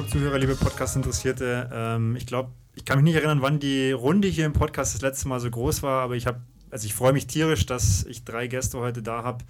Radsport-Zuhörer, 0.00 0.38
liebe 0.38 0.56
Podcast-Interessierte. 0.56 1.68
Ähm, 1.70 2.16
ich 2.16 2.24
glaube, 2.24 2.52
ich 2.74 2.86
kann 2.86 2.96
mich 2.96 3.04
nicht 3.04 3.16
erinnern, 3.16 3.42
wann 3.42 3.60
die 3.60 3.92
Runde 3.92 4.28
hier 4.28 4.46
im 4.46 4.54
Podcast 4.54 4.94
das 4.94 5.02
letzte 5.02 5.28
Mal 5.28 5.40
so 5.40 5.50
groß 5.50 5.82
war, 5.82 6.02
aber 6.02 6.16
ich 6.16 6.26
habe, 6.26 6.40
also 6.70 6.86
ich 6.86 6.94
freue 6.94 7.12
mich 7.12 7.26
tierisch, 7.26 7.66
dass 7.66 8.04
ich 8.06 8.24
drei 8.24 8.46
Gäste 8.46 8.78
heute 8.78 9.02
da 9.02 9.24
habe, 9.24 9.44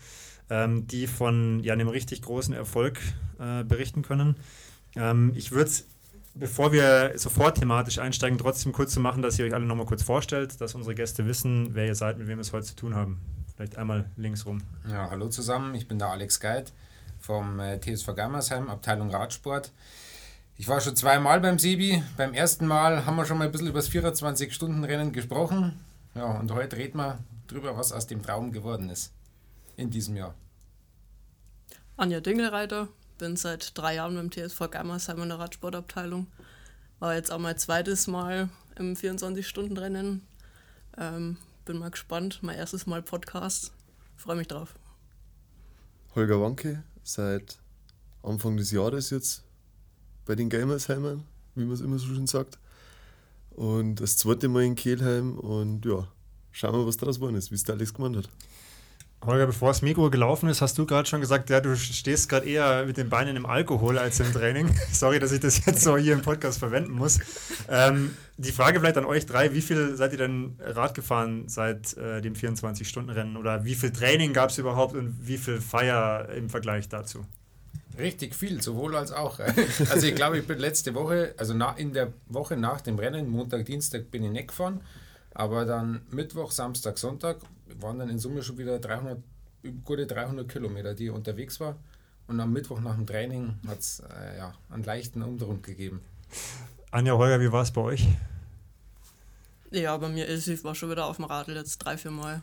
ähm, 0.48 0.88
die 0.88 1.06
von 1.06 1.60
ja, 1.60 1.74
einem 1.74 1.86
richtig 1.86 2.22
großen 2.22 2.52
Erfolg 2.52 2.98
äh, 3.38 3.62
berichten 3.62 4.02
können. 4.02 4.34
Ähm, 4.96 5.32
ich 5.36 5.52
würde 5.52 5.70
es, 5.70 5.86
bevor 6.34 6.72
wir 6.72 7.12
sofort 7.14 7.58
thematisch 7.58 8.00
einsteigen, 8.00 8.36
trotzdem 8.36 8.72
kurz 8.72 8.92
zu 8.92 8.98
machen, 8.98 9.22
dass 9.22 9.38
ihr 9.38 9.44
euch 9.44 9.54
alle 9.54 9.66
nochmal 9.66 9.86
kurz 9.86 10.02
vorstellt, 10.02 10.60
dass 10.60 10.74
unsere 10.74 10.96
Gäste 10.96 11.26
wissen, 11.26 11.74
wer 11.74 11.86
ihr 11.86 11.94
seid, 11.94 12.18
mit 12.18 12.26
wem 12.26 12.38
wir 12.38 12.42
es 12.42 12.52
heute 12.52 12.66
zu 12.66 12.74
tun 12.74 12.96
haben. 12.96 13.20
Vielleicht 13.54 13.78
einmal 13.78 14.10
links 14.16 14.46
rum. 14.46 14.62
Ja, 14.88 15.10
hallo 15.10 15.28
zusammen, 15.28 15.76
ich 15.76 15.86
bin 15.86 16.00
der 16.00 16.08
Alex 16.08 16.40
Geit 16.40 16.72
vom 17.20 17.60
äh, 17.60 17.78
TSV 17.78 18.16
Gammersheim, 18.16 18.68
Abteilung 18.68 19.10
Radsport. 19.10 19.70
Ich 20.60 20.68
war 20.68 20.78
schon 20.82 20.94
zweimal 20.94 21.40
beim 21.40 21.58
Sebi. 21.58 22.02
Beim 22.18 22.34
ersten 22.34 22.66
Mal 22.66 23.06
haben 23.06 23.16
wir 23.16 23.24
schon 23.24 23.38
mal 23.38 23.46
ein 23.46 23.50
bisschen 23.50 23.68
über 23.68 23.78
das 23.78 23.90
24-Stunden-Rennen 23.90 25.10
gesprochen. 25.10 25.80
Ja, 26.14 26.38
und 26.38 26.52
heute 26.52 26.76
reden 26.76 26.98
wir 26.98 27.18
drüber, 27.46 27.78
was 27.78 27.92
aus 27.92 28.06
dem 28.06 28.22
Traum 28.22 28.52
geworden 28.52 28.90
ist 28.90 29.10
in 29.78 29.88
diesem 29.88 30.16
Jahr. 30.16 30.34
Anja 31.96 32.20
Dingelreiter, 32.20 32.88
bin 33.16 33.36
seit 33.36 33.78
drei 33.78 33.94
Jahren 33.94 34.16
beim 34.16 34.30
TSV 34.30 34.70
Gammersheim 34.70 35.22
in 35.22 35.30
der 35.30 35.38
Radsportabteilung. 35.38 36.26
War 36.98 37.14
jetzt 37.14 37.32
auch 37.32 37.38
mein 37.38 37.56
zweites 37.56 38.06
Mal 38.06 38.50
im 38.76 38.96
24-Stunden-Rennen. 38.96 40.26
Ähm, 40.98 41.38
bin 41.64 41.78
mal 41.78 41.90
gespannt. 41.90 42.40
Mein 42.42 42.58
erstes 42.58 42.86
Mal 42.86 43.00
Podcast. 43.00 43.72
Freue 44.14 44.36
mich 44.36 44.48
drauf. 44.48 44.74
Holger 46.14 46.38
Wanke, 46.38 46.84
seit 47.02 47.56
Anfang 48.22 48.58
des 48.58 48.72
Jahres 48.72 49.08
jetzt 49.08 49.42
bei 50.26 50.34
den 50.34 50.48
Gamersheimern, 50.48 51.24
wie 51.54 51.64
man 51.64 51.74
es 51.74 51.80
immer 51.80 51.98
so 51.98 52.06
schön 52.06 52.26
sagt. 52.26 52.58
Und 53.50 53.96
das 53.96 54.16
zweite 54.16 54.48
Mal 54.48 54.64
in 54.64 54.74
Kehlheim 54.74 55.38
und 55.38 55.84
ja, 55.84 56.06
schauen 56.52 56.74
wir, 56.74 56.86
was 56.86 56.96
daraus 56.96 57.16
geworden 57.16 57.36
ist, 57.36 57.50
wie 57.50 57.56
es 57.56 57.64
der 57.64 57.74
Alex 57.74 57.92
gemeint 57.92 58.16
hat. 58.16 58.28
Holger, 59.22 59.46
bevor 59.46 59.68
das 59.68 59.82
Mikro 59.82 60.08
gelaufen 60.08 60.48
ist, 60.48 60.62
hast 60.62 60.78
du 60.78 60.86
gerade 60.86 61.06
schon 61.06 61.20
gesagt, 61.20 61.50
ja, 61.50 61.60
du 61.60 61.76
stehst 61.76 62.30
gerade 62.30 62.46
eher 62.46 62.86
mit 62.86 62.96
den 62.96 63.10
Beinen 63.10 63.36
im 63.36 63.44
Alkohol 63.44 63.98
als 63.98 64.18
im 64.18 64.32
Training. 64.32 64.74
Sorry, 64.92 65.18
dass 65.18 65.30
ich 65.30 65.40
das 65.40 65.64
jetzt 65.66 65.82
so 65.82 65.98
hier 65.98 66.14
im 66.14 66.22
Podcast 66.22 66.58
verwenden 66.58 66.92
muss. 66.92 67.18
Ähm, 67.68 68.16
die 68.38 68.50
Frage 68.50 68.80
vielleicht 68.80 68.96
an 68.96 69.04
euch 69.04 69.26
drei, 69.26 69.52
wie 69.52 69.60
viel 69.60 69.94
seid 69.94 70.12
ihr 70.12 70.18
denn 70.18 70.56
Rad 70.58 70.94
gefahren 70.94 71.48
seit 71.48 71.98
äh, 71.98 72.22
dem 72.22 72.32
24-Stunden-Rennen 72.32 73.36
oder 73.36 73.66
wie 73.66 73.74
viel 73.74 73.92
Training 73.92 74.32
gab 74.32 74.48
es 74.48 74.56
überhaupt 74.56 74.94
und 74.94 75.14
wie 75.20 75.36
viel 75.36 75.60
Feier 75.60 76.30
im 76.30 76.48
Vergleich 76.48 76.88
dazu? 76.88 77.26
Richtig 78.00 78.34
viel, 78.34 78.62
sowohl 78.62 78.96
als 78.96 79.12
auch. 79.12 79.38
Also 79.90 80.06
ich 80.06 80.14
glaube, 80.14 80.38
ich 80.38 80.46
bin 80.46 80.58
letzte 80.58 80.94
Woche, 80.94 81.34
also 81.36 81.54
in 81.76 81.92
der 81.92 82.12
Woche 82.26 82.56
nach 82.56 82.80
dem 82.80 82.98
Rennen, 82.98 83.28
Montag, 83.28 83.66
Dienstag 83.66 84.10
bin 84.10 84.24
ich 84.24 84.30
nicht 84.30 84.48
gefahren, 84.48 84.80
aber 85.34 85.64
dann 85.64 86.02
Mittwoch, 86.10 86.50
Samstag, 86.50 86.98
Sonntag 86.98 87.38
waren 87.78 87.98
dann 87.98 88.08
in 88.08 88.18
Summe 88.18 88.42
schon 88.42 88.58
wieder 88.58 88.78
300, 88.78 89.18
gute 89.84 90.06
300 90.06 90.48
Kilometer, 90.48 90.94
die 90.94 91.06
ich 91.06 91.10
unterwegs 91.10 91.60
war. 91.60 91.76
Und 92.26 92.40
am 92.40 92.52
Mittwoch 92.52 92.80
nach 92.80 92.94
dem 92.94 93.06
Training 93.06 93.58
hat 93.66 93.80
es 93.80 94.00
äh, 94.00 94.38
ja, 94.38 94.54
einen 94.70 94.84
leichten 94.84 95.22
Untergrund 95.22 95.62
gegeben. 95.62 96.00
Anja 96.92 97.14
Holger, 97.14 97.40
wie 97.40 97.50
war 97.50 97.62
es 97.62 97.70
bei 97.70 97.80
euch? 97.80 98.06
Ja, 99.72 99.96
bei 99.96 100.08
mir 100.08 100.26
ist, 100.26 100.46
ich 100.48 100.62
war 100.64 100.74
schon 100.74 100.90
wieder 100.90 101.06
auf 101.06 101.16
dem 101.16 101.24
Radl 101.24 101.56
jetzt 101.56 101.78
drei, 101.78 101.96
vier 101.96 102.10
Mal 102.10 102.42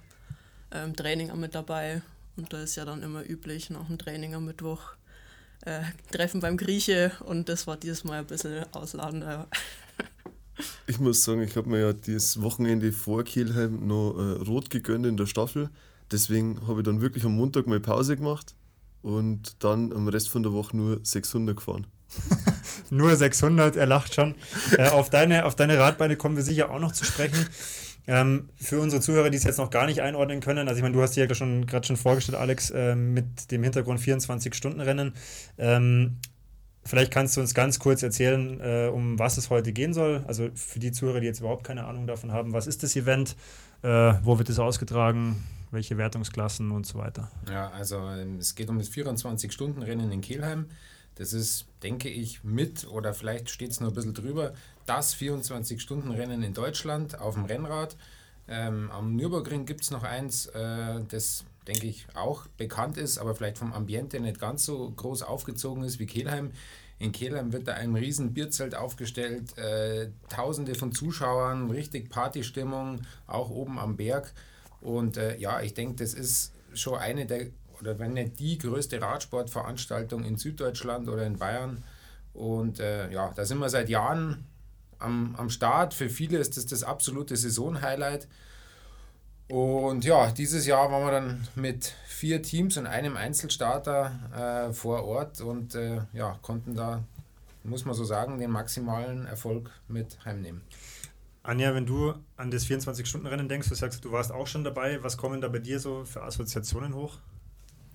ähm, 0.72 0.96
Training 0.96 1.38
mit 1.40 1.56
dabei. 1.56 2.02
Und 2.36 2.54
da 2.54 2.62
ist 2.62 2.76
ja 2.76 2.86
dann 2.86 3.02
immer 3.02 3.28
üblich, 3.28 3.70
nach 3.70 3.88
dem 3.88 3.98
Training 3.98 4.36
am 4.36 4.46
Mittwoch 4.46 4.94
äh, 5.68 5.82
Treffen 6.12 6.40
beim 6.40 6.58
Grieche. 6.58 7.12
Und 7.26 7.50
das 7.50 7.68
war 7.68 7.78
dieses 7.78 8.04
Mal 8.04 8.20
ein 8.20 8.26
bisschen 8.26 8.66
ausladender. 8.74 9.48
Ich 10.88 11.00
muss 11.00 11.24
sagen, 11.24 11.44
ich 11.44 11.56
habe 11.56 11.70
mir 11.70 11.80
ja 11.80 11.94
das 11.94 12.42
Wochenende 12.42 12.92
vor 12.92 13.24
Kielheim 13.24 13.86
noch 13.86 14.16
äh, 14.18 14.42
rot 14.42 14.72
gegönnt 14.72 15.06
in 15.06 15.16
der 15.16 15.28
Staffel. 15.28 15.70
Deswegen 16.12 16.68
habe 16.68 16.80
ich 16.80 16.86
dann 16.86 17.00
wirklich 17.00 17.24
am 17.26 17.36
Montag 17.36 17.68
mal 17.68 17.80
Pause 17.80 18.16
gemacht 18.16 18.56
und 19.04 19.64
dann 19.64 19.94
am 19.94 20.08
Rest 20.08 20.30
von 20.30 20.42
der 20.42 20.54
Woche 20.54 20.76
nur 20.76 21.00
600 21.04 21.56
gefahren. 21.56 21.86
nur 22.90 23.16
600, 23.16 23.76
er 23.76 23.86
lacht 23.86 24.16
schon. 24.16 24.34
Äh, 24.76 24.90
auf, 24.90 25.12
deine, 25.12 25.46
auf 25.46 25.56
deine 25.56 25.78
Radbeine 25.78 26.16
kommen 26.16 26.38
wir 26.38 26.44
sicher 26.44 26.72
auch 26.72 26.80
noch 26.80 26.94
zu 26.94 27.06
sprechen. 27.06 27.46
Ähm, 28.08 28.50
für 28.56 28.80
unsere 28.80 29.02
Zuhörer, 29.02 29.30
die 29.30 29.38
es 29.38 29.44
jetzt 29.44 29.58
noch 29.58 29.70
gar 29.70 29.86
nicht 29.86 30.02
einordnen 30.02 30.40
können, 30.40 30.68
also 30.68 30.78
ich 30.78 30.82
meine, 30.82 30.96
du 30.96 31.02
hast 31.02 31.16
dir 31.16 31.22
ja 31.22 31.26
gerade 31.26 31.36
schon, 31.36 31.68
schon 31.84 31.98
vorgestellt, 31.98 32.38
Alex, 32.38 32.70
äh, 32.70 32.96
mit 32.96 33.52
dem 33.52 33.64
Hintergrund 33.64 34.00
24-Stunden-Rennen. 34.00 35.14
Ähm, 35.58 36.18
Vielleicht 36.88 37.12
kannst 37.12 37.36
du 37.36 37.42
uns 37.42 37.54
ganz 37.54 37.80
kurz 37.80 38.02
erzählen, 38.02 38.62
äh, 38.62 38.88
um 38.88 39.20
was 39.20 39.38
es 39.38 39.50
heute 39.50 39.74
gehen 39.74 39.94
soll. 39.94 40.24
Also 40.26 40.48
für 40.56 40.80
die 40.80 40.94
Zuhörer, 40.94 41.20
die 41.20 41.26
jetzt 41.26 41.42
überhaupt 41.42 41.66
keine 41.66 41.86
Ahnung 41.86 42.08
davon 42.08 42.32
haben, 42.32 42.54
was 42.54 42.66
ist 42.66 42.82
das 42.82 42.96
Event, 42.96 43.36
äh, 43.82 44.14
wo 44.24 44.38
wird 44.38 44.48
es 44.48 44.58
ausgetragen, 44.58 45.44
welche 45.72 45.98
Wertungsklassen 45.98 46.72
und 46.72 46.86
so 46.86 46.98
weiter. 46.98 47.30
Ja, 47.52 47.70
also 47.72 47.98
ähm, 47.98 48.38
es 48.38 48.56
geht 48.56 48.70
um 48.70 48.80
das 48.80 48.90
24-Stunden-Rennen 48.90 50.14
in 50.14 50.22
Kelheim. 50.22 50.68
Das 51.16 51.34
ist, 51.34 51.66
denke 51.84 52.08
ich, 52.08 52.46
mit 52.46 52.88
oder 52.88 53.14
vielleicht 53.14 53.50
steht 53.50 53.72
es 53.72 53.82
noch 53.82 53.90
ein 53.90 53.94
bisschen 53.94 54.14
drüber, 54.14 54.54
das 54.88 55.16
24-Stunden-Rennen 55.16 56.44
in 56.44 56.54
Deutschland 56.54 57.20
auf 57.20 57.36
dem 57.36 57.46
Rennrad. 57.46 57.96
Ähm, 58.48 58.90
am 58.92 59.16
Nürburgring 59.16 59.66
gibt 59.66 59.82
es 59.82 59.92
noch 59.92 60.04
eins, 60.04 60.48
äh, 60.48 61.02
das 61.10 61.44
denke 61.68 61.88
ich, 61.88 62.08
auch 62.16 62.48
bekannt 62.58 62.98
ist, 62.98 63.18
aber 63.18 63.36
vielleicht 63.36 63.58
vom 63.58 63.74
Ambiente 63.74 64.20
nicht 64.20 64.40
ganz 64.40 64.66
so 64.66 64.90
groß 64.92 65.24
aufgezogen 65.24 65.84
ist 65.84 66.00
wie 66.00 66.06
Kelheim. 66.06 66.52
In 67.00 67.12
Kelheim 67.12 67.54
wird 67.54 67.68
da 67.68 67.74
ein 67.74 67.96
riesen 67.96 68.34
Bierzelt 68.34 68.74
aufgestellt, 68.74 69.58
äh, 69.58 70.10
tausende 70.30 70.74
von 70.76 70.94
Zuschauern, 70.94 71.70
richtig 71.70 72.10
Partystimmung, 72.10 73.02
auch 73.28 73.50
oben 73.50 73.78
am 73.78 73.98
Berg. 73.98 74.34
Und 74.82 75.18
äh, 75.18 75.38
ja, 75.38 75.62
ich 75.62 75.74
denke, 75.74 75.96
das 76.04 76.14
ist 76.14 76.54
schon 76.74 76.98
eine 76.98 77.26
der, 77.26 77.48
oder 77.80 78.00
wenn 78.00 78.14
nicht 78.14 78.40
die 78.40 78.58
größte 78.58 79.02
Radsportveranstaltung 79.02 80.24
in 80.24 80.38
Süddeutschland 80.38 81.08
oder 81.10 81.26
in 81.26 81.38
Bayern. 81.38 81.84
Und 82.34 82.80
äh, 82.80 83.12
ja, 83.12 83.32
da 83.36 83.46
sind 83.46 83.60
wir 83.60 83.70
seit 83.70 83.90
Jahren 83.90 84.46
am, 85.00 85.36
am 85.38 85.50
Start. 85.50 85.94
Für 85.94 86.10
viele 86.10 86.38
ist 86.38 86.58
das 86.58 86.66
das 86.66 86.84
absolute 86.84 87.36
Saisonhighlight. 87.36 88.28
Und 89.48 90.04
ja, 90.04 90.32
dieses 90.32 90.66
Jahr 90.66 90.92
waren 90.92 91.06
wir 91.06 91.12
dann 91.12 91.48
mit 91.56 91.94
vier 92.06 92.42
Teams 92.42 92.78
und 92.78 92.86
einem 92.86 93.16
Einzelstarter 93.16 94.68
äh, 94.70 94.74
vor 94.74 95.06
Ort 95.06 95.40
und 95.40 95.74
äh, 95.76 96.02
ja, 96.12 96.38
konnten 96.42 96.76
da, 96.76 97.04
muss 97.64 97.86
man 97.86 97.96
so 97.96 98.04
sagen, 98.04 98.40
den 98.40 98.52
maximalen 98.52 99.26
Erfolg 99.26 99.72
mit 99.88 100.18
heimnehmen. 100.26 100.62
Anja, 101.44 101.74
wenn 101.74 101.86
du 101.86 102.14
an 102.36 102.52
das 102.52 102.66
24-Stunden-Rennen 102.66 103.48
denkst, 103.48 103.70
du 103.70 103.76
sagst, 103.76 104.04
du 104.04 104.12
warst 104.12 104.34
auch 104.34 104.48
schon 104.48 104.66
dabei, 104.66 105.02
was 105.02 105.16
kommen 105.16 105.40
da 105.40 105.48
bei 105.48 105.60
dir 105.60 105.80
so 105.80 106.04
für 106.04 106.24
Assoziationen 106.24 106.94
hoch? 106.94 107.18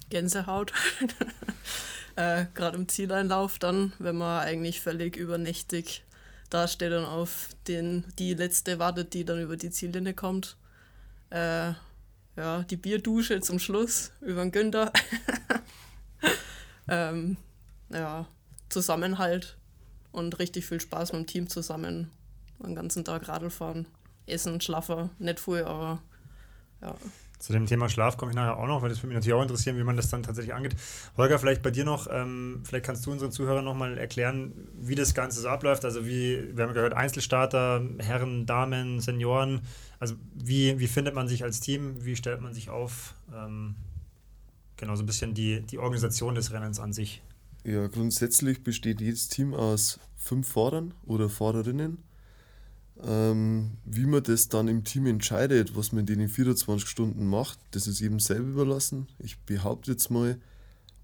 Gänsehaut. 0.09 0.73
äh, 2.17 2.47
Gerade 2.55 2.79
im 2.79 2.89
Zieleinlauf 2.89 3.59
dann, 3.59 3.93
wenn 3.99 4.17
man 4.17 4.41
eigentlich 4.41 4.81
völlig 4.81 5.17
übernächtig 5.17 6.03
dasteht 6.53 6.93
und 6.93 7.05
auf 7.05 7.49
den, 7.69 8.05
die 8.19 8.35
letzte 8.35 8.79
wartet, 8.79 9.15
die 9.15 9.25
dann 9.25 9.41
über 9.41 9.57
die 9.57 9.71
Ziellinie 9.71 10.15
kommt 10.15 10.57
äh, 11.33 11.73
ja, 12.37 12.63
die 12.63 12.77
Bierdusche 12.77 13.41
zum 13.41 13.59
Schluss 13.59 14.13
über 14.21 14.43
den 14.43 14.53
Günther. 14.53 14.93
ähm, 16.89 17.37
ja, 17.91 18.27
Zusammenhalt 18.69 19.57
und 20.13 20.39
richtig 20.39 20.67
viel 20.67 20.81
Spaß 20.81 21.13
mit 21.13 21.23
dem 21.23 21.27
Team 21.27 21.49
zusammen. 21.49 22.11
Den 22.59 22.75
ganzen 22.75 23.05
Tag 23.05 23.29
Radl 23.29 23.51
fahren, 23.51 23.87
essen, 24.27 24.61
schlafen, 24.61 25.11
nicht 25.19 25.41
viel, 25.41 25.65
aber 25.65 26.03
ja. 26.81 26.95
Zu 27.43 27.53
dem 27.53 27.67
Thema 27.67 27.89
Schlaf 27.89 28.17
komme 28.17 28.31
ich 28.31 28.37
nachher 28.37 28.57
auch 28.57 28.69
noch, 28.69 28.83
weil 28.83 28.89
das 28.89 28.99
würde 28.99 29.09
mich 29.09 29.17
natürlich 29.17 29.35
auch 29.35 29.43
interessieren, 29.43 29.77
wie 29.77 29.83
man 29.83 29.97
das 29.97 30.09
dann 30.09 30.23
tatsächlich 30.23 30.55
angeht. 30.55 30.77
Holger, 31.17 31.41
vielleicht 31.41 31.61
bei 31.61 31.73
dir 31.73 31.85
noch, 31.85 32.07
ähm, 32.09 32.61
vielleicht 32.63 32.87
kannst 32.87 33.05
du 33.05 33.11
unseren 33.11 33.33
Zuhörern 33.33 33.65
nochmal 33.65 33.99
erklären, 33.99 34.53
wie 34.81 34.95
das 34.95 35.13
Ganze 35.13 35.41
so 35.41 35.49
abläuft. 35.49 35.85
Also 35.85 36.07
wie, 36.07 36.57
wir 36.57 36.63
haben 36.63 36.73
gehört, 36.73 36.93
Einzelstarter, 36.93 37.83
Herren, 37.99 38.47
Damen, 38.47 39.01
Senioren. 39.01 39.63
Also 39.99 40.15
wie, 40.37 40.79
wie 40.79 40.87
findet 40.87 41.17
man 41.17 41.27
sich 41.27 41.43
als 41.43 41.59
Team, 41.59 42.05
wie 42.05 42.15
stellt 42.15 42.41
man 42.41 42.55
sich 42.55 42.71
auf? 42.71 43.17
Ähm, 43.35 43.75
genau, 44.77 44.95
so 44.95 45.03
ein 45.03 45.07
bisschen 45.07 45.35
die, 45.35 45.63
die 45.63 45.79
Organisation 45.79 46.37
des 46.37 46.53
Rennens 46.53 46.79
an 46.79 46.93
sich. 46.93 47.23
Ja, 47.65 47.89
grundsätzlich 47.89 48.63
besteht 48.63 49.01
jedes 49.01 49.27
Team 49.29 49.53
aus 49.53 49.99
fünf 50.15 50.47
Fahrern 50.47 50.95
oder 51.07 51.29
Fahrerinnen 51.29 51.99
ähm, 53.01 53.73
wie 53.85 54.07
man 54.07 54.23
das 54.23 54.49
dann 54.49 54.69
im 54.69 54.85
Team 54.85 55.07
entscheidet, 55.07 55.77
was 55.77 55.93
man 55.93 56.07
in 56.07 56.19
den 56.19 56.29
24 56.29 56.89
Stunden 56.89 57.27
macht, 57.27 57.59
das 57.71 57.87
ist 57.87 58.01
jedem 58.01 58.21
selber 58.21 58.49
überlassen. 58.49 59.09
Ich 59.19 59.39
behaupte 59.41 59.93
jetzt 59.93 60.11
mal, 60.11 60.39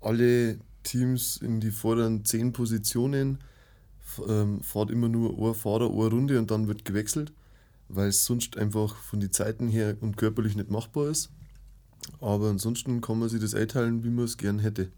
alle 0.00 0.58
Teams 0.82 1.38
in 1.38 1.60
die 1.60 1.70
vorderen 1.70 2.24
10 2.24 2.52
Positionen 2.52 3.38
ähm, 4.28 4.62
fahrt 4.62 4.90
immer 4.90 5.08
nur 5.08 5.36
ein 5.38 5.54
Fahrer, 5.54 5.90
eine 5.90 6.08
Runde 6.08 6.38
und 6.38 6.50
dann 6.50 6.68
wird 6.68 6.84
gewechselt, 6.84 7.32
weil 7.88 8.08
es 8.08 8.24
sonst 8.24 8.56
einfach 8.56 8.96
von 8.96 9.20
den 9.20 9.32
Zeiten 9.32 9.68
her 9.68 9.96
und 10.00 10.16
körperlich 10.16 10.56
nicht 10.56 10.70
machbar 10.70 11.08
ist. 11.08 11.30
Aber 12.20 12.48
ansonsten 12.48 13.00
kann 13.00 13.18
man 13.18 13.28
sich 13.28 13.40
das 13.40 13.54
einteilen, 13.54 14.04
wie 14.04 14.10
man 14.10 14.24
es 14.24 14.36
gern 14.36 14.60
hätte. 14.60 14.90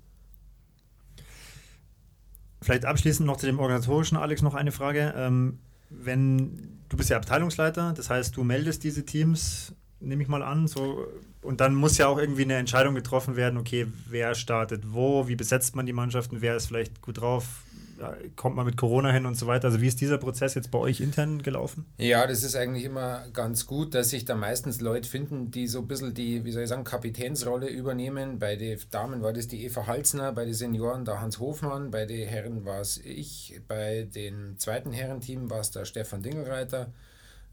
vielleicht 2.63 2.85
abschließend 2.85 3.27
noch 3.27 3.39
zu 3.39 3.47
dem 3.47 3.59
organisatorischen, 3.59 4.19
Alex, 4.19 4.43
noch 4.43 4.55
eine 4.55 4.71
Frage. 4.71 5.15
Ähm, 5.17 5.59
wenn 5.91 6.81
du 6.89 6.97
bist 6.97 7.11
ja 7.11 7.17
Abteilungsleiter, 7.17 7.93
das 7.93 8.11
heißt, 8.11 8.37
du 8.37 8.45
meldest 8.45 8.85
diese 8.85 9.05
Teams, 9.05 9.75
nehme 10.01 10.23
ich 10.23 10.29
mal 10.29 10.43
an, 10.43 10.67
so 10.67 11.07
und 11.43 11.61
dann 11.61 11.75
muss 11.75 11.99
ja 11.99 12.07
auch 12.07 12.19
irgendwie 12.19 12.43
eine 12.43 12.57
Entscheidung 12.57 12.95
getroffen 12.95 13.37
werden, 13.37 13.59
okay, 13.59 13.87
wer 14.09 14.35
startet 14.35 14.93
wo, 14.93 15.29
wie 15.29 15.37
besetzt 15.37 15.77
man 15.77 15.87
die 15.87 15.93
Mannschaften, 15.93 16.41
wer 16.41 16.57
ist 16.57 16.67
vielleicht 16.67 17.01
gut 17.01 17.21
drauf, 17.21 17.65
kommt 18.37 18.57
man 18.57 18.67
mit 18.67 18.77
Corona 18.77 19.11
hin 19.13 19.27
und 19.27 19.37
so 19.37 19.47
weiter. 19.47 19.69
Also 19.69 19.81
wie 19.81 19.87
ist 19.87 20.01
dieser 20.01 20.19
Prozess 20.19 20.55
jetzt 20.55 20.71
bei 20.71 20.79
euch 20.79 21.01
intern 21.01 21.43
gelaufen? 21.43 21.87
Ja, 21.99 22.27
das 22.27 22.43
ist 22.43 22.57
eigentlich 22.57 22.85
immer 22.85 23.25
ganz 23.33 23.67
gut, 23.67 23.95
dass 23.95 24.11
sich 24.11 24.25
da 24.25 24.35
meistens 24.35 24.81
Leute 24.81 25.09
finden, 25.09 25.51
die 25.51 25.67
so 25.67 25.81
ein 25.81 25.89
bisschen 25.89 26.15
die, 26.15 26.45
wie 26.45 26.53
soll 26.53 26.63
ich 26.63 26.69
sagen, 26.69 26.85
Kapitänsrolle 26.85 27.69
übernehmen. 27.69 28.39
Bei 28.39 28.57
den 28.57 28.79
Damen 28.91 29.23
war 29.23 29.33
das 29.33 29.49
die 29.49 29.65
Eva 29.65 29.87
Halsner, 29.87 30.33
bei 30.33 30.45
den 30.45 30.55
Senioren 30.55 31.05
der 31.05 31.21
Hans 31.21 31.39
Hofmann, 31.39 31.91
bei 31.91 32.07
den 32.07 32.27
Herren 32.27 32.65
war 32.65 32.81
es 32.81 32.99
ich, 32.99 33.61
bei 33.69 34.09
dem 34.15 34.59
zweiten 34.59 34.93
Herrenteam 34.93 35.51
war 35.51 35.61
es 35.61 35.71
der 35.71 35.85
Stefan 35.85 36.23
Dingelreiter. 36.23 36.93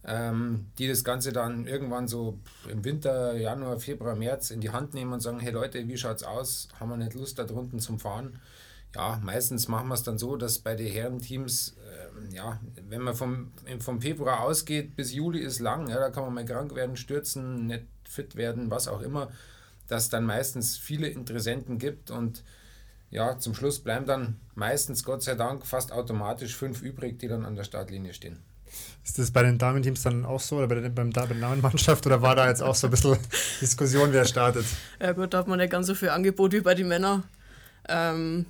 Ähm, 0.05 0.67
die 0.77 0.87
das 0.87 1.03
Ganze 1.03 1.33
dann 1.33 1.67
irgendwann 1.67 2.07
so 2.07 2.39
im 2.69 2.85
Winter, 2.85 3.35
Januar, 3.35 3.79
Februar, 3.79 4.15
März 4.15 4.51
in 4.51 4.61
die 4.61 4.69
Hand 4.69 4.93
nehmen 4.93 5.11
und 5.11 5.19
sagen, 5.19 5.39
hey 5.39 5.51
Leute, 5.51 5.85
wie 5.87 5.97
schaut's 5.97 6.23
aus? 6.23 6.69
Haben 6.79 6.91
wir 6.91 6.97
nicht 6.97 7.15
Lust 7.15 7.39
da 7.39 7.43
drunten 7.43 7.79
zum 7.79 7.99
Fahren? 7.99 8.39
Ja, 8.95 9.19
meistens 9.23 9.67
machen 9.67 9.87
wir 9.89 9.93
es 9.93 10.03
dann 10.03 10.17
so, 10.17 10.35
dass 10.35 10.59
bei 10.59 10.75
den 10.75 10.91
Herrenteams, 10.91 11.75
äh, 12.31 12.35
ja, 12.35 12.59
wenn 12.87 13.01
man 13.01 13.15
vom, 13.15 13.51
vom 13.79 14.01
Februar 14.01 14.41
ausgeht, 14.41 14.95
bis 14.95 15.13
Juli 15.13 15.39
ist 15.39 15.59
lang, 15.59 15.89
ja, 15.89 15.99
da 15.99 16.09
kann 16.09 16.23
man 16.23 16.33
mal 16.33 16.45
krank 16.45 16.73
werden, 16.75 16.97
stürzen, 16.97 17.67
nicht 17.67 17.85
fit 18.07 18.35
werden, 18.35 18.71
was 18.71 18.87
auch 18.87 19.01
immer, 19.01 19.29
dass 19.87 20.09
dann 20.09 20.25
meistens 20.25 20.77
viele 20.77 21.07
Interessenten 21.07 21.77
gibt 21.77 22.11
und 22.11 22.43
ja, 23.09 23.39
zum 23.39 23.53
Schluss 23.53 23.79
bleiben 23.79 24.05
dann 24.05 24.39
meistens, 24.55 25.03
Gott 25.03 25.23
sei 25.23 25.35
Dank, 25.35 25.65
fast 25.65 25.91
automatisch 25.91 26.55
fünf 26.55 26.81
übrig, 26.81 27.19
die 27.19 27.27
dann 27.27 27.45
an 27.45 27.55
der 27.55 27.63
Startlinie 27.63 28.13
stehen. 28.13 28.39
Ist 29.03 29.17
das 29.17 29.31
bei 29.31 29.43
den 29.43 29.57
Damenteams 29.57 30.03
dann 30.03 30.25
auch 30.25 30.41
so 30.41 30.57
oder 30.57 30.67
bei 30.67 30.75
der, 30.75 30.89
beim, 30.89 31.11
bei 31.11 31.25
der 31.25 31.37
Damenmannschaft 31.37 32.05
oder 32.05 32.21
war 32.21 32.35
da 32.35 32.49
jetzt 32.49 32.61
auch 32.61 32.75
so 32.75 32.87
ein 32.87 32.91
bisschen 32.91 33.17
Diskussion, 33.61 34.11
wer 34.11 34.25
startet? 34.25 34.65
Ja 34.99 35.13
gut, 35.13 35.33
da 35.33 35.39
hat 35.39 35.47
man 35.47 35.59
nicht 35.59 35.71
ganz 35.71 35.87
so 35.87 35.95
viel 35.95 36.09
Angebot 36.09 36.51
wie 36.51 36.59
bei 36.59 36.75
den 36.75 36.89
Männern. 36.89 37.23
Ähm, 37.87 38.45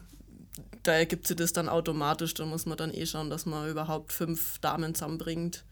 da 0.88 0.94
ergibt 0.94 1.28
sich 1.28 1.36
das 1.36 1.52
dann 1.54 1.68
automatisch. 1.68 2.34
Da 2.34 2.46
muss 2.46 2.66
man 2.66 2.78
dann 2.78 2.94
eh 2.94 3.06
schauen, 3.06 3.30
dass 3.30 3.46
man 3.46 3.70
überhaupt 3.70 4.14
fünf 4.14 4.60
Damen 4.60 4.96
zusammenbringt. 4.96 5.66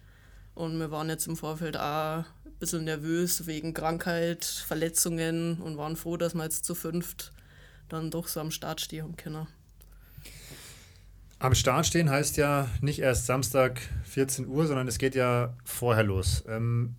Und 0.54 0.78
wir 0.78 0.92
waren 0.92 1.10
jetzt 1.10 1.28
im 1.28 1.38
Vorfeld 1.38 1.78
auch 1.78 2.24
ein 2.24 2.26
bisschen 2.60 2.84
nervös 2.84 3.46
wegen 3.46 3.74
Krankheit, 3.74 4.44
Verletzungen 4.44 5.62
und 5.62 5.78
waren 5.78 5.96
froh, 5.96 6.18
dass 6.18 6.34
wir 6.34 6.44
jetzt 6.44 6.66
zu 6.66 6.76
fünft 6.76 7.32
dann 7.88 8.12
doch 8.12 8.28
so 8.28 8.40
am 8.40 8.52
Start 8.52 8.82
stehen 8.82 9.16
können. 9.16 9.48
Am 11.40 11.54
Start 11.54 11.86
stehen 11.86 12.10
heißt 12.10 12.38
ja 12.38 12.70
nicht 12.82 13.00
erst 13.00 13.26
Samstag 13.26 13.82
14 14.06 14.48
Uhr, 14.48 14.66
sondern 14.68 14.88
es 14.88 14.98
geht 14.98 15.16
ja 15.16 15.56
vorher 15.64 16.04
los. 16.04 16.44
Ähm, 16.48 16.96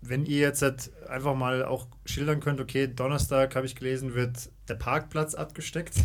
wenn 0.00 0.24
ihr 0.24 0.40
jetzt 0.40 0.62
einfach 1.08 1.34
mal 1.34 1.64
auch 1.64 1.86
schildern 2.04 2.40
könnt, 2.40 2.60
okay, 2.60 2.86
Donnerstag 2.86 3.56
habe 3.56 3.66
ich 3.66 3.74
gelesen, 3.74 4.14
wird 4.14 4.50
der 4.68 4.74
Parkplatz 4.74 5.34
abgesteckt. 5.34 5.94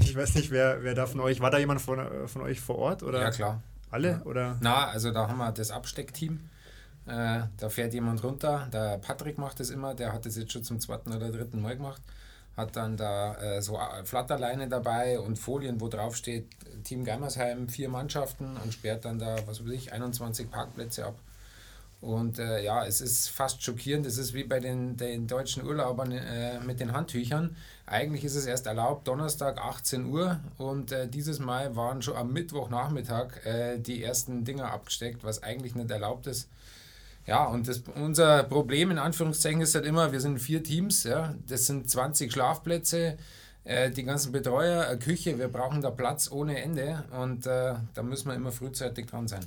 Ich 0.00 0.16
weiß 0.16 0.34
nicht, 0.34 0.50
wer, 0.50 0.82
wer 0.82 0.94
da 0.94 1.06
von 1.06 1.20
euch, 1.20 1.38
war 1.38 1.52
da 1.52 1.58
jemand 1.58 1.80
von, 1.80 2.00
von 2.26 2.42
euch 2.42 2.60
vor 2.60 2.76
Ort? 2.76 3.04
Oder? 3.04 3.20
Ja, 3.20 3.30
klar. 3.30 3.62
Alle? 3.92 4.08
Ja. 4.08 4.22
Oder? 4.22 4.56
Na, 4.60 4.88
also 4.88 5.12
da 5.12 5.28
haben 5.28 5.38
wir 5.38 5.52
das 5.52 5.70
Absteckteam. 5.70 6.40
Äh, 7.06 7.42
da 7.56 7.68
fährt 7.68 7.94
jemand 7.94 8.22
runter. 8.24 8.68
Der 8.72 8.98
Patrick 8.98 9.38
macht 9.38 9.60
das 9.60 9.70
immer, 9.70 9.94
der 9.94 10.12
hat 10.12 10.26
das 10.26 10.36
jetzt 10.36 10.52
schon 10.52 10.64
zum 10.64 10.80
zweiten 10.80 11.12
oder 11.12 11.30
dritten 11.30 11.62
Mal 11.62 11.76
gemacht. 11.76 12.02
Hat 12.56 12.74
dann 12.74 12.96
da 12.96 13.34
äh, 13.36 13.62
so 13.62 13.78
Flatterleine 14.04 14.68
dabei 14.68 15.18
und 15.20 15.38
Folien, 15.38 15.80
wo 15.80 15.88
drauf 15.88 16.16
steht 16.16 16.48
Team 16.84 17.04
Geimersheim, 17.04 17.68
vier 17.68 17.88
Mannschaften 17.88 18.56
und 18.56 18.72
sperrt 18.72 19.04
dann 19.04 19.18
da, 19.18 19.36
was 19.46 19.64
weiß 19.64 19.70
ich, 19.72 19.92
21 19.92 20.50
Parkplätze 20.50 21.06
ab. 21.06 21.14
Und 22.00 22.38
äh, 22.38 22.64
ja, 22.64 22.86
es 22.86 23.02
ist 23.02 23.28
fast 23.28 23.62
schockierend. 23.62 24.06
Es 24.06 24.16
ist 24.16 24.32
wie 24.32 24.44
bei 24.44 24.58
den, 24.58 24.96
den 24.96 25.26
deutschen 25.26 25.66
Urlaubern 25.66 26.12
äh, 26.12 26.58
mit 26.60 26.80
den 26.80 26.92
Handtüchern. 26.92 27.56
Eigentlich 27.84 28.24
ist 28.24 28.36
es 28.36 28.46
erst 28.46 28.66
erlaubt, 28.66 29.06
Donnerstag 29.06 29.58
18 29.58 30.06
Uhr. 30.06 30.40
Und 30.56 30.92
äh, 30.92 31.08
dieses 31.08 31.40
Mal 31.40 31.76
waren 31.76 32.00
schon 32.00 32.16
am 32.16 32.32
Mittwochnachmittag 32.32 33.44
äh, 33.44 33.78
die 33.78 34.02
ersten 34.02 34.44
Dinger 34.44 34.72
abgesteckt, 34.72 35.24
was 35.24 35.42
eigentlich 35.42 35.74
nicht 35.74 35.90
erlaubt 35.90 36.26
ist. 36.26 36.48
Ja, 37.26 37.44
und 37.44 37.68
das, 37.68 37.82
unser 37.94 38.44
Problem 38.44 38.90
in 38.90 38.98
Anführungszeichen 38.98 39.60
ist 39.60 39.74
halt 39.74 39.84
immer, 39.84 40.10
wir 40.10 40.20
sind 40.20 40.38
vier 40.38 40.62
Teams. 40.62 41.04
Ja, 41.04 41.34
das 41.48 41.66
sind 41.66 41.90
20 41.90 42.32
Schlafplätze, 42.32 43.18
äh, 43.64 43.90
die 43.90 44.04
ganzen 44.04 44.32
Betreuer, 44.32 44.86
eine 44.86 44.98
Küche. 44.98 45.38
Wir 45.38 45.48
brauchen 45.48 45.82
da 45.82 45.90
Platz 45.90 46.30
ohne 46.30 46.62
Ende. 46.62 47.04
Und 47.10 47.46
äh, 47.46 47.74
da 47.92 48.02
müssen 48.02 48.28
wir 48.28 48.34
immer 48.34 48.52
frühzeitig 48.52 49.04
dran 49.04 49.28
sein. 49.28 49.46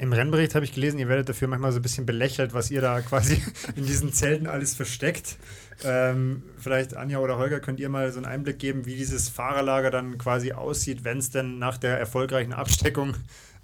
Im 0.00 0.12
Rennbericht 0.12 0.54
habe 0.54 0.64
ich 0.64 0.72
gelesen, 0.72 1.00
ihr 1.00 1.08
werdet 1.08 1.28
dafür 1.28 1.48
manchmal 1.48 1.72
so 1.72 1.80
ein 1.80 1.82
bisschen 1.82 2.06
belächelt, 2.06 2.54
was 2.54 2.70
ihr 2.70 2.80
da 2.80 3.00
quasi 3.00 3.42
in 3.76 3.84
diesen 3.84 4.12
Zelten 4.12 4.46
alles 4.46 4.74
versteckt. 4.74 5.36
Ähm, 5.82 6.44
vielleicht 6.56 6.96
Anja 6.96 7.18
oder 7.18 7.36
Holger, 7.36 7.58
könnt 7.58 7.80
ihr 7.80 7.88
mal 7.88 8.10
so 8.12 8.18
einen 8.18 8.26
Einblick 8.26 8.60
geben, 8.60 8.86
wie 8.86 8.94
dieses 8.94 9.28
Fahrerlager 9.28 9.90
dann 9.90 10.16
quasi 10.16 10.52
aussieht, 10.52 11.02
wenn 11.02 11.18
es 11.18 11.30
denn 11.30 11.58
nach 11.58 11.78
der 11.78 11.98
erfolgreichen 11.98 12.52
Absteckung 12.52 13.16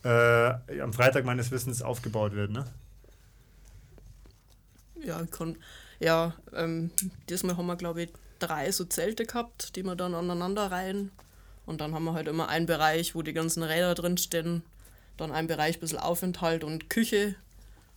äh, 0.02 0.80
am 0.80 0.92
Freitag 0.92 1.24
meines 1.24 1.52
Wissens 1.52 1.82
aufgebaut 1.82 2.34
wird, 2.34 2.50
ne? 2.50 2.64
Ja, 5.04 5.24
kann, 5.26 5.56
ja 6.00 6.34
ähm, 6.52 6.90
diesmal 7.28 7.56
haben 7.56 7.66
wir, 7.66 7.76
glaube 7.76 8.02
ich, 8.02 8.08
drei 8.40 8.72
so 8.72 8.84
Zelte 8.84 9.24
gehabt, 9.24 9.76
die 9.76 9.84
wir 9.84 9.94
dann 9.94 10.14
aneinander 10.14 10.72
reihen. 10.72 11.12
Und 11.64 11.80
dann 11.80 11.94
haben 11.94 12.04
wir 12.04 12.14
halt 12.14 12.26
immer 12.26 12.48
einen 12.48 12.66
Bereich, 12.66 13.14
wo 13.14 13.22
die 13.22 13.32
ganzen 13.32 13.62
Räder 13.62 13.94
drin 13.94 14.18
stehen 14.18 14.64
dann 15.16 15.32
ein 15.32 15.46
Bereich 15.46 15.76
ein 15.76 15.80
bisschen 15.80 15.98
Aufenthalt 15.98 16.64
und 16.64 16.90
Küche 16.90 17.36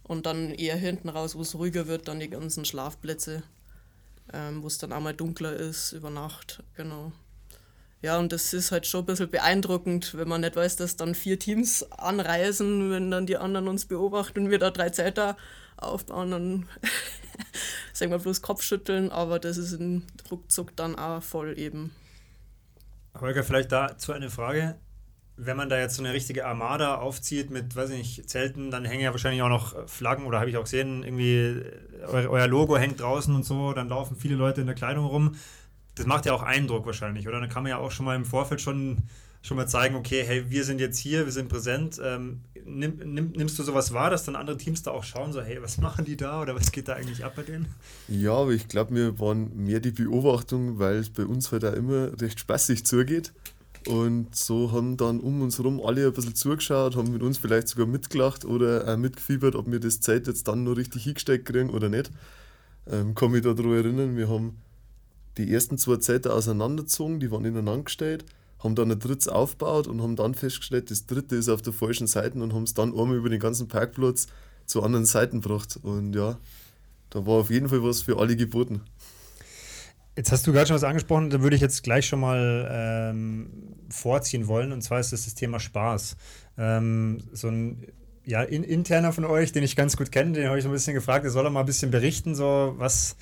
und 0.04 0.26
dann 0.26 0.52
eher 0.52 0.76
hinten 0.76 1.10
raus, 1.10 1.36
wo 1.36 1.42
es 1.42 1.56
ruhiger 1.56 1.88
wird, 1.88 2.08
dann 2.08 2.20
die 2.20 2.30
ganzen 2.30 2.66
Schlafplätze, 2.66 3.44
ähm, 4.34 4.64
wo 4.64 4.68
es 4.68 4.78
dann 4.78 4.94
auch 4.94 5.02
mal 5.02 5.14
dunkler 5.14 5.54
ist 5.54 5.92
über 5.92 6.10
Nacht, 6.10 6.64
genau. 6.76 7.12
Ja, 8.02 8.20
und 8.20 8.32
das 8.32 8.54
ist 8.54 8.72
halt 8.72 8.86
schon 8.86 9.02
ein 9.02 9.06
bisschen 9.08 9.30
beeindruckend, 9.30 10.16
wenn 10.16 10.28
man 10.28 10.42
nicht 10.42 10.56
weiß, 10.56 10.76
dass 10.76 10.98
dann 10.98 11.16
vier 11.16 11.40
Teams 11.40 11.84
anreisen, 11.92 12.92
wenn 12.92 13.10
dann 13.10 13.26
die 13.26 13.38
anderen 13.38 13.68
uns 13.68 13.86
beobachten 13.86 14.46
und 14.46 14.50
wir 14.52 14.60
da 14.60 14.70
drei 14.70 14.92
Zeiter 14.92 15.36
aufbauen, 15.78 16.32
dann 16.32 16.70
sagen 17.94 18.12
wir 18.12 18.20
bloß 18.20 18.44
Kopfschütteln, 18.44 19.12
aber 19.12 19.40
das 19.40 19.58
ist 19.58 19.74
ein 19.74 20.06
Ruckzuck 20.30 20.76
dann 20.76 20.96
auch 20.96 21.24
voll 21.24 21.58
eben. 21.58 21.94
Holger, 23.20 23.44
vielleicht 23.44 23.72
dazu 23.72 24.12
eine 24.12 24.30
Frage 24.30 24.76
wenn 25.38 25.56
man 25.56 25.70
da 25.70 25.80
jetzt 25.80 25.96
so 25.96 26.04
eine 26.04 26.14
richtige 26.14 26.48
Armada 26.48 26.96
aufzieht 26.96 27.52
mit, 27.52 27.76
weiß 27.76 27.92
ich 27.92 27.98
nicht, 27.98 28.30
Zelten, 28.30 28.72
dann 28.72 28.86
hängen 28.86 29.04
ja 29.04 29.12
wahrscheinlich 29.12 29.44
auch 29.44 29.50
noch 29.50 29.88
Flaggen 29.88 30.26
oder 30.26 30.40
habe 30.40 30.50
ich 30.50 30.58
auch 30.58 30.64
gesehen, 30.64 31.04
irgendwie 31.04 31.62
euer, 32.08 32.30
euer, 32.30 32.48
Logo 32.48 32.76
hängt 32.78 33.00
draußen 33.00 33.34
und 33.34 33.46
so, 33.46 33.72
dann 33.74 33.88
laufen 33.88 34.18
viele 34.18 34.36
Leute 34.36 34.62
in 34.62 34.68
der 34.68 34.76
Kleidung 34.76 35.06
rum. 35.06 35.36
Das 35.94 36.08
macht 36.08 36.26
ja 36.26 36.34
auch 36.34 36.42
Eindruck 36.42 36.88
wahrscheinlich, 36.88 37.28
oder? 37.28 37.40
Dann 37.40 37.50
kann 37.50 37.64
man 37.64 37.70
ja 37.70 37.78
auch 37.78 37.92
schon 37.92 38.06
mal 38.06 38.16
im 38.16 38.26
Vorfeld 38.26 38.62
schon, 38.62 38.98
schon 39.44 39.58
mal 39.58 39.68
zeigen, 39.68 39.96
okay, 39.96 40.24
hey, 40.26 40.50
wir 40.50 40.64
sind 40.64 40.80
jetzt 40.80 40.98
hier, 40.98 41.26
wir 41.26 41.32
sind 41.32 41.50
präsent. 41.50 42.02
Ähm, 42.04 42.42
nimm, 42.66 42.98
nimm, 43.04 43.32
nimmst 43.32 43.60
du 43.60 43.64
sowas 43.64 43.94
wahr, 43.94 44.10
dass 44.10 44.26
dann 44.26 44.36
andere 44.36 44.58
Teams 44.58 44.82
da 44.82 44.92
auch 44.92 45.04
schauen, 45.04 45.34
so, 45.34 45.42
hey, 45.42 45.62
was 45.62 45.78
machen 45.78 46.06
die 46.06 46.18
da 46.18 46.42
oder 46.42 46.56
was 46.56 46.72
geht 46.72 46.88
da 46.88 46.94
eigentlich 46.94 47.24
ab 47.24 47.34
bei 47.36 47.44
denen? 47.44 47.68
Ja, 48.08 48.34
aber 48.34 48.52
ich 48.52 48.68
glaube, 48.68 48.96
wir 48.96 49.20
waren 49.20 49.56
mehr 49.56 49.80
die 49.80 49.92
Beobachtung, 49.92 50.80
weil 50.80 50.96
es 50.96 51.12
bei 51.12 51.26
uns 51.26 51.52
halt 51.52 51.64
auch 51.64 51.74
immer 51.74 52.20
recht 52.20 52.40
spaßig 52.40 52.86
zugeht. 52.86 53.34
Und 53.88 54.36
so 54.36 54.72
haben 54.74 54.98
dann 54.98 55.22
um 55.22 55.42
uns 55.42 55.58
herum 55.60 55.80
alle 55.82 56.08
ein 56.08 56.14
bisschen 56.14 56.36
zugeschaut, 56.36 56.98
haben 56.98 57.12
mit 57.12 57.24
uns 57.24 57.38
vielleicht 57.38 57.70
sogar 57.70 57.86
mitgelacht 57.86 58.44
oder 58.44 58.86
auch 58.86 58.98
mitgefiebert, 58.98 59.56
ob 59.56 59.72
wir 59.72 59.80
das 59.80 60.02
Zeit 60.02 60.28
jetzt 60.28 60.48
dann 60.48 60.66
noch 60.66 60.76
richtig 60.76 61.06
hingesteckt 61.06 61.46
kriegen 61.46 61.70
oder 61.70 61.88
nicht. 61.88 62.12
Ähm, 62.92 63.16
kann 63.16 63.32
mich 63.32 63.44
daran 63.44 63.72
erinnern, 63.72 64.18
wir 64.18 64.28
haben 64.28 64.58
die 65.38 65.54
ersten 65.54 65.78
zwei 65.78 65.98
Zeiten 65.98 66.30
auseinandergezogen, 66.30 67.20
die 67.20 67.32
waren 67.32 67.46
ineinander 67.46 67.84
gestellt, 67.84 68.26
haben 68.60 68.76
dann 68.76 68.92
ein 68.92 69.00
drittes 69.00 69.30
aufgebaut 69.30 69.88
und 69.88 70.02
haben 70.02 70.16
dann 70.16 70.34
festgestellt, 70.34 70.92
das 70.92 71.06
dritte 71.06 71.36
ist 71.36 71.48
auf 71.48 71.62
der 71.62 71.74
falschen 71.74 72.08
Seite 72.08 72.42
und 72.42 72.54
haben 72.54 72.64
es 72.64 72.74
dann 72.74 72.90
einmal 72.90 73.16
über 73.16 73.30
den 73.30 73.40
ganzen 73.40 73.68
Parkplatz 73.68 74.28
zu 74.66 74.84
anderen 74.84 75.06
Seiten 75.06 75.42
gebracht. 75.42 75.80
Und 75.82 76.14
ja, 76.14 76.38
da 77.10 77.26
war 77.26 77.36
auf 77.36 77.50
jeden 77.50 77.70
Fall 77.70 77.84
was 77.84 78.02
für 78.02 78.18
alle 78.18 78.36
geboten. 78.36 78.82
Jetzt 80.18 80.32
hast 80.32 80.48
du 80.48 80.52
gerade 80.52 80.66
schon 80.66 80.76
was 80.76 80.84
angesprochen, 80.84 81.30
da 81.30 81.44
würde 81.44 81.56
ich 81.56 81.62
jetzt 81.62 81.84
gleich 81.84 82.08
schon 82.08 82.20
mal 82.20 82.68
ähm, 82.72 83.52
vorziehen 83.88 84.48
wollen, 84.48 84.72
und 84.72 84.82
zwar 84.82 85.00
ist 85.00 85.14
das 85.14 85.26
das 85.26 85.36
Thema 85.36 85.60
Spaß. 85.60 86.18
Ähm, 86.58 87.20
so 87.34 87.50
ein 87.50 87.86
ja, 88.26 88.42
in, 88.42 88.64
interner 88.64 89.14
von 89.14 89.26
euch, 89.26 89.52
den 89.52 89.64
ich 89.64 89.76
ganz 89.76 89.96
gut 89.96 90.12
kenne, 90.12 90.34
den 90.34 90.48
habe 90.48 90.58
ich 90.58 90.64
so 90.64 90.70
ein 90.70 90.74
bisschen 90.74 90.96
gefragt, 90.96 91.24
der 91.24 91.30
soll 91.30 91.46
er 91.46 91.52
mal 91.52 91.60
ein 91.60 91.68
bisschen 91.68 91.92
berichten, 91.92 92.34
so 92.34 92.74
was, 92.80 93.16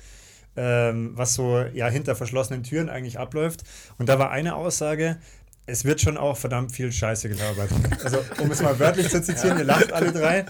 ähm, 0.56 1.10
was 1.14 1.34
so 1.34 1.58
ja, 1.74 1.86
hinter 1.88 2.16
verschlossenen 2.16 2.62
Türen 2.62 2.88
eigentlich 2.88 3.18
abläuft. 3.18 3.64
Und 3.98 4.08
da 4.08 4.18
war 4.18 4.30
eine 4.30 4.56
Aussage, 4.56 5.18
es 5.66 5.84
wird 5.84 6.00
schon 6.00 6.16
auch 6.16 6.36
verdammt 6.36 6.72
viel 6.72 6.92
Scheiße 6.92 7.28
gelabert. 7.28 7.70
Also, 8.04 8.24
um 8.40 8.50
es 8.50 8.62
mal 8.62 8.78
wörtlich 8.78 9.08
zu 9.08 9.20
zitieren, 9.20 9.58
ihr 9.58 9.64
lacht 9.64 9.92
alle 9.92 10.12
drei. 10.12 10.46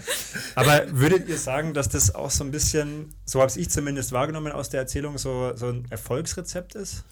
Aber 0.55 0.83
würdet 0.91 1.27
ihr 1.27 1.37
sagen, 1.37 1.73
dass 1.73 1.89
das 1.89 2.13
auch 2.13 2.29
so 2.29 2.43
ein 2.43 2.51
bisschen, 2.51 3.15
so 3.25 3.41
habe 3.41 3.51
ich 3.55 3.69
zumindest 3.69 4.11
wahrgenommen 4.11 4.51
aus 4.51 4.69
der 4.69 4.81
Erzählung, 4.81 5.17
so, 5.17 5.55
so 5.55 5.69
ein 5.69 5.85
Erfolgsrezept 5.89 6.75
ist? 6.75 7.03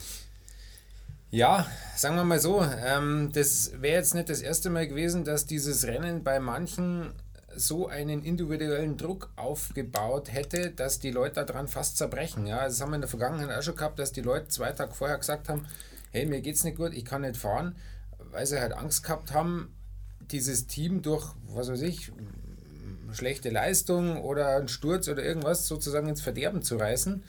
Ja, 1.32 1.66
sagen 1.96 2.16
wir 2.16 2.24
mal 2.24 2.40
so, 2.40 2.64
ähm, 2.64 3.32
das 3.34 3.72
wäre 3.82 3.98
jetzt 3.98 4.14
nicht 4.14 4.30
das 4.30 4.42
erste 4.42 4.70
Mal 4.70 4.88
gewesen, 4.88 5.26
dass 5.26 5.48
dieses 5.48 5.86
Rennen 5.86 6.24
bei 6.24 6.40
manchen 6.40 7.12
so 7.56 7.88
einen 7.88 8.24
individuellen 8.24 8.98
Druck 8.98 9.32
aufgebaut 9.36 10.32
hätte, 10.32 10.72
dass 10.72 11.00
die 11.00 11.12
Leute 11.12 11.44
daran 11.44 11.68
fast 11.68 11.98
zerbrechen. 11.98 12.46
Ja, 12.46 12.66
das 12.66 12.80
haben 12.80 12.92
wir 12.92 12.96
in 12.96 13.02
der 13.02 13.10
Vergangenheit 13.10 13.58
auch 13.58 13.64
schon 13.64 13.76
gehabt, 13.76 13.98
dass 13.98 14.12
die 14.12 14.22
Leute 14.22 14.50
zwei 14.50 14.72
Tage 14.72 14.94
vorher 14.94 15.18
gesagt 15.18 15.50
haben, 15.50 15.66
hey, 16.12 16.26
mir 16.26 16.42
geht's 16.42 16.64
nicht 16.64 16.78
gut, 16.78 16.94
ich 16.94 17.06
kann 17.06 17.22
nicht 17.22 17.38
fahren, 17.38 17.76
weil 18.36 18.46
sie 18.46 18.60
halt 18.60 18.74
Angst 18.74 19.04
gehabt 19.04 19.34
haben, 19.34 19.74
dieses 20.20 20.68
Team 20.68 21.02
durch, 21.02 21.34
was 21.48 21.70
weiß 21.70 21.82
ich, 21.82 22.12
schlechte 23.14 23.50
Leistung 23.50 24.22
oder 24.22 24.58
einen 24.58 24.68
Sturz 24.68 25.08
oder 25.08 25.24
irgendwas 25.24 25.68
sozusagen 25.68 26.10
ins 26.10 26.22
Verderben 26.22 26.62
zu 26.62 26.76
reißen. 26.76 27.24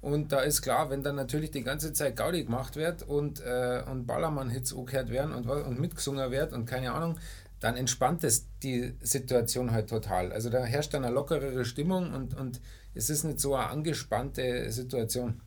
Und 0.00 0.30
da 0.30 0.40
ist 0.40 0.62
klar, 0.62 0.88
wenn 0.90 1.02
dann 1.02 1.16
natürlich 1.16 1.50
die 1.50 1.64
ganze 1.64 1.92
Zeit 1.92 2.16
Gaudi 2.16 2.44
gemacht 2.44 2.76
wird 2.76 3.02
und, 3.02 3.40
äh, 3.40 3.82
und 3.90 4.06
Ballermann-Hits 4.06 4.72
angehört 4.72 5.10
werden 5.10 5.32
und, 5.34 5.48
und 5.48 5.80
mitgesungen 5.80 6.30
wird 6.30 6.52
und 6.52 6.66
keine 6.66 6.92
Ahnung, 6.92 7.18
dann 7.58 7.76
entspannt 7.76 8.22
es 8.22 8.46
die 8.62 8.94
Situation 9.00 9.72
halt 9.72 9.88
total. 9.88 10.32
Also 10.32 10.48
da 10.48 10.64
herrscht 10.64 10.94
dann 10.94 11.04
eine 11.04 11.14
lockerere 11.14 11.64
Stimmung 11.64 12.12
und, 12.14 12.36
und 12.36 12.60
es 12.94 13.10
ist 13.10 13.24
nicht 13.24 13.40
so 13.40 13.54
eine 13.54 13.68
angespannte 13.68 14.70
Situation. 14.70 15.40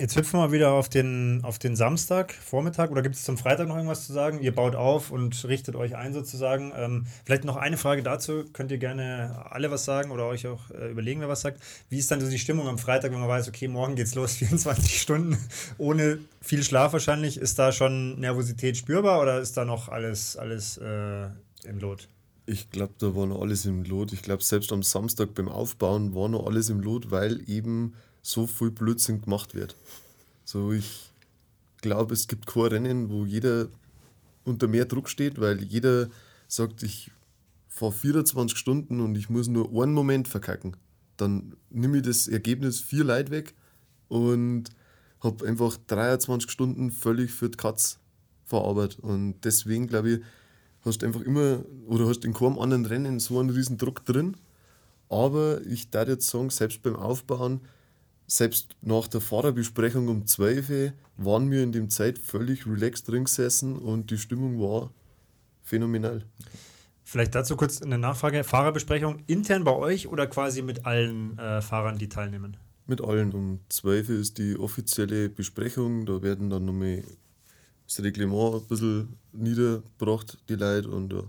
Jetzt 0.00 0.16
hüpfen 0.16 0.40
wir 0.40 0.50
wieder 0.50 0.72
auf 0.72 0.88
den, 0.88 1.40
auf 1.44 1.58
den 1.58 1.76
Samstag, 1.76 2.32
Vormittag, 2.32 2.90
oder 2.90 3.02
gibt 3.02 3.16
es 3.16 3.22
zum 3.22 3.36
Freitag 3.36 3.68
noch 3.68 3.76
irgendwas 3.76 4.06
zu 4.06 4.14
sagen? 4.14 4.40
Ihr 4.40 4.54
baut 4.54 4.74
auf 4.74 5.10
und 5.10 5.44
richtet 5.44 5.76
euch 5.76 5.94
ein 5.94 6.14
sozusagen. 6.14 6.72
Ähm, 6.74 7.04
vielleicht 7.26 7.44
noch 7.44 7.56
eine 7.56 7.76
Frage 7.76 8.02
dazu, 8.02 8.46
könnt 8.54 8.70
ihr 8.70 8.78
gerne 8.78 9.44
alle 9.50 9.70
was 9.70 9.84
sagen 9.84 10.10
oder 10.10 10.24
euch 10.24 10.46
auch 10.46 10.70
äh, 10.70 10.90
überlegen, 10.90 11.20
wer 11.20 11.28
was 11.28 11.42
sagt. 11.42 11.60
Wie 11.90 11.98
ist 11.98 12.10
dann 12.10 12.22
so 12.22 12.30
die 12.30 12.38
Stimmung 12.38 12.66
am 12.66 12.78
Freitag, 12.78 13.12
wenn 13.12 13.20
man 13.20 13.28
weiß, 13.28 13.48
okay, 13.48 13.68
morgen 13.68 13.94
geht's 13.94 14.14
los, 14.14 14.32
24 14.36 15.02
Stunden, 15.02 15.36
ohne 15.76 16.16
viel 16.40 16.64
Schlaf 16.64 16.94
wahrscheinlich. 16.94 17.36
Ist 17.36 17.58
da 17.58 17.70
schon 17.70 18.18
Nervosität 18.20 18.78
spürbar 18.78 19.20
oder 19.20 19.38
ist 19.38 19.58
da 19.58 19.66
noch 19.66 19.90
alles, 19.90 20.34
alles 20.34 20.78
äh, 20.78 21.26
im 21.64 21.78
Lot? 21.78 22.08
Ich 22.50 22.68
glaube, 22.68 22.94
da 22.98 23.14
war 23.14 23.26
noch 23.26 23.42
alles 23.42 23.64
im 23.64 23.84
Lot. 23.84 24.12
Ich 24.12 24.22
glaube, 24.22 24.42
selbst 24.42 24.72
am 24.72 24.82
Samstag 24.82 25.34
beim 25.34 25.48
Aufbauen 25.48 26.16
war 26.16 26.28
noch 26.28 26.46
alles 26.46 26.68
im 26.68 26.80
Lot, 26.80 27.12
weil 27.12 27.48
eben 27.48 27.94
so 28.22 28.48
viel 28.48 28.72
Blödsinn 28.72 29.22
gemacht 29.22 29.54
wird. 29.54 29.76
So, 30.44 30.72
ich 30.72 31.12
glaube, 31.80 32.12
es 32.12 32.26
gibt 32.26 32.48
kein 32.48 32.62
Rennen, 32.64 33.08
wo 33.08 33.24
jeder 33.24 33.68
unter 34.42 34.66
mehr 34.66 34.84
Druck 34.84 35.08
steht, 35.08 35.40
weil 35.40 35.62
jeder 35.62 36.08
sagt, 36.48 36.82
ich 36.82 37.12
fahre 37.68 37.92
24 37.92 38.58
Stunden 38.58 38.98
und 38.98 39.14
ich 39.16 39.30
muss 39.30 39.46
nur 39.46 39.70
einen 39.80 39.94
Moment 39.94 40.26
verkacken. 40.26 40.76
Dann 41.18 41.54
nehme 41.70 41.98
ich 41.98 42.02
das 42.02 42.26
Ergebnis 42.26 42.80
vier 42.80 43.04
Leute 43.04 43.30
weg 43.30 43.54
und 44.08 44.70
habe 45.20 45.46
einfach 45.46 45.76
23 45.86 46.50
Stunden 46.50 46.90
völlig 46.90 47.30
für 47.30 47.48
die 47.48 47.56
Katz 47.56 48.00
verarbeitet. 48.44 48.98
Und 48.98 49.36
deswegen 49.44 49.86
glaube 49.86 50.10
ich, 50.10 50.20
hast 50.84 51.02
du 51.02 51.06
einfach 51.06 51.20
immer 51.20 51.64
oder 51.86 52.06
hast 52.06 52.24
in 52.24 52.34
keinem 52.34 52.58
anderen 52.58 52.86
Rennen 52.86 53.20
so 53.20 53.38
einen 53.38 53.50
riesen 53.50 53.78
Druck 53.78 54.04
drin. 54.04 54.36
Aber 55.08 55.60
ich 55.66 55.90
darf 55.90 56.08
jetzt 56.08 56.28
sagen, 56.28 56.50
selbst 56.50 56.82
beim 56.82 56.96
Aufbauen, 56.96 57.60
selbst 58.26 58.76
nach 58.80 59.08
der 59.08 59.20
Fahrerbesprechung 59.20 60.08
um 60.08 60.26
12 60.26 60.70
Uhr 60.70 60.92
waren 61.16 61.50
wir 61.50 61.62
in 61.62 61.72
dem 61.72 61.90
Zeit 61.90 62.18
völlig 62.18 62.66
relaxed 62.66 63.08
drin 63.08 63.24
gesessen 63.24 63.76
und 63.76 64.10
die 64.10 64.18
Stimmung 64.18 64.60
war 64.60 64.90
phänomenal. 65.64 66.24
Vielleicht 67.02 67.34
dazu 67.34 67.56
kurz 67.56 67.82
eine 67.82 67.98
Nachfrage. 67.98 68.44
Fahrerbesprechung 68.44 69.24
intern 69.26 69.64
bei 69.64 69.72
euch 69.72 70.06
oder 70.06 70.28
quasi 70.28 70.62
mit 70.62 70.86
allen 70.86 71.36
äh, 71.38 71.60
Fahrern, 71.60 71.98
die 71.98 72.08
teilnehmen? 72.08 72.56
Mit 72.86 73.00
allen. 73.00 73.32
Um 73.32 73.58
12 73.68 74.08
Uhr 74.08 74.14
ist 74.16 74.38
die 74.38 74.56
offizielle 74.56 75.28
Besprechung. 75.28 76.06
Da 76.06 76.22
werden 76.22 76.50
dann 76.50 76.66
nochmal 76.66 77.02
das 77.90 78.04
Reglement 78.04 78.54
ein 78.54 78.68
bisschen 78.68 79.16
niedergebracht, 79.32 80.38
die 80.48 80.54
Leute. 80.54 80.88
Und 80.88 81.12
ja. 81.12 81.22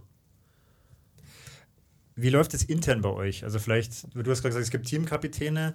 Wie 2.15 2.29
läuft 2.29 2.53
es 2.53 2.63
intern 2.63 3.01
bei 3.01 3.09
euch? 3.09 3.43
Also 3.43 3.59
vielleicht, 3.59 4.07
du 4.13 4.29
hast 4.31 4.41
gerade 4.41 4.49
gesagt, 4.49 4.65
es 4.65 4.71
gibt 4.71 4.87
Teamkapitäne 4.87 5.73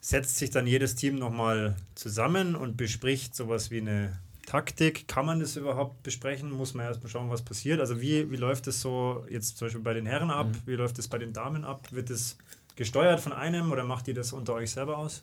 setzt 0.00 0.36
sich 0.36 0.50
dann 0.50 0.66
jedes 0.66 0.94
Team 0.94 1.16
nochmal 1.16 1.76
zusammen 1.94 2.54
und 2.54 2.76
bespricht 2.76 3.34
sowas 3.34 3.70
wie 3.70 3.78
eine 3.80 4.18
Taktik. 4.46 5.08
Kann 5.08 5.26
man 5.26 5.40
das 5.40 5.56
überhaupt 5.56 6.02
besprechen? 6.02 6.50
Muss 6.50 6.74
man 6.74 6.86
erstmal 6.86 7.10
schauen, 7.10 7.30
was 7.30 7.42
passiert. 7.42 7.80
Also 7.80 8.00
wie, 8.00 8.30
wie 8.30 8.36
läuft 8.36 8.66
es 8.66 8.80
so 8.80 9.26
jetzt 9.28 9.58
zum 9.58 9.66
Beispiel 9.66 9.82
bei 9.82 9.94
den 9.94 10.06
Herren 10.06 10.30
ab? 10.30 10.48
Mhm. 10.48 10.62
Wie 10.66 10.74
läuft 10.74 10.98
es 10.98 11.08
bei 11.08 11.18
den 11.18 11.32
Damen 11.32 11.64
ab? 11.64 11.88
Wird 11.90 12.10
es 12.10 12.38
gesteuert 12.76 13.20
von 13.20 13.32
einem 13.32 13.72
oder 13.72 13.84
macht 13.84 14.08
ihr 14.08 14.14
das 14.14 14.32
unter 14.32 14.54
euch 14.54 14.70
selber 14.70 14.98
aus? 14.98 15.22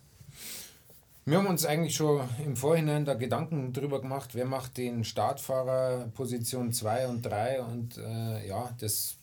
Wir 1.27 1.39
haben 1.39 1.47
uns 1.47 1.65
eigentlich 1.65 1.95
schon 1.95 2.29
im 2.45 2.55
Vorhinein 2.55 3.03
da 3.03 3.15
Gedanken 3.15 3.73
drüber 3.73 3.99
gemacht, 3.99 4.35
wer 4.35 4.45
macht 4.45 4.77
den 4.77 5.03
Startfahrer 5.03 6.07
Position 6.13 6.71
2 6.71 7.07
und 7.07 7.23
3 7.23 7.63
und 7.63 7.97
äh, 7.97 8.47
ja, 8.47 8.69
das 8.79 9.17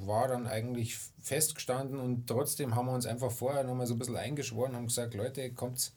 war 0.00 0.28
dann 0.28 0.46
eigentlich 0.46 0.96
festgestanden 1.20 2.00
und 2.00 2.26
trotzdem 2.26 2.74
haben 2.74 2.86
wir 2.86 2.94
uns 2.94 3.04
einfach 3.04 3.30
vorher 3.30 3.64
nochmal 3.64 3.86
so 3.86 3.94
ein 3.94 3.98
bisschen 3.98 4.16
eingeschworen, 4.16 4.74
haben 4.74 4.86
gesagt, 4.86 5.12
Leute, 5.12 5.52
kommt's, 5.52 5.94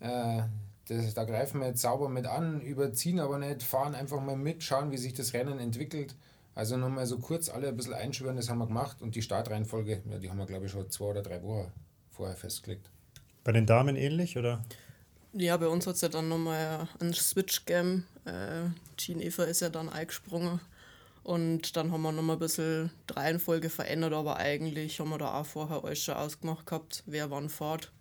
äh, 0.00 0.42
da 0.88 1.24
greifen 1.24 1.60
wir 1.60 1.68
jetzt 1.68 1.82
sauber 1.82 2.08
mit 2.08 2.26
an, 2.26 2.60
überziehen 2.62 3.20
aber 3.20 3.38
nicht, 3.38 3.62
fahren 3.62 3.94
einfach 3.94 4.20
mal 4.20 4.36
mit, 4.36 4.64
schauen, 4.64 4.90
wie 4.90 4.98
sich 4.98 5.14
das 5.14 5.34
Rennen 5.34 5.60
entwickelt. 5.60 6.16
Also 6.56 6.76
nochmal 6.76 7.06
so 7.06 7.20
kurz 7.20 7.48
alle 7.48 7.68
ein 7.68 7.76
bisschen 7.76 7.94
einschwören, 7.94 8.34
das 8.34 8.50
haben 8.50 8.58
wir 8.58 8.66
gemacht 8.66 9.02
und 9.02 9.14
die 9.14 9.22
Startreihenfolge, 9.22 10.02
ja, 10.10 10.18
die 10.18 10.28
haben 10.28 10.38
wir 10.38 10.46
glaube 10.46 10.66
ich 10.66 10.72
schon 10.72 10.90
zwei 10.90 11.04
oder 11.04 11.22
drei 11.22 11.40
Wochen 11.44 11.70
vorher 12.10 12.34
festgelegt. 12.34 12.90
Bei 13.44 13.52
den 13.52 13.66
Damen 13.66 13.96
ähnlich, 13.96 14.38
oder? 14.38 14.64
Ja, 15.32 15.56
bei 15.56 15.68
uns 15.68 15.86
hat 15.86 15.94
es 15.96 16.02
ja 16.02 16.08
dann 16.08 16.28
nochmal 16.28 16.88
ein 17.00 17.14
Switch 17.14 17.64
gegeben. 17.64 18.06
Äh, 18.24 18.68
Jean 18.96 19.20
Eva 19.20 19.44
ist 19.44 19.60
ja 19.60 19.70
dann 19.70 19.88
eingesprungen 19.88 20.60
und 21.24 21.76
dann 21.76 21.92
haben 21.92 22.02
wir 22.02 22.12
nochmal 22.12 22.36
ein 22.36 22.40
bisschen 22.40 22.90
die 23.08 23.14
Reihenfolge 23.14 23.70
verändert, 23.70 24.12
aber 24.12 24.36
eigentlich 24.36 25.00
haben 25.00 25.10
wir 25.10 25.18
da 25.18 25.40
auch 25.40 25.46
vorher 25.46 25.84
alles 25.84 26.00
schon 26.00 26.14
ausgemacht 26.14 26.66
gehabt, 26.66 27.02
wer 27.06 27.30
wann 27.30 27.48
fährt. 27.48 27.92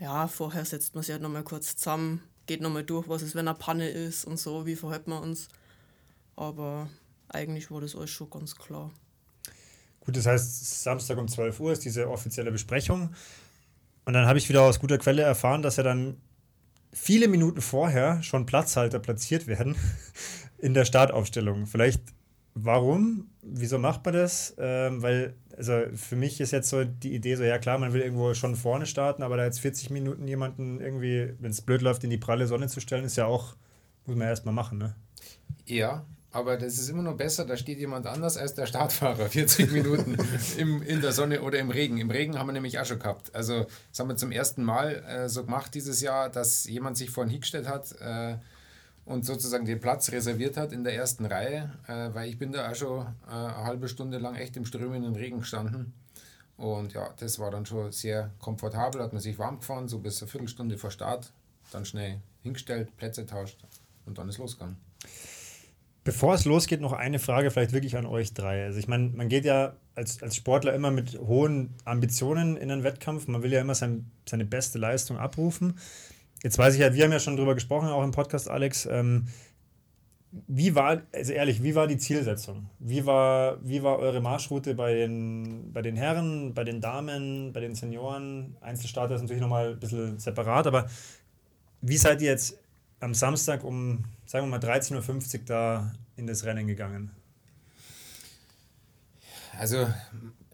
Ja, 0.00 0.28
vorher 0.28 0.64
setzt 0.64 0.94
man 0.94 1.02
sich 1.02 1.12
halt 1.12 1.22
nochmal 1.22 1.44
kurz 1.44 1.76
zusammen, 1.76 2.22
geht 2.46 2.60
nochmal 2.60 2.84
durch, 2.84 3.08
was 3.08 3.22
ist, 3.22 3.34
wenn 3.34 3.48
eine 3.48 3.58
Panne 3.58 3.88
ist 3.88 4.24
und 4.24 4.38
so, 4.38 4.66
wie 4.66 4.76
verhält 4.76 5.06
man 5.08 5.22
uns. 5.22 5.48
Aber 6.36 6.88
eigentlich 7.28 7.70
war 7.70 7.80
das 7.80 7.94
alles 7.94 8.10
schon 8.10 8.30
ganz 8.30 8.56
klar. 8.56 8.90
Gut, 10.00 10.16
das 10.16 10.26
heißt, 10.26 10.82
Samstag 10.82 11.18
um 11.18 11.28
12 11.28 11.60
Uhr 11.60 11.72
ist 11.72 11.84
diese 11.84 12.08
offizielle 12.08 12.50
Besprechung. 12.50 13.14
Und 14.08 14.14
dann 14.14 14.26
habe 14.26 14.38
ich 14.38 14.48
wieder 14.48 14.62
aus 14.62 14.80
guter 14.80 14.96
Quelle 14.96 15.20
erfahren, 15.20 15.60
dass 15.60 15.76
ja 15.76 15.82
dann 15.82 16.16
viele 16.94 17.28
Minuten 17.28 17.60
vorher 17.60 18.22
schon 18.22 18.46
Platzhalter 18.46 19.00
platziert 19.00 19.46
werden 19.46 19.76
in 20.56 20.72
der 20.72 20.86
Startaufstellung. 20.86 21.66
Vielleicht 21.66 22.00
Warum? 22.54 23.28
Wieso 23.42 23.78
macht 23.78 24.06
man 24.06 24.14
das? 24.14 24.56
Ähm, 24.58 25.02
weil, 25.02 25.34
also 25.54 25.82
für 25.94 26.16
mich 26.16 26.40
ist 26.40 26.52
jetzt 26.52 26.70
so 26.70 26.84
die 26.84 27.14
Idee 27.14 27.34
so, 27.34 27.44
ja 27.44 27.58
klar, 27.58 27.76
man 27.76 27.92
will 27.92 28.00
irgendwo 28.00 28.32
schon 28.32 28.56
vorne 28.56 28.86
starten, 28.86 29.22
aber 29.22 29.36
da 29.36 29.44
jetzt 29.44 29.60
40 29.60 29.90
Minuten 29.90 30.26
jemanden 30.26 30.80
irgendwie, 30.80 31.34
wenn 31.38 31.50
es 31.50 31.60
blöd 31.60 31.82
läuft, 31.82 32.02
in 32.02 32.08
die 32.08 32.16
pralle 32.16 32.46
Sonne 32.46 32.68
zu 32.68 32.80
stellen, 32.80 33.04
ist 33.04 33.18
ja 33.18 33.26
auch, 33.26 33.56
muss 34.06 34.16
man 34.16 34.26
erstmal 34.26 34.54
machen, 34.54 34.78
ne? 34.78 34.94
Ja, 35.66 36.06
aber 36.30 36.56
das 36.56 36.78
ist 36.78 36.88
immer 36.88 37.02
noch 37.02 37.16
besser, 37.16 37.44
da 37.44 37.56
steht 37.56 37.78
jemand 37.78 38.06
anders 38.06 38.36
als 38.36 38.54
der 38.54 38.66
Startfahrer, 38.66 39.26
40 39.30 39.72
Minuten 39.72 40.16
im, 40.56 40.82
in 40.82 41.00
der 41.00 41.12
Sonne 41.12 41.42
oder 41.42 41.58
im 41.58 41.70
Regen. 41.70 41.98
Im 41.98 42.10
Regen 42.10 42.38
haben 42.38 42.48
wir 42.48 42.52
nämlich 42.52 42.78
auch 42.78 42.84
schon 42.84 42.98
gehabt. 42.98 43.34
Also 43.34 43.66
das 43.90 43.98
haben 43.98 44.08
wir 44.08 44.16
zum 44.16 44.32
ersten 44.32 44.62
Mal 44.62 44.96
äh, 45.04 45.28
so 45.28 45.44
gemacht 45.44 45.74
dieses 45.74 46.00
Jahr, 46.00 46.28
dass 46.28 46.64
jemand 46.64 46.96
sich 46.96 47.10
vorhin 47.10 47.30
hingestellt 47.30 47.66
hat, 47.66 47.92
äh, 48.00 48.36
und 49.08 49.24
sozusagen 49.24 49.64
den 49.64 49.80
Platz 49.80 50.12
reserviert 50.12 50.58
hat 50.58 50.70
in 50.70 50.84
der 50.84 50.94
ersten 50.94 51.24
Reihe, 51.24 51.72
äh, 51.86 52.12
weil 52.12 52.28
ich 52.28 52.38
bin 52.38 52.52
da 52.52 52.70
auch 52.70 52.74
schon 52.74 53.06
äh, 53.26 53.30
eine 53.30 53.64
halbe 53.64 53.88
Stunde 53.88 54.18
lang 54.18 54.34
echt 54.34 54.54
im 54.58 54.66
strömenden 54.66 55.16
Regen 55.16 55.38
gestanden. 55.38 55.94
Und 56.58 56.92
ja, 56.92 57.08
das 57.18 57.38
war 57.38 57.50
dann 57.50 57.64
schon 57.64 57.90
sehr 57.90 58.30
komfortabel, 58.38 59.00
hat 59.00 59.14
man 59.14 59.22
sich 59.22 59.38
warm 59.38 59.60
gefahren, 59.60 59.88
so 59.88 59.98
bis 59.98 60.20
eine 60.20 60.30
Viertelstunde 60.30 60.76
vor 60.76 60.90
Start, 60.90 61.32
dann 61.72 61.86
schnell 61.86 62.20
hingestellt, 62.42 62.94
Plätze 62.98 63.24
tauscht 63.24 63.58
und 64.04 64.18
dann 64.18 64.28
ist 64.28 64.36
losgegangen. 64.36 64.76
Bevor 66.08 66.32
es 66.32 66.46
losgeht, 66.46 66.80
noch 66.80 66.94
eine 66.94 67.18
Frage 67.18 67.50
vielleicht 67.50 67.74
wirklich 67.74 67.94
an 67.94 68.06
euch 68.06 68.32
drei. 68.32 68.64
Also 68.64 68.78
ich 68.78 68.88
meine, 68.88 69.10
man 69.10 69.28
geht 69.28 69.44
ja 69.44 69.74
als, 69.94 70.22
als 70.22 70.36
Sportler 70.36 70.72
immer 70.72 70.90
mit 70.90 71.18
hohen 71.18 71.74
Ambitionen 71.84 72.56
in 72.56 72.70
einen 72.70 72.82
Wettkampf, 72.82 73.28
man 73.28 73.42
will 73.42 73.52
ja 73.52 73.60
immer 73.60 73.74
sein, 73.74 74.10
seine 74.26 74.46
beste 74.46 74.78
Leistung 74.78 75.18
abrufen. 75.18 75.78
Jetzt 76.42 76.56
weiß 76.56 76.72
ich 76.72 76.80
ja, 76.80 76.94
wir 76.94 77.04
haben 77.04 77.12
ja 77.12 77.20
schon 77.20 77.36
drüber 77.36 77.54
gesprochen, 77.54 77.88
auch 77.90 78.02
im 78.02 78.12
Podcast, 78.12 78.48
Alex. 78.48 78.86
Ähm, 78.90 79.26
wie 80.46 80.74
war, 80.74 81.02
also 81.12 81.34
ehrlich, 81.34 81.62
wie 81.62 81.74
war 81.74 81.86
die 81.86 81.98
Zielsetzung? 81.98 82.70
Wie 82.78 83.04
war, 83.04 83.58
wie 83.62 83.82
war 83.82 83.98
eure 83.98 84.22
Marschroute 84.22 84.74
bei 84.74 84.94
den, 84.94 85.74
bei 85.74 85.82
den 85.82 85.96
Herren, 85.96 86.54
bei 86.54 86.64
den 86.64 86.80
Damen, 86.80 87.52
bei 87.52 87.60
den 87.60 87.74
Senioren? 87.74 88.56
Einzelstarter 88.62 89.16
ist 89.16 89.20
natürlich 89.20 89.42
nochmal 89.42 89.72
ein 89.72 89.78
bisschen 89.78 90.18
separat, 90.18 90.66
aber 90.66 90.88
wie 91.82 91.98
seid 91.98 92.22
ihr 92.22 92.30
jetzt 92.30 92.58
am 93.00 93.14
Samstag 93.14 93.64
um, 93.64 94.04
sagen 94.26 94.46
wir 94.46 94.58
mal, 94.58 94.60
13.50 94.60 95.40
Uhr 95.40 95.44
da 95.46 95.94
in 96.16 96.26
das 96.26 96.44
Rennen 96.44 96.66
gegangen? 96.66 97.10
Also, 99.58 99.88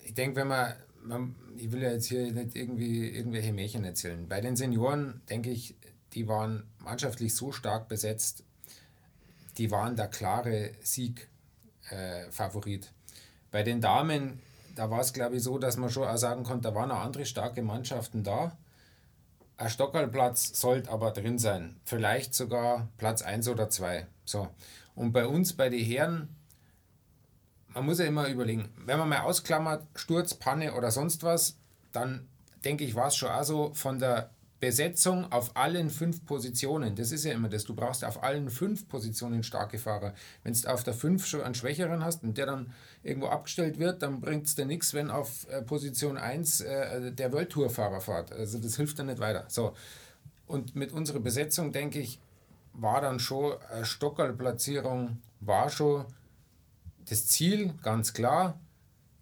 ich 0.03 0.15
denke, 0.15 0.37
wenn 0.37 0.49
man, 0.49 0.75
man 1.03 1.37
ich 1.57 1.71
will 1.73 1.83
ja 1.83 1.91
jetzt 1.91 2.07
hier 2.07 2.33
nicht 2.33 2.57
irgendwie 2.57 3.09
irgendwelche 3.09 3.53
Märchen 3.53 3.85
erzählen. 3.85 4.29
Bei 4.29 4.41
den 4.41 4.57
Senioren, 4.57 5.21
denke 5.29 5.51
ich, 5.51 5.77
die 6.15 6.29
waren 6.29 6.65
mannschaftlich 6.79 7.35
so 7.35 7.53
stark 7.53 7.89
besetzt, 7.89 8.45
die 9.59 9.71
waren 9.71 9.97
der 9.97 10.09
klare 10.09 10.73
Sieg-Favorit. 10.83 12.87
Äh, 12.87 12.91
Bei 13.51 13.63
den 13.63 13.81
Damen, 13.81 14.41
da 14.75 14.91
war 14.91 15.01
es 15.01 15.13
glaube 15.13 15.37
ich 15.37 15.43
so, 15.43 15.59
dass 15.59 15.77
man 15.77 15.91
schon 15.91 16.09
auch 16.09 16.17
sagen 16.17 16.45
konnte, 16.45 16.69
da 16.69 16.75
waren 16.75 16.91
auch 16.91 17.05
andere 17.05 17.27
starke 17.27 17.63
Mannschaften 17.63 18.25
da. 18.25 18.57
Ein 19.56 19.70
Stockerlplatz 19.70 20.61
sollte 20.61 20.90
aber 20.90 21.12
drin 21.12 21.38
sein. 21.38 21.76
Vielleicht 21.84 22.34
sogar 22.34 22.88
Platz 22.99 23.23
1 23.23 23.49
oder 23.49 23.70
2. 23.70 24.06
So. 24.25 24.49
Und 24.94 25.12
bei 25.12 25.26
uns, 25.26 25.52
bei 25.52 25.68
den 25.68 25.84
Herren, 25.84 26.28
man 27.68 27.87
muss 27.87 27.99
ja 27.99 28.06
immer 28.06 28.28
überlegen, 28.28 28.68
wenn 28.84 28.99
man 28.99 29.08
mal 29.08 29.20
ausklammert, 29.20 29.84
Sturz, 29.94 30.34
Panne 30.34 30.75
oder 30.75 30.90
sonst 30.90 31.23
was, 31.23 31.56
dann 31.92 32.28
denke 32.64 32.84
ich, 32.84 32.94
war 32.94 33.08
es 33.08 33.16
schon 33.16 33.30
auch 33.30 33.44
so 33.44 33.73
von 33.75 33.99
der 33.99 34.30
Besetzung 34.61 35.30
auf 35.30 35.56
allen 35.56 35.90
fünf 35.90 36.25
Positionen. 36.25 36.96
Das 36.96 37.12
ist 37.12 37.25
ja 37.25 37.32
immer 37.32 37.49
das. 37.49 37.64
Du 37.64 37.75
brauchst 37.75 38.04
auf 38.04 38.23
allen 38.23 38.49
fünf 38.49 38.88
Positionen 38.88 39.42
starke 39.42 39.78
Fahrer. 39.78 40.14
Wenn 40.42 40.54
du 40.54 40.73
auf 40.73 40.84
der 40.84 40.94
fünf 40.94 41.26
schon 41.26 41.42
einen 41.42 41.54
Schwächeren 41.54 42.02
hast 42.02 42.23
und 42.23 42.38
der 42.38 42.46
dann 42.46 42.73
irgendwo 43.04 43.28
abgestellt 43.28 43.78
wird, 43.78 44.02
dann 44.02 44.20
bringt 44.20 44.46
es 44.46 44.54
dir 44.54 44.64
nichts, 44.64 44.94
wenn 44.94 45.11
auf 45.11 45.46
äh, 45.50 45.62
Position 45.62 46.16
1 46.16 46.62
äh, 46.62 47.12
der 47.12 47.32
Welttourfahrer 47.32 48.00
fährt. 48.00 48.32
Also 48.32 48.58
das 48.58 48.76
hilft 48.76 48.99
dann 48.99 49.06
nicht 49.06 49.20
weiter. 49.20 49.44
So. 49.49 49.75
Und 50.46 50.75
mit 50.75 50.92
unserer 50.92 51.20
Besetzung, 51.20 51.70
denke 51.70 52.00
ich, 52.00 52.18
war 52.73 53.00
dann 53.00 53.20
schon 53.20 53.61
eine 53.70 53.84
Stockerlplatzierung, 53.84 55.18
war 55.40 55.68
schon 55.68 56.06
das 57.08 57.26
Ziel, 57.26 57.75
ganz 57.82 58.14
klar. 58.14 58.58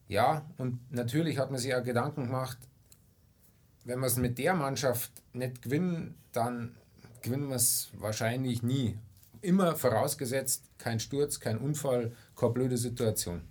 Ja, 0.08 0.46
und 0.58 0.78
natürlich 0.92 1.38
hat 1.38 1.50
man 1.50 1.58
sich 1.58 1.74
auch 1.74 1.82
Gedanken 1.82 2.26
gemacht, 2.26 2.58
wenn 3.84 3.98
wir 3.98 4.06
es 4.06 4.16
mit 4.16 4.38
der 4.38 4.54
Mannschaft 4.54 5.10
nicht 5.32 5.62
gewinnen, 5.62 6.14
dann 6.32 6.76
gewinnen 7.22 7.48
wir 7.48 7.56
es 7.56 7.90
wahrscheinlich 7.98 8.62
nie. 8.62 8.96
Immer 9.40 9.74
vorausgesetzt, 9.74 10.64
kein 10.78 11.00
Sturz, 11.00 11.40
kein 11.40 11.58
Unfall, 11.58 12.12
keine 12.36 12.52
blöde 12.52 12.76
Situation. 12.76 13.42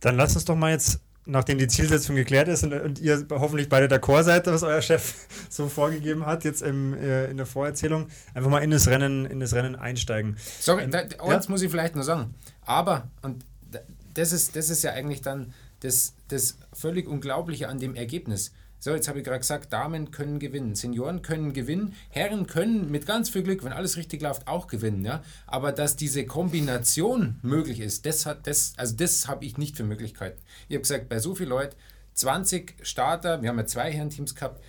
Dann 0.00 0.16
lass 0.16 0.34
uns 0.34 0.44
doch 0.44 0.56
mal 0.56 0.70
jetzt, 0.72 1.00
nachdem 1.26 1.58
die 1.58 1.68
Zielsetzung 1.68 2.16
geklärt 2.16 2.48
ist 2.48 2.64
und, 2.64 2.72
und 2.72 2.98
ihr 2.98 3.26
hoffentlich 3.30 3.68
beide 3.68 3.94
d'accord 3.94 4.24
seid, 4.24 4.46
was 4.46 4.62
euer 4.62 4.82
Chef 4.82 5.26
so 5.48 5.68
vorgegeben 5.68 6.26
hat, 6.26 6.44
jetzt 6.44 6.62
im, 6.62 6.94
äh, 6.94 7.26
in 7.30 7.36
der 7.36 7.46
Vorerzählung, 7.46 8.08
einfach 8.34 8.50
mal 8.50 8.62
in 8.62 8.70
das 8.70 8.88
Rennen, 8.88 9.26
in 9.26 9.40
das 9.40 9.54
Rennen 9.54 9.76
einsteigen. 9.76 10.36
Sorry, 10.58 10.88
da, 10.88 11.00
eins 11.00 11.46
ja? 11.46 11.50
muss 11.50 11.62
ich 11.62 11.70
vielleicht 11.70 11.94
nur 11.94 12.04
sagen. 12.04 12.34
Aber, 12.64 13.08
und 13.22 13.44
das 14.14 14.32
ist, 14.32 14.56
das 14.56 14.70
ist 14.70 14.82
ja 14.82 14.92
eigentlich 14.92 15.22
dann 15.22 15.52
das, 15.80 16.14
das 16.28 16.58
völlig 16.72 17.08
Unglaubliche 17.08 17.68
an 17.68 17.78
dem 17.78 17.94
Ergebnis. 17.94 18.52
So, 18.82 18.94
jetzt 18.94 19.08
habe 19.08 19.18
ich 19.18 19.24
gerade 19.26 19.40
gesagt, 19.40 19.74
Damen 19.74 20.10
können 20.10 20.38
gewinnen, 20.38 20.74
Senioren 20.74 21.20
können 21.20 21.52
gewinnen, 21.52 21.94
Herren 22.08 22.46
können 22.46 22.90
mit 22.90 23.04
ganz 23.04 23.28
viel 23.28 23.42
Glück, 23.42 23.62
wenn 23.62 23.74
alles 23.74 23.98
richtig 23.98 24.22
läuft, 24.22 24.48
auch 24.48 24.68
gewinnen. 24.68 25.04
Ja? 25.04 25.22
Aber 25.46 25.70
dass 25.70 25.96
diese 25.96 26.24
Kombination 26.24 27.38
möglich 27.42 27.80
ist, 27.80 28.06
das, 28.06 28.24
hat, 28.24 28.46
das, 28.46 28.72
also 28.78 28.96
das 28.96 29.28
habe 29.28 29.44
ich 29.44 29.58
nicht 29.58 29.76
für 29.76 29.84
Möglichkeiten. 29.84 30.40
Ich 30.68 30.74
habe 30.74 30.82
gesagt, 30.82 31.10
bei 31.10 31.18
so 31.18 31.34
vielen 31.34 31.50
Leuten, 31.50 31.76
20 32.14 32.74
Starter, 32.80 33.42
wir 33.42 33.50
haben 33.50 33.58
ja 33.58 33.66
zwei 33.66 33.92
Herrenteams 33.92 34.34
gehabt, 34.34 34.62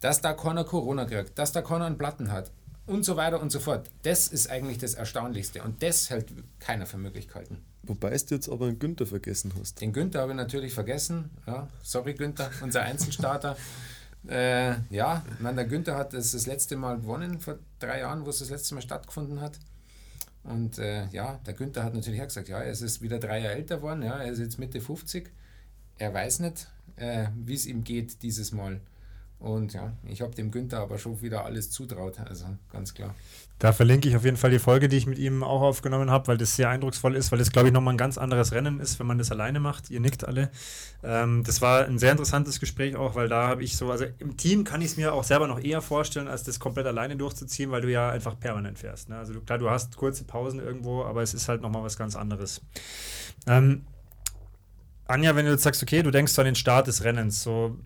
dass 0.00 0.22
da 0.22 0.32
keiner 0.32 0.64
Corona 0.64 1.04
kriegt, 1.04 1.38
dass 1.38 1.52
da 1.52 1.60
keiner 1.60 1.84
einen 1.84 1.98
Platten 1.98 2.32
hat 2.32 2.50
und 2.86 3.04
so 3.04 3.16
weiter 3.16 3.40
und 3.40 3.52
so 3.52 3.60
fort. 3.60 3.90
Das 4.02 4.28
ist 4.28 4.50
eigentlich 4.50 4.78
das 4.78 4.94
Erstaunlichste 4.94 5.62
und 5.62 5.82
das 5.82 6.08
hält 6.08 6.32
keiner 6.58 6.86
für 6.86 6.96
Möglichkeiten. 6.96 7.62
Wobei 7.82 8.16
du 8.16 8.34
jetzt 8.34 8.48
aber 8.48 8.66
einen 8.66 8.78
Günther 8.78 9.06
vergessen 9.06 9.52
hast. 9.58 9.80
Den 9.80 9.92
Günther 9.92 10.20
habe 10.20 10.32
ich 10.32 10.36
natürlich 10.36 10.74
vergessen. 10.74 11.30
Ja, 11.46 11.68
sorry 11.82 12.14
Günther, 12.14 12.50
unser 12.60 12.82
Einzelstarter. 12.82 13.56
äh, 14.28 14.74
ja, 14.90 15.24
meine, 15.38 15.56
der 15.56 15.64
Günther 15.66 15.96
hat 15.96 16.12
das 16.12 16.32
das 16.32 16.46
letzte 16.46 16.76
Mal 16.76 16.98
gewonnen, 16.98 17.40
vor 17.40 17.58
drei 17.78 18.00
Jahren, 18.00 18.26
wo 18.26 18.30
es 18.30 18.40
das 18.40 18.50
letzte 18.50 18.74
Mal 18.74 18.82
stattgefunden 18.82 19.40
hat. 19.40 19.58
Und 20.42 20.78
äh, 20.78 21.06
ja, 21.08 21.40
der 21.46 21.54
Günther 21.54 21.84
hat 21.84 21.94
natürlich 21.94 22.20
auch 22.20 22.26
gesagt, 22.26 22.48
ja, 22.48 22.58
er 22.58 22.70
ist 22.70 23.02
wieder 23.02 23.18
drei 23.18 23.40
Jahre 23.40 23.54
älter 23.54 23.76
geworden, 23.76 24.02
ja, 24.02 24.18
er 24.18 24.32
ist 24.32 24.38
jetzt 24.38 24.58
Mitte 24.58 24.80
50. 24.80 25.30
Er 25.98 26.14
weiß 26.14 26.40
nicht, 26.40 26.68
äh, 26.96 27.26
wie 27.34 27.54
es 27.54 27.66
ihm 27.66 27.84
geht 27.84 28.22
dieses 28.22 28.52
Mal. 28.52 28.80
Und 29.38 29.72
ja, 29.72 29.92
ich 30.04 30.20
habe 30.20 30.34
dem 30.34 30.50
Günther 30.50 30.80
aber 30.80 30.98
schon 30.98 31.20
wieder 31.22 31.44
alles 31.44 31.70
zutraut, 31.70 32.18
also 32.20 32.46
ganz 32.72 32.94
klar. 32.94 33.14
Da 33.58 33.72
verlinke 33.72 34.08
ich 34.08 34.16
auf 34.16 34.24
jeden 34.24 34.36
Fall 34.36 34.50
die 34.50 34.60
Folge, 34.60 34.88
die 34.88 34.96
ich 34.96 35.06
mit 35.06 35.18
ihm 35.18 35.42
auch 35.42 35.62
aufgenommen 35.62 36.10
habe, 36.10 36.28
weil 36.28 36.36
das 36.36 36.54
sehr 36.54 36.68
eindrucksvoll 36.68 37.16
ist, 37.16 37.32
weil 37.32 37.40
das, 37.40 37.50
glaube 37.50 37.68
ich, 37.68 37.74
nochmal 37.74 37.94
ein 37.94 37.98
ganz 37.98 38.16
anderes 38.16 38.52
Rennen 38.52 38.78
ist, 38.78 39.00
wenn 39.00 39.06
man 39.06 39.18
das 39.18 39.32
alleine 39.32 39.58
macht. 39.58 39.90
Ihr 39.90 39.98
nickt 39.98 40.24
alle. 40.24 40.50
Ähm, 41.02 41.42
das 41.44 41.60
war 41.60 41.84
ein 41.84 41.98
sehr 41.98 42.12
interessantes 42.12 42.60
Gespräch 42.60 42.94
auch, 42.94 43.16
weil 43.16 43.28
da 43.28 43.48
habe 43.48 43.64
ich 43.64 43.76
so, 43.76 43.90
also 43.90 44.04
im 44.18 44.36
Team 44.36 44.62
kann 44.62 44.80
ich 44.80 44.88
es 44.88 44.96
mir 44.96 45.12
auch 45.12 45.24
selber 45.24 45.48
noch 45.48 45.60
eher 45.60 45.82
vorstellen, 45.82 46.28
als 46.28 46.44
das 46.44 46.60
komplett 46.60 46.86
alleine 46.86 47.16
durchzuziehen, 47.16 47.72
weil 47.72 47.80
du 47.80 47.90
ja 47.90 48.10
einfach 48.10 48.38
permanent 48.38 48.78
fährst. 48.78 49.08
Ne? 49.08 49.18
Also 49.18 49.40
klar, 49.40 49.58
du 49.58 49.68
hast 49.68 49.96
kurze 49.96 50.22
Pausen 50.22 50.60
irgendwo, 50.60 51.02
aber 51.02 51.22
es 51.22 51.34
ist 51.34 51.48
halt 51.48 51.60
nochmal 51.60 51.82
was 51.82 51.98
ganz 51.98 52.14
anderes. 52.14 52.60
Ähm, 53.48 53.86
Anja, 55.08 55.34
wenn 55.34 55.46
du 55.46 55.52
jetzt 55.52 55.62
sagst, 55.62 55.82
okay, 55.82 56.02
du 56.02 56.10
denkst 56.10 56.38
an 56.38 56.44
den 56.44 56.54
Start 56.54 56.86
des 56.86 57.02
Rennens, 57.02 57.42
so, 57.42 57.78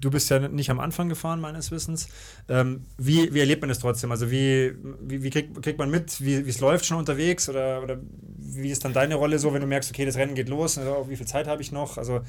du 0.00 0.10
bist 0.10 0.30
ja 0.30 0.38
nicht 0.38 0.70
am 0.70 0.78
Anfang 0.78 1.08
gefahren, 1.08 1.40
meines 1.40 1.72
Wissens. 1.72 2.08
Ähm, 2.48 2.84
wie, 2.96 3.34
wie 3.34 3.40
erlebt 3.40 3.60
man 3.60 3.68
das 3.68 3.80
trotzdem? 3.80 4.12
Also, 4.12 4.30
wie, 4.30 4.76
wie, 5.00 5.24
wie 5.24 5.30
kriegt, 5.30 5.60
kriegt 5.62 5.78
man 5.78 5.90
mit, 5.90 6.24
wie 6.24 6.36
es 6.36 6.60
läuft 6.60 6.86
schon 6.86 6.96
unterwegs? 6.96 7.48
Oder, 7.48 7.82
oder 7.82 7.98
wie 8.38 8.70
ist 8.70 8.84
dann 8.84 8.92
deine 8.92 9.16
Rolle 9.16 9.40
so, 9.40 9.52
wenn 9.52 9.60
du 9.60 9.66
merkst, 9.66 9.90
okay, 9.90 10.06
das 10.06 10.16
Rennen 10.16 10.36
geht 10.36 10.48
los, 10.48 10.78
also, 10.78 11.06
wie 11.08 11.16
viel 11.16 11.26
Zeit 11.26 11.48
habe 11.48 11.60
ich 11.60 11.72
noch? 11.72 11.98
Also, 11.98 12.20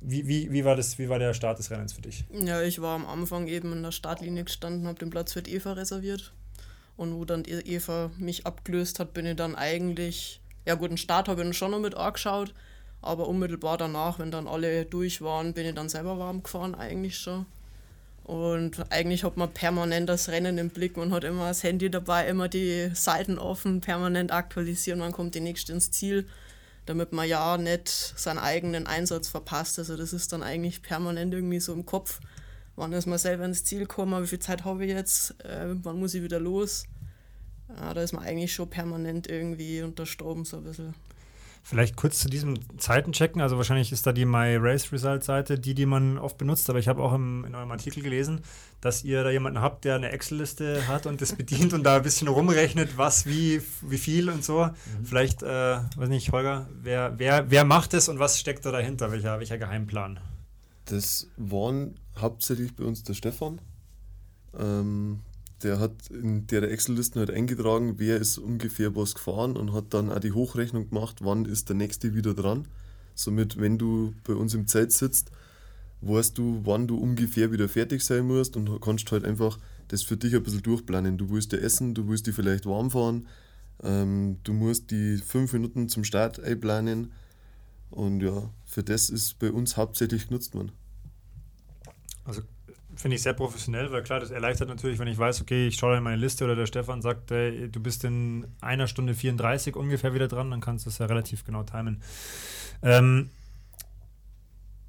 wie, 0.00 0.26
wie, 0.26 0.50
wie, 0.52 0.64
war 0.64 0.74
das, 0.74 0.98
wie 0.98 1.08
war 1.08 1.20
der 1.20 1.32
Start 1.32 1.60
des 1.60 1.70
Rennens 1.70 1.92
für 1.92 2.02
dich? 2.02 2.24
Ja, 2.32 2.60
ich 2.62 2.80
war 2.80 2.96
am 2.96 3.06
Anfang 3.06 3.46
eben 3.46 3.72
in 3.72 3.82
der 3.84 3.92
Startlinie 3.92 4.44
gestanden, 4.44 4.86
habe 4.86 4.98
den 4.98 5.10
Platz 5.10 5.32
für 5.32 5.40
Eva 5.40 5.72
reserviert. 5.72 6.32
Und 6.96 7.14
wo 7.14 7.24
dann 7.24 7.44
die 7.44 7.52
Eva 7.52 8.10
mich 8.18 8.44
abgelöst 8.44 8.98
hat, 8.98 9.14
bin 9.14 9.24
ich 9.24 9.36
dann 9.36 9.54
eigentlich, 9.54 10.40
ja 10.66 10.74
gut, 10.74 10.90
den 10.90 10.98
Start 10.98 11.28
habe 11.28 11.44
ich 11.44 11.56
schon 11.56 11.70
noch 11.70 11.78
mit 11.78 11.94
angeschaut, 11.94 12.54
aber 13.00 13.28
unmittelbar 13.28 13.78
danach, 13.78 14.18
wenn 14.18 14.30
dann 14.30 14.48
alle 14.48 14.84
durch 14.84 15.20
waren, 15.22 15.52
bin 15.52 15.66
ich 15.66 15.74
dann 15.74 15.88
selber 15.88 16.18
warm 16.18 16.42
gefahren, 16.42 16.74
eigentlich 16.74 17.18
schon. 17.18 17.46
Und 18.24 18.92
eigentlich 18.92 19.24
hat 19.24 19.38
man 19.38 19.50
permanent 19.50 20.06
das 20.06 20.28
Rennen 20.28 20.58
im 20.58 20.68
Blick. 20.68 20.98
Man 20.98 21.12
hat 21.12 21.24
immer 21.24 21.48
das 21.48 21.62
Handy 21.62 21.90
dabei, 21.90 22.28
immer 22.28 22.46
die 22.48 22.90
Seiten 22.92 23.38
offen, 23.38 23.80
permanent 23.80 24.32
aktualisieren. 24.32 24.98
Man 24.98 25.12
kommt 25.12 25.34
die 25.34 25.40
nächste 25.40 25.72
ins 25.72 25.90
Ziel, 25.90 26.28
damit 26.84 27.14
man 27.14 27.26
ja 27.26 27.56
nicht 27.56 27.88
seinen 27.88 28.38
eigenen 28.38 28.86
Einsatz 28.86 29.28
verpasst. 29.28 29.78
Also, 29.78 29.96
das 29.96 30.12
ist 30.12 30.30
dann 30.34 30.42
eigentlich 30.42 30.82
permanent 30.82 31.32
irgendwie 31.32 31.58
so 31.58 31.72
im 31.72 31.86
Kopf. 31.86 32.20
Wann 32.76 32.92
ist 32.92 33.06
man 33.06 33.18
selber 33.18 33.46
ins 33.46 33.64
Ziel 33.64 33.80
gekommen? 33.80 34.22
Wie 34.22 34.26
viel 34.26 34.38
Zeit 34.40 34.66
habe 34.66 34.84
ich 34.84 34.92
jetzt? 34.92 35.42
Äh, 35.42 35.68
wann 35.82 35.98
muss 35.98 36.12
ich 36.12 36.22
wieder 36.22 36.38
los? 36.38 36.84
Ja, 37.68 37.94
da 37.94 38.02
ist 38.02 38.12
man 38.12 38.24
eigentlich 38.24 38.52
schon 38.52 38.68
permanent 38.68 39.26
irgendwie 39.26 39.80
unter 39.80 40.04
Strom, 40.04 40.44
so 40.44 40.58
ein 40.58 40.64
bisschen. 40.64 40.94
Vielleicht 41.68 41.96
kurz 41.96 42.20
zu 42.20 42.30
diesem 42.30 42.56
Zeitenchecken. 42.78 43.42
Also 43.42 43.58
wahrscheinlich 43.58 43.92
ist 43.92 44.06
da 44.06 44.12
die 44.12 44.24
My 44.24 44.56
Race 44.56 44.90
Result 44.90 45.22
Seite, 45.22 45.58
die, 45.58 45.74
die 45.74 45.84
man 45.84 46.16
oft 46.16 46.38
benutzt. 46.38 46.70
Aber 46.70 46.78
ich 46.78 46.88
habe 46.88 47.02
auch 47.02 47.12
im, 47.12 47.44
in 47.44 47.54
eurem 47.54 47.70
Artikel 47.70 48.02
gelesen, 48.02 48.40
dass 48.80 49.04
ihr 49.04 49.22
da 49.22 49.28
jemanden 49.28 49.60
habt, 49.60 49.84
der 49.84 49.96
eine 49.96 50.10
Excel-Liste 50.10 50.88
hat 50.88 51.04
und 51.04 51.20
das 51.20 51.34
bedient 51.36 51.74
und 51.74 51.82
da 51.82 51.96
ein 51.96 52.02
bisschen 52.02 52.28
rumrechnet, 52.28 52.96
was, 52.96 53.26
wie, 53.26 53.60
wie 53.82 53.98
viel 53.98 54.30
und 54.30 54.42
so. 54.42 54.64
Mhm. 54.64 55.04
Vielleicht, 55.04 55.42
äh, 55.42 55.80
weiß 55.94 56.08
nicht, 56.08 56.32
Holger, 56.32 56.70
wer, 56.72 57.18
wer, 57.18 57.50
wer 57.50 57.64
macht 57.64 57.92
es 57.92 58.08
und 58.08 58.18
was 58.18 58.40
steckt 58.40 58.64
da 58.64 58.72
dahinter? 58.72 59.12
Welcher, 59.12 59.38
welcher 59.38 59.58
Geheimplan? 59.58 60.20
Das 60.86 61.28
waren 61.36 61.96
hauptsächlich 62.16 62.74
bei 62.76 62.84
uns 62.84 63.02
der 63.02 63.12
Stefan. 63.12 63.60
Ähm, 64.58 65.20
der 65.62 65.78
hat 65.80 66.08
in 66.10 66.46
der 66.46 66.70
Excel-Listen 66.70 67.18
halt 67.18 67.30
eingetragen, 67.30 67.94
wer 67.98 68.18
ist 68.18 68.38
ungefähr 68.38 68.94
was 68.94 69.14
gefahren 69.14 69.56
und 69.56 69.72
hat 69.72 69.92
dann 69.94 70.10
auch 70.10 70.20
die 70.20 70.32
Hochrechnung 70.32 70.88
gemacht, 70.88 71.16
wann 71.20 71.44
ist 71.44 71.68
der 71.68 71.76
nächste 71.76 72.14
wieder 72.14 72.34
dran. 72.34 72.66
Somit, 73.14 73.60
wenn 73.60 73.78
du 73.78 74.14
bei 74.24 74.34
uns 74.34 74.54
im 74.54 74.66
Zeit 74.66 74.92
sitzt, 74.92 75.30
weißt 76.00 76.38
du, 76.38 76.60
wann 76.64 76.86
du 76.86 76.96
ungefähr 76.96 77.50
wieder 77.50 77.68
fertig 77.68 78.02
sein 78.02 78.26
musst 78.26 78.56
und 78.56 78.80
kannst 78.80 79.10
halt 79.10 79.24
einfach 79.24 79.58
das 79.88 80.02
für 80.02 80.16
dich 80.16 80.34
ein 80.34 80.42
bisschen 80.42 80.62
durchplanen. 80.62 81.18
Du 81.18 81.30
willst 81.30 81.52
ja 81.52 81.58
essen, 81.58 81.94
du 81.94 82.08
willst 82.08 82.26
die 82.26 82.32
vielleicht 82.32 82.66
warm 82.66 82.90
fahren, 82.90 83.26
ähm, 83.82 84.38
du 84.44 84.52
musst 84.52 84.90
die 84.90 85.16
fünf 85.16 85.52
Minuten 85.52 85.88
zum 85.88 86.04
Start 86.04 86.38
einplanen 86.40 87.12
und 87.90 88.20
ja, 88.20 88.50
für 88.66 88.82
das 88.82 89.10
ist 89.10 89.38
bei 89.38 89.50
uns 89.50 89.76
hauptsächlich 89.76 90.28
genutzt 90.28 90.54
worden. 90.54 90.72
Also 92.24 92.42
finde 92.98 93.14
ich 93.14 93.22
sehr 93.22 93.32
professionell, 93.32 93.92
weil 93.92 94.02
klar, 94.02 94.18
das 94.18 94.30
erleichtert 94.30 94.68
natürlich, 94.68 94.98
wenn 94.98 95.06
ich 95.06 95.16
weiß, 95.16 95.40
okay, 95.40 95.68
ich 95.68 95.76
schaue 95.76 95.96
in 95.96 96.02
meine 96.02 96.16
Liste 96.16 96.44
oder 96.44 96.56
der 96.56 96.66
Stefan 96.66 97.00
sagt, 97.00 97.30
ey, 97.30 97.70
du 97.70 97.80
bist 97.80 98.02
in 98.02 98.46
einer 98.60 98.88
Stunde 98.88 99.14
34 99.14 99.76
ungefähr 99.76 100.14
wieder 100.14 100.26
dran, 100.26 100.50
dann 100.50 100.60
kannst 100.60 100.84
du 100.84 100.90
es 100.90 100.98
ja 100.98 101.06
relativ 101.06 101.44
genau 101.44 101.62
timen. 101.62 102.02
Ähm, 102.82 103.30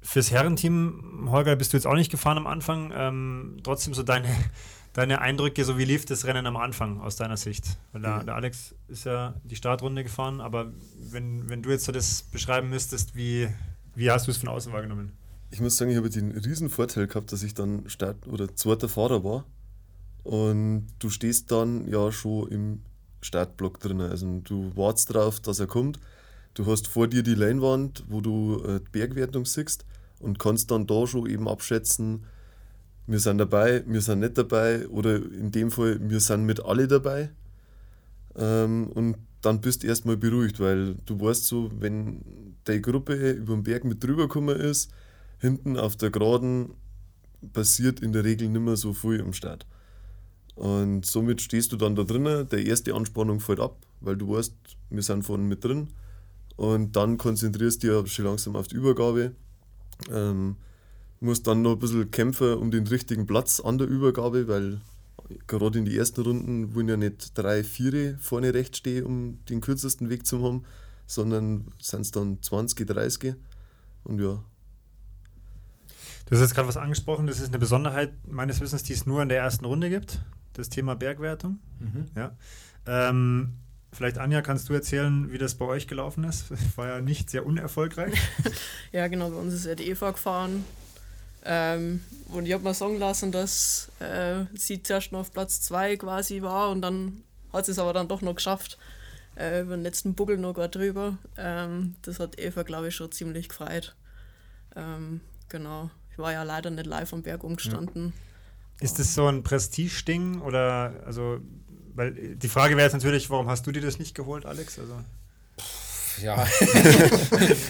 fürs 0.02 0.32
Herrenteam, 0.32 1.28
Holger, 1.30 1.54
bist 1.54 1.72
du 1.72 1.76
jetzt 1.76 1.86
auch 1.86 1.94
nicht 1.94 2.10
gefahren 2.10 2.36
am 2.36 2.48
Anfang. 2.48 2.92
Ähm, 2.92 3.58
trotzdem 3.62 3.94
so 3.94 4.02
deine, 4.02 4.28
deine 4.92 5.20
Eindrücke, 5.20 5.64
so 5.64 5.78
wie 5.78 5.84
lief 5.84 6.04
das 6.04 6.24
Rennen 6.24 6.46
am 6.46 6.56
Anfang 6.56 7.00
aus 7.00 7.14
deiner 7.14 7.36
Sicht? 7.36 7.78
Weil 7.92 8.02
der, 8.02 8.24
der 8.24 8.34
Alex 8.34 8.74
ist 8.88 9.04
ja 9.04 9.34
die 9.44 9.56
Startrunde 9.56 10.02
gefahren, 10.02 10.40
aber 10.40 10.72
wenn, 10.98 11.48
wenn 11.48 11.62
du 11.62 11.70
jetzt 11.70 11.84
so 11.84 11.92
das 11.92 12.22
beschreiben 12.22 12.70
müsstest, 12.70 13.14
wie, 13.14 13.48
wie 13.94 14.10
hast 14.10 14.26
du 14.26 14.32
es 14.32 14.38
von 14.38 14.48
außen 14.48 14.72
wahrgenommen? 14.72 15.12
Ich 15.50 15.60
muss 15.60 15.76
sagen, 15.76 15.90
ich 15.90 15.96
habe 15.96 16.10
den 16.10 16.32
riesen 16.32 16.70
Vorteil 16.70 17.06
gehabt, 17.06 17.32
dass 17.32 17.42
ich 17.42 17.54
dann 17.54 17.88
Start 17.88 18.26
oder 18.26 18.54
zweiter 18.54 18.88
Fahrer 18.88 19.24
war 19.24 19.44
Und 20.22 20.86
du 20.98 21.10
stehst 21.10 21.50
dann 21.50 21.88
ja 21.88 22.12
schon 22.12 22.48
im 22.48 22.82
Startblock 23.20 23.80
drin. 23.80 24.00
Also 24.00 24.40
du 24.44 24.74
wartest 24.76 25.14
darauf, 25.14 25.40
dass 25.40 25.60
er 25.60 25.66
kommt. 25.66 25.98
Du 26.54 26.66
hast 26.66 26.88
vor 26.88 27.08
dir 27.08 27.22
die 27.22 27.34
Leinwand, 27.34 28.04
wo 28.08 28.20
du 28.20 28.62
äh, 28.64 28.80
die 28.80 28.90
Bergwertung 28.92 29.44
siehst 29.44 29.84
und 30.18 30.38
kannst 30.38 30.70
dann 30.70 30.86
da 30.86 31.06
schon 31.06 31.26
eben 31.28 31.48
abschätzen, 31.48 32.24
wir 33.06 33.18
sind 33.18 33.38
dabei, 33.38 33.82
wir 33.86 34.02
sind 34.02 34.20
nicht 34.20 34.38
dabei 34.38 34.86
oder 34.88 35.16
in 35.16 35.50
dem 35.50 35.70
Fall, 35.72 35.98
wir 36.00 36.20
sind 36.20 36.44
mit 36.44 36.64
alle 36.64 36.86
dabei. 36.86 37.30
Ähm, 38.36 38.88
und 38.88 39.16
dann 39.40 39.60
bist 39.60 39.82
du 39.82 39.88
erstmal 39.88 40.16
beruhigt, 40.16 40.60
weil 40.60 40.94
du 41.06 41.20
weißt 41.20 41.46
so, 41.46 41.70
wenn 41.80 42.20
die 42.68 42.80
Gruppe 42.80 43.32
über 43.32 43.54
den 43.54 43.64
Berg 43.64 43.84
mit 43.84 44.04
drüber 44.04 44.22
gekommen 44.22 44.56
ist, 44.56 44.92
hinten 45.40 45.76
auf 45.76 45.96
der 45.96 46.10
Geraden 46.10 46.74
passiert 47.52 48.00
in 48.00 48.12
der 48.12 48.24
Regel 48.24 48.48
nicht 48.48 48.62
mehr 48.62 48.76
so 48.76 48.92
viel 48.92 49.20
im 49.20 49.32
Start. 49.32 49.66
Und 50.54 51.06
somit 51.06 51.40
stehst 51.40 51.72
du 51.72 51.76
dann 51.76 51.96
da 51.96 52.04
drinnen, 52.04 52.48
der 52.48 52.64
erste 52.66 52.94
Anspannung 52.94 53.40
fällt 53.40 53.60
ab, 53.60 53.76
weil 54.00 54.16
du 54.16 54.34
weißt, 54.34 54.54
wir 54.90 55.02
sind 55.02 55.22
vorne 55.22 55.44
mit 55.44 55.64
drin. 55.64 55.88
Und 56.56 56.96
dann 56.96 57.16
konzentrierst 57.16 57.82
du 57.82 58.02
dich 58.02 58.12
schon 58.12 58.26
langsam 58.26 58.56
auf 58.56 58.68
die 58.68 58.76
Übergabe. 58.76 59.32
Ähm, 60.12 60.56
musst 61.20 61.46
dann 61.46 61.62
noch 61.62 61.72
ein 61.72 61.78
bisschen 61.78 62.10
kämpfen 62.10 62.54
um 62.54 62.70
den 62.70 62.86
richtigen 62.86 63.26
Platz 63.26 63.60
an 63.60 63.78
der 63.78 63.88
Übergabe, 63.88 64.48
weil 64.48 64.80
gerade 65.46 65.78
in 65.78 65.84
den 65.84 65.94
ersten 65.94 66.22
Runden 66.22 66.74
wollen 66.74 66.88
ja 66.88 66.96
nicht 66.96 67.36
drei, 67.38 67.64
vier 67.64 68.18
vorne 68.18 68.52
rechts 68.52 68.78
stehen, 68.78 69.06
um 69.06 69.44
den 69.46 69.60
kürzesten 69.60 70.10
Weg 70.10 70.26
zu 70.26 70.42
haben, 70.42 70.64
sondern 71.06 71.72
sind 71.80 72.02
es 72.02 72.10
dann 72.10 72.42
20, 72.42 72.86
30. 72.86 73.34
Und 74.04 74.20
ja. 74.20 74.42
Du 76.30 76.36
hast 76.36 76.42
jetzt 76.42 76.54
gerade 76.54 76.68
was 76.68 76.76
angesprochen, 76.76 77.26
das 77.26 77.40
ist 77.40 77.48
eine 77.48 77.58
Besonderheit 77.58 78.12
meines 78.24 78.60
Wissens, 78.60 78.84
die 78.84 78.92
es 78.92 79.04
nur 79.04 79.20
in 79.20 79.28
der 79.28 79.38
ersten 79.38 79.64
Runde 79.64 79.90
gibt, 79.90 80.20
das 80.52 80.68
Thema 80.68 80.94
Bergwertung. 80.94 81.58
Mhm. 81.80 82.06
Ja. 82.14 82.36
Ähm, 82.86 83.54
vielleicht 83.92 84.18
Anja, 84.18 84.40
kannst 84.40 84.68
du 84.68 84.72
erzählen, 84.72 85.32
wie 85.32 85.38
das 85.38 85.56
bei 85.56 85.64
euch 85.64 85.88
gelaufen 85.88 86.22
ist? 86.22 86.46
War 86.76 86.86
ja 86.86 87.00
nicht 87.00 87.30
sehr 87.30 87.44
unerfolgreich. 87.44 88.14
ja, 88.92 89.08
genau, 89.08 89.30
bei 89.30 89.36
uns 89.38 89.52
ist 89.54 89.66
ja 89.66 89.74
die 89.74 89.88
Eva 89.88 90.12
gefahren 90.12 90.64
ähm, 91.44 92.00
und 92.28 92.46
ich 92.46 92.52
habe 92.52 92.62
mir 92.62 92.74
sagen 92.74 93.00
lassen, 93.00 93.32
dass 93.32 93.90
äh, 93.98 94.44
sie 94.54 94.84
zuerst 94.84 95.10
noch 95.10 95.20
auf 95.20 95.32
Platz 95.32 95.60
2 95.62 95.96
quasi 95.96 96.42
war 96.42 96.70
und 96.70 96.80
dann 96.80 97.24
hat 97.52 97.66
sie 97.66 97.72
es 97.72 97.80
aber 97.80 97.92
dann 97.92 98.06
doch 98.06 98.22
noch 98.22 98.36
geschafft. 98.36 98.78
Äh, 99.34 99.62
über 99.62 99.76
den 99.76 99.82
letzten 99.82 100.14
Buckel 100.14 100.38
noch 100.38 100.54
gar 100.54 100.68
drüber. 100.68 101.18
Ähm, 101.36 101.96
das 102.02 102.20
hat 102.20 102.38
Eva, 102.38 102.62
glaube 102.62 102.88
ich, 102.88 102.94
schon 102.94 103.10
ziemlich 103.10 103.48
gefreut. 103.48 103.96
Ähm, 104.76 105.22
genau. 105.48 105.90
War 106.20 106.32
ja 106.32 106.42
leider 106.42 106.70
nicht 106.70 106.86
live 106.86 107.12
am 107.12 107.22
Berg 107.22 107.44
umgestanden. 107.44 108.12
Ja. 108.80 108.84
Ist 108.84 108.98
das 108.98 109.14
so 109.14 109.26
ein 109.26 109.42
Prestige-Ding 109.42 110.40
oder 110.40 110.94
also 111.04 111.40
weil 111.94 112.12
die 112.36 112.48
Frage 112.48 112.76
wäre 112.76 112.86
jetzt 112.86 112.94
natürlich, 112.94 113.28
warum 113.30 113.48
hast 113.48 113.66
du 113.66 113.72
dir 113.72 113.82
das 113.82 113.98
nicht 113.98 114.14
geholt, 114.14 114.46
Alex? 114.46 114.78
Also 114.78 114.94
ja. 116.22 116.46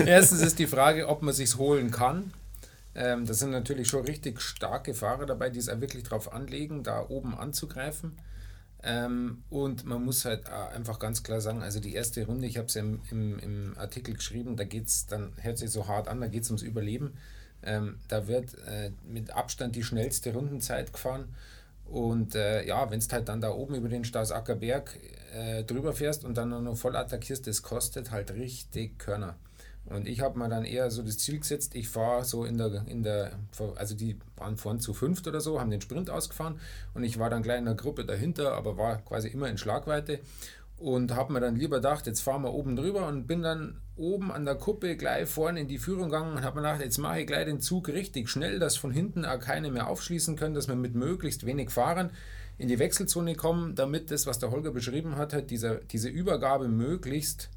Erstens 0.05 0.41
ist 0.41 0.59
die 0.59 0.67
Frage, 0.67 1.09
ob 1.09 1.23
man 1.23 1.35
sich 1.35 1.57
holen 1.57 1.91
kann. 1.91 2.33
Ähm, 2.95 3.25
da 3.27 3.35
sind 3.35 3.51
natürlich 3.51 3.89
schon 3.89 4.05
richtig 4.05 4.41
starke 4.41 4.95
Fahrer 4.95 5.27
dabei, 5.27 5.51
die 5.51 5.59
es 5.59 5.69
auch 5.69 5.81
wirklich 5.81 6.05
darauf 6.05 6.33
anlegen, 6.33 6.83
da 6.83 7.07
oben 7.09 7.37
anzugreifen. 7.37 8.19
Ähm, 8.83 9.45
und 9.51 9.85
man 9.85 10.05
muss 10.05 10.25
halt 10.25 10.49
einfach 10.49 10.99
ganz 10.99 11.23
klar 11.23 11.41
sagen, 11.41 11.63
also 11.63 11.81
die 11.81 11.95
erste 11.95 12.25
Runde, 12.25 12.47
ich 12.47 12.57
habe 12.57 12.67
es 12.67 12.75
ja 12.75 12.81
im, 12.81 13.01
im, 13.11 13.39
im, 13.39 13.79
Artikel 13.79 14.15
geschrieben, 14.15 14.57
da 14.57 14.65
geht 14.65 14.87
es, 14.87 15.07
dann 15.07 15.33
hört 15.37 15.59
sich 15.59 15.71
so 15.71 15.87
hart 15.87 16.09
an, 16.09 16.21
da 16.21 16.29
geht 16.29 16.45
es 16.45 16.51
ums 16.51 16.63
Überleben. 16.63 17.13
Ähm, 17.63 17.99
da 18.09 18.27
wird 18.27 18.55
äh, 18.67 18.91
mit 19.07 19.31
Abstand 19.31 19.77
die 19.77 19.83
schnellste 19.83 20.33
Rundenzeit 20.33 20.93
gefahren. 20.93 21.35
Und 21.85 22.35
äh, 22.35 22.65
ja, 22.67 22.91
wenn 22.91 23.01
es 23.01 23.13
halt 23.13 23.29
dann 23.29 23.41
da 23.41 23.51
oben 23.51 23.75
über 23.75 23.89
den 23.89 24.05
Stausackerberg 24.05 24.99
äh, 25.35 25.65
drüber 25.65 25.93
fährst 25.93 26.25
und 26.25 26.37
dann 26.37 26.51
noch 26.65 26.77
voll 26.77 26.97
attackierst, 26.97 27.47
das 27.47 27.63
kostet 27.63 28.11
halt 28.11 28.33
richtig 28.33 28.99
Körner. 28.99 29.37
Und 29.87 30.07
ich 30.07 30.21
habe 30.21 30.39
mir 30.39 30.49
dann 30.49 30.65
eher 30.65 30.91
so 30.91 31.03
das 31.03 31.19
Ziel 31.19 31.41
gesetzt, 31.41 31.75
ich 31.75 31.89
fahre 31.89 32.25
so 32.25 32.45
in 32.45 32.59
der, 32.59 32.85
in 32.87 33.03
der, 33.03 33.33
also 33.77 33.97
die 33.97 34.17
waren 34.37 34.57
vorne 34.57 34.79
zu 34.79 34.95
fünft 34.95 35.27
oder 35.27 35.41
so, 35.41 35.59
haben 35.59 35.71
den 35.71 35.81
Sprint 35.81 36.11
ausgefahren 36.11 36.61
und 36.95 37.03
ich 37.03 37.19
war 37.19 37.31
dann 37.31 37.43
gleich 37.43 37.59
in 37.59 37.65
der 37.65 37.75
Gruppe 37.75 38.05
dahinter, 38.05 38.53
aber 38.53 38.77
war 38.77 38.99
quasi 38.99 39.29
immer 39.29 39.49
in 39.49 39.59
Schlagweite 39.59 40.21
und 40.81 41.15
habe 41.15 41.35
mir 41.35 41.41
dann 41.41 41.57
lieber 41.57 41.77
gedacht, 41.77 42.07
jetzt 42.07 42.21
fahren 42.21 42.43
wir 42.43 42.55
oben 42.55 42.75
drüber 42.75 43.07
und 43.07 43.27
bin 43.27 43.43
dann 43.43 43.83
oben 43.97 44.33
an 44.33 44.47
der 44.47 44.55
Kuppe 44.55 44.97
gleich 44.97 45.29
vorne 45.29 45.61
in 45.61 45.69
die 45.69 45.79
Führung 45.79 46.05
gegangen 46.05 46.39
und 46.39 46.43
habe 46.43 46.57
mir 46.57 46.67
gedacht, 46.67 46.83
jetzt 46.83 46.97
mache 46.97 47.21
ich 47.21 47.27
gleich 47.27 47.45
den 47.45 47.61
Zug 47.61 47.89
richtig 47.89 48.31
schnell, 48.31 48.59
dass 48.59 48.79
von 48.79 48.91
hinten 48.91 49.27
auch 49.27 49.39
keine 49.39 49.71
mehr 49.71 49.89
aufschließen 49.89 50.37
können, 50.37 50.55
dass 50.55 50.69
wir 50.69 50.77
mit 50.77 50.95
möglichst 50.95 51.45
wenig 51.45 51.71
Fahrern 51.71 52.11
in 52.57 52.69
die 52.69 52.79
Wechselzone 52.79 53.35
kommen, 53.35 53.75
damit 53.75 54.11
das, 54.11 54.27
was 54.27 54.39
der 54.39 54.51
Holger 54.51 54.71
beschrieben 54.71 55.17
hat, 55.17 55.35
halt 55.35 55.51
diese, 55.51 55.83
diese 55.91 56.09
Übergabe 56.09 56.69
möglichst 56.69 57.51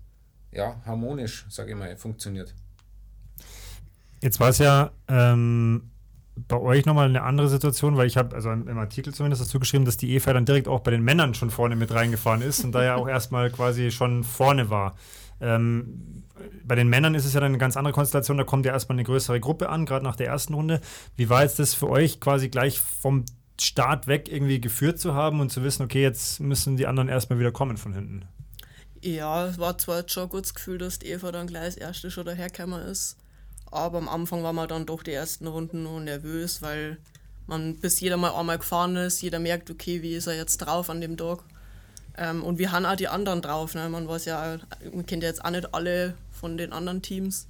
ja, 0.51 0.81
harmonisch, 0.85 1.45
sage 1.49 1.71
ich 1.71 1.77
mal, 1.77 1.95
funktioniert. 1.95 2.53
Jetzt 4.21 4.39
war 4.39 4.49
es 4.49 4.57
ja 4.57 4.91
ähm, 5.07 5.91
bei 6.35 6.59
euch 6.59 6.85
nochmal 6.85 7.07
eine 7.07 7.23
andere 7.23 7.47
Situation, 7.47 7.95
weil 7.95 8.07
ich 8.07 8.17
habe, 8.17 8.35
also 8.35 8.51
im 8.51 8.77
Artikel 8.77 9.13
zumindest 9.13 9.41
dazu 9.41 9.59
geschrieben, 9.59 9.85
dass 9.85 9.97
die 9.97 10.13
Eva 10.13 10.33
dann 10.33 10.45
direkt 10.45 10.67
auch 10.67 10.79
bei 10.79 10.91
den 10.91 11.03
Männern 11.03 11.33
schon 11.35 11.51
vorne 11.51 11.75
mit 11.75 11.93
reingefahren 11.93 12.41
ist 12.41 12.63
und 12.63 12.71
da 12.71 12.83
ja 12.83 12.95
auch 12.95 13.07
erstmal 13.09 13.51
quasi 13.51 13.91
schon 13.91 14.23
vorne 14.23 14.69
war. 14.69 14.95
Ähm, 15.39 16.23
bei 16.63 16.75
den 16.75 16.87
Männern 16.87 17.15
ist 17.15 17.25
es 17.25 17.33
ja 17.33 17.39
dann 17.39 17.51
eine 17.51 17.57
ganz 17.57 17.77
andere 17.77 17.93
Konstellation, 17.93 18.37
da 18.37 18.43
kommt 18.43 18.65
ja 18.65 18.71
erstmal 18.71 18.95
eine 18.95 19.03
größere 19.03 19.39
Gruppe 19.39 19.69
an, 19.69 19.85
gerade 19.85 20.03
nach 20.03 20.15
der 20.15 20.27
ersten 20.27 20.53
Runde. 20.53 20.81
Wie 21.15 21.29
war 21.29 21.43
jetzt 21.43 21.59
das 21.59 21.73
für 21.73 21.89
euch 21.89 22.19
quasi 22.19 22.49
gleich 22.49 22.79
vom 22.79 23.25
Start 23.61 24.07
weg 24.07 24.29
irgendwie 24.31 24.59
geführt 24.59 24.99
zu 24.99 25.13
haben 25.13 25.39
und 25.39 25.51
zu 25.51 25.63
wissen, 25.63 25.83
okay, 25.83 26.01
jetzt 26.01 26.39
müssen 26.39 26.77
die 26.77 26.87
anderen 26.87 27.09
erstmal 27.09 27.39
wieder 27.39 27.51
kommen 27.51 27.77
von 27.77 27.93
hinten? 27.93 28.25
Ja, 29.01 29.47
es 29.47 29.59
war 29.59 29.77
zwar 29.77 30.03
schon 30.07 30.23
ein 30.23 30.29
gutes 30.29 30.53
Gefühl, 30.53 30.77
dass 30.77 30.99
die 30.99 31.07
Eva 31.07 31.31
dann 31.31 31.47
gleich 31.47 31.63
als 31.63 31.77
erste 31.77 32.09
schon 32.09 32.25
dahergekommen 32.25 32.81
ist, 32.81 33.17
aber 33.73 33.97
am 33.97 34.09
Anfang 34.09 34.43
war 34.43 34.53
man 34.53 34.67
dann 34.67 34.85
doch 34.85 35.03
die 35.03 35.11
ersten 35.11 35.47
Runden 35.47 35.83
nur 35.83 35.99
nervös, 35.99 36.61
weil 36.61 36.97
man 37.47 37.75
bis 37.77 37.99
jeder 37.99 38.17
mal 38.17 38.33
einmal 38.33 38.57
gefahren 38.57 38.95
ist, 38.95 39.21
jeder 39.21 39.39
merkt, 39.39 39.69
okay, 39.69 40.01
wie 40.01 40.15
ist 40.15 40.27
er 40.27 40.35
jetzt 40.35 40.57
drauf 40.57 40.89
an 40.89 41.01
dem 41.01 41.17
Tag. 41.17 41.39
Ähm, 42.17 42.43
und 42.43 42.59
wir 42.59 42.71
haben 42.71 42.85
auch 42.85 42.95
die 42.95 43.07
anderen 43.07 43.41
drauf. 43.41 43.75
Ne? 43.75 43.89
Man 43.89 44.07
weiß 44.07 44.25
ja, 44.25 44.57
man 44.93 45.05
kennt 45.05 45.23
ja 45.23 45.29
jetzt 45.29 45.43
auch 45.43 45.49
nicht 45.49 45.73
alle 45.73 46.15
von 46.31 46.57
den 46.57 46.71
anderen 46.73 47.01
Teams. 47.01 47.47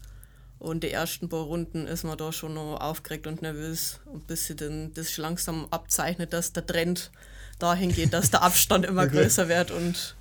Und 0.60 0.84
die 0.84 0.92
ersten 0.92 1.28
paar 1.28 1.42
Runden 1.42 1.88
ist 1.88 2.06
man 2.06 2.18
da 2.18 2.32
schon 2.32 2.54
noch 2.54 2.78
aufgeregt 2.80 3.28
und 3.28 3.42
nervös. 3.42 4.00
Und 4.06 4.28
bis 4.28 4.46
sie 4.46 4.56
dann 4.56 4.94
das 4.94 5.18
langsam 5.18 5.68
abzeichnet, 5.72 6.32
dass 6.32 6.54
der 6.54 6.66
Trend 6.66 7.12
dahin 7.60 7.94
geht, 7.94 8.14
dass 8.14 8.32
der 8.32 8.44
Abstand 8.44 8.86
immer 8.86 9.06
größer 9.10 9.50
wird 9.50 9.72
und 9.72 10.16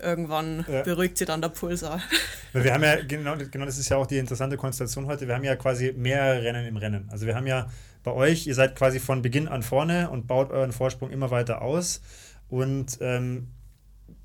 irgendwann 0.00 0.64
ja. 0.68 0.82
beruhigt 0.82 1.18
sie 1.18 1.24
dann 1.24 1.40
der 1.40 1.48
Pulsar. 1.48 2.00
Wir 2.52 2.72
haben 2.72 2.82
ja, 2.82 3.02
genau, 3.02 3.36
genau 3.36 3.66
das 3.66 3.78
ist 3.78 3.88
ja 3.88 3.96
auch 3.96 4.06
die 4.06 4.18
interessante 4.18 4.56
Konstellation 4.56 5.06
heute, 5.06 5.28
wir 5.28 5.34
haben 5.34 5.44
ja 5.44 5.54
quasi 5.54 5.92
mehr 5.92 6.42
Rennen 6.42 6.66
im 6.66 6.76
Rennen. 6.78 7.08
Also 7.10 7.26
wir 7.26 7.34
haben 7.34 7.46
ja 7.46 7.68
bei 8.02 8.12
euch, 8.12 8.46
ihr 8.46 8.54
seid 8.54 8.74
quasi 8.74 9.00
von 9.00 9.20
Beginn 9.20 9.48
an 9.48 9.62
vorne 9.62 10.08
und 10.10 10.26
baut 10.26 10.50
euren 10.50 10.72
Vorsprung 10.72 11.10
immer 11.10 11.30
weiter 11.30 11.60
aus. 11.60 12.00
Und 12.48 12.98
ähm, 13.00 13.48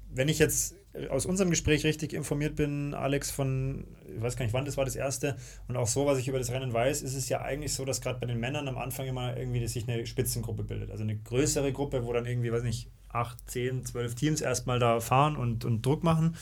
wenn 0.09 0.29
ich 0.29 0.39
jetzt 0.39 0.75
aus 1.09 1.25
unserem 1.25 1.49
Gespräch 1.49 1.83
richtig 1.85 2.13
informiert 2.13 2.55
bin, 2.55 2.93
Alex, 2.93 3.31
von, 3.31 3.87
ich 4.15 4.21
weiß 4.21 4.37
gar 4.37 4.45
nicht 4.45 4.53
wann 4.53 4.65
das 4.65 4.77
war, 4.77 4.85
das 4.85 4.95
erste, 4.95 5.35
und 5.67 5.75
auch 5.75 5.87
so, 5.87 6.05
was 6.05 6.19
ich 6.19 6.27
über 6.27 6.37
das 6.37 6.51
Rennen 6.51 6.71
weiß, 6.71 7.01
ist 7.01 7.15
es 7.15 7.29
ja 7.29 7.41
eigentlich 7.41 7.73
so, 7.73 7.83
dass 7.83 7.99
gerade 7.99 8.19
bei 8.19 8.27
den 8.27 8.39
Männern 8.39 8.67
am 8.67 8.77
Anfang 8.77 9.07
immer 9.07 9.35
irgendwie 9.35 9.65
sich 9.67 9.87
eine 9.87 10.05
Spitzengruppe 10.05 10.63
bildet. 10.63 10.91
Also 10.91 11.03
eine 11.03 11.17
größere 11.17 11.73
Gruppe, 11.73 12.05
wo 12.05 12.13
dann 12.13 12.25
irgendwie, 12.25 12.51
weiß 12.51 12.63
nicht, 12.63 12.89
8, 13.13 13.37
10, 13.49 13.85
12 13.85 14.15
Teams 14.15 14.41
erstmal 14.41 14.79
da 14.79 14.99
fahren 14.99 15.35
und, 15.35 15.65
und 15.65 15.85
Druck 15.85 16.03
machen. 16.03 16.35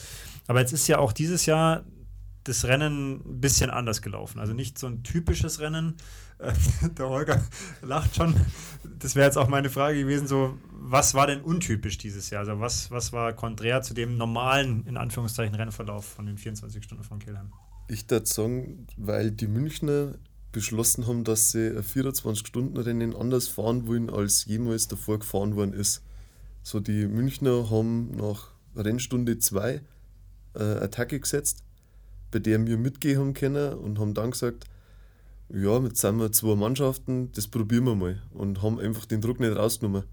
Aber 0.48 0.60
jetzt 0.60 0.74
ist 0.74 0.88
ja 0.88 1.00
auch 1.00 1.14
dieses 1.14 1.46
Jahr 1.46 1.84
das 2.44 2.66
Rennen 2.66 3.22
ein 3.26 3.40
bisschen 3.40 3.70
anders 3.70 4.02
gelaufen. 4.02 4.40
Also 4.40 4.54
nicht 4.54 4.80
so 4.80 4.88
ein 4.88 5.04
typisches 5.04 5.60
Rennen. 5.60 5.96
Der 6.98 7.08
Holger 7.08 7.44
lacht 7.84 8.16
schon. 8.16 8.34
Das 9.00 9.16
wäre 9.16 9.28
jetzt 9.28 9.38
auch 9.38 9.48
meine 9.48 9.70
Frage 9.70 10.00
gewesen, 10.00 10.28
so, 10.28 10.58
was 10.72 11.14
war 11.14 11.28
denn 11.28 11.42
untypisch 11.42 11.98
dieses 12.00 12.32
Jahr? 12.32 12.40
Also 12.40 12.60
was, 12.60 12.90
was 12.90 13.14
war 13.14 13.34
konträr 13.34 13.84
zu 13.84 13.94
dem 13.94 14.18
normalen, 14.18 14.86
in 14.88 14.98
Anführungszeichen, 14.98 15.54
Rennverlauf 15.54 16.06
von 16.06 16.26
den 16.26 16.38
24 16.38 16.84
Stunden 16.84 17.04
von 17.04 17.20
Kelheim? 17.20 17.52
Ich 17.88 18.10
würde 18.10 18.26
sagen, 18.26 18.88
weil 18.98 19.32
die 19.32 19.48
Münchner 19.48 20.16
beschlossen 20.52 21.08
haben, 21.08 21.24
dass 21.24 21.52
sie 21.52 21.68
ein 21.68 21.84
24-Stunden-Rennen 21.84 23.16
anders 23.16 23.48
fahren 23.48 23.88
wollen, 23.88 24.10
als 24.10 24.46
jemals 24.46 24.88
davor 24.88 25.20
gefahren 25.20 25.56
worden 25.56 25.74
ist. 25.74 26.04
So, 26.64 26.80
die 26.80 27.08
Münchner 27.08 27.70
haben 27.70 28.12
nach 28.12 28.52
Rennstunde 28.76 29.40
2 29.40 29.82
äh, 30.54 30.60
Attacke 30.60 31.20
gesetzt, 31.20 31.64
bei 32.30 32.40
der 32.40 32.66
wir 32.66 32.78
mitgehen 32.78 33.20
haben 33.20 33.34
können 33.34 33.74
und 33.74 34.00
haben 34.00 34.14
dann 34.14 34.32
gesagt, 34.32 34.66
ja, 35.50 35.80
jetzt 35.80 36.00
sind 36.00 36.18
wir 36.18 36.32
zwei 36.32 36.56
Mannschaften, 36.56 37.32
das 37.34 37.48
probieren 37.48 37.84
wir 37.86 37.96
mal 37.96 38.22
und 38.32 38.62
haben 38.62 38.80
einfach 38.80 39.06
den 39.06 39.22
Druck 39.22 39.40
nicht 39.40 39.56
rausgenommen. 39.56 40.04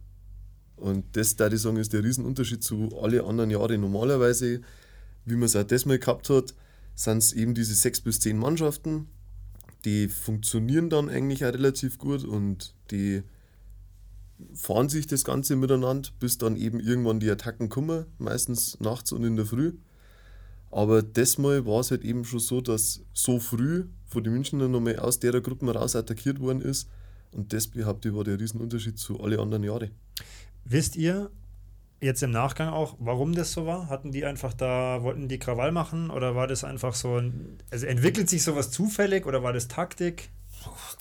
Und 0.76 1.04
das, 1.16 1.36
da 1.36 1.48
ich 1.48 1.60
sagen, 1.60 1.76
ist 1.76 1.92
der 1.92 2.02
Riesenunterschied 2.02 2.62
zu 2.62 3.00
allen 3.00 3.24
anderen 3.24 3.50
Jahren. 3.50 3.80
Normalerweise, 3.80 4.60
wie 5.24 5.34
man 5.34 5.44
es 5.44 5.56
auch 5.56 5.64
das 5.64 5.86
mal 5.86 5.98
gehabt 5.98 6.30
hat, 6.30 6.54
sind 6.94 7.18
es 7.18 7.32
eben 7.32 7.54
diese 7.54 7.74
sechs 7.74 8.00
bis 8.00 8.20
zehn 8.20 8.38
Mannschaften, 8.38 9.08
die 9.84 10.08
funktionieren 10.08 10.90
dann 10.90 11.08
eigentlich 11.08 11.44
auch 11.44 11.52
relativ 11.52 11.98
gut 11.98 12.24
und 12.24 12.74
die 12.90 13.22
fahren 14.54 14.88
sich 14.88 15.06
das 15.06 15.24
Ganze 15.24 15.56
miteinander, 15.56 16.08
bis 16.20 16.38
dann 16.38 16.56
eben 16.56 16.80
irgendwann 16.80 17.20
die 17.20 17.30
Attacken 17.30 17.68
kommen, 17.68 18.06
meistens 18.18 18.78
nachts 18.80 19.12
und 19.12 19.24
in 19.24 19.36
der 19.36 19.46
Früh. 19.46 19.74
Aber 20.70 21.02
das 21.02 21.38
Mal 21.38 21.64
war 21.66 21.80
es 21.80 21.90
halt 21.90 22.04
eben 22.04 22.24
schon 22.24 22.40
so, 22.40 22.60
dass 22.60 23.02
so 23.12 23.38
früh 23.38 23.86
von 24.06 24.22
den 24.22 24.34
Münchner 24.34 24.68
nochmal 24.68 24.98
aus 24.98 25.18
der 25.18 25.40
Gruppe 25.40 25.72
raus 25.72 25.96
attackiert 25.96 26.40
worden 26.40 26.60
ist. 26.60 26.88
Und 27.32 27.52
das 27.52 27.68
behaupte 27.68 28.08
ich 28.08 28.14
war 28.14 28.24
der 28.24 28.38
Riesenunterschied 28.38 28.98
zu 28.98 29.20
alle 29.20 29.38
anderen 29.38 29.64
Jahre. 29.64 29.90
Wisst 30.64 30.96
ihr 30.96 31.30
jetzt 32.00 32.22
im 32.22 32.30
Nachgang 32.30 32.68
auch, 32.68 32.96
warum 32.98 33.34
das 33.34 33.52
so 33.52 33.66
war? 33.66 33.88
Hatten 33.88 34.12
die 34.12 34.24
einfach 34.24 34.54
da, 34.54 35.02
wollten 35.02 35.28
die 35.28 35.38
Krawall 35.38 35.72
machen 35.72 36.10
oder 36.10 36.34
war 36.34 36.46
das 36.46 36.64
einfach 36.64 36.94
so 36.94 37.16
ein, 37.16 37.58
also 37.70 37.86
entwickelt 37.86 38.28
sich 38.28 38.42
sowas 38.42 38.70
zufällig 38.70 39.26
oder 39.26 39.42
war 39.42 39.52
das 39.52 39.68
Taktik? 39.68 40.30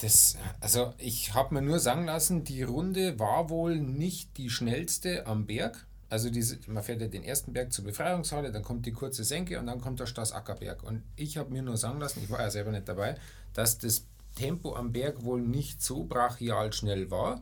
Das, 0.01 0.37
also 0.59 0.93
ich 0.97 1.33
habe 1.33 1.55
mir 1.55 1.61
nur 1.61 1.79
sagen 1.79 2.05
lassen, 2.05 2.43
die 2.43 2.63
Runde 2.63 3.19
war 3.19 3.49
wohl 3.49 3.77
nicht 3.77 4.37
die 4.37 4.49
schnellste 4.49 5.25
am 5.25 5.45
Berg. 5.45 5.85
Also 6.09 6.29
diese, 6.29 6.57
man 6.67 6.83
fährt 6.83 7.01
ja 7.01 7.07
den 7.07 7.23
ersten 7.23 7.53
Berg 7.53 7.73
zur 7.73 7.83
Befreiungshalle, 7.83 8.51
dann 8.51 8.63
kommt 8.63 8.85
die 8.85 8.93
kurze 8.93 9.23
Senke 9.23 9.59
und 9.59 9.67
dann 9.67 9.81
kommt 9.81 9.99
der 9.99 10.05
Stassackerberg. 10.05 10.83
Und 10.83 11.03
ich 11.15 11.37
habe 11.37 11.51
mir 11.51 11.61
nur 11.61 11.77
sagen 11.77 11.99
lassen, 11.99 12.21
ich 12.23 12.29
war 12.29 12.39
ja 12.39 12.49
selber 12.49 12.71
nicht 12.71 12.87
dabei, 12.87 13.15
dass 13.53 13.77
das 13.77 14.05
Tempo 14.35 14.75
am 14.75 14.93
Berg 14.93 15.23
wohl 15.23 15.41
nicht 15.41 15.81
so 15.81 16.03
brachial 16.03 16.71
schnell 16.71 17.11
war. 17.11 17.41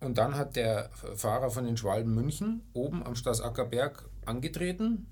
Und 0.00 0.18
dann 0.18 0.36
hat 0.36 0.56
der 0.56 0.90
Fahrer 1.16 1.50
von 1.50 1.64
den 1.64 1.76
Schwalben 1.76 2.14
München 2.14 2.62
oben 2.74 3.04
am 3.04 3.14
Stassackerberg 3.14 4.04
angetreten, 4.26 5.06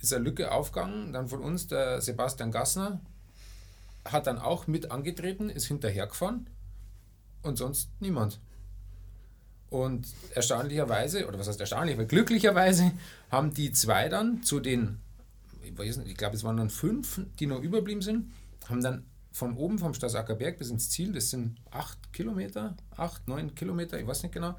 ist 0.00 0.12
eine 0.12 0.24
Lücke 0.24 0.52
aufgegangen, 0.52 1.12
dann 1.12 1.28
von 1.28 1.40
uns 1.40 1.66
der 1.66 2.00
Sebastian 2.00 2.50
Gassner, 2.50 3.00
hat 4.04 4.26
dann 4.26 4.38
auch 4.38 4.66
mit 4.66 4.90
angetreten, 4.90 5.48
ist 5.48 5.66
hinterhergefahren 5.66 6.48
und 7.42 7.56
sonst 7.56 7.90
niemand. 8.00 8.40
Und 9.70 10.06
erstaunlicherweise, 10.34 11.26
oder 11.26 11.38
was 11.38 11.48
heißt 11.48 11.60
erstaunlich, 11.60 11.94
aber 11.96 12.04
glücklicherweise 12.04 12.92
haben 13.30 13.54
die 13.54 13.72
zwei 13.72 14.08
dann 14.08 14.42
zu 14.42 14.60
den, 14.60 15.00
ich, 15.62 15.72
nicht, 15.72 16.08
ich 16.08 16.16
glaube, 16.16 16.36
es 16.36 16.44
waren 16.44 16.58
dann 16.58 16.68
fünf, 16.68 17.20
die 17.38 17.46
noch 17.46 17.62
überblieben 17.62 18.02
sind, 18.02 18.30
haben 18.68 18.82
dann 18.82 19.06
von 19.30 19.56
oben 19.56 19.78
vom 19.78 19.94
Stassacker 19.94 20.34
Berg 20.34 20.58
bis 20.58 20.68
ins 20.68 20.90
Ziel, 20.90 21.12
das 21.12 21.30
sind 21.30 21.56
acht 21.70 22.12
Kilometer, 22.12 22.76
acht, 22.96 23.26
neun 23.28 23.54
Kilometer, 23.54 23.98
ich 23.98 24.06
weiß 24.06 24.22
nicht 24.24 24.34
genau, 24.34 24.56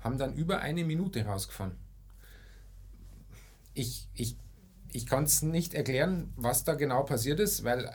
haben 0.00 0.18
dann 0.18 0.34
über 0.34 0.60
eine 0.60 0.84
Minute 0.84 1.24
rausgefahren. 1.24 1.76
Ich, 3.72 4.08
ich, 4.14 4.36
ich 4.92 5.06
kann 5.06 5.24
es 5.24 5.42
nicht 5.42 5.74
erklären, 5.74 6.32
was 6.34 6.64
da 6.64 6.74
genau 6.74 7.04
passiert 7.04 7.38
ist, 7.38 7.62
weil 7.62 7.88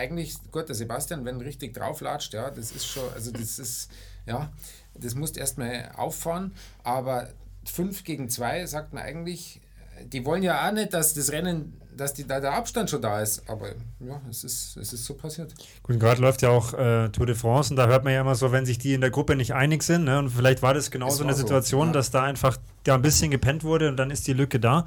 eigentlich, 0.00 0.36
gut, 0.50 0.68
der 0.68 0.74
Sebastian, 0.74 1.24
wenn 1.24 1.40
richtig 1.40 1.74
drauflatscht, 1.74 2.32
ja, 2.34 2.50
das 2.50 2.72
ist 2.72 2.86
schon, 2.86 3.04
also 3.14 3.30
das 3.30 3.58
ist, 3.58 3.90
ja, 4.26 4.50
das 4.94 5.14
musst 5.14 5.36
erstmal 5.36 5.92
auffahren, 5.96 6.52
aber 6.82 7.28
5 7.66 8.04
gegen 8.04 8.28
2 8.28 8.66
sagt 8.66 8.92
man 8.92 9.02
eigentlich, 9.02 9.60
die 10.04 10.24
wollen 10.24 10.42
ja 10.42 10.66
auch 10.66 10.72
nicht, 10.72 10.94
dass 10.94 11.12
das 11.12 11.30
Rennen, 11.30 11.78
dass 11.94 12.14
die, 12.14 12.26
da 12.26 12.40
der 12.40 12.54
Abstand 12.54 12.88
schon 12.88 13.02
da 13.02 13.20
ist, 13.20 13.48
aber 13.48 13.68
ja, 14.00 14.20
es 14.30 14.44
ist, 14.44 14.78
es 14.78 14.94
ist 14.94 15.04
so 15.04 15.14
passiert. 15.14 15.54
Gut, 15.82 16.00
gerade 16.00 16.22
läuft 16.22 16.40
ja 16.40 16.48
auch 16.48 16.72
äh, 16.72 17.10
Tour 17.10 17.26
de 17.26 17.34
France 17.34 17.70
und 17.70 17.76
da 17.76 17.86
hört 17.86 18.04
man 18.04 18.14
ja 18.14 18.22
immer 18.22 18.34
so, 18.34 18.52
wenn 18.52 18.64
sich 18.64 18.78
die 18.78 18.94
in 18.94 19.02
der 19.02 19.10
Gruppe 19.10 19.36
nicht 19.36 19.52
einig 19.52 19.82
sind, 19.82 20.04
ne, 20.04 20.18
und 20.18 20.30
vielleicht 20.30 20.62
war 20.62 20.72
das 20.72 20.90
genau 20.90 21.10
so 21.10 21.22
eine 21.22 21.34
Situation, 21.34 21.88
so, 21.88 21.88
ja. 21.88 21.92
dass 21.92 22.10
da 22.10 22.22
einfach 22.22 22.56
da 22.84 22.94
ein 22.94 23.02
bisschen 23.02 23.30
gepennt 23.30 23.64
wurde 23.64 23.88
und 23.88 23.98
dann 23.98 24.10
ist 24.10 24.26
die 24.26 24.32
Lücke 24.32 24.58
da. 24.58 24.86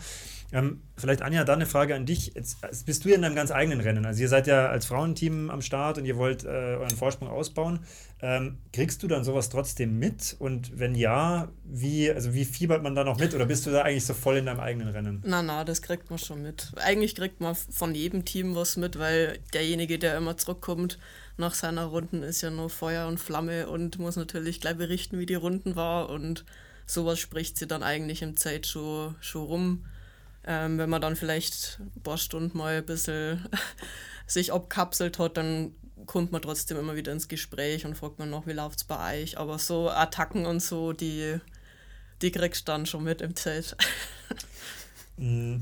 Ähm, 0.53 0.83
vielleicht, 0.97 1.23
Anja, 1.23 1.43
dann 1.43 1.55
eine 1.55 1.65
Frage 1.65 1.95
an 1.95 2.05
dich. 2.05 2.33
Jetzt, 2.35 2.57
bist 2.85 3.03
du 3.03 3.09
ja 3.09 3.15
in 3.15 3.23
einem 3.23 3.33
ganz 3.33 3.49
eigenen 3.49 3.81
Rennen. 3.81 4.05
Also 4.05 4.21
ihr 4.21 4.29
seid 4.29 4.45
ja 4.45 4.67
als 4.67 4.85
Frauenteam 4.85 5.49
am 5.49 5.63
Start 5.63 5.97
und 5.97 6.05
ihr 6.05 6.15
wollt 6.15 6.43
äh, 6.43 6.47
euren 6.47 6.95
Vorsprung 6.95 7.27
ausbauen. 7.27 7.79
Ähm, 8.21 8.59
kriegst 8.71 9.01
du 9.01 9.07
dann 9.07 9.23
sowas 9.23 9.49
trotzdem 9.49 9.97
mit? 9.97 10.35
Und 10.37 10.77
wenn 10.77 10.93
ja, 10.93 11.51
wie, 11.63 12.11
also 12.11 12.35
wie 12.35 12.45
fiebert 12.45 12.83
man 12.83 12.93
da 12.93 13.03
noch 13.03 13.17
mit? 13.17 13.33
Oder 13.33 13.47
bist 13.47 13.65
du 13.65 13.71
da 13.71 13.81
eigentlich 13.81 14.05
so 14.05 14.13
voll 14.13 14.37
in 14.37 14.45
deinem 14.45 14.59
eigenen 14.59 14.89
Rennen? 14.89 15.23
Na, 15.25 15.41
na, 15.41 15.63
das 15.63 15.81
kriegt 15.81 16.11
man 16.11 16.19
schon 16.19 16.43
mit. 16.43 16.71
Eigentlich 16.75 17.15
kriegt 17.15 17.41
man 17.41 17.55
von 17.55 17.95
jedem 17.95 18.23
Team 18.23 18.53
was 18.53 18.77
mit, 18.77 18.99
weil 18.99 19.39
derjenige, 19.55 19.97
der 19.97 20.15
immer 20.15 20.37
zurückkommt 20.37 20.99
nach 21.35 21.55
seiner 21.55 21.85
Runden, 21.85 22.21
ist 22.21 22.43
ja 22.43 22.51
nur 22.51 22.69
Feuer 22.69 23.07
und 23.07 23.19
Flamme 23.19 23.69
und 23.69 23.97
muss 23.97 24.17
natürlich 24.17 24.61
gleich 24.61 24.77
berichten, 24.77 25.17
wie 25.17 25.25
die 25.25 25.33
Runden 25.33 25.75
war. 25.75 26.09
Und 26.09 26.45
sowas 26.85 27.17
spricht 27.17 27.57
sie 27.57 27.65
dann 27.65 27.81
eigentlich 27.81 28.21
im 28.21 28.37
Zeit 28.37 28.67
schon, 28.67 29.15
schon 29.19 29.45
rum 29.45 29.85
ähm, 30.45 30.77
wenn 30.77 30.89
man 30.89 31.01
dann 31.01 31.15
vielleicht 31.15 31.79
ein 31.79 32.01
paar 32.01 32.17
Stunden 32.17 32.58
mal 32.58 32.77
ein 32.77 32.86
bisschen 32.86 33.47
sich 34.27 34.51
abkapselt 34.51 35.19
hat, 35.19 35.38
dann 35.38 35.73
kommt 36.06 36.32
man 36.32 36.41
trotzdem 36.41 36.77
immer 36.77 36.95
wieder 36.95 37.12
ins 37.12 37.27
Gespräch 37.27 37.86
und 37.86 37.95
fragt 37.95 38.19
man 38.19 38.29
noch, 38.29 38.47
wie 38.47 38.53
läuft 38.53 38.79
es 38.79 38.84
bei 38.84 39.21
euch. 39.21 39.38
Aber 39.38 39.58
so 39.60 39.89
Attacken 39.89 40.45
und 40.45 40.62
so, 40.62 40.93
die, 40.93 41.38
die 42.21 42.32
kriegst 42.32 42.67
du 42.67 42.71
dann 42.71 42.86
schon 42.86 43.03
mit 43.03 43.21
im 43.21 43.36
Zelt. 43.36 43.75
Mm, 45.15 45.58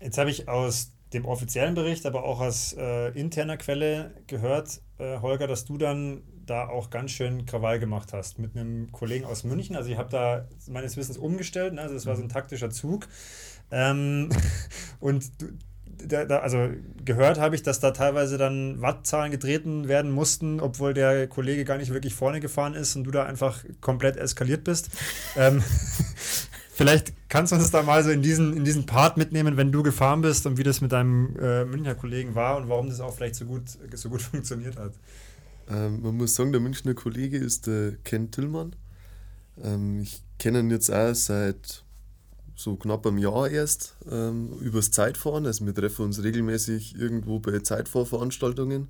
jetzt 0.00 0.18
habe 0.18 0.30
ich 0.30 0.48
aus 0.48 0.90
dem 1.12 1.26
offiziellen 1.26 1.76
Bericht, 1.76 2.06
aber 2.06 2.24
auch 2.24 2.40
aus 2.40 2.72
äh, 2.76 3.10
interner 3.10 3.56
Quelle 3.56 4.12
gehört, 4.26 4.80
äh, 4.98 5.20
Holger, 5.20 5.46
dass 5.46 5.64
du 5.64 5.78
dann 5.78 6.24
da 6.44 6.68
auch 6.68 6.90
ganz 6.90 7.10
schön 7.10 7.46
Krawall 7.46 7.78
gemacht 7.78 8.12
hast 8.12 8.38
mit 8.38 8.56
einem 8.56 8.90
Kollegen 8.92 9.24
aus 9.24 9.44
München. 9.44 9.76
Also 9.76 9.90
ich 9.90 9.96
habe 9.98 10.10
da 10.10 10.48
meines 10.68 10.96
Wissens 10.96 11.18
umgestellt, 11.18 11.74
ne? 11.74 11.82
also 11.82 11.94
das 11.94 12.06
war 12.06 12.16
so 12.16 12.22
ein 12.22 12.28
taktischer 12.28 12.70
Zug. 12.70 13.06
Ähm, 13.70 14.30
und 15.00 15.30
da, 16.04 16.24
da, 16.24 16.38
also 16.38 16.70
gehört 17.04 17.38
habe 17.38 17.54
ich, 17.54 17.62
dass 17.62 17.80
da 17.80 17.90
teilweise 17.90 18.38
dann 18.38 18.80
Wattzahlen 18.80 19.30
getreten 19.30 19.88
werden 19.88 20.10
mussten, 20.10 20.60
obwohl 20.60 20.94
der 20.94 21.26
Kollege 21.26 21.64
gar 21.64 21.78
nicht 21.78 21.92
wirklich 21.92 22.14
vorne 22.14 22.40
gefahren 22.40 22.74
ist 22.74 22.96
und 22.96 23.04
du 23.04 23.10
da 23.10 23.24
einfach 23.24 23.64
komplett 23.80 24.16
eskaliert 24.16 24.64
bist. 24.64 24.90
ähm, 25.36 25.62
vielleicht 26.72 27.12
kannst 27.28 27.52
du 27.52 27.56
uns 27.56 27.70
da 27.70 27.82
mal 27.82 28.02
so 28.04 28.10
in 28.10 28.22
diesen, 28.22 28.56
in 28.56 28.64
diesen 28.64 28.86
Part 28.86 29.16
mitnehmen, 29.16 29.56
wenn 29.56 29.72
du 29.72 29.82
gefahren 29.82 30.20
bist 30.20 30.46
und 30.46 30.58
wie 30.58 30.62
das 30.62 30.80
mit 30.80 30.92
deinem 30.92 31.36
äh, 31.40 31.64
Münchner 31.64 31.94
Kollegen 31.94 32.34
war 32.34 32.56
und 32.56 32.68
warum 32.68 32.88
das 32.88 33.00
auch 33.00 33.14
vielleicht 33.14 33.36
so 33.36 33.46
gut, 33.46 33.62
so 33.94 34.10
gut 34.10 34.22
funktioniert 34.22 34.76
hat. 34.76 34.92
Ähm, 35.68 36.02
man 36.02 36.16
muss 36.16 36.34
sagen, 36.34 36.52
der 36.52 36.60
Münchner 36.60 36.94
Kollege 36.94 37.38
ist 37.38 37.66
der 37.66 37.92
Ken 38.04 38.30
Tillmann. 38.30 38.76
Ähm, 39.62 40.00
ich 40.00 40.22
kenne 40.38 40.60
ihn 40.60 40.70
jetzt 40.70 40.90
auch 40.92 41.14
seit 41.14 41.85
so 42.56 42.76
knapp 42.76 43.06
einem 43.06 43.18
Jahr 43.18 43.48
erst 43.48 43.96
ähm, 44.10 44.50
übers 44.60 44.90
Zeitfahren. 44.90 45.46
Also 45.46 45.66
wir 45.66 45.74
treffen 45.74 46.06
uns 46.06 46.22
regelmäßig 46.22 46.96
irgendwo 46.98 47.38
bei 47.38 47.58
Zeitfahrveranstaltungen. 47.60 48.88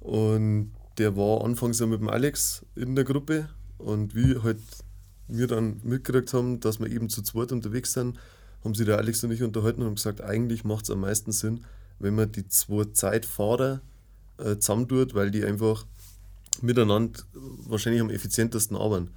Und 0.00 0.72
der 0.96 1.14
war 1.16 1.44
anfangs 1.44 1.78
ja 1.78 1.86
mit 1.86 2.00
dem 2.00 2.08
Alex 2.08 2.64
in 2.74 2.96
der 2.96 3.04
Gruppe. 3.04 3.50
Und 3.76 4.14
wie 4.14 4.38
halt 4.42 4.58
wir 5.28 5.46
dann 5.46 5.80
mitgekriegt 5.84 6.32
haben, 6.32 6.58
dass 6.60 6.80
wir 6.80 6.90
eben 6.90 7.10
zu 7.10 7.22
zweit 7.22 7.52
unterwegs 7.52 7.92
sind, 7.92 8.18
haben 8.64 8.74
sich 8.74 8.86
der 8.86 8.98
Alex 8.98 9.22
und 9.22 9.30
ich 9.30 9.42
unterhalten 9.42 9.82
und 9.82 9.88
haben 9.88 9.94
gesagt, 9.94 10.22
eigentlich 10.22 10.64
macht 10.64 10.84
es 10.84 10.90
am 10.90 11.00
meisten 11.00 11.32
Sinn, 11.32 11.64
wenn 11.98 12.14
man 12.14 12.32
die 12.32 12.48
zwei 12.48 12.84
Zeitfahrer 12.84 13.80
äh, 14.38 14.56
zusammentut, 14.56 15.14
weil 15.14 15.30
die 15.30 15.44
einfach 15.44 15.86
miteinander 16.62 17.20
wahrscheinlich 17.34 18.00
am 18.00 18.10
effizientesten 18.10 18.76
arbeiten. 18.76 19.10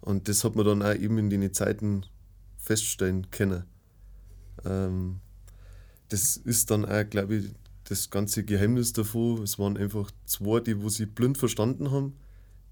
Und 0.00 0.28
das 0.28 0.44
hat 0.44 0.56
man 0.56 0.66
dann 0.66 0.82
auch 0.82 0.94
eben 0.94 1.18
in 1.18 1.30
den 1.30 1.52
Zeiten 1.54 2.04
feststellen 2.68 3.30
können. 3.30 3.64
Ähm, 4.64 5.20
das 6.10 6.36
ist 6.36 6.70
dann 6.70 6.84
auch, 6.84 7.08
glaube 7.08 7.36
ich, 7.36 7.44
das 7.84 8.10
ganze 8.10 8.44
Geheimnis 8.44 8.92
davon. 8.92 9.42
Es 9.42 9.58
waren 9.58 9.78
einfach 9.78 10.10
zwei, 10.26 10.60
die 10.60 10.82
wo 10.82 10.90
sie 10.90 11.06
blind 11.06 11.38
verstanden 11.38 11.90
haben, 11.90 12.14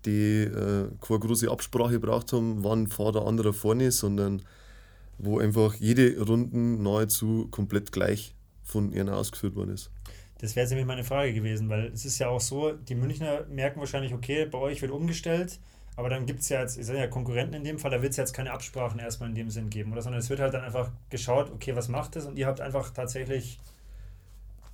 die 0.04 0.42
äh, 0.42 0.90
keine 1.00 1.20
große 1.20 1.50
Absprache 1.50 1.92
gebraucht 1.92 2.32
haben, 2.32 2.62
wann 2.62 2.86
fährt 2.86 3.14
der 3.14 3.22
andere 3.22 3.54
vorne, 3.54 3.90
sondern 3.90 4.42
wo 5.18 5.38
einfach 5.38 5.74
jede 5.76 6.20
Runde 6.20 6.58
nahezu 6.58 7.48
komplett 7.50 7.90
gleich 7.90 8.34
von 8.62 8.92
ihnen 8.92 9.08
ausgeführt 9.08 9.54
worden 9.54 9.70
ist. 9.70 9.90
Das 10.38 10.54
wäre 10.54 10.68
nämlich 10.68 10.86
meine 10.86 11.04
Frage 11.04 11.32
gewesen, 11.32 11.70
weil 11.70 11.86
es 11.86 12.04
ist 12.04 12.18
ja 12.18 12.28
auch 12.28 12.42
so, 12.42 12.72
die 12.72 12.94
Münchner 12.94 13.46
merken 13.46 13.80
wahrscheinlich, 13.80 14.12
okay, 14.12 14.44
bei 14.44 14.58
euch 14.58 14.82
wird 14.82 14.92
umgestellt, 14.92 15.58
aber 15.96 16.10
dann 16.10 16.26
gibt 16.26 16.40
es 16.40 16.50
ja 16.50 16.60
jetzt, 16.60 16.76
ihr 16.76 16.84
seid 16.84 16.96
ja 16.96 17.06
Konkurrenten 17.06 17.54
in 17.54 17.64
dem 17.64 17.78
Fall, 17.78 17.90
da 17.90 18.02
wird 18.02 18.10
es 18.10 18.18
jetzt 18.18 18.34
keine 18.34 18.52
Absprachen 18.52 19.00
erstmal 19.00 19.30
in 19.30 19.34
dem 19.34 19.50
Sinn 19.50 19.70
geben, 19.70 19.92
oder? 19.92 20.02
Sondern 20.02 20.20
es 20.20 20.28
wird 20.28 20.40
halt 20.40 20.52
dann 20.52 20.62
einfach 20.62 20.90
geschaut, 21.08 21.50
okay, 21.50 21.74
was 21.74 21.88
macht 21.88 22.16
es? 22.16 22.26
Und 22.26 22.38
ihr 22.38 22.46
habt 22.46 22.60
einfach 22.60 22.90
tatsächlich 22.90 23.58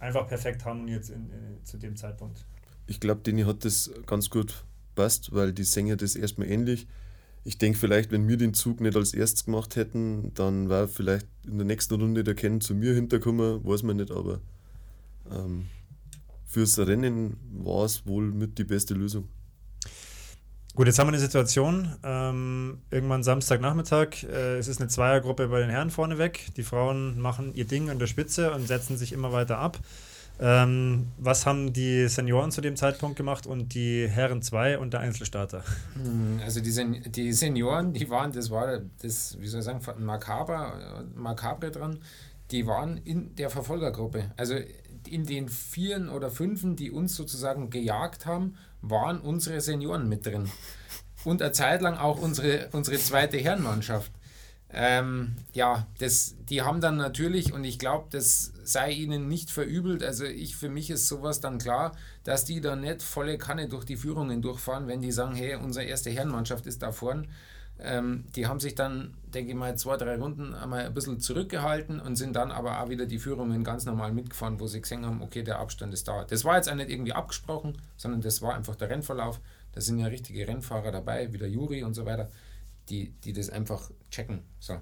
einfach 0.01 0.27
perfekt 0.27 0.65
harmoniert 0.65 1.09
in, 1.09 1.31
in, 1.31 1.65
zu 1.65 1.79
dem 1.79 1.97
Zeitpunkt. 1.97 2.45
Ich 2.89 2.99
glaube, 2.99 3.21
Dini 3.21 3.43
hat 3.43 3.65
das 3.65 3.93
ganz 4.05 4.31
gut 4.31 4.65
passt, 4.97 5.33
weil 5.33 5.53
die 5.53 5.63
Sänger 5.63 5.97
das 5.97 6.17
erstmal 6.17 6.49
ähnlich. 6.49 6.89
Ich 7.45 7.57
denke 7.57 7.79
vielleicht, 7.79 8.11
wenn 8.11 8.27
wir 8.29 8.37
den 8.37 8.53
Zug 8.53 8.81
nicht 8.81 8.97
als 8.97 9.15
erstes 9.15 9.45
gemacht 9.45 9.77
hätten, 9.77 10.35
dann 10.35 10.69
wäre 10.69 10.89
vielleicht 10.89 11.27
in 11.47 11.57
der 11.57 11.67
nächsten 11.67 11.95
Runde 11.95 12.25
der 12.25 12.35
Ken 12.35 12.61
zu 12.61 12.75
mir 12.75 12.95
hinterkommen, 12.95 13.65
weiß 13.65 13.85
man 13.85 13.97
nicht, 13.97 14.11
aber 14.11 14.41
ähm, 15.31 15.67
fürs 16.47 16.79
Rennen 16.79 17.37
war 17.53 17.85
es 17.85 18.07
wohl 18.07 18.33
mit 18.33 18.59
die 18.59 18.65
beste 18.65 18.95
Lösung. 18.95 19.29
Gut, 20.75 20.87
jetzt 20.87 20.99
haben 20.99 21.09
wir 21.09 21.13
eine 21.13 21.19
Situation, 21.19 21.97
ähm, 22.03 22.79
irgendwann 22.91 23.23
Samstagnachmittag, 23.23 24.23
äh, 24.23 24.57
es 24.57 24.69
ist 24.69 24.81
eine 24.81 24.89
Zweiergruppe 24.89 25.49
bei 25.49 25.61
den 25.61 25.69
Herren 25.69 25.91
vorneweg. 25.91 26.47
Die 26.57 26.63
Frauen 26.63 27.21
machen 27.21 27.53
ihr 27.55 27.67
Ding 27.67 27.91
an 27.91 27.99
der 27.99 28.07
Spitze 28.07 28.53
und 28.53 28.67
setzen 28.67 28.97
sich 28.97 29.13
immer 29.13 29.33
weiter 29.33 29.59
ab. 29.59 29.79
Ähm, 30.41 31.09
was 31.19 31.45
haben 31.45 31.75
die 31.75 32.09
Senioren 32.09 32.53
zu 32.53 32.63
dem 32.63 32.77
Zeitpunkt 32.77 33.17
gemacht 33.17 33.47
und 33.47 33.75
die 33.75 34.09
Herren 34.09 34.41
2 34.41 34.79
und 34.79 34.95
der 34.95 35.01
Einzelstarter? 35.01 35.63
Hm, 35.93 36.41
also 36.43 36.61
die, 36.63 36.71
Sen 36.71 37.03
die 37.07 37.35
Senioren, 37.35 37.93
die 37.93 38.09
waren, 38.09 38.33
das 38.33 38.51
war 38.51 38.81
das, 39.03 39.37
wie 39.39 39.49
soll 39.49 39.61
ich 39.61 39.67
sagen, 39.67 39.83
makaber, 39.99 41.05
makabre 41.15 41.71
dran, 41.71 41.99
die 42.51 42.67
waren 42.67 42.97
in 42.97 43.37
der 43.37 43.51
Verfolgergruppe. 43.51 44.33
Also 44.39 44.55
in 45.07 45.27
den 45.27 45.51
Vieren 45.51 46.09
oder 46.09 46.31
Fünfen, 46.31 46.77
die 46.77 46.91
uns 46.91 47.15
sozusagen 47.15 47.69
gejagt 47.69 48.25
haben, 48.25 48.55
waren 48.83 49.21
unsere 49.21 49.61
Senioren 49.61 50.09
mit 50.09 50.27
drin. 50.27 50.51
Und 51.25 51.41
eine 51.41 51.53
Zeit 51.53 51.83
lang 51.83 51.97
auch 51.97 52.21
unsere, 52.21 52.69
unsere 52.73 52.99
zweite 52.99 53.39
Herrenmannschaft. 53.39 54.11
Ähm, 54.75 55.37
ja, 55.53 55.87
das, 55.99 56.35
die 56.49 56.63
haben 56.63 56.81
dann 56.81 56.97
natürlich, 56.97 57.53
und 57.53 57.63
ich 57.63 57.79
glaube, 57.79 58.09
das 58.11 58.53
sei 58.65 58.91
ihnen 58.91 59.29
nicht 59.29 59.51
verübelt, 59.51 60.03
also 60.03 60.25
ich, 60.25 60.57
für 60.57 60.71
mich 60.71 60.89
ist 60.89 61.09
sowas 61.09 61.41
dann 61.41 61.59
klar, 61.59 61.93
dass 62.25 62.47
die 62.47 62.63
da 62.63 62.75
nicht 62.75 63.03
volle 63.03 63.37
Kanne 63.37 63.69
durch 63.69 63.85
die 63.85 63.97
Führungen 63.97 64.41
durchfahren, 64.41 64.89
wenn 64.89 65.03
die 65.03 65.13
sagen, 65.13 65.35
hey, 65.35 65.57
unsere 65.57 65.85
erste 65.85 66.11
Herrenmannschaft 66.11 66.67
ist 66.67 66.83
da 66.83 66.91
vorn. 66.91 67.29
Ähm, 67.83 68.25
die 68.37 68.47
haben 68.47 68.61
sich 68.61 68.75
dann, 68.75 69.15
denke 69.35 69.51
ich 69.51 69.57
mal, 69.57 69.77
zwei, 69.77 69.97
drei 69.97 70.17
Runden 70.17 70.55
einmal 70.55 70.87
ein 70.87 70.95
bisschen 70.95 71.21
zurückgehalten 71.21 72.01
und 72.01 72.17
sind 72.17 72.35
dann 72.37 72.51
aber 72.51 72.81
auch 72.81 72.89
wieder 72.89 73.07
die 73.07 73.19
Führungen 73.19 73.65
ganz 73.65 73.85
normal 73.85 74.13
mitgefahren, 74.13 74.61
wo 74.61 74.67
sie 74.67 74.81
gesehen 74.81 75.05
haben, 75.05 75.23
okay, 75.23 75.43
der 75.43 75.59
Abstand 75.59 75.93
ist 75.93 76.09
da. 76.09 76.25
Das 76.25 76.45
war 76.45 76.57
jetzt 76.57 76.71
auch 76.71 76.75
nicht 76.75 76.91
irgendwie 76.91 77.13
abgesprochen, 77.13 77.81
sondern 77.97 78.21
das 78.21 78.43
war 78.43 78.55
einfach 78.55 78.77
der 78.77 78.91
Rennverlauf. 78.91 79.41
Da 79.73 79.81
sind 79.81 79.99
ja 79.99 80.07
richtige 80.07 80.47
Rennfahrer 80.47 80.93
dabei, 80.93 81.33
wie 81.33 81.39
der 81.39 81.49
Juri 81.49 81.83
und 81.83 81.95
so 81.95 82.05
weiter 82.07 82.31
die, 82.89 83.11
die 83.25 83.33
das 83.33 83.51
einfach 83.51 83.91
checken. 84.11 84.43
So. 84.59 84.79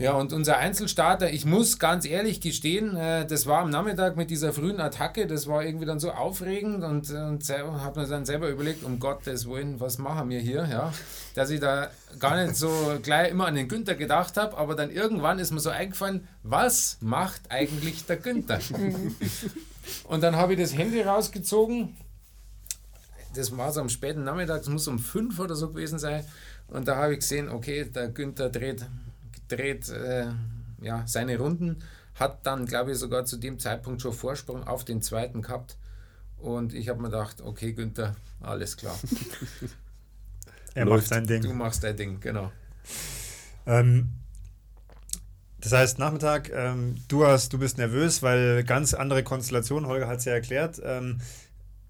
Ja, 0.00 0.12
und 0.12 0.32
unser 0.32 0.58
Einzelstarter, 0.58 1.32
ich 1.32 1.44
muss 1.44 1.80
ganz 1.80 2.06
ehrlich 2.06 2.40
gestehen, 2.40 2.94
äh, 2.94 3.26
das 3.26 3.46
war 3.46 3.62
am 3.62 3.70
Nachmittag 3.70 4.16
mit 4.16 4.30
dieser 4.30 4.52
frühen 4.52 4.80
Attacke, 4.80 5.26
das 5.26 5.48
war 5.48 5.64
irgendwie 5.64 5.86
dann 5.86 5.98
so 5.98 6.12
aufregend 6.12 6.84
und, 6.84 7.10
und 7.10 7.48
habe 7.48 8.00
mir 8.00 8.06
dann 8.06 8.24
selber 8.24 8.48
überlegt, 8.48 8.84
um 8.84 9.00
Gottes 9.00 9.48
Willen, 9.48 9.80
was 9.80 9.98
machen 9.98 10.28
wir 10.28 10.38
hier, 10.38 10.68
ja, 10.70 10.92
dass 11.34 11.50
ich 11.50 11.58
da 11.58 11.90
gar 12.20 12.40
nicht 12.40 12.54
so 12.54 12.70
gleich 13.02 13.32
immer 13.32 13.46
an 13.46 13.56
den 13.56 13.66
Günther 13.66 13.96
gedacht 13.96 14.36
habe, 14.36 14.56
aber 14.56 14.76
dann 14.76 14.92
irgendwann 14.92 15.40
ist 15.40 15.50
mir 15.50 15.58
so 15.58 15.70
eingefallen, 15.70 16.28
was 16.44 16.98
macht 17.00 17.42
eigentlich 17.48 18.06
der 18.06 18.18
Günther? 18.18 18.60
und 20.04 20.22
dann 20.22 20.36
habe 20.36 20.52
ich 20.54 20.60
das 20.60 20.78
Handy 20.78 21.02
rausgezogen, 21.02 21.96
das 23.34 23.56
war 23.56 23.72
so 23.72 23.80
am 23.80 23.88
späten 23.88 24.22
Nachmittag, 24.22 24.60
es 24.60 24.68
muss 24.68 24.86
um 24.86 25.00
fünf 25.00 25.40
oder 25.40 25.56
so 25.56 25.70
gewesen 25.70 25.98
sein, 25.98 26.24
und 26.68 26.86
da 26.86 26.94
habe 26.94 27.14
ich 27.14 27.20
gesehen, 27.20 27.48
okay, 27.48 27.84
der 27.84 28.08
Günther 28.08 28.48
dreht, 28.48 28.86
dreht 29.48 29.88
äh, 29.88 30.26
ja, 30.80 31.02
seine 31.06 31.38
Runden, 31.38 31.82
hat 32.14 32.46
dann, 32.46 32.66
glaube 32.66 32.92
ich, 32.92 32.98
sogar 32.98 33.24
zu 33.24 33.36
dem 33.36 33.58
Zeitpunkt 33.58 34.02
schon 34.02 34.12
Vorsprung 34.12 34.66
auf 34.66 34.84
den 34.84 35.02
zweiten 35.02 35.42
gehabt. 35.42 35.76
Und 36.36 36.72
ich 36.74 36.88
habe 36.88 37.00
mir 37.00 37.10
gedacht, 37.10 37.40
okay, 37.40 37.72
Günther, 37.72 38.14
alles 38.40 38.76
klar. 38.76 38.98
er 40.74 40.86
macht 40.86 41.06
sein 41.06 41.26
Ding. 41.26 41.42
Du 41.42 41.52
machst 41.52 41.82
dein 41.82 41.96
Ding, 41.96 42.20
genau. 42.20 42.52
Ähm, 43.66 44.08
das 45.60 45.72
heißt, 45.72 45.98
Nachmittag, 45.98 46.50
ähm, 46.52 46.96
du, 47.08 47.26
hast, 47.26 47.52
du 47.52 47.58
bist 47.58 47.78
nervös, 47.78 48.22
weil 48.22 48.62
ganz 48.62 48.94
andere 48.94 49.24
Konstellation, 49.24 49.86
Holger 49.86 50.06
hat 50.06 50.20
es 50.20 50.24
ja 50.24 50.32
erklärt. 50.32 50.80
Ähm, 50.84 51.18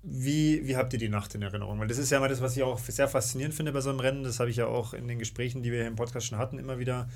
wie, 0.02 0.66
wie 0.66 0.76
habt 0.76 0.92
ihr 0.94 0.98
die 0.98 1.10
Nacht 1.10 1.34
in 1.34 1.42
Erinnerung? 1.42 1.78
Weil 1.78 1.88
das 1.88 1.98
ist 1.98 2.10
ja 2.10 2.18
mal 2.20 2.28
das, 2.28 2.40
was 2.40 2.56
ich 2.56 2.62
auch 2.62 2.78
sehr 2.78 3.08
faszinierend 3.08 3.54
finde 3.54 3.72
bei 3.72 3.82
so 3.82 3.90
einem 3.90 4.00
Rennen. 4.00 4.24
Das 4.24 4.40
habe 4.40 4.48
ich 4.48 4.56
ja 4.56 4.66
auch 4.66 4.94
in 4.94 5.06
den 5.06 5.18
Gesprächen, 5.18 5.62
die 5.62 5.70
wir 5.70 5.80
hier 5.80 5.88
im 5.88 5.96
Podcast 5.96 6.26
schon 6.26 6.38
hatten, 6.38 6.58
immer 6.58 6.78
wieder 6.78 7.08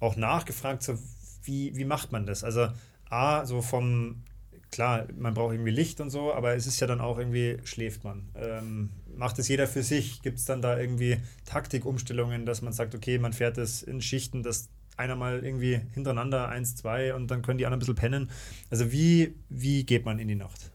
auch 0.00 0.16
nachgefragt. 0.16 0.82
So, 0.82 0.98
wie, 1.44 1.76
wie 1.76 1.84
macht 1.84 2.12
man 2.12 2.26
das? 2.26 2.44
Also, 2.44 2.68
A, 3.08 3.44
so 3.46 3.62
vom, 3.62 4.22
klar, 4.70 5.06
man 5.16 5.34
braucht 5.34 5.54
irgendwie 5.54 5.70
Licht 5.70 6.00
und 6.00 6.10
so, 6.10 6.32
aber 6.32 6.54
es 6.54 6.66
ist 6.66 6.80
ja 6.80 6.86
dann 6.86 7.00
auch 7.00 7.18
irgendwie, 7.18 7.58
schläft 7.64 8.04
man. 8.04 8.28
Ähm, 8.34 8.90
macht 9.16 9.38
es 9.38 9.48
jeder 9.48 9.66
für 9.66 9.82
sich? 9.82 10.22
Gibt 10.22 10.38
es 10.38 10.44
dann 10.44 10.62
da 10.62 10.78
irgendwie 10.78 11.18
Taktikumstellungen, 11.44 12.46
dass 12.46 12.62
man 12.62 12.72
sagt, 12.72 12.94
okay, 12.94 13.18
man 13.18 13.32
fährt 13.32 13.58
es 13.58 13.82
in 13.82 14.00
Schichten, 14.00 14.42
dass 14.42 14.68
einer 14.96 15.16
mal 15.16 15.44
irgendwie 15.44 15.80
hintereinander, 15.94 16.48
eins, 16.48 16.76
zwei 16.76 17.14
und 17.14 17.30
dann 17.30 17.42
können 17.42 17.58
die 17.58 17.66
anderen 17.66 17.78
ein 17.78 17.80
bisschen 17.80 17.94
pennen. 17.94 18.30
Also, 18.70 18.92
wie, 18.92 19.34
wie 19.48 19.84
geht 19.84 20.04
man 20.04 20.18
in 20.18 20.28
die 20.28 20.34
Nacht? 20.34 20.70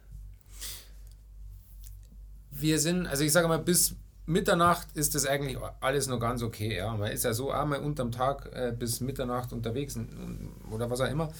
wir 2.55 2.79
sind, 2.79 3.05
also 3.05 3.23
ich 3.23 3.31
sage 3.31 3.47
mal, 3.47 3.59
bis 3.59 3.95
Mitternacht 4.25 4.87
ist 4.95 5.13
das 5.15 5.25
eigentlich 5.25 5.57
alles 5.81 6.07
noch 6.07 6.19
ganz 6.19 6.41
okay. 6.41 6.77
Ja. 6.77 6.95
Man 6.95 7.11
ist 7.11 7.23
ja 7.23 7.33
so 7.33 7.51
einmal 7.51 7.79
unterm 7.79 8.11
Tag 8.11 8.49
äh, 8.53 8.73
bis 8.77 8.99
Mitternacht 8.99 9.53
unterwegs 9.53 9.97
oder 10.71 10.89
was 10.89 11.01
auch 11.01 11.09
immer. 11.09 11.31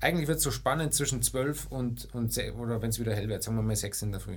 Eigentlich 0.00 0.28
wird 0.28 0.38
es 0.38 0.44
so 0.44 0.50
spannend 0.50 0.92
zwischen 0.92 1.22
12 1.22 1.66
und, 1.70 2.14
und 2.14 2.38
oder 2.58 2.82
wenn 2.82 2.90
es 2.90 3.00
wieder 3.00 3.14
hell 3.14 3.28
wird, 3.28 3.42
sagen 3.42 3.56
wir 3.56 3.62
mal 3.62 3.74
6 3.74 4.02
in 4.02 4.12
der 4.12 4.20
Früh. 4.20 4.36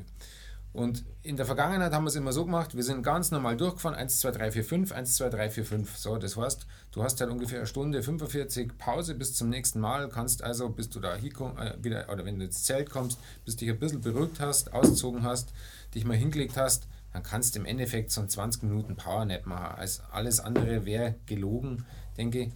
Und 0.71 1.03
in 1.23 1.35
der 1.35 1.47
Vergangenheit 1.47 1.91
haben 1.93 2.03
wir 2.03 2.09
es 2.09 2.15
immer 2.15 2.31
so 2.31 2.45
gemacht, 2.45 2.75
wir 2.75 2.83
sind 2.83 3.01
ganz 3.01 3.31
normal 3.31 3.57
durchgefahren, 3.57 3.97
1, 3.97 4.19
2, 4.19 4.31
3, 4.31 4.51
4, 4.51 4.63
5, 4.63 4.91
1, 4.91 5.15
2, 5.15 5.29
3, 5.29 5.49
4, 5.49 5.65
5. 5.65 5.97
So, 5.97 6.17
das 6.17 6.37
heißt, 6.37 6.67
du 6.91 7.03
hast 7.03 7.19
halt 7.19 7.31
ungefähr 7.31 7.57
eine 7.57 7.67
Stunde 7.67 8.03
45 8.03 8.77
Pause 8.77 9.15
bis 9.15 9.33
zum 9.33 9.49
nächsten 9.49 9.79
Mal, 9.79 10.09
kannst 10.09 10.43
also, 10.43 10.69
bis 10.69 10.89
du 10.89 10.99
da 10.99 11.15
hinkommst, 11.15 11.59
äh, 11.59 11.83
wieder, 11.83 12.07
oder 12.11 12.23
wenn 12.23 12.37
du 12.37 12.45
ins 12.45 12.63
Zelt 12.63 12.91
kommst, 12.91 13.17
bis 13.45 13.55
dich 13.55 13.67
ein 13.69 13.79
bisschen 13.79 14.01
beruhigt 14.01 14.39
hast, 14.39 14.71
ausgezogen 14.71 15.23
hast, 15.23 15.49
dich 15.95 16.05
mal 16.05 16.15
hingelegt 16.15 16.55
hast, 16.55 16.87
dann 17.13 17.23
kannst 17.23 17.55
du 17.55 17.59
im 17.59 17.65
Endeffekt 17.65 18.11
so 18.11 18.25
20 18.25 18.63
Minuten 18.63 18.95
Powernap 18.95 19.45
machen. 19.45 19.75
Als 19.77 20.01
alles 20.11 20.39
andere 20.39 20.85
wäre 20.85 21.15
gelogen, 21.25 21.85
denke 22.17 22.39
ich. 22.39 22.51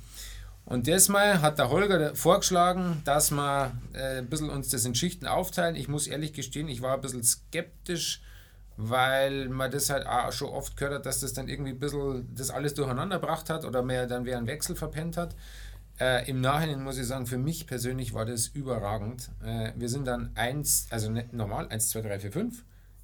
Und 0.65 0.87
diesmal 0.87 1.41
hat 1.41 1.59
der 1.59 1.69
Holger 1.69 2.15
vorgeschlagen, 2.15 3.01
dass 3.03 3.31
wir 3.31 3.71
äh, 3.93 4.19
ein 4.19 4.27
bisschen 4.27 4.49
uns 4.49 4.69
das 4.69 4.85
in 4.85 4.95
Schichten 4.95 5.27
aufteilen. 5.27 5.75
Ich 5.75 5.89
muss 5.89 6.07
ehrlich 6.07 6.33
gestehen, 6.33 6.69
ich 6.69 6.81
war 6.81 6.95
ein 6.95 7.01
bisschen 7.01 7.23
skeptisch, 7.23 8.21
weil 8.77 9.49
man 9.49 9.71
das 9.71 9.89
halt 9.89 10.07
auch 10.07 10.31
schon 10.31 10.49
oft 10.49 10.77
gehört 10.77 10.95
hat, 10.95 11.05
dass 11.05 11.19
das 11.19 11.33
dann 11.33 11.49
irgendwie 11.49 11.71
ein 11.71 11.79
bisschen 11.79 12.33
das 12.33 12.49
alles 12.49 12.73
durcheinander 12.75 13.19
gebracht 13.19 13.49
hat 13.49 13.65
oder 13.65 13.83
mehr 13.83 14.07
dann 14.07 14.25
wer 14.25 14.37
einen 14.37 14.47
Wechsel 14.47 14.75
verpennt 14.75 15.17
hat. 15.17 15.35
Äh, 15.99 16.29
Im 16.29 16.41
Nachhinein 16.41 16.81
muss 16.83 16.97
ich 16.97 17.05
sagen, 17.05 17.27
für 17.27 17.37
mich 17.37 17.67
persönlich 17.67 18.13
war 18.13 18.25
das 18.25 18.47
überragend. 18.47 19.29
Äh, 19.43 19.73
wir 19.75 19.89
sind 19.89 20.05
dann 20.05 20.31
1, 20.35 20.87
also 20.91 21.11
nicht 21.11 21.33
normal, 21.33 21.67
1, 21.67 21.89
2, 21.89 22.01
3, 22.01 22.19
4, 22.19 22.31
5 22.31 22.63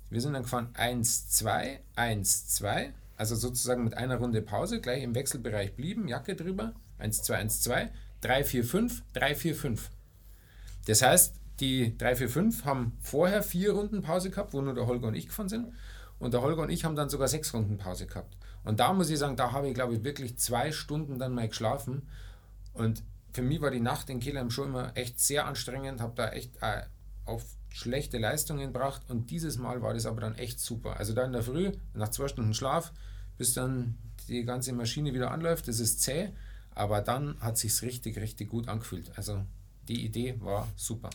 wir 0.10 0.22
sind 0.22 0.34
dann 0.34 0.44
gefahren 0.44 0.70
1, 0.74 1.30
2, 1.30 1.82
1, 1.96 2.48
2, 2.48 2.94
also 3.18 3.36
sozusagen 3.36 3.84
mit 3.84 3.96
einer 3.96 4.18
Runde 4.18 4.42
Pause, 4.42 4.82
gleich 4.82 5.04
im 5.04 5.16
Wechselbereich 5.16 5.76
blieben, 5.76 6.08
Jacke 6.08 6.36
drüber, 6.36 6.74
1, 6.98 7.24
2, 7.24 7.36
1, 7.38 7.62
2, 7.62 7.92
3, 8.22 8.44
4, 8.44 8.64
5, 8.64 9.04
3, 9.14 9.36
4, 9.36 9.56
5. 9.56 9.90
Das 10.88 11.02
heißt, 11.02 11.36
die 11.60 11.98
3, 11.98 12.16
4, 12.16 12.30
5 12.30 12.66
haben 12.66 12.98
vorher 13.02 13.44
vier 13.44 13.74
Runden 13.74 14.02
Pause 14.02 14.30
gehabt, 14.30 14.54
wo 14.54 14.62
nur 14.62 14.74
der 14.74 14.88
Holger 14.88 15.08
und 15.08 15.16
ich 15.16 15.28
gefahren 15.28 15.50
sind. 15.50 15.74
Und 16.18 16.34
der 16.34 16.42
Holger 16.42 16.64
und 16.64 16.70
ich 16.70 16.86
haben 16.86 16.96
dann 16.96 17.10
sogar 17.10 17.28
sechs 17.28 17.54
Runden 17.54 17.78
Pause 17.78 18.08
gehabt. 18.08 18.36
Und 18.64 18.80
da 18.80 18.94
muss 18.94 19.10
ich 19.10 19.18
sagen, 19.18 19.36
da 19.36 19.52
habe 19.52 19.70
ich, 19.70 19.74
glaube 19.74 19.96
ich, 19.96 20.04
wirklich 20.04 20.38
zwei 20.38 20.72
Stunden 20.72 21.18
dann 21.18 21.34
mal 21.34 21.48
geschlafen. 21.48 22.08
Und 22.74 23.04
für 23.34 23.42
mich 23.42 23.62
war 23.62 23.72
die 23.72 23.80
Nacht 23.80 24.10
in 24.10 24.20
Kelheim 24.20 24.50
schon 24.50 24.70
immer 24.70 24.96
echt 24.96 25.20
sehr 25.20 25.46
anstrengend, 25.46 26.02
habe 26.02 26.14
da 26.16 26.30
echt 26.30 26.58
äh, 26.62 26.84
auf 27.26 27.44
schlechte 27.70 28.18
Leistungen 28.18 28.72
gebracht 28.72 29.04
und 29.08 29.32
dieses 29.32 29.58
Mal 29.58 29.82
war 29.82 29.94
das 29.94 30.06
aber 30.06 30.22
dann 30.22 30.36
echt 30.36 30.60
super. 30.60 30.98
Also 30.98 31.14
da 31.14 31.26
in 31.26 31.32
der 31.32 31.44
Früh, 31.44 31.72
nach 31.94 32.10
zwei 32.10 32.28
Stunden 32.28 32.54
Schlaf, 32.54 32.92
bis 33.38 33.54
dann 33.54 33.98
die 34.28 34.44
ganze 34.44 34.74
Maschine 34.74 35.14
wieder 35.14 35.32
anläuft, 35.32 35.68
das 35.68 35.80
ist 35.80 36.02
zäh, 36.02 36.30
aber 36.72 37.02
dann 37.02 37.40
hat 37.40 37.58
sich 37.58 37.82
richtig, 37.82 38.18
richtig 38.18 38.50
gut 38.50 38.68
angefühlt. 38.68 39.12
Also 39.16 39.44
die 39.88 40.06
Idee 40.06 40.36
war 40.40 40.68
super. 40.76 41.10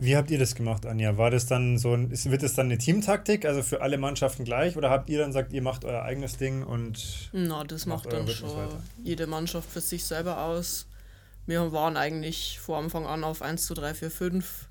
Wie 0.00 0.16
habt 0.16 0.30
ihr 0.30 0.38
das 0.38 0.54
gemacht, 0.54 0.86
Anja? 0.86 1.16
War 1.16 1.30
das 1.30 1.46
dann 1.46 1.76
so 1.76 1.92
ein, 1.92 2.10
wird 2.12 2.44
das 2.44 2.54
dann 2.54 2.66
eine 2.66 2.78
Teamtaktik, 2.78 3.44
also 3.44 3.62
für 3.62 3.80
alle 3.82 3.98
Mannschaften 3.98 4.44
gleich, 4.44 4.76
oder 4.76 4.90
habt 4.90 5.10
ihr 5.10 5.18
dann 5.18 5.30
gesagt, 5.30 5.52
ihr 5.52 5.62
macht 5.62 5.84
euer 5.84 6.02
eigenes 6.02 6.36
Ding 6.36 6.62
und. 6.62 7.30
Na, 7.32 7.64
das 7.64 7.84
macht, 7.84 8.04
macht 8.04 8.14
dann 8.14 8.28
schon 8.28 8.50
weiter? 8.50 8.80
jede 9.02 9.26
Mannschaft 9.26 9.68
für 9.68 9.80
sich 9.80 10.04
selber 10.04 10.42
aus. 10.42 10.86
Wir 11.46 11.72
waren 11.72 11.96
eigentlich 11.96 12.60
vor 12.60 12.78
Anfang 12.78 13.06
an 13.06 13.24
auf 13.24 13.42
1 13.42 13.66
zu 13.66 13.74
3, 13.74 13.94
4, 13.94 14.10
5 14.10 14.67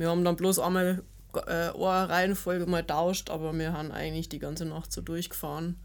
wir 0.00 0.08
haben 0.08 0.24
dann 0.24 0.36
bloß 0.36 0.60
einmal 0.60 1.02
äh, 1.46 1.68
eine 1.68 2.08
Reihenfolge 2.08 2.64
mal 2.64 2.82
tauscht, 2.82 3.28
aber 3.28 3.52
wir 3.52 3.74
haben 3.74 3.92
eigentlich 3.92 4.30
die 4.30 4.38
ganze 4.38 4.64
Nacht 4.64 4.90
so 4.92 5.02
durchgefahren. 5.02 5.78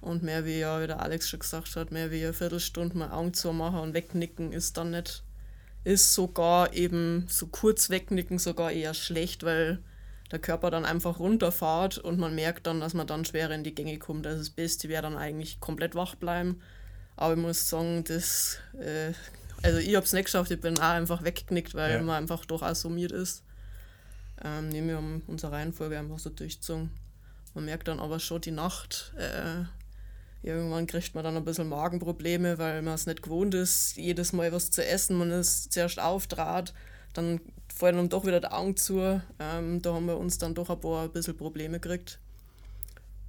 Und 0.00 0.24
mehr 0.24 0.44
wie 0.44 0.58
ja, 0.58 0.82
wie 0.82 0.88
der 0.88 1.00
Alex 1.00 1.28
schon 1.28 1.38
gesagt 1.38 1.76
hat, 1.76 1.92
mehr 1.92 2.10
wie 2.10 2.24
eine 2.24 2.32
Viertelstunde 2.32 2.98
mal 2.98 3.12
Augen 3.12 3.34
zu 3.34 3.52
machen 3.52 3.78
und 3.78 3.94
wegnicken 3.94 4.52
ist 4.52 4.76
dann 4.76 4.90
nicht, 4.90 5.22
ist 5.84 6.12
sogar 6.12 6.72
eben 6.72 7.26
so 7.28 7.46
kurz 7.46 7.88
wegnicken 7.88 8.40
sogar 8.40 8.72
eher 8.72 8.94
schlecht, 8.94 9.44
weil 9.44 9.78
der 10.32 10.40
Körper 10.40 10.72
dann 10.72 10.84
einfach 10.84 11.20
runterfährt 11.20 11.98
und 11.98 12.18
man 12.18 12.34
merkt 12.34 12.66
dann, 12.66 12.80
dass 12.80 12.94
man 12.94 13.06
dann 13.06 13.24
schwerer 13.24 13.54
in 13.54 13.62
die 13.62 13.76
Gänge 13.76 13.98
kommt. 13.98 14.26
Also 14.26 14.40
das 14.40 14.50
Beste 14.50 14.88
wäre 14.88 15.02
dann 15.02 15.16
eigentlich 15.16 15.60
komplett 15.60 15.94
wach 15.94 16.16
bleiben. 16.16 16.60
Aber 17.14 17.34
ich 17.34 17.40
muss 17.40 17.68
sagen, 17.68 18.02
das, 18.02 18.58
äh, 18.76 19.12
also 19.62 19.78
ich 19.78 19.94
habe 19.94 20.04
es 20.04 20.12
nicht 20.12 20.24
geschafft, 20.24 20.50
ich 20.50 20.60
bin 20.60 20.76
auch 20.80 20.82
einfach 20.82 21.22
weggeknickt, 21.22 21.76
weil 21.76 21.92
ja. 21.92 22.02
man 22.02 22.16
einfach 22.16 22.44
doch 22.44 22.62
assumiert 22.62 23.12
ist. 23.12 23.44
Ähm, 24.44 24.68
nee, 24.68 24.82
wir 24.82 25.00
unsere 25.26 25.52
Reihenfolge 25.52 25.98
einfach 25.98 26.18
so 26.18 26.30
durchgezogen. 26.30 26.90
Man 27.54 27.64
merkt 27.64 27.88
dann 27.88 28.00
aber 28.00 28.18
schon 28.18 28.40
die 28.40 28.50
Nacht, 28.50 29.12
äh, 29.16 29.64
irgendwann 30.42 30.86
kriegt 30.86 31.14
man 31.14 31.22
dann 31.22 31.36
ein 31.36 31.44
bisschen 31.44 31.68
Magenprobleme, 31.68 32.58
weil 32.58 32.82
man 32.82 32.94
es 32.94 33.06
nicht 33.06 33.22
gewohnt 33.22 33.54
ist, 33.54 33.96
jedes 33.96 34.32
Mal 34.32 34.52
was 34.52 34.70
zu 34.70 34.84
essen. 34.84 35.16
Man 35.16 35.30
ist 35.30 35.72
zuerst 35.72 36.00
aufdraht, 36.00 36.72
dann 37.12 37.40
fallen 37.72 37.96
dann 37.96 38.08
doch 38.08 38.26
wieder 38.26 38.40
die 38.40 38.50
Augen 38.50 38.76
zu. 38.76 39.22
Ähm, 39.38 39.82
da 39.82 39.94
haben 39.94 40.06
wir 40.06 40.16
uns 40.16 40.38
dann 40.38 40.54
doch 40.54 40.70
ein 40.70 40.80
paar 40.80 41.04
ein 41.04 41.12
bisschen 41.12 41.36
Probleme 41.36 41.78
gekriegt. 41.78 42.18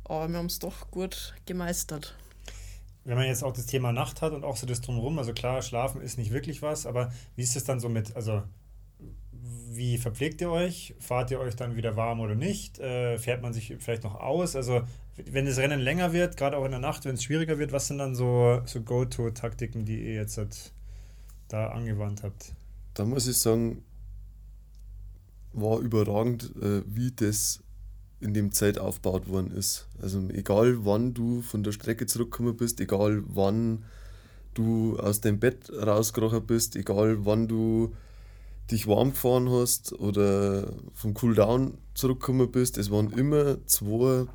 Aber 0.06 0.28
wir 0.30 0.38
haben 0.38 0.48
es 0.48 0.60
doch 0.60 0.90
gut 0.92 1.34
gemeistert. 1.46 2.16
Wenn 3.06 3.18
man 3.18 3.28
jetzt 3.28 3.44
auch 3.44 3.54
das 3.54 3.66
Thema 3.66 3.92
Nacht 3.92 4.22
hat 4.22 4.32
und 4.32 4.46
auch 4.46 4.56
so 4.56 4.66
das 4.66 4.82
drumherum, 4.82 5.20
also 5.20 5.34
klar, 5.34 5.62
schlafen 5.62 6.02
ist 6.02 6.18
nicht 6.18 6.32
wirklich 6.32 6.62
was, 6.62 6.86
aber 6.86 7.12
wie 7.36 7.44
ist 7.44 7.56
es 7.56 7.66
dann 7.66 7.82
so 7.82 7.90
mit, 7.90 8.16
also 8.16 8.44
wie 9.72 9.98
verpflegt 9.98 10.42
ihr 10.42 10.50
euch? 10.50 10.96
Fahrt 11.00 11.32
ihr 11.32 11.40
euch 11.40 11.56
dann 11.56 11.76
wieder 11.76 11.96
warm 11.96 12.20
oder 12.20 12.36
nicht? 12.36 12.80
Äh, 12.80 13.18
fährt 13.18 13.42
man 13.42 13.54
sich 13.54 13.76
vielleicht 13.80 14.04
noch 14.04 14.16
aus? 14.16 14.56
Also 14.56 14.82
wenn 15.16 15.46
das 15.46 15.58
Rennen 15.58 15.80
länger 15.80 16.14
wird, 16.14 16.38
gerade 16.38 16.58
auch 16.58 16.66
in 16.66 16.72
der 16.72 16.80
Nacht, 16.80 17.06
wenn 17.06 17.16
es 17.16 17.24
schwieriger 17.24 17.60
wird, 17.60 17.72
was 17.72 17.88
sind 17.88 18.00
dann 18.00 18.16
so, 18.16 18.62
so 18.66 18.82
Go-To-Taktiken, 18.82 19.86
die 19.86 20.00
ihr 20.00 20.16
jetzt 20.16 20.38
halt 20.38 20.72
da 21.48 21.68
angewandt 21.68 22.24
habt? 22.24 22.54
Da 22.96 23.06
muss 23.06 23.28
ich 23.28 23.38
sagen, 23.38 23.84
war 25.54 25.80
überragend, 25.80 26.52
äh, 26.62 26.82
wie 26.86 27.12
das 27.12 27.62
in 28.20 28.34
dem 28.34 28.52
Zeit 28.52 28.80
aufgebaut 28.80 29.28
worden 29.28 29.52
ist. 29.52 29.88
Also 30.02 30.22
egal 30.30 30.86
wann 30.86 31.14
du 31.14 31.42
von 31.42 31.62
der 31.62 31.74
Strecke 31.74 32.06
zurückgekommen 32.06 32.56
bist, 32.56 32.80
egal 32.80 33.24
wann 33.28 33.84
du 34.54 34.98
aus 34.98 35.22
dem 35.22 35.40
Bett 35.40 35.72
rausgekrochen 35.72 36.46
bist, 36.46 36.76
egal 36.76 37.26
wann 37.26 37.48
du 37.48 37.94
dich 38.72 38.88
warm 38.88 39.12
gefahren 39.12 39.50
hast 39.50 39.94
oder 39.94 40.74
vom 40.94 41.14
Cooldown 41.14 41.78
zurückgekommen 41.94 42.52
bist, 42.52 42.78
es 42.78 42.92
waren 42.92 43.12
immer 43.12 43.66
zwei, 43.68 44.26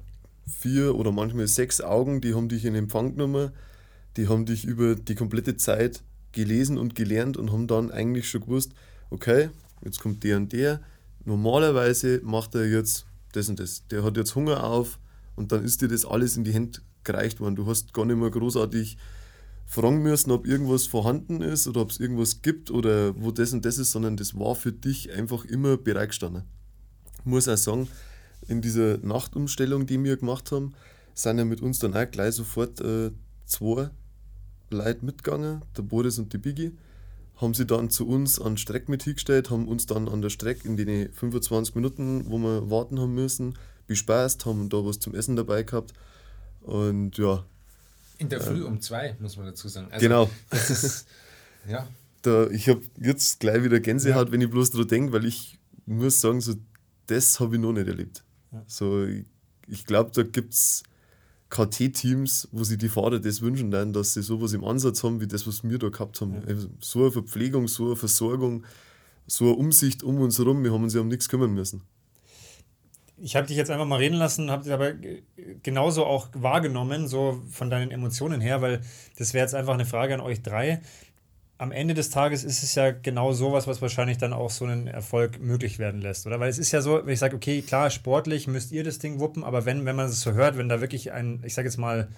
vier 0.47 0.95
oder 0.95 1.13
manchmal 1.13 1.47
sechs 1.47 1.81
Augen, 1.81 2.21
die 2.21 2.35
haben 2.35 2.49
dich 2.49 2.65
in 2.65 2.75
Empfang 2.75 3.13
genommen, 3.13 3.51
die 4.17 4.29
haben 4.29 4.47
dich 4.47 4.65
über 4.65 4.95
die 4.95 5.15
komplette 5.15 5.57
Zeit 5.57 6.03
gelesen 6.33 6.79
und 6.79 6.95
gelernt 6.95 7.37
und 7.37 7.53
haben 7.53 7.67
dann 7.67 7.91
eigentlich 7.91 8.29
schon 8.29 8.43
gewusst, 8.43 8.73
okay, 9.11 9.51
jetzt 9.85 10.01
kommt 10.01 10.25
der 10.25 10.37
und 10.37 10.53
der, 10.53 10.81
normalerweise 11.25 12.21
macht 12.23 12.55
er 12.55 12.67
jetzt 12.67 13.07
das 13.33 13.49
und 13.49 13.61
das. 13.61 13.87
Der 13.89 14.05
hat 14.05 14.17
jetzt 14.17 14.35
Hunger 14.35 14.65
auf 14.65 14.99
und 15.37 15.53
dann 15.53 15.65
ist 15.65 15.83
dir 15.83 15.89
das 15.89 16.05
alles 16.05 16.37
in 16.37 16.45
die 16.45 16.53
Hände 16.53 16.81
gereicht 17.05 17.41
worden. 17.41 17.57
Du 17.57 17.67
hast 17.67 17.95
gar 17.95 18.05
nicht 18.05 18.19
mehr 18.19 18.31
großartig 18.31 18.99
fragen 19.69 20.03
müssen, 20.03 20.31
ob 20.31 20.47
irgendwas 20.47 20.87
vorhanden 20.87 21.43
ist 21.43 21.69
oder 21.69 21.83
ob 21.83 21.91
es 21.91 22.01
irgendwas 22.01 22.41
gibt 22.41 22.71
oder 22.71 23.15
wo 23.23 23.31
das 23.31 23.53
und 23.53 23.65
das 23.65 23.77
ist, 23.77 23.93
sondern 23.93 24.17
das 24.17 24.37
war 24.37 24.57
für 24.57 24.73
dich 24.73 25.13
einfach 25.13 25.45
immer 25.45 25.77
bereitgestanden. 25.77 26.45
Ich 27.21 27.27
muss 27.27 27.49
auch 27.49 27.57
sagen, 27.59 27.87
in 28.49 28.63
dieser 28.63 28.97
Nachtumstellung, 28.99 29.87
die 29.87 30.03
wir 30.03 30.17
gemacht 30.17 30.51
haben, 30.53 30.73
sind 31.15 31.37
ja 31.37 31.45
mit 31.45 31.61
uns 31.61 31.79
dann 31.79 31.95
auch 31.95 32.11
gleich 32.11 32.35
sofort 32.35 32.81
äh, 32.81 33.11
zwei 33.45 33.91
Leute 34.71 35.05
mitgegangen, 35.05 35.63
der 35.77 35.83
Boris 35.83 36.19
und 36.19 36.33
die 36.33 36.39
Biggie 36.39 36.73
haben 37.37 37.55
sie 37.55 37.67
dann 37.67 37.91
zu 37.91 38.09
uns 38.09 38.41
an 38.41 38.57
Streck 38.57 38.89
mit 38.89 39.03
hingestellt, 39.03 39.51
haben 39.51 39.69
uns 39.69 39.87
dann 39.87 40.09
an 40.09 40.23
der 40.23 40.31
Strecke 40.31 40.67
in 40.67 40.77
den 40.77 41.13
25 41.13 41.75
Minuten, 41.75 42.25
wo 42.29 42.39
wir 42.39 42.71
warten 42.71 42.99
haben 42.99 43.15
müssen, 43.15 43.55
bespeist, 43.87 44.45
haben 44.47 44.69
da 44.69 44.85
was 44.85 44.99
zum 44.99 45.15
Essen 45.15 45.37
dabei 45.37 45.63
gehabt. 45.63 45.93
Und 46.63 47.17
ja. 47.19 47.45
In 48.19 48.29
der 48.29 48.41
Früh 48.41 48.61
äh, 48.61 48.65
um 48.65 48.81
zwei, 48.81 49.17
muss 49.21 49.37
man 49.37 49.47
dazu 49.47 49.69
sagen. 49.69 49.89
Also, 49.91 50.03
genau. 50.05 50.31
Das 50.51 50.71
ist, 50.71 51.07
ja. 51.69 51.89
Da, 52.23 52.49
ich 52.51 52.69
habe 52.69 52.83
jetzt 53.01 53.41
gleich 53.41 53.63
wieder 53.63 53.81
Gänsehaut, 53.81 54.29
ja. 54.29 54.33
wenn 54.33 54.41
ich 54.41 54.51
bloß 54.51 54.73
daran 54.73 54.89
denke, 54.89 55.13
weil 55.13 55.25
ich 55.25 55.59
muss 55.87 56.21
sagen, 56.21 56.41
so, 56.41 56.55
das 57.07 57.41
habe 57.41 57.57
ich 57.57 57.61
noch 57.61 57.73
nicht 57.73 57.87
erlebt. 57.87 58.25
Ja. 58.53 58.65
So, 58.67 59.05
ich, 59.05 59.25
ich 59.69 59.87
glaube, 59.87 60.11
da 60.13 60.23
gibt 60.25 60.53
es 60.53 60.83
KT-Teams, 61.51 62.49
wo 62.53 62.65
sich 62.65 62.79
die 62.79 62.89
Fahrer 62.89 63.21
das 63.21 63.41
wünschen, 63.41 63.71
dann, 63.71 63.93
dass 63.93 64.15
sie 64.15 64.23
sowas 64.23 64.53
im 64.53 64.65
Ansatz 64.65 65.03
haben, 65.03 65.21
wie 65.21 65.27
das, 65.27 65.47
was 65.47 65.65
wir 65.65 65.79
da 65.79 65.89
gehabt 65.89 66.21
haben. 66.21 66.35
Ja. 66.35 66.43
Also 66.47 66.69
so 66.81 67.01
eine 67.01 67.13
Verpflegung, 67.13 67.69
so 67.69 67.87
eine 67.87 67.97
Versorgung, 67.97 68.65
so 69.27 69.45
eine 69.45 69.55
Umsicht 69.55 70.03
um 70.03 70.21
uns 70.21 70.39
herum, 70.39 70.63
wir 70.65 70.73
haben 70.73 70.83
uns 70.83 70.95
ja 70.95 71.01
um 71.01 71.09
nichts 71.09 71.29
kümmern 71.29 71.55
müssen. 71.55 71.83
Ich 73.21 73.35
habe 73.37 73.47
dich 73.47 73.57
jetzt 73.57 73.71
einfach 73.71 73.87
mal 73.87 73.97
reden 73.97 74.17
lassen, 74.17 74.51
habe 74.51 74.63
dich 74.65 74.73
aber 74.73 74.93
genauso 75.63 76.07
auch 76.07 76.29
wahrgenommen, 76.35 77.09
so 77.09 77.43
von 77.51 77.69
deinen 77.69 77.91
Emotionen 77.91 78.41
her, 78.41 78.63
weil 78.63 78.81
das 79.17 79.35
wäre 79.35 79.45
jetzt 79.45 79.55
einfach 79.55 79.75
eine 79.75 79.87
Frage 79.87 80.15
an 80.15 80.21
euch 80.21 80.43
drei 80.43 80.81
am 81.59 81.73
Ende 81.73 81.95
des 81.95 82.11
Tages 82.11 82.45
ist 82.45 82.63
es 82.63 82.77
ja 82.77 82.93
genau 82.93 83.33
sowas, 83.33 83.67
was 83.67 83.83
wahrscheinlich 83.83 84.17
dann 84.17 84.33
auch 84.33 84.51
so 84.51 84.65
einen 84.65 84.87
Erfolg 84.87 85.41
möglich 85.41 85.81
werden 85.81 86.01
lässt, 86.01 86.27
oder? 86.27 86.39
Weil 86.39 86.49
es 86.49 86.59
ist 86.59 86.71
ja 86.71 86.81
so, 86.81 87.05
wenn 87.05 87.13
ich 87.13 87.19
sage, 87.19 87.35
okay, 87.35 87.63
klar, 87.63 87.91
sportlich 87.91 88.47
müsst 88.47 88.71
ihr 88.71 88.85
das 88.85 89.01
Ding 89.01 89.19
wuppen, 89.19 89.43
aber 89.43 89.67
wenn, 89.67 89.85
wenn 89.85 89.97
man 89.97 90.07
es 90.07 90.21
so 90.21 90.33
hört, 90.33 90.57
wenn 90.57 90.69
da 90.69 90.81
wirklich 90.81 91.13
ein, 91.13 91.43
ich 91.45 91.55
sage 91.55 91.67
jetzt 91.67 91.77
mal, 91.77 92.09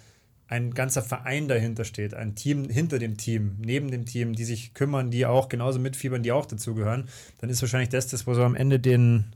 ein 0.46 0.74
ganzer 0.74 1.02
Verein 1.02 1.48
dahinter 1.48 1.84
steht, 1.84 2.12
ein 2.12 2.34
Team 2.34 2.68
hinter 2.68 2.98
dem 2.98 3.16
Team, 3.16 3.56
neben 3.60 3.90
dem 3.90 4.04
Team, 4.04 4.34
die 4.34 4.44
sich 4.44 4.74
kümmern, 4.74 5.10
die 5.10 5.24
auch 5.24 5.48
genauso 5.48 5.78
mitfiebern, 5.78 6.22
die 6.22 6.32
auch 6.32 6.44
dazugehören, 6.44 7.08
dann 7.40 7.50
ist 7.50 7.62
wahrscheinlich 7.62 7.88
das 7.88 8.08
das, 8.08 8.26
wo 8.26 8.34
so 8.34 8.42
am 8.42 8.56
Ende 8.56 8.80
den 8.80 9.32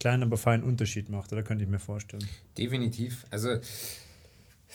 kleinen, 0.00 0.22
aber 0.22 0.36
feinen 0.36 0.64
Unterschied 0.64 1.08
macht, 1.08 1.32
oder 1.32 1.42
könnte 1.42 1.64
ich 1.64 1.70
mir 1.70 1.78
vorstellen. 1.78 2.26
Definitiv. 2.56 3.26
Also 3.30 3.58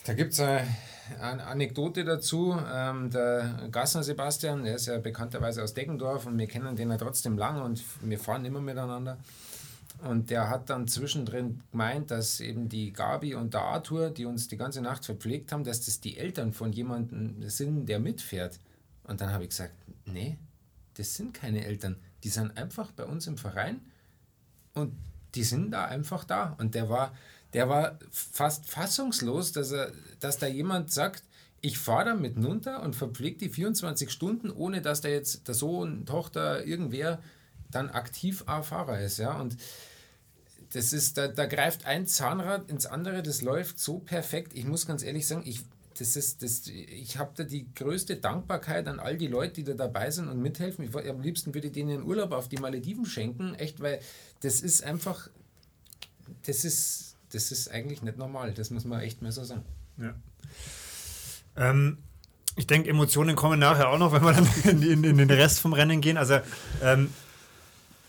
da 0.04 0.14
gibt 0.14 0.32
es 0.32 0.40
eine 0.40 1.44
Anekdote 1.44 2.04
dazu. 2.04 2.56
Ähm, 2.72 3.10
der 3.10 3.68
Gassner 3.70 4.02
Sebastian, 4.02 4.64
der 4.64 4.76
ist 4.76 4.86
ja 4.86 4.98
bekannterweise 4.98 5.62
aus 5.62 5.74
Deggendorf 5.74 6.26
und 6.26 6.38
wir 6.38 6.46
kennen 6.46 6.74
den 6.74 6.90
ja 6.90 6.96
trotzdem 6.96 7.38
lange 7.38 7.62
und 7.62 7.82
wir 8.00 8.18
fahren 8.18 8.44
immer 8.44 8.60
miteinander. 8.60 9.18
Und 10.02 10.30
der 10.30 10.48
hat 10.48 10.68
dann 10.68 10.88
zwischendrin 10.88 11.62
gemeint, 11.70 12.10
dass 12.10 12.40
eben 12.40 12.68
die 12.68 12.92
Gabi 12.92 13.34
und 13.34 13.54
der 13.54 13.62
Arthur, 13.62 14.10
die 14.10 14.24
uns 14.24 14.48
die 14.48 14.56
ganze 14.56 14.82
Nacht 14.82 15.04
verpflegt 15.04 15.52
haben, 15.52 15.62
dass 15.62 15.82
das 15.82 16.00
die 16.00 16.18
Eltern 16.18 16.52
von 16.52 16.72
jemandem 16.72 17.48
sind, 17.48 17.88
der 17.88 18.00
mitfährt. 18.00 18.58
Und 19.04 19.20
dann 19.20 19.32
habe 19.32 19.44
ich 19.44 19.50
gesagt, 19.50 19.74
nee, 20.06 20.38
das 20.94 21.14
sind 21.14 21.34
keine 21.34 21.64
Eltern. 21.64 21.96
Die 22.24 22.28
sind 22.30 22.56
einfach 22.56 22.90
bei 22.92 23.04
uns 23.04 23.28
im 23.28 23.38
Verein 23.38 23.80
und 24.74 24.92
die 25.34 25.44
sind 25.44 25.70
da 25.72 25.86
einfach 25.86 26.24
da. 26.24 26.54
Und 26.58 26.74
der 26.74 26.88
war, 26.88 27.14
der 27.52 27.68
war 27.68 27.98
fast 28.10 28.68
fassungslos, 28.68 29.52
dass, 29.52 29.72
er, 29.72 29.92
dass 30.20 30.38
da 30.38 30.46
jemand 30.46 30.92
sagt, 30.92 31.24
ich 31.60 31.78
fahre 31.78 32.06
da 32.06 32.14
runter 32.44 32.82
und 32.82 32.96
verpflege 32.96 33.38
die 33.38 33.48
24 33.48 34.10
Stunden, 34.10 34.50
ohne 34.50 34.82
dass 34.82 35.00
da 35.00 35.08
jetzt 35.08 35.46
der 35.46 35.54
Sohn, 35.54 36.04
Tochter, 36.06 36.64
irgendwer 36.64 37.20
dann 37.70 37.88
aktiv 37.88 38.44
Fahrer 38.64 39.00
ist. 39.00 39.18
Ja? 39.18 39.40
Und 39.40 39.56
das 40.72 40.92
ist, 40.92 41.18
da, 41.18 41.28
da 41.28 41.46
greift 41.46 41.86
ein 41.86 42.06
Zahnrad 42.06 42.68
ins 42.70 42.86
andere, 42.86 43.22
das 43.22 43.42
läuft 43.42 43.78
so 43.78 43.98
perfekt. 43.98 44.52
Ich 44.54 44.64
muss 44.64 44.86
ganz 44.86 45.02
ehrlich 45.02 45.26
sagen, 45.26 45.42
ich, 45.44 45.60
das 45.98 46.16
ist, 46.16 46.42
das, 46.42 46.66
ich 46.66 47.18
habe 47.18 47.32
da 47.34 47.44
die 47.44 47.72
größte 47.74 48.16
Dankbarkeit 48.16 48.86
an 48.88 49.00
all 49.00 49.16
die 49.16 49.28
Leute, 49.28 49.54
die 49.54 49.64
da 49.64 49.74
dabei 49.74 50.10
sind 50.10 50.28
und 50.28 50.40
mithelfen. 50.40 50.84
Ich, 50.84 50.94
am 50.94 51.20
liebsten 51.20 51.54
würde 51.54 51.68
ich 51.68 51.72
denen 51.72 51.90
einen 51.90 52.02
Urlaub 52.04 52.32
auf 52.32 52.48
die 52.48 52.58
Malediven 52.58 53.06
schenken, 53.06 53.54
echt, 53.54 53.80
weil 53.80 54.00
das 54.40 54.60
ist 54.60 54.82
einfach, 54.84 55.28
das 56.44 56.64
ist 56.64 57.12
das 57.32 57.50
ist 57.50 57.70
eigentlich 57.70 58.02
nicht 58.02 58.18
normal. 58.18 58.52
Das 58.52 58.70
muss 58.70 58.84
man 58.84 59.00
echt 59.00 59.22
mal 59.22 59.32
so 59.32 59.44
sagen. 59.44 59.64
Ja. 59.98 60.14
Ähm, 61.56 61.98
ich 62.56 62.66
denke, 62.66 62.90
Emotionen 62.90 63.36
kommen 63.36 63.58
nachher 63.58 63.88
auch 63.88 63.98
noch, 63.98 64.12
wenn 64.12 64.22
wir 64.22 64.32
dann 64.32 64.48
in, 64.64 64.82
in, 64.82 65.04
in 65.04 65.16
den 65.16 65.30
Rest 65.30 65.60
vom 65.60 65.72
Rennen 65.72 66.00
gehen. 66.00 66.16
Also 66.16 66.40
ähm, 66.82 67.10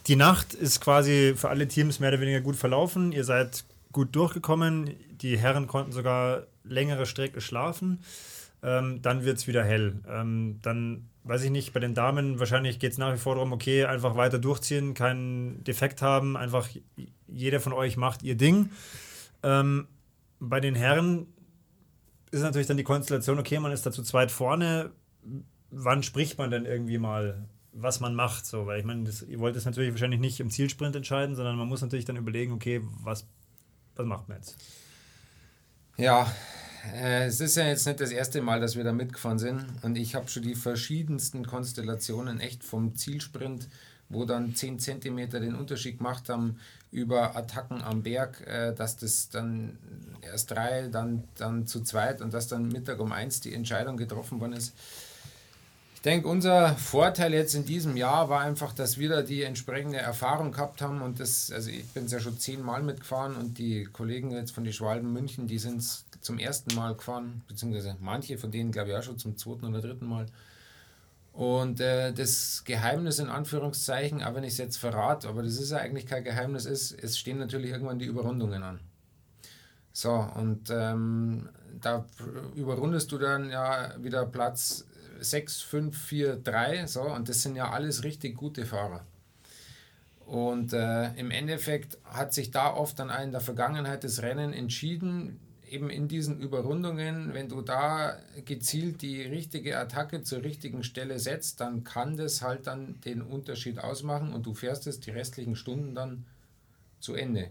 die 0.08 0.16
Nacht 0.16 0.54
ist 0.54 0.82
quasi 0.82 1.34
für 1.36 1.50
alle 1.50 1.68
Teams 1.68 2.00
mehr 2.00 2.10
oder 2.10 2.20
weniger 2.20 2.42
gut 2.42 2.56
verlaufen. 2.56 3.12
Ihr 3.12 3.24
seid 3.24 3.64
gut 3.92 4.16
durchgekommen. 4.16 4.96
Die 5.22 5.38
Herren 5.38 5.68
konnten 5.68 5.94
sogar 5.94 6.44
längere 6.64 7.06
Strecke 7.06 7.42
schlafen. 7.42 8.00
Ähm, 8.62 9.02
dann 9.02 9.26
wird 9.26 9.38
es 9.38 9.48
wieder 9.48 9.64
hell. 9.64 10.00
Ähm, 10.08 10.60
dann 10.62 11.10
weiß 11.24 11.44
ich 11.44 11.52
nicht, 11.52 11.74
bei 11.74 11.80
den 11.80 11.94
Damen 11.94 12.40
wahrscheinlich 12.40 12.80
geht 12.80 12.94
es 12.94 12.98
nach 12.98 13.14
wie 13.14 13.18
vor 13.18 13.36
darum, 13.36 13.52
okay, 13.52 13.86
einfach 13.86 14.16
weiter 14.16 14.40
durchziehen, 14.40 14.94
keinen 14.94 15.64
Defekt 15.64 16.02
haben, 16.02 16.38
einfach 16.38 16.70
jeder 17.28 17.60
von 17.60 17.74
euch 17.74 17.98
macht 17.98 18.24
ihr 18.24 18.36
Ding. 18.36 18.72
Ähm, 19.42 19.88
bei 20.40 20.60
den 20.60 20.76
Herren 20.76 21.28
ist 22.32 22.42
natürlich 22.42 22.68
dann 22.68 22.78
die 22.78 22.84
Konstellation, 22.84 23.40
okay, 23.40 23.60
man 23.60 23.72
ist 23.72 23.86
da 23.86 23.92
zu 23.92 24.04
zweit 24.04 24.32
vorne. 24.32 24.92
Wann 25.70 26.04
spricht 26.04 26.38
man 26.38 26.52
denn 26.52 26.66
irgendwie 26.66 26.98
mal, 26.98 27.48
was 27.72 28.00
man 28.00 28.16
macht? 28.16 28.46
So, 28.46 28.66
weil 28.66 28.80
ich 28.80 28.86
meine, 28.86 29.04
das, 29.04 29.22
ihr 29.22 29.40
wollt 29.40 29.56
es 29.56 29.66
natürlich 29.66 29.92
wahrscheinlich 29.92 30.20
nicht 30.20 30.40
im 30.40 30.50
Zielsprint 30.50 30.96
entscheiden, 30.96 31.36
sondern 31.36 31.58
man 31.58 31.68
muss 31.68 31.82
natürlich 31.82 32.06
dann 32.06 32.18
überlegen, 32.18 32.54
okay, 32.54 32.82
was, 33.04 33.28
was 33.96 34.06
macht 34.06 34.28
man 34.28 34.38
jetzt? 34.38 34.58
Ja, 35.98 36.32
äh, 36.96 37.26
es 37.26 37.40
ist 37.40 37.56
ja 37.56 37.66
jetzt 37.66 37.86
nicht 37.86 38.00
das 38.00 38.12
erste 38.12 38.42
Mal, 38.42 38.60
dass 38.60 38.76
wir 38.76 38.84
da 38.84 38.94
mitgefahren 38.94 39.40
sind 39.40 39.66
und 39.84 39.98
ich 39.98 40.16
habe 40.16 40.28
schon 40.28 40.44
die 40.44 40.56
verschiedensten 40.56 41.46
Konstellationen 41.46 42.40
echt 42.40 42.64
vom 42.64 42.96
Zielsprint 42.96 43.68
wo 44.14 44.26
dann 44.26 44.56
10 44.56 44.80
cm 44.80 45.30
den 45.30 45.56
Unterschied 45.56 45.98
gemacht 45.98 46.30
haben 46.30 46.60
über 46.92 47.36
Attacken 47.36 47.82
am 47.82 48.04
Berg, 48.04 48.46
äh, 48.48 48.74
dass 48.74 48.98
das 48.98 49.30
dann 49.30 49.78
erst 50.22 50.52
drei, 50.52 50.88
dann, 50.90 51.24
dann 51.36 51.68
zu 51.68 51.82
zweit 51.82 52.22
und 52.22 52.34
dass 52.34 52.48
dann 52.48 52.68
Mittag 52.68 53.00
um 53.00 53.12
eins 53.12 53.42
die 53.42 53.54
Entscheidung 53.54 53.98
getroffen 53.98 54.40
worden 54.40 54.54
ist. 54.54 54.74
Denke, 56.06 56.28
unser 56.28 56.76
Vorteil 56.76 57.34
jetzt 57.34 57.56
in 57.56 57.66
diesem 57.66 57.96
Jahr 57.96 58.28
war 58.28 58.42
einfach, 58.42 58.74
dass 58.74 58.98
wir 58.98 59.08
da 59.08 59.22
die 59.22 59.44
entsprechende 59.44 60.00
Erfahrung 60.00 60.52
gehabt 60.52 60.82
haben 60.82 61.02
und 61.02 61.22
das, 61.22 61.50
also 61.50 61.70
ich 61.70 61.86
bin 61.92 62.08
ja 62.08 62.20
schon 62.20 62.38
zehnmal 62.38 62.84
mitgefahren 62.84 63.38
und 63.38 63.58
die 63.58 63.86
Kollegen 63.86 64.32
jetzt 64.32 64.52
von 64.52 64.66
die 64.66 64.74
Schwalben 64.74 65.14
München, 65.14 65.48
die 65.48 65.60
sind 65.60 65.82
zum 66.20 66.40
ersten 66.40 66.76
Mal 66.76 66.96
gefahren, 66.96 67.42
beziehungsweise 67.48 67.96
manche 68.02 68.38
von 68.38 68.52
denen 68.52 68.74
glaube 68.74 68.90
ich 68.90 68.98
auch 68.98 69.04
schon 69.04 69.18
zum 69.18 69.38
zweiten 69.38 69.66
oder 69.66 69.80
dritten 69.80 70.06
Mal. 70.06 70.26
Und 71.32 71.80
äh, 71.80 72.12
das 72.12 72.64
Geheimnis 72.66 73.20
in 73.20 73.30
Anführungszeichen, 73.30 74.22
auch 74.24 74.36
wenn 74.36 74.44
ich 74.44 74.54
es 74.54 74.58
jetzt 74.58 74.78
verrate, 74.78 75.30
aber 75.30 75.42
das 75.42 75.58
ist 75.58 75.72
ja 75.72 75.78
eigentlich 75.78 76.06
kein 76.06 76.26
Geheimnis, 76.26 76.66
ist, 76.66 76.92
es 76.92 77.18
stehen 77.18 77.40
natürlich 77.40 77.72
irgendwann 77.72 77.98
die 77.98 78.06
Überrundungen 78.06 78.62
an. 78.62 78.82
So, 79.94 80.12
und 80.36 80.70
ähm, 80.70 81.48
da 81.80 82.06
überrundest 82.56 83.12
du 83.12 83.18
dann 83.18 83.50
ja 83.50 83.94
wieder 84.00 84.26
Platz 84.26 84.86
6, 85.24 85.62
5, 85.62 85.98
4, 85.98 86.36
3, 86.38 86.88
so, 86.88 87.02
und 87.02 87.30
das 87.30 87.42
sind 87.42 87.56
ja 87.56 87.72
alles 87.72 88.04
richtig 88.04 88.36
gute 88.36 88.66
Fahrer. 88.66 89.06
Und 90.26 90.74
äh, 90.74 91.14
im 91.16 91.32
Endeffekt 91.32 91.98
hat 92.06 92.34
sich 92.34 92.52
da 92.52 92.74
oft 92.74 92.98
dann 93.00 93.10
in 93.10 93.32
der 93.32 93.42
Vergangenheit 93.42 94.04
das 94.04 94.22
Rennen 94.22 94.54
entschieden, 94.54 95.40
eben 95.70 95.90
in 95.90 96.08
diesen 96.08 96.40
Überrundungen, 96.40 97.34
wenn 97.34 97.50
du 97.50 97.62
da 97.62 98.18
gezielt 98.46 99.02
die 99.02 99.22
richtige 99.24 99.78
Attacke 99.78 100.22
zur 100.22 100.44
richtigen 100.44 100.84
Stelle 100.84 101.20
setzt, 101.20 101.60
dann 101.60 101.84
kann 101.84 102.16
das 102.16 102.42
halt 102.42 102.68
dann 102.68 103.02
den 103.02 103.22
Unterschied 103.22 103.80
ausmachen 103.80 104.34
und 104.34 104.46
du 104.46 104.54
fährst 104.54 104.86
es 104.88 105.00
die 105.00 105.12
restlichen 105.12 105.56
Stunden 105.56 105.96
dann 105.96 106.26
zu 107.00 107.16
Ende. 107.16 107.50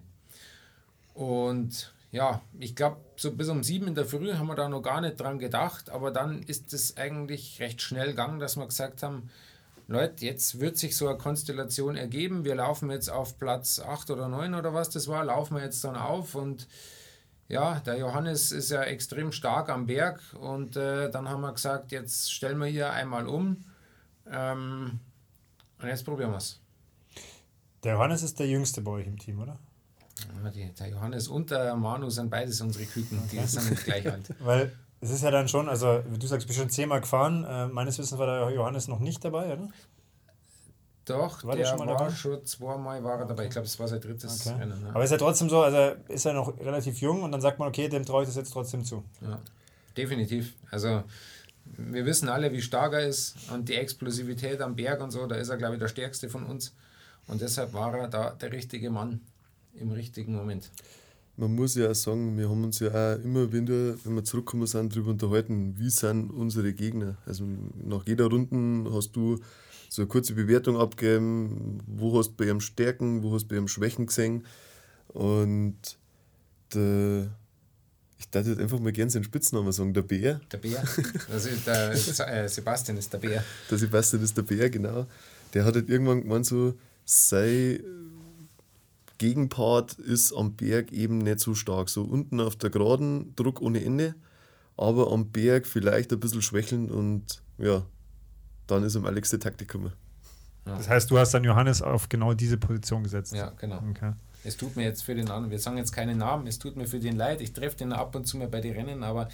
Und 1.14 1.92
ja, 2.12 2.42
ich 2.60 2.76
glaube, 2.76 2.98
so 3.16 3.32
bis 3.32 3.48
um 3.48 3.64
sieben 3.64 3.88
in 3.88 3.94
der 3.94 4.04
Früh 4.04 4.34
haben 4.34 4.46
wir 4.46 4.54
da 4.54 4.68
noch 4.68 4.82
gar 4.82 5.00
nicht 5.00 5.18
dran 5.18 5.38
gedacht, 5.38 5.88
aber 5.88 6.10
dann 6.10 6.42
ist 6.42 6.72
es 6.74 6.98
eigentlich 6.98 7.58
recht 7.58 7.80
schnell 7.80 8.08
gegangen, 8.08 8.38
dass 8.38 8.56
wir 8.56 8.66
gesagt 8.66 9.02
haben, 9.02 9.30
Leute, 9.88 10.24
jetzt 10.26 10.60
wird 10.60 10.76
sich 10.76 10.96
so 10.96 11.08
eine 11.08 11.18
Konstellation 11.18 11.96
ergeben. 11.96 12.44
Wir 12.44 12.54
laufen 12.54 12.90
jetzt 12.90 13.08
auf 13.08 13.38
Platz 13.38 13.80
8 13.80 14.10
oder 14.10 14.28
9 14.28 14.54
oder 14.54 14.74
was 14.74 14.90
das 14.90 15.08
war, 15.08 15.24
laufen 15.24 15.56
wir 15.56 15.64
jetzt 15.64 15.82
dann 15.84 15.96
auf 15.96 16.34
und 16.34 16.68
ja, 17.48 17.80
der 17.80 17.96
Johannes 17.96 18.52
ist 18.52 18.70
ja 18.70 18.82
extrem 18.82 19.32
stark 19.32 19.70
am 19.70 19.86
Berg 19.86 20.20
und 20.38 20.76
äh, 20.76 21.10
dann 21.10 21.28
haben 21.30 21.40
wir 21.40 21.52
gesagt, 21.52 21.92
jetzt 21.92 22.30
stellen 22.30 22.58
wir 22.58 22.66
hier 22.66 22.92
einmal 22.92 23.26
um 23.26 23.64
ähm, 24.30 25.00
und 25.80 25.88
jetzt 25.88 26.04
probieren 26.04 26.30
wir 26.30 26.38
es. 26.38 26.60
Der 27.82 27.94
Johannes 27.94 28.22
ist 28.22 28.38
der 28.38 28.48
Jüngste 28.48 28.82
bei 28.82 28.92
euch 28.92 29.06
im 29.06 29.18
Team, 29.18 29.40
oder? 29.40 29.58
Der 30.78 30.88
Johannes 30.88 31.28
und 31.28 31.50
der 31.50 31.74
Manu 31.76 32.10
sind 32.10 32.30
beides 32.30 32.60
unsere 32.60 32.84
Küken, 32.84 33.20
die 33.30 33.38
sind 33.40 33.70
nicht 33.70 33.84
gleich 33.84 34.10
alt. 34.10 34.34
Weil 34.40 34.72
es 35.00 35.10
ist 35.10 35.22
ja 35.22 35.30
dann 35.30 35.48
schon, 35.48 35.68
also 35.68 36.00
du 36.00 36.26
sagst, 36.26 36.44
du 36.44 36.48
bist 36.48 36.58
schon 36.58 36.70
zehnmal 36.70 37.00
gefahren. 37.00 37.44
Äh, 37.44 37.66
meines 37.68 37.98
Wissens 37.98 38.18
war 38.18 38.26
der 38.26 38.54
Johannes 38.54 38.88
noch 38.88 39.00
nicht 39.00 39.24
dabei, 39.24 39.52
oder? 39.52 39.68
Doch, 41.04 41.42
war 41.44 41.56
der, 41.56 41.66
schon, 41.66 41.80
war 41.80 41.86
dabei? 41.86 42.10
schon 42.10 42.44
zweimal 42.44 43.02
war 43.02 43.18
er 43.18 43.26
dabei. 43.26 43.46
Ich 43.46 43.50
glaube, 43.50 43.66
es 43.66 43.78
war 43.80 43.88
sein 43.88 44.00
drittes 44.00 44.46
okay. 44.46 44.56
Rennen. 44.60 44.80
Ne? 44.80 44.90
Aber 44.90 45.02
ist 45.02 45.10
ja 45.10 45.18
trotzdem 45.18 45.50
so, 45.50 45.60
also 45.62 45.96
ist 46.06 46.24
er 46.24 46.32
noch 46.32 46.56
relativ 46.60 47.00
jung 47.00 47.24
und 47.24 47.32
dann 47.32 47.40
sagt 47.40 47.58
man, 47.58 47.68
okay, 47.68 47.88
dem 47.88 48.04
traue 48.04 48.22
ich 48.22 48.28
das 48.28 48.36
jetzt 48.36 48.52
trotzdem 48.52 48.84
zu. 48.84 49.02
Ja, 49.20 49.40
definitiv. 49.96 50.54
Also 50.70 51.02
wir 51.64 52.06
wissen 52.06 52.28
alle, 52.28 52.52
wie 52.52 52.62
stark 52.62 52.92
er 52.92 53.06
ist 53.06 53.36
und 53.52 53.68
die 53.68 53.74
Explosivität 53.74 54.60
am 54.60 54.76
Berg 54.76 55.00
und 55.00 55.10
so, 55.10 55.26
da 55.26 55.34
ist 55.34 55.48
er, 55.48 55.56
glaube 55.56 55.74
ich, 55.74 55.80
der 55.80 55.88
stärkste 55.88 56.28
von 56.28 56.44
uns. 56.46 56.72
Und 57.26 57.40
deshalb 57.40 57.72
war 57.72 57.96
er 57.96 58.08
da 58.08 58.30
der 58.30 58.52
richtige 58.52 58.90
Mann 58.90 59.20
im 59.74 59.92
richtigen 59.92 60.34
Moment 60.34 60.70
man 61.36 61.54
muss 61.54 61.74
ja 61.74 61.90
auch 61.90 61.94
sagen, 61.94 62.36
wir 62.36 62.48
haben 62.48 62.64
uns 62.64 62.78
ja 62.78 62.88
auch 62.90 63.22
immer 63.22 63.52
wieder, 63.52 63.96
wenn 64.04 64.14
wir 64.14 64.24
zurückkommen 64.24 64.66
sind, 64.66 64.92
darüber 64.92 65.10
unterhalten, 65.10 65.78
wie 65.78 65.90
sind 65.90 66.30
unsere 66.30 66.72
Gegner. 66.72 67.16
Also 67.26 67.46
nach 67.82 68.06
jeder 68.06 68.26
Runde 68.26 68.92
hast 68.92 69.12
du 69.12 69.38
so 69.88 70.02
eine 70.02 70.08
kurze 70.08 70.34
Bewertung 70.34 70.76
abgegeben, 70.76 71.80
wo 71.86 72.18
hast 72.18 72.30
du 72.30 72.34
bei 72.36 72.44
ihrem 72.46 72.60
Stärken, 72.60 73.22
wo 73.22 73.34
hast 73.34 73.44
du 73.44 73.48
bei 73.48 73.54
ihrem 73.56 73.68
Schwächen 73.68 74.06
gesehen. 74.06 74.46
Und 75.08 75.76
der, 76.74 77.28
ich 78.18 78.28
dachte 78.30 78.50
jetzt 78.50 78.60
einfach 78.60 78.78
mal 78.78 78.92
gerne 78.92 79.10
seinen 79.10 79.24
Spitznamen 79.24 79.72
sagen, 79.72 79.94
der 79.94 80.02
Bär. 80.02 80.40
Der 80.50 80.58
Bär, 80.58 80.82
also 81.30 81.48
der 81.66 81.92
äh, 81.92 82.48
Sebastian 82.48 82.98
ist 82.98 83.12
der 83.12 83.18
Bär. 83.18 83.44
Der 83.70 83.78
Sebastian 83.78 84.22
ist 84.22 84.36
der 84.36 84.42
Bär, 84.42 84.70
genau. 84.70 85.06
Der 85.54 85.64
hat 85.64 85.74
halt 85.74 85.88
irgendwann 85.88 86.22
gemeint 86.22 86.46
so, 86.46 86.74
sei 87.04 87.80
Gegenpart 89.22 89.92
ist 90.00 90.32
am 90.32 90.56
Berg 90.56 90.90
eben 90.90 91.18
nicht 91.18 91.38
so 91.38 91.54
stark. 91.54 91.88
So 91.88 92.02
unten 92.02 92.40
auf 92.40 92.56
der 92.56 92.70
Geraden 92.70 93.36
Druck 93.36 93.62
ohne 93.62 93.84
Ende, 93.84 94.16
aber 94.76 95.12
am 95.12 95.30
Berg 95.30 95.64
vielleicht 95.68 96.12
ein 96.12 96.18
bisschen 96.18 96.42
schwächelnd 96.42 96.90
und 96.90 97.40
ja, 97.56 97.86
dann 98.66 98.82
ist 98.82 98.96
am 98.96 99.06
Alex 99.06 99.30
die 99.30 99.38
Taktik 99.38 99.68
gekommen. 99.68 99.92
Ja. 100.66 100.76
Das 100.76 100.88
heißt, 100.88 101.08
du 101.08 101.18
hast 101.18 101.34
dann 101.34 101.44
Johannes 101.44 101.82
auf 101.82 102.08
genau 102.08 102.34
diese 102.34 102.56
Position 102.56 103.04
gesetzt. 103.04 103.32
Ja, 103.32 103.50
genau. 103.50 103.80
Okay. 103.90 104.12
Es 104.42 104.56
tut 104.56 104.74
mir 104.74 104.82
jetzt 104.82 105.04
für 105.04 105.14
den 105.14 105.30
anderen, 105.30 105.52
wir 105.52 105.60
sagen 105.60 105.76
jetzt 105.76 105.92
keine 105.92 106.16
Namen, 106.16 106.48
es 106.48 106.58
tut 106.58 106.76
mir 106.76 106.88
für 106.88 106.98
den 106.98 107.14
leid, 107.14 107.40
ich 107.40 107.52
treffe 107.52 107.76
den 107.76 107.92
ab 107.92 108.16
und 108.16 108.26
zu 108.26 108.38
mal 108.38 108.48
bei 108.48 108.60
den 108.60 108.74
Rennen, 108.74 109.04
aber 109.04 109.28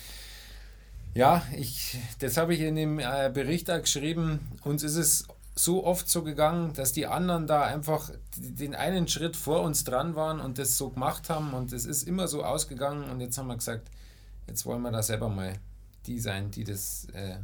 ja, 1.14 1.42
ich, 1.56 1.96
das 2.18 2.36
habe 2.36 2.52
ich 2.52 2.60
in 2.60 2.76
dem 2.76 2.98
äh, 2.98 3.30
Bericht 3.32 3.70
auch 3.70 3.80
geschrieben. 3.80 4.40
Uns 4.64 4.82
ist 4.82 4.96
es 4.96 5.26
so 5.58 5.84
oft 5.84 6.08
so 6.08 6.22
gegangen, 6.22 6.72
dass 6.74 6.92
die 6.92 7.06
anderen 7.06 7.46
da 7.46 7.62
einfach 7.62 8.10
den 8.36 8.74
einen 8.74 9.08
Schritt 9.08 9.36
vor 9.36 9.62
uns 9.62 9.84
dran 9.84 10.14
waren 10.14 10.40
und 10.40 10.58
das 10.58 10.78
so 10.78 10.90
gemacht 10.90 11.28
haben 11.28 11.52
und 11.52 11.72
es 11.72 11.84
ist 11.84 12.04
immer 12.04 12.28
so 12.28 12.44
ausgegangen 12.44 13.10
und 13.10 13.20
jetzt 13.20 13.38
haben 13.38 13.48
wir 13.48 13.56
gesagt, 13.56 13.90
jetzt 14.46 14.64
wollen 14.66 14.82
wir 14.82 14.92
da 14.92 15.02
selber 15.02 15.28
mal 15.28 15.54
die 16.06 16.20
sein, 16.20 16.50
die 16.50 16.64
das 16.64 17.08
äh, 17.12 17.36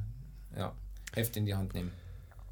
ja, 0.56 0.72
Heft 1.12 1.36
in 1.36 1.44
die 1.44 1.54
Hand 1.54 1.74
nehmen. 1.74 1.90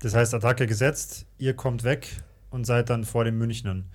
Das 0.01 0.15
heißt, 0.15 0.35
Attacke 0.35 0.67
gesetzt, 0.67 1.27
ihr 1.39 1.55
kommt 1.55 1.85
weg 1.85 2.09
und 2.51 2.65
seid 2.65 2.91
dann 2.91 3.05
vor 3.05 3.25
den 3.25 3.39
Münchnern. 3.39 3.89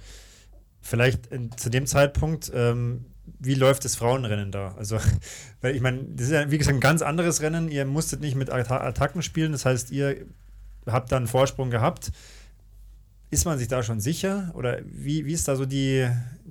Vielleicht 0.79 1.27
in, 1.27 1.51
zu 1.57 1.69
dem 1.69 1.85
Zeitpunkt, 1.85 2.49
ähm, 2.53 3.05
wie 3.39 3.55
läuft 3.55 3.83
das 3.83 3.97
Frauenrennen 3.97 4.53
da? 4.53 4.73
Also, 4.77 4.99
weil 5.61 5.75
ich 5.75 5.81
meine, 5.81 6.05
das 6.05 6.27
ist 6.27 6.31
ja 6.31 6.49
wie 6.49 6.57
gesagt 6.57 6.77
ein 6.77 6.81
ganz 6.81 7.01
anderes 7.01 7.41
Rennen. 7.41 7.69
Ihr 7.69 7.83
musstet 7.85 8.21
nicht 8.21 8.35
mit 8.35 8.49
Attacken 8.49 9.21
spielen, 9.21 9.51
das 9.51 9.65
heißt, 9.65 9.91
ihr 9.91 10.25
habt 10.87 11.11
dann 11.11 11.19
einen 11.19 11.27
Vorsprung 11.27 11.69
gehabt. 11.69 12.11
Ist 13.29 13.45
man 13.45 13.57
sich 13.57 13.67
da 13.67 13.83
schon 13.83 13.99
sicher? 13.99 14.51
Oder 14.53 14.79
wie, 14.85 15.25
wie 15.25 15.33
ist 15.33 15.49
da 15.49 15.57
so 15.57 15.65
die, 15.65 16.09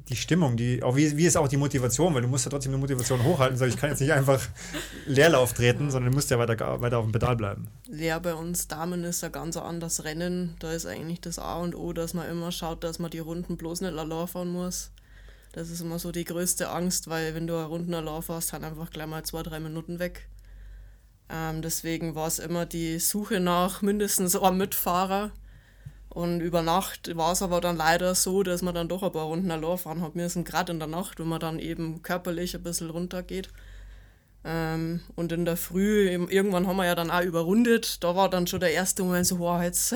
die 0.09 0.16
Stimmung? 0.16 0.59
Die, 0.59 0.82
auch 0.82 0.95
wie, 0.95 1.16
wie 1.16 1.24
ist 1.24 1.37
auch 1.37 1.49
die 1.49 1.57
Motivation? 1.57 2.14
Weil 2.14 2.20
du 2.20 2.28
musst 2.28 2.45
ja 2.45 2.51
trotzdem 2.51 2.72
die 2.72 2.78
Motivation 2.78 3.24
hochhalten. 3.24 3.66
Ich 3.66 3.78
kann 3.78 3.91
jetzt 3.91 4.01
nicht 4.01 4.12
einfach 4.12 4.47
Leerlauf 5.07 5.55
treten, 5.55 5.91
sondern 5.91 6.11
du 6.11 6.16
musst 6.16 6.30
ja 6.30 6.39
weiter, 6.39 6.80
weiter 6.82 6.99
auf 6.99 7.07
dem 7.07 7.12
Pedal 7.12 7.37
bleiben. 7.37 7.68
Ja, 7.91 8.18
bei 8.18 8.34
uns 8.34 8.68
Damen 8.68 9.05
ist 9.05 9.22
ja 9.22 9.30
ganz 9.30 9.57
anders 9.57 10.05
Rennen. 10.05 10.55
Da 10.59 10.72
ist 10.72 10.84
eigentlich 10.84 11.22
das 11.22 11.39
A 11.39 11.57
und 11.57 11.74
O, 11.74 11.95
dass 11.95 12.12
man 12.12 12.28
immer 12.28 12.53
schaut, 12.53 12.84
dass 12.84 12.99
man 12.99 13.11
die 13.11 13.20
Runden 13.20 13.57
bloß 13.57 13.80
nicht 13.80 13.97
allein 13.97 14.28
fahren 14.28 14.49
muss. 14.49 14.91
Das 15.53 15.70
ist 15.70 15.80
immer 15.80 15.99
so 15.99 16.12
die 16.12 16.24
größte 16.24 16.68
Angst, 16.68 17.09
weil 17.09 17.34
wenn 17.34 17.47
du 17.47 17.55
eine 17.55 17.64
Runden 17.64 17.95
allein 17.95 18.20
fährst, 18.20 18.53
dann 18.53 18.64
einfach 18.64 18.91
gleich 18.91 19.07
mal 19.07 19.22
zwei, 19.22 19.43
drei 19.43 19.59
Minuten 19.61 19.99
weg. 19.99 20.28
Ähm, 21.28 21.62
deswegen 21.62 22.14
war 22.14 22.28
es 22.28 22.38
immer 22.38 22.66
die 22.66 22.98
Suche 22.98 23.40
nach 23.40 23.82
mindestens 23.82 24.36
einem 24.36 24.58
Mitfahrer. 24.58 25.32
Und 26.08 26.40
über 26.40 26.62
Nacht 26.62 27.14
war 27.16 27.32
es 27.32 27.42
aber 27.42 27.60
dann 27.60 27.76
leider 27.76 28.14
so, 28.14 28.42
dass 28.42 28.62
man 28.62 28.74
dann 28.74 28.88
doch 28.88 29.02
ein 29.02 29.12
paar 29.12 29.26
Runden 29.26 29.50
allein 29.50 29.76
fahren 29.76 30.00
hat. 30.00 30.12
Sind 30.30 30.48
gerade 30.48 30.72
in 30.72 30.78
der 30.78 30.88
Nacht, 30.88 31.18
wenn 31.18 31.28
man 31.28 31.40
dann 31.40 31.58
eben 31.58 32.02
körperlich 32.02 32.54
ein 32.54 32.62
bisschen 32.62 32.90
runtergeht. 32.90 33.50
Ähm, 34.44 35.00
und 35.16 35.32
in 35.32 35.44
der 35.44 35.56
Früh, 35.56 36.08
irgendwann 36.08 36.66
haben 36.66 36.76
wir 36.76 36.86
ja 36.86 36.94
dann 36.94 37.10
auch 37.10 37.22
überrundet. 37.22 38.02
Da 38.02 38.14
war 38.14 38.30
dann 38.30 38.46
schon 38.46 38.60
der 38.60 38.72
erste 38.72 39.02
Moment 39.02 39.26
so, 39.26 39.40
wow, 39.40 39.60
jetzt, 39.60 39.94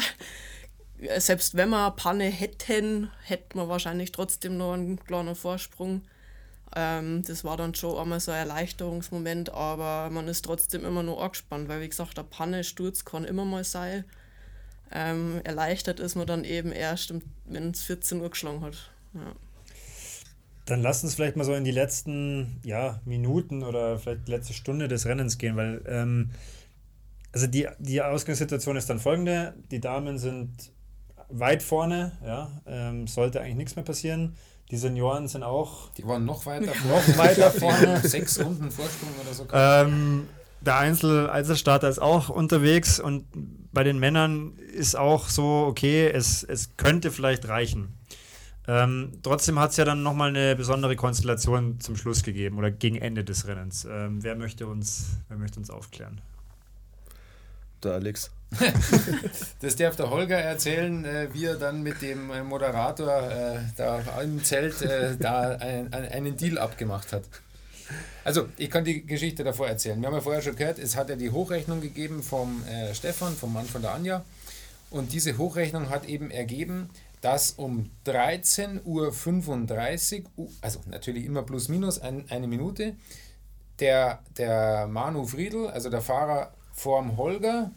selbst 1.19 1.57
wenn 1.57 1.71
wir 1.71 1.87
eine 1.87 1.95
Panne 1.95 2.25
hätten, 2.25 3.11
hätten 3.23 3.59
wir 3.59 3.69
wahrscheinlich 3.69 4.13
trotzdem 4.13 4.57
noch 4.59 4.75
einen 4.75 5.03
kleinen 5.03 5.37
Vorsprung. 5.37 6.03
Ähm, 6.77 7.23
das 7.27 7.43
war 7.45 7.57
dann 7.57 7.75
schon 7.75 7.99
einmal 7.99 8.21
so 8.21 8.31
ein 8.31 8.39
Erleichterungsmoment, 8.39 9.51
aber 9.51 10.09
man 10.11 10.29
ist 10.29 10.45
trotzdem 10.45 10.85
immer 10.85 11.03
noch 11.03 11.21
angespannt, 11.21 11.69
weil 11.69 11.81
wie 11.81 11.89
gesagt, 11.89 12.17
der 12.17 12.23
Panne, 12.23 12.63
Sturz 12.63 13.05
kann 13.05 13.25
immer 13.25 13.45
mal 13.45 13.65
sein. 13.65 14.05
Ähm, 14.93 15.41
erleichtert 15.45 16.01
ist 16.01 16.17
man 16.17 16.27
dann 16.27 16.45
eben 16.45 16.73
erst, 16.73 17.15
wenn 17.47 17.71
es 17.71 17.83
14 17.83 18.21
Uhr 18.21 18.31
geschlagen 18.31 18.61
hat. 18.61 18.91
Ja. 19.15 19.33
Dann 20.67 20.83
lass 20.83 21.03
uns 21.03 21.15
vielleicht 21.15 21.37
mal 21.37 21.45
so 21.45 21.55
in 21.55 21.65
die 21.65 21.71
letzten 21.73 22.61
ja, 22.65 23.01
Minuten 23.05 23.63
oder 23.63 23.99
vielleicht 23.99 24.29
die 24.29 24.33
letzte 24.33 24.53
Stunde 24.53 24.87
des 24.87 25.07
Rennens 25.07 25.39
gehen, 25.39 25.57
weil 25.57 25.83
ähm, 25.87 26.31
also 27.33 27.47
die, 27.47 27.69
die 27.79 28.03
Ausgangssituation 28.03 28.77
ist 28.77 28.91
dann 28.91 28.99
folgende: 28.99 29.55
Die 29.71 29.81
Damen 29.81 30.19
sind 30.19 30.73
weit 31.29 31.63
vorne, 31.63 32.13
ja, 32.25 32.51
ähm, 32.67 33.07
sollte 33.07 33.41
eigentlich 33.41 33.57
nichts 33.57 33.77
mehr 33.77 33.85
passieren. 33.85 34.37
Die 34.71 34.77
Senioren 34.77 35.27
sind 35.27 35.43
auch. 35.43 35.91
Die 35.93 36.07
waren 36.07 36.25
noch 36.25 36.47
weiter 36.47 36.73
vorne. 36.73 36.95
noch 36.95 37.19
weiter 37.19 37.51
vorne. 37.51 38.01
Sechs 38.03 38.39
Runden 38.39 38.71
Vorsprung 38.71 39.11
oder 39.21 39.35
so. 39.35 39.47
Ähm, 39.53 40.29
der 40.61 40.77
Einzel 40.77 41.29
Einzelstarter 41.29 41.89
ist 41.89 42.01
auch 42.01 42.29
unterwegs 42.29 43.01
und 43.01 43.25
bei 43.73 43.83
den 43.83 43.99
Männern 43.99 44.57
ist 44.59 44.97
auch 44.97 45.29
so, 45.29 45.67
okay, 45.69 46.09
es, 46.09 46.45
es 46.45 46.77
könnte 46.77 47.11
vielleicht 47.11 47.49
reichen. 47.49 47.97
Ähm, 48.69 49.13
trotzdem 49.23 49.59
hat 49.59 49.71
es 49.71 49.79
ja 49.79 49.85
dann 49.85 50.03
nochmal 50.03 50.29
eine 50.29 50.55
besondere 50.55 50.95
Konstellation 50.95 51.81
zum 51.81 51.97
Schluss 51.97 52.23
gegeben 52.23 52.59
oder 52.59 52.71
gegen 52.71 52.97
Ende 52.97 53.25
des 53.25 53.47
Rennens. 53.47 53.87
Ähm, 53.91 54.23
wer, 54.23 54.37
möchte 54.37 54.67
uns, 54.67 55.19
wer 55.29 55.39
möchte 55.39 55.59
uns 55.59 55.71
aufklären? 55.71 56.21
Der 57.83 57.95
Alex. 57.95 58.31
das 59.61 59.77
darf 59.77 59.97
der 59.97 60.11
Holger 60.11 60.39
erzählen, 60.39 61.05
äh, 61.05 61.29
wie 61.33 61.45
er 61.45 61.57
dann 61.57 61.83
mit 61.83 62.03
dem 62.03 62.31
äh, 62.31 62.43
Moderator 62.43 63.31
äh, 63.31 63.61
da 63.77 64.01
im 64.23 64.43
Zelt 64.43 64.83
äh, 64.83 65.17
da 65.17 65.57
ein, 65.57 65.93
einen 65.93 66.37
Deal 66.37 66.59
abgemacht 66.59 67.13
hat. 67.13 67.23
Also, 68.25 68.49
ich 68.57 68.71
kann 68.71 68.85
die 68.85 69.07
Geschichte 69.07 69.45
davor 69.45 69.69
erzählen. 69.69 70.01
Wir 70.01 70.09
haben 70.09 70.15
ja 70.15 70.21
vorher 70.21 70.43
schon 70.43 70.57
gehört, 70.57 70.79
es 70.79 70.97
hat 70.97 71.11
ja 71.11 71.17
die 71.17 71.31
Hochrechnung 71.31 71.81
gegeben 71.81 72.23
vom 72.23 72.65
äh, 72.67 72.95
Stefan, 72.95 73.35
vom 73.35 73.53
Mann 73.53 73.67
von 73.67 73.83
der 73.83 73.93
Anja. 73.93 74.25
Und 74.91 75.13
diese 75.13 75.39
Hochrechnung 75.39 75.91
hat 75.91 76.07
eben 76.07 76.31
ergeben, 76.31 76.91
dass 77.21 77.53
um 77.53 77.91
13.35 78.07 80.25
Uhr, 80.37 80.49
also 80.61 80.81
natürlich 80.87 81.25
immer 81.25 81.43
plus 81.43 81.69
minus 81.69 82.01
ein, 82.01 82.25
eine 82.31 82.47
Minute, 82.47 82.95
der, 83.79 84.21
der 84.37 84.87
Manu 84.87 85.27
Friedl, 85.27 85.69
also 85.69 85.91
der 85.91 86.03
Fahrer 86.03 86.53
vorm 86.73 87.17
Holger, 87.17 87.71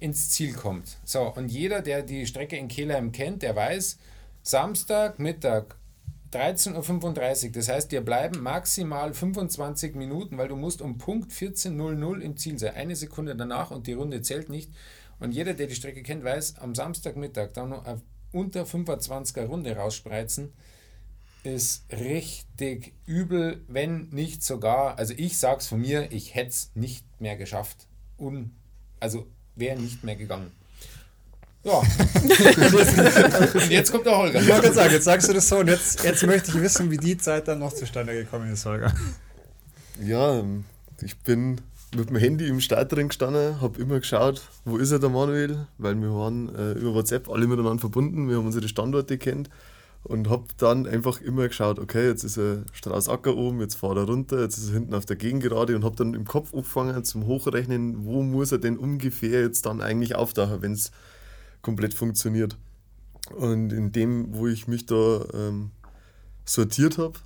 ins 0.00 0.30
Ziel 0.30 0.52
kommt. 0.52 0.98
So, 1.04 1.32
und 1.34 1.50
jeder, 1.50 1.82
der 1.82 2.02
die 2.02 2.26
Strecke 2.26 2.56
in 2.56 2.68
Kehlheim 2.68 3.12
kennt, 3.12 3.42
der 3.42 3.54
weiß, 3.56 3.98
Samstag, 4.42 5.18
Mittag, 5.18 5.76
13.35 6.32 7.46
Uhr. 7.46 7.52
Das 7.52 7.68
heißt, 7.68 7.92
dir 7.92 8.02
bleiben 8.02 8.42
maximal 8.42 9.14
25 9.14 9.94
Minuten, 9.94 10.36
weil 10.36 10.48
du 10.48 10.56
musst 10.56 10.82
um 10.82 10.98
Punkt 10.98 11.32
14.00 11.32 12.20
im 12.20 12.36
Ziel 12.36 12.58
sein. 12.58 12.74
Eine 12.74 12.96
Sekunde 12.96 13.34
danach 13.34 13.70
und 13.70 13.86
die 13.86 13.94
Runde 13.94 14.20
zählt 14.22 14.50
nicht. 14.50 14.70
Und 15.20 15.32
jeder, 15.32 15.54
der 15.54 15.66
die 15.66 15.74
Strecke 15.74 16.02
kennt, 16.02 16.24
weiß, 16.24 16.58
am 16.58 16.74
Samstagmittag 16.74 17.52
dann 17.54 17.70
noch 17.70 17.84
eine 17.84 18.00
unter 18.30 18.64
25er 18.64 19.46
Runde 19.46 19.74
rausspreizen, 19.74 20.52
ist 21.44 21.84
richtig 21.92 22.94
übel, 23.06 23.64
wenn 23.68 24.08
nicht 24.10 24.42
sogar, 24.42 24.98
also 24.98 25.14
ich 25.16 25.38
sag's 25.38 25.68
von 25.68 25.80
mir, 25.80 26.12
ich 26.12 26.34
hätte 26.34 26.50
es 26.50 26.70
nicht 26.74 27.06
mehr 27.20 27.36
geschafft. 27.36 27.86
Un, 28.18 28.54
also 29.00 29.26
wäre 29.58 29.78
nicht 29.78 30.02
mehr 30.04 30.16
gegangen. 30.16 30.50
Ja. 31.64 31.82
und 33.54 33.70
jetzt 33.70 33.90
kommt 33.90 34.06
der 34.06 34.16
Holger. 34.16 34.40
Ich 34.40 34.48
wollte 34.48 34.62
gerade 34.62 34.74
sagen, 34.74 34.92
jetzt 34.92 35.04
sagst 35.04 35.28
du 35.28 35.32
das 35.32 35.48
so 35.48 35.58
und 35.58 35.68
jetzt, 35.68 36.02
jetzt 36.04 36.24
möchte 36.24 36.50
ich 36.52 36.62
wissen, 36.62 36.90
wie 36.90 36.96
die 36.96 37.18
Zeit 37.18 37.48
dann 37.48 37.58
noch 37.58 37.72
zustande 37.72 38.14
gekommen 38.14 38.52
ist, 38.52 38.64
Holger. 38.64 38.94
Ja, 40.02 40.42
ich 41.02 41.18
bin 41.18 41.60
mit 41.96 42.10
dem 42.10 42.16
Handy 42.16 42.46
im 42.48 42.60
Startring 42.60 43.08
gestanden, 43.08 43.60
habe 43.60 43.80
immer 43.80 43.98
geschaut, 43.98 44.42
wo 44.64 44.76
ist 44.76 44.92
er 44.92 44.98
der 44.98 45.08
Manuel, 45.08 45.66
weil 45.78 45.94
wir 45.96 46.12
waren 46.12 46.54
äh, 46.54 46.72
über 46.72 46.94
WhatsApp 46.94 47.28
alle 47.28 47.46
miteinander 47.46 47.80
verbunden, 47.80 48.28
wir 48.28 48.36
haben 48.36 48.46
unsere 48.46 48.68
Standorte 48.68 49.18
kennt 49.18 49.50
und 50.04 50.28
habe 50.28 50.44
dann 50.56 50.86
einfach 50.86 51.20
immer 51.20 51.48
geschaut, 51.48 51.78
okay, 51.78 52.06
jetzt 52.06 52.24
ist 52.24 52.38
er 52.38 52.64
Straußacker 52.72 53.36
oben, 53.36 53.60
jetzt 53.60 53.74
fahrt 53.74 53.96
er 53.96 54.04
runter, 54.04 54.40
jetzt 54.40 54.56
ist 54.56 54.68
er 54.68 54.74
hinten 54.74 54.94
auf 54.94 55.06
der 55.06 55.16
Gegengerade 55.16 55.76
und 55.76 55.84
habe 55.84 55.96
dann 55.96 56.14
im 56.14 56.24
Kopf 56.24 56.54
angefangen 56.54 57.04
zum 57.04 57.26
Hochrechnen, 57.26 58.04
wo 58.04 58.22
muss 58.22 58.52
er 58.52 58.58
denn 58.58 58.78
ungefähr 58.78 59.42
jetzt 59.42 59.66
dann 59.66 59.80
eigentlich 59.80 60.14
auftauchen, 60.14 60.62
wenn 60.62 60.72
es 60.72 60.90
komplett 61.62 61.94
funktioniert. 61.94 62.56
Und 63.36 63.72
in 63.72 63.92
dem, 63.92 64.34
wo 64.34 64.46
ich 64.46 64.68
mich 64.68 64.86
da 64.86 65.24
ähm, 65.34 65.72
sortiert 66.44 66.96
habe, 66.96 67.18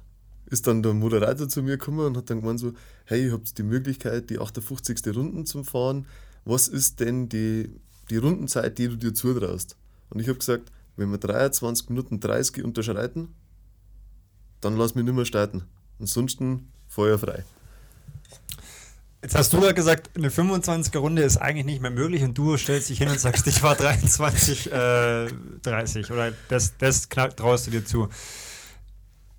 ist 0.46 0.66
dann 0.66 0.82
der 0.82 0.94
Moderator 0.94 1.48
zu 1.48 1.62
mir 1.62 1.78
gekommen 1.78 2.06
und 2.06 2.16
hat 2.16 2.28
dann 2.28 2.40
gemeint 2.40 2.60
so, 2.60 2.72
hey, 3.06 3.26
ihr 3.26 3.32
habt 3.32 3.56
die 3.56 3.62
Möglichkeit, 3.62 4.28
die 4.30 4.38
58. 4.38 4.98
Runden 5.14 5.46
zu 5.46 5.62
fahren. 5.64 6.06
Was 6.44 6.68
ist 6.68 7.00
denn 7.00 7.28
die, 7.28 7.70
die 8.10 8.16
Rundenzeit, 8.16 8.76
die 8.78 8.88
du 8.88 8.96
dir 8.96 9.14
zutraust? 9.14 9.76
Und 10.10 10.20
ich 10.20 10.28
habe 10.28 10.38
gesagt, 10.38 10.72
wenn 10.96 11.10
wir 11.10 11.18
23 11.18 11.88
Minuten 11.88 12.20
30 12.20 12.64
unterschreiten, 12.64 13.34
dann 14.60 14.76
lass 14.76 14.94
mich 14.94 15.04
nicht 15.04 15.14
mehr 15.14 15.24
starten. 15.24 15.64
Ansonsten 15.98 16.70
feuerfrei. 16.88 17.44
Jetzt 19.22 19.36
hast 19.36 19.52
du 19.52 19.64
ja 19.64 19.70
gesagt, 19.70 20.10
eine 20.16 20.30
25er 20.30 20.98
Runde 20.98 21.22
ist 21.22 21.36
eigentlich 21.36 21.64
nicht 21.64 21.80
mehr 21.80 21.92
möglich 21.92 22.24
und 22.24 22.36
du 22.36 22.56
stellst 22.56 22.88
dich 22.90 22.98
hin 22.98 23.08
und 23.08 23.20
sagst, 23.20 23.46
ich 23.46 23.62
war 23.62 23.76
23, 23.76 24.72
äh, 24.72 25.28
30 25.62 26.10
oder 26.10 26.32
das, 26.48 26.76
das 26.76 27.08
traust 27.08 27.68
du 27.68 27.70
dir 27.70 27.84
zu. 27.84 28.08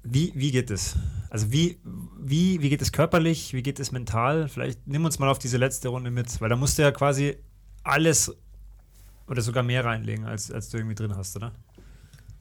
Wie, 0.03 0.31
wie 0.35 0.51
geht 0.51 0.71
es? 0.71 0.95
Also 1.29 1.51
wie, 1.51 1.79
wie, 2.17 2.61
wie 2.61 2.69
geht 2.69 2.81
es 2.81 2.93
körperlich, 2.93 3.53
wie 3.53 3.61
geht 3.61 3.79
es 3.79 3.91
mental? 3.91 4.47
Vielleicht 4.47 4.87
nimm 4.87 5.03
uns 5.03 5.19
mal 5.19 5.29
auf 5.29 5.39
diese 5.39 5.57
letzte 5.57 5.89
Runde 5.89 6.11
mit, 6.11 6.39
weil 6.39 6.49
da 6.49 6.55
musst 6.55 6.77
du 6.77 6.81
ja 6.81 6.91
quasi 6.91 7.35
alles 7.83 8.33
oder 9.27 9.41
sogar 9.41 9.63
mehr 9.63 9.85
reinlegen, 9.85 10.25
als, 10.25 10.51
als 10.51 10.69
du 10.69 10.77
irgendwie 10.77 10.95
drin 10.95 11.15
hast, 11.15 11.35
oder? 11.35 11.51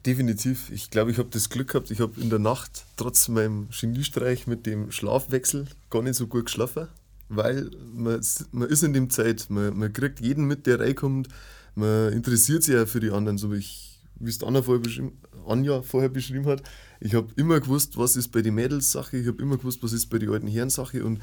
Definitiv. 0.05 0.69
Ich 0.69 0.89
glaube, 0.89 1.11
ich 1.11 1.17
habe 1.17 1.29
das 1.29 1.49
Glück 1.49 1.69
gehabt, 1.69 1.89
ich 1.89 2.01
habe 2.01 2.19
in 2.19 2.29
der 2.29 2.39
Nacht 2.39 2.85
trotz 2.97 3.29
meinem 3.29 3.69
Geniestreich 3.69 4.47
mit 4.47 4.65
dem 4.65 4.91
Schlafwechsel 4.91 5.67
gar 5.89 6.01
nicht 6.01 6.15
so 6.15 6.27
gut 6.27 6.45
geschlafen 6.45 6.87
weil 7.35 7.69
man, 7.93 8.21
man 8.51 8.69
ist 8.69 8.83
in 8.83 8.93
dem 8.93 9.09
Zeit, 9.09 9.47
man, 9.49 9.77
man 9.77 9.93
kriegt 9.93 10.19
jeden 10.19 10.45
mit, 10.45 10.65
der 10.67 10.79
reinkommt, 10.79 11.29
man 11.75 12.13
interessiert 12.13 12.63
sich 12.63 12.75
ja 12.75 12.85
für 12.85 12.99
die 12.99 13.11
anderen, 13.11 13.37
so 13.37 13.51
wie 13.51 13.57
ich, 13.57 13.99
wie 14.19 14.29
es 14.29 14.43
Anna 14.43 14.61
vorher 14.61 15.11
Anja 15.47 15.81
vorher 15.81 16.09
beschrieben 16.09 16.45
hat. 16.45 16.63
Ich 16.99 17.15
habe 17.15 17.27
immer 17.35 17.59
gewusst, 17.59 17.97
was 17.97 18.15
ist 18.15 18.29
bei 18.29 18.41
den 18.41 18.55
Mädels 18.55 18.91
Sache, 18.91 19.17
ich 19.17 19.27
habe 19.27 19.41
immer 19.41 19.57
gewusst, 19.57 19.83
was 19.83 19.93
ist 19.93 20.07
bei 20.07 20.19
den 20.19 20.29
alten 20.29 20.47
Herren 20.47 20.69
Sache 20.69 21.03
und 21.03 21.19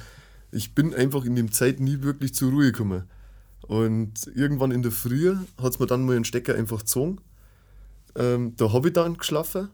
ich 0.53 0.75
bin 0.75 0.95
einfach 0.95 1.25
in 1.25 1.37
dem 1.37 1.53
Zeit 1.53 1.81
nie 1.81 2.03
wirklich 2.03 2.35
zur 2.35 2.51
Ruhe 2.51 2.73
gekommen. 2.73 3.05
Und 3.63 4.27
irgendwann 4.35 4.71
in 4.71 4.83
der 4.83 4.93
Früh 4.93 5.37
hat 5.61 5.73
es 5.73 5.79
mir 5.79 5.87
dann 5.87 6.05
mal 6.05 6.17
einen 6.17 6.25
Stecker 6.25 6.55
einfach 6.55 6.81
gezogen. 6.81 7.21
Ähm, 8.17 8.55
da 8.57 8.73
habe 8.73 8.89
ich 8.89 8.95
dann 8.95 9.17
geschlafen. 9.17 9.69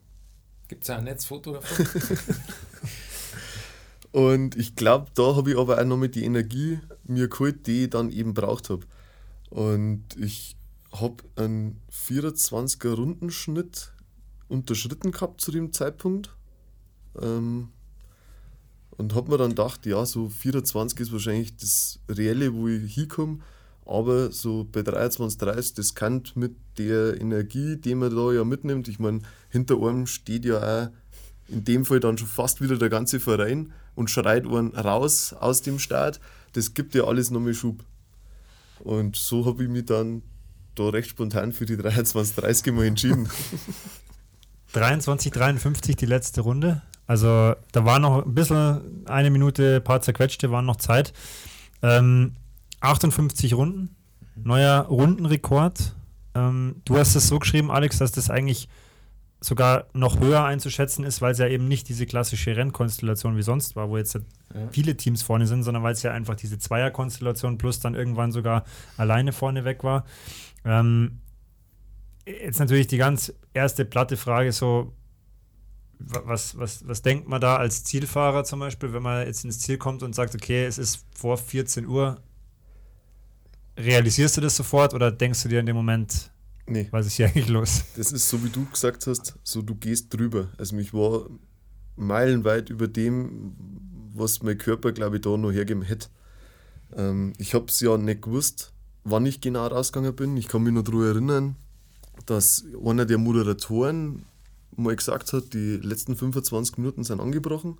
Gibt 0.68 0.84
es 0.84 0.90
ein 0.90 1.04
Netzfoto 1.04 1.52
davon? 1.54 1.86
Und 4.12 4.56
ich 4.56 4.76
glaube, 4.76 5.10
da 5.14 5.36
habe 5.36 5.50
ich 5.50 5.58
aber 5.58 5.78
auch 5.78 5.84
nochmal 5.84 6.08
die 6.08 6.24
Energie 6.24 6.80
mir 7.04 7.28
geholt, 7.28 7.66
die 7.66 7.84
ich 7.84 7.90
dann 7.90 8.10
eben 8.10 8.34
braucht 8.34 8.70
habe. 8.70 8.86
Und 9.50 10.04
ich 10.18 10.56
habe 10.92 11.22
einen 11.36 11.80
24er 11.92 12.94
Rundenschnitt 12.94 13.92
unterschritten 14.48 15.12
gehabt 15.12 15.40
zu 15.40 15.52
dem 15.52 15.72
Zeitpunkt. 15.72 16.34
Ähm, 17.20 17.68
und 18.96 19.14
habe 19.14 19.30
mir 19.30 19.38
dann 19.38 19.50
gedacht, 19.50 19.84
ja, 19.84 20.06
so 20.06 20.28
24 20.28 20.98
ist 21.00 21.12
wahrscheinlich 21.12 21.56
das 21.56 22.00
Reelle, 22.08 22.54
wo 22.54 22.68
ich 22.68 22.94
hinkomme. 22.94 23.40
Aber 23.86 24.32
so 24.32 24.66
bei 24.70 24.82
23, 24.82 25.38
30, 25.38 25.74
das 25.74 25.94
kann 25.94 26.22
mit 26.34 26.56
der 26.76 27.20
Energie, 27.20 27.76
die 27.76 27.94
man 27.94 28.14
da 28.14 28.32
ja 28.32 28.44
mitnimmt, 28.44 28.88
ich 28.88 28.98
meine, 28.98 29.20
hinter 29.48 29.76
einem 29.76 30.06
steht 30.06 30.44
ja 30.44 30.58
auch 30.58 30.88
in 31.48 31.64
dem 31.64 31.84
Fall 31.84 32.00
dann 32.00 32.18
schon 32.18 32.26
fast 32.26 32.60
wieder 32.60 32.76
der 32.76 32.88
ganze 32.88 33.20
Verein 33.20 33.72
und 33.94 34.10
schreit 34.10 34.44
einen 34.46 34.74
raus 34.74 35.32
aus 35.32 35.62
dem 35.62 35.78
Start. 35.78 36.20
Das 36.52 36.74
gibt 36.74 36.94
ja 36.94 37.04
alles 37.04 37.30
nochmal 37.30 37.54
Schub. 37.54 37.84
Und 38.80 39.16
so 39.16 39.46
habe 39.46 39.62
ich 39.62 39.68
mich 39.68 39.86
dann 39.86 40.22
da 40.74 40.88
recht 40.88 41.10
spontan 41.10 41.52
für 41.52 41.64
die 41.64 41.76
23:30 41.76 42.72
mal 42.72 42.84
entschieden. 42.84 43.28
23, 44.72 45.32
53 45.32 45.96
die 45.96 46.06
letzte 46.06 46.42
Runde. 46.42 46.82
Also 47.06 47.54
da 47.72 47.84
war 47.84 47.98
noch 47.98 48.26
ein 48.26 48.34
bisschen, 48.34 49.06
eine 49.06 49.30
Minute, 49.30 49.76
ein 49.76 49.84
paar 49.84 50.02
zerquetschte, 50.02 50.50
waren 50.50 50.66
noch 50.66 50.76
Zeit. 50.76 51.12
Ähm, 51.82 52.32
58 52.86 53.54
Runden, 53.54 53.96
neuer 54.36 54.82
Rundenrekord. 54.82 55.94
Ähm, 56.34 56.76
du 56.84 56.96
hast 56.96 57.14
es 57.14 57.28
so 57.28 57.38
geschrieben, 57.38 57.70
Alex, 57.70 57.98
dass 57.98 58.12
das 58.12 58.30
eigentlich 58.30 58.68
sogar 59.40 59.86
noch 59.92 60.18
höher 60.18 60.44
einzuschätzen 60.44 61.04
ist, 61.04 61.20
weil 61.20 61.32
es 61.32 61.38
ja 61.38 61.46
eben 61.46 61.68
nicht 61.68 61.88
diese 61.88 62.06
klassische 62.06 62.56
Rennkonstellation 62.56 63.36
wie 63.36 63.42
sonst 63.42 63.76
war, 63.76 63.90
wo 63.90 63.96
jetzt 63.96 64.14
ja. 64.14 64.22
viele 64.70 64.96
Teams 64.96 65.22
vorne 65.22 65.46
sind, 65.46 65.62
sondern 65.62 65.82
weil 65.82 65.92
es 65.92 66.02
ja 66.02 66.12
einfach 66.12 66.36
diese 66.36 66.58
Zweierkonstellation 66.58 67.58
plus 67.58 67.80
dann 67.80 67.94
irgendwann 67.94 68.32
sogar 68.32 68.64
alleine 68.96 69.32
vorne 69.32 69.64
weg 69.64 69.84
war. 69.84 70.04
Ähm, 70.64 71.20
jetzt 72.24 72.58
natürlich 72.58 72.86
die 72.86 72.96
ganz 72.96 73.32
erste 73.52 73.84
platte 73.84 74.16
Frage 74.16 74.52
so, 74.52 74.92
was, 75.98 76.58
was, 76.58 76.86
was 76.86 77.02
denkt 77.02 77.28
man 77.28 77.40
da 77.40 77.56
als 77.56 77.84
Zielfahrer 77.84 78.44
zum 78.44 78.60
Beispiel, 78.60 78.92
wenn 78.92 79.02
man 79.02 79.26
jetzt 79.26 79.44
ins 79.44 79.60
Ziel 79.60 79.78
kommt 79.78 80.02
und 80.02 80.14
sagt, 80.14 80.34
okay, 80.34 80.64
es 80.66 80.76
ist 80.78 81.06
vor 81.14 81.38
14 81.38 81.86
Uhr, 81.86 82.20
realisierst 83.76 84.36
du 84.36 84.40
das 84.40 84.56
sofort 84.56 84.94
oder 84.94 85.10
denkst 85.10 85.42
du 85.42 85.48
dir 85.48 85.60
in 85.60 85.66
dem 85.66 85.76
Moment, 85.76 86.30
Nee. 86.68 86.88
Was 86.90 87.06
ist 87.06 87.14
hier 87.14 87.26
eigentlich 87.26 87.48
los? 87.48 87.84
Das 87.96 88.12
ist 88.12 88.28
so, 88.28 88.42
wie 88.42 88.48
du 88.48 88.66
gesagt 88.66 89.06
hast, 89.06 89.38
so 89.44 89.62
du 89.62 89.74
gehst 89.76 90.12
drüber. 90.12 90.48
Also 90.58 90.74
mich 90.74 90.92
war 90.92 91.26
meilenweit 91.94 92.70
über 92.70 92.88
dem, 92.88 93.54
was 94.14 94.42
mein 94.42 94.58
Körper, 94.58 94.92
glaube 94.92 95.16
ich, 95.16 95.22
da 95.22 95.36
noch 95.36 95.52
hergeben 95.52 95.82
hätte. 95.82 96.08
Ähm, 96.96 97.32
ich 97.38 97.54
habe 97.54 97.66
es 97.66 97.80
ja 97.80 97.96
nicht 97.96 98.22
gewusst, 98.22 98.72
wann 99.04 99.26
ich 99.26 99.40
genau 99.40 99.66
rausgegangen 99.66 100.14
bin. 100.16 100.36
Ich 100.36 100.48
kann 100.48 100.62
mich 100.62 100.72
noch 100.72 100.82
daran 100.82 101.02
erinnern, 101.04 101.56
dass 102.26 102.64
einer 102.84 103.06
der 103.06 103.18
Moderatoren 103.18 104.24
mal 104.74 104.96
gesagt 104.96 105.32
hat, 105.32 105.54
die 105.54 105.76
letzten 105.76 106.16
25 106.16 106.78
Minuten 106.78 107.04
sind 107.04 107.20
angebrochen. 107.20 107.78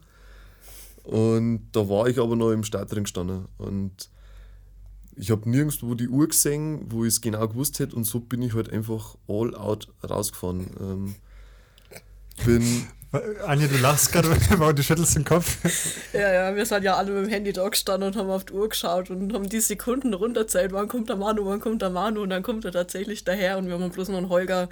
Und 1.02 1.68
da 1.72 1.88
war 1.88 2.06
ich 2.06 2.18
aber 2.18 2.36
noch 2.36 2.52
im 2.52 2.64
Startring 2.64 3.04
gestanden. 3.04 3.46
Und 3.58 4.10
ich 5.16 5.30
habe 5.30 5.48
nirgendwo 5.48 5.94
die 5.94 6.08
Uhr 6.08 6.28
gesehen, 6.28 6.86
wo 6.90 7.04
ich 7.04 7.14
es 7.14 7.20
genau 7.20 7.48
gewusst 7.48 7.78
hätte 7.78 7.96
und 7.96 8.04
so 8.04 8.20
bin 8.20 8.42
ich 8.42 8.54
halt 8.54 8.72
einfach 8.72 9.16
all 9.28 9.54
out 9.54 9.88
rausgefahren. 10.08 10.66
Ähm, 10.80 11.14
bin 12.44 12.86
Anja, 13.46 13.66
du 13.66 13.76
lachst 13.78 14.12
gerade, 14.12 14.28
weil 14.58 14.74
du 14.74 14.82
schüttelst 14.82 15.16
den 15.16 15.24
Kopf. 15.24 15.56
Ja, 16.12 16.32
ja, 16.32 16.56
wir 16.56 16.66
sind 16.66 16.82
ja 16.82 16.96
alle 16.96 17.12
mit 17.12 17.26
dem 17.26 17.30
Handy 17.30 17.52
da 17.52 17.68
gestanden 17.68 18.08
und 18.08 18.16
haben 18.16 18.30
auf 18.30 18.44
die 18.44 18.52
Uhr 18.52 18.68
geschaut 18.68 19.10
und 19.10 19.32
haben 19.32 19.48
die 19.48 19.60
Sekunden 19.60 20.14
runterzählt, 20.14 20.72
wann 20.72 20.88
kommt 20.88 21.08
der 21.08 21.16
Manu, 21.16 21.46
wann 21.46 21.60
kommt 21.60 21.82
der 21.82 21.90
Manu 21.90 22.22
und 22.22 22.30
dann 22.30 22.42
kommt 22.42 22.64
er 22.64 22.72
tatsächlich 22.72 23.24
daher 23.24 23.58
und 23.58 23.66
wir 23.66 23.78
haben 23.78 23.90
bloß 23.90 24.08
noch 24.08 24.18
einen 24.18 24.28
Holger 24.28 24.68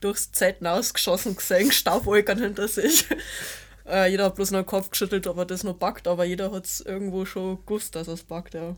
durchs 0.00 0.32
Zeiten 0.32 0.66
ausgeschossen 0.66 1.36
gesehen, 1.36 1.70
Staubwolkern 1.72 2.38
hinter 2.38 2.68
sich. 2.68 3.06
Äh, 3.88 4.10
jeder 4.10 4.24
hat 4.24 4.34
bloß 4.34 4.50
noch 4.50 4.60
den 4.60 4.66
Kopf 4.66 4.90
geschüttelt, 4.90 5.26
ob 5.28 5.38
er 5.38 5.44
das 5.44 5.62
noch 5.62 5.76
backt, 5.76 6.08
aber 6.08 6.24
jeder 6.24 6.50
hat 6.50 6.64
es 6.64 6.80
irgendwo 6.80 7.24
schon 7.24 7.64
gewusst, 7.64 7.94
dass 7.94 8.08
er 8.08 8.14
es 8.14 8.24
backt, 8.24 8.54
ja. 8.54 8.76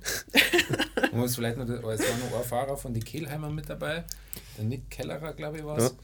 Und 1.12 1.22
es 1.22 1.36
vielleicht 1.36 1.56
noch, 1.56 1.66
es 1.66 1.80
war 1.80 2.18
noch 2.18 2.38
ein 2.38 2.44
Fahrer 2.44 2.76
von 2.76 2.92
die 2.92 3.00
Kehlheimer 3.00 3.48
mit 3.48 3.70
dabei, 3.70 4.04
der 4.58 4.64
Nick 4.64 4.90
Kellerer, 4.90 5.32
glaube 5.32 5.58
ich, 5.58 5.64
war 5.64 5.78
es, 5.78 5.94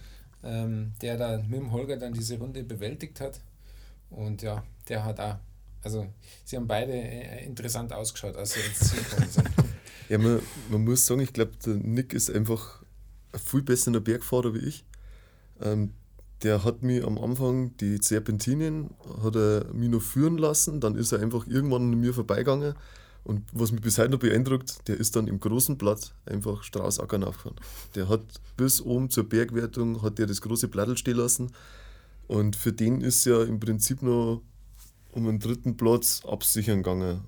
ja. 0.42 0.64
ähm, 0.64 0.92
der 1.02 1.18
da 1.18 1.36
mit 1.36 1.60
dem 1.60 1.70
Holger 1.72 1.98
dann 1.98 2.14
diese 2.14 2.38
Runde 2.38 2.64
bewältigt 2.64 3.20
hat. 3.20 3.40
Und 4.08 4.40
ja, 4.42 4.64
der 4.88 5.04
hat 5.04 5.20
auch, 5.20 5.36
also 5.82 6.06
sie 6.44 6.56
haben 6.56 6.66
beide 6.66 6.92
äh, 6.92 7.44
interessant 7.44 7.92
ausgeschaut, 7.92 8.36
als 8.36 8.54
sie 8.54 8.60
ins 8.60 8.90
Ziel 8.90 9.02
gekommen 9.02 9.30
sind. 9.30 9.48
Ja, 10.10 10.18
man, 10.18 10.42
man 10.68 10.84
muss 10.84 11.06
sagen, 11.06 11.20
ich 11.20 11.32
glaube, 11.32 11.52
der 11.64 11.76
Nick 11.76 12.12
ist 12.12 12.30
einfach 12.30 12.82
ein 13.32 13.40
viel 13.40 13.62
besserer 13.62 14.00
Bergfahrer 14.00 14.52
wie 14.52 14.58
ich. 14.58 14.84
Ähm, 15.62 15.94
der 16.42 16.64
hat 16.64 16.82
mich 16.82 17.04
am 17.04 17.18
Anfang 17.18 17.76
die 17.78 17.98
Serpentinien 17.98 18.90
hat 19.22 19.36
er 19.36 19.72
mich 19.72 19.88
noch 19.88 20.02
führen 20.02 20.38
lassen, 20.38 20.80
dann 20.80 20.96
ist 20.96 21.12
er 21.12 21.20
einfach 21.20 21.46
irgendwann 21.46 21.92
an 21.92 22.00
mir 22.00 22.12
vorbeigegangen 22.12 22.74
und 23.24 23.42
was 23.52 23.72
mich 23.72 23.80
bis 23.80 23.98
heute 23.98 24.10
noch 24.10 24.18
beeindruckt, 24.18 24.86
der 24.86 24.98
ist 24.98 25.16
dann 25.16 25.28
im 25.28 25.40
großen 25.40 25.78
Blatt 25.78 26.14
einfach 26.26 26.62
Straußackern 26.62 27.24
aufgefahren. 27.24 27.56
Der 27.94 28.08
hat 28.08 28.20
bis 28.56 28.82
oben 28.82 29.08
zur 29.08 29.28
Bergwertung 29.28 30.02
hat 30.02 30.18
der 30.18 30.26
das 30.26 30.42
große 30.42 30.68
Blattl 30.68 30.96
stehen 30.96 31.16
lassen 31.16 31.50
und 32.26 32.56
für 32.56 32.72
den 32.72 33.00
ist 33.00 33.24
ja 33.24 33.42
im 33.42 33.60
Prinzip 33.60 34.02
noch 34.02 34.42
um 35.12 35.28
einen 35.28 35.38
dritten 35.38 35.76
Platz 35.76 36.22
absichern 36.26 36.82
gegangen. 36.82 37.22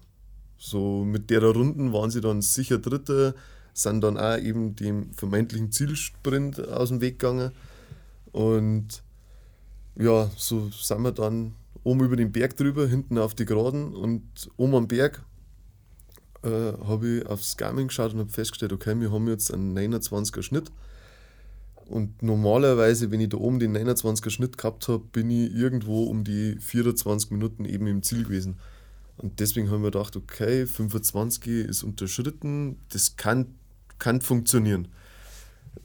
So 0.58 1.04
mit 1.04 1.30
der 1.30 1.42
Runden 1.42 1.92
waren 1.92 2.10
sie 2.10 2.20
dann 2.20 2.42
sicher 2.42 2.78
Dritte, 2.78 3.34
sind 3.72 4.02
dann 4.02 4.18
auch 4.18 4.38
eben 4.38 4.74
dem 4.74 5.12
vermeintlichen 5.12 5.70
Zielsprint 5.70 6.66
aus 6.68 6.88
dem 6.88 7.00
Weg 7.00 7.18
gegangen. 7.18 7.52
Und 8.36 9.02
ja, 9.98 10.30
so 10.36 10.68
sind 10.68 11.00
wir 11.00 11.12
dann 11.12 11.54
oben 11.84 12.04
über 12.04 12.16
den 12.16 12.32
Berg 12.32 12.54
drüber, 12.54 12.86
hinten 12.86 13.16
auf 13.16 13.34
die 13.34 13.46
Geraden 13.46 13.94
und 13.94 14.50
oben 14.58 14.74
am 14.74 14.88
Berg 14.88 15.24
äh, 16.42 16.48
habe 16.86 17.08
ich 17.08 17.26
aufs 17.26 17.56
Garmin 17.56 17.88
geschaut 17.88 18.12
und 18.12 18.18
habe 18.20 18.30
festgestellt, 18.30 18.74
okay, 18.74 18.94
wir 19.00 19.10
haben 19.10 19.26
jetzt 19.26 19.50
einen 19.54 19.74
29er 19.74 20.42
Schnitt. 20.42 20.70
Und 21.86 22.22
normalerweise, 22.22 23.10
wenn 23.10 23.20
ich 23.20 23.30
da 23.30 23.38
oben 23.38 23.58
den 23.58 23.74
29er 23.74 24.28
Schnitt 24.28 24.58
gehabt 24.58 24.86
habe, 24.88 25.04
bin 25.12 25.30
ich 25.30 25.54
irgendwo 25.54 26.04
um 26.04 26.22
die 26.22 26.58
24 26.60 27.30
Minuten 27.30 27.64
eben 27.64 27.86
im 27.86 28.02
Ziel 28.02 28.24
gewesen. 28.24 28.58
Und 29.16 29.40
deswegen 29.40 29.70
haben 29.70 29.82
wir 29.82 29.92
gedacht, 29.92 30.14
okay, 30.14 30.66
25 30.66 31.66
ist 31.66 31.82
unterschritten, 31.84 32.76
das 32.90 33.16
kann, 33.16 33.54
kann 33.98 34.20
funktionieren. 34.20 34.88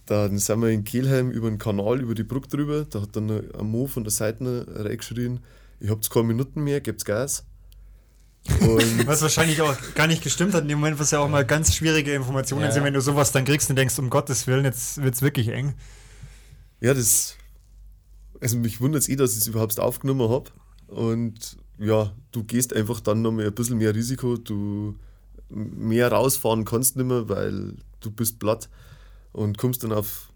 Dann 0.05 0.37
sind 0.37 0.61
wir 0.61 0.69
in 0.69 0.83
Kelheim 0.83 1.31
über 1.31 1.49
den 1.49 1.57
Kanal, 1.57 2.01
über 2.01 2.15
die 2.15 2.23
Brücke 2.23 2.47
drüber. 2.47 2.85
Da 2.89 3.01
hat 3.01 3.15
dann 3.15 3.29
ein 3.29 3.65
Mo 3.65 3.87
von 3.87 4.03
der 4.03 4.11
Seite 4.11 4.65
reingeschrien: 4.67 5.39
Ich 5.79 5.89
habe 5.89 6.01
keine 6.09 6.25
Minuten 6.25 6.63
mehr, 6.63 6.81
gebt's 6.81 7.05
Gas. 7.05 7.45
Was 9.05 9.21
wahrscheinlich 9.21 9.61
auch 9.61 9.75
gar 9.93 10.07
nicht 10.07 10.23
gestimmt 10.23 10.53
hat 10.53 10.63
in 10.63 10.69
dem 10.69 10.79
Moment, 10.79 10.99
was 10.99 11.11
ja 11.11 11.19
auch 11.19 11.29
mal 11.29 11.45
ganz 11.45 11.75
schwierige 11.75 12.15
Informationen 12.15 12.63
ja. 12.63 12.71
sind, 12.71 12.83
wenn 12.83 12.93
du 12.95 12.99
sowas 12.99 13.31
dann 13.31 13.45
kriegst 13.45 13.69
und 13.69 13.75
denkst, 13.75 13.99
um 13.99 14.09
Gottes 14.09 14.47
Willen, 14.47 14.65
jetzt 14.65 14.99
wird 14.99 15.13
es 15.13 15.21
wirklich 15.21 15.49
eng. 15.49 15.75
Ja, 16.79 16.95
das. 16.95 17.35
Also 18.39 18.57
mich 18.57 18.81
wundert 18.81 19.03
es 19.03 19.09
eh, 19.09 19.15
dass 19.15 19.33
ich 19.33 19.39
es 19.39 19.47
überhaupt 19.47 19.79
aufgenommen 19.79 20.27
habe. 20.27 20.49
Und 20.87 21.57
ja, 21.77 22.11
du 22.31 22.43
gehst 22.43 22.75
einfach 22.75 22.99
dann 22.99 23.21
noch 23.21 23.31
mal 23.31 23.45
ein 23.45 23.53
bisschen 23.53 23.77
mehr 23.77 23.93
Risiko, 23.93 24.37
du 24.37 24.95
mehr 25.49 26.11
rausfahren 26.11 26.65
kannst 26.65 26.95
nicht 26.95 27.05
mehr, 27.05 27.29
weil 27.29 27.75
du 27.99 28.09
bist 28.09 28.39
platt 28.39 28.69
und 29.31 29.57
kommst 29.57 29.83
dann 29.83 29.91
auf 29.91 30.31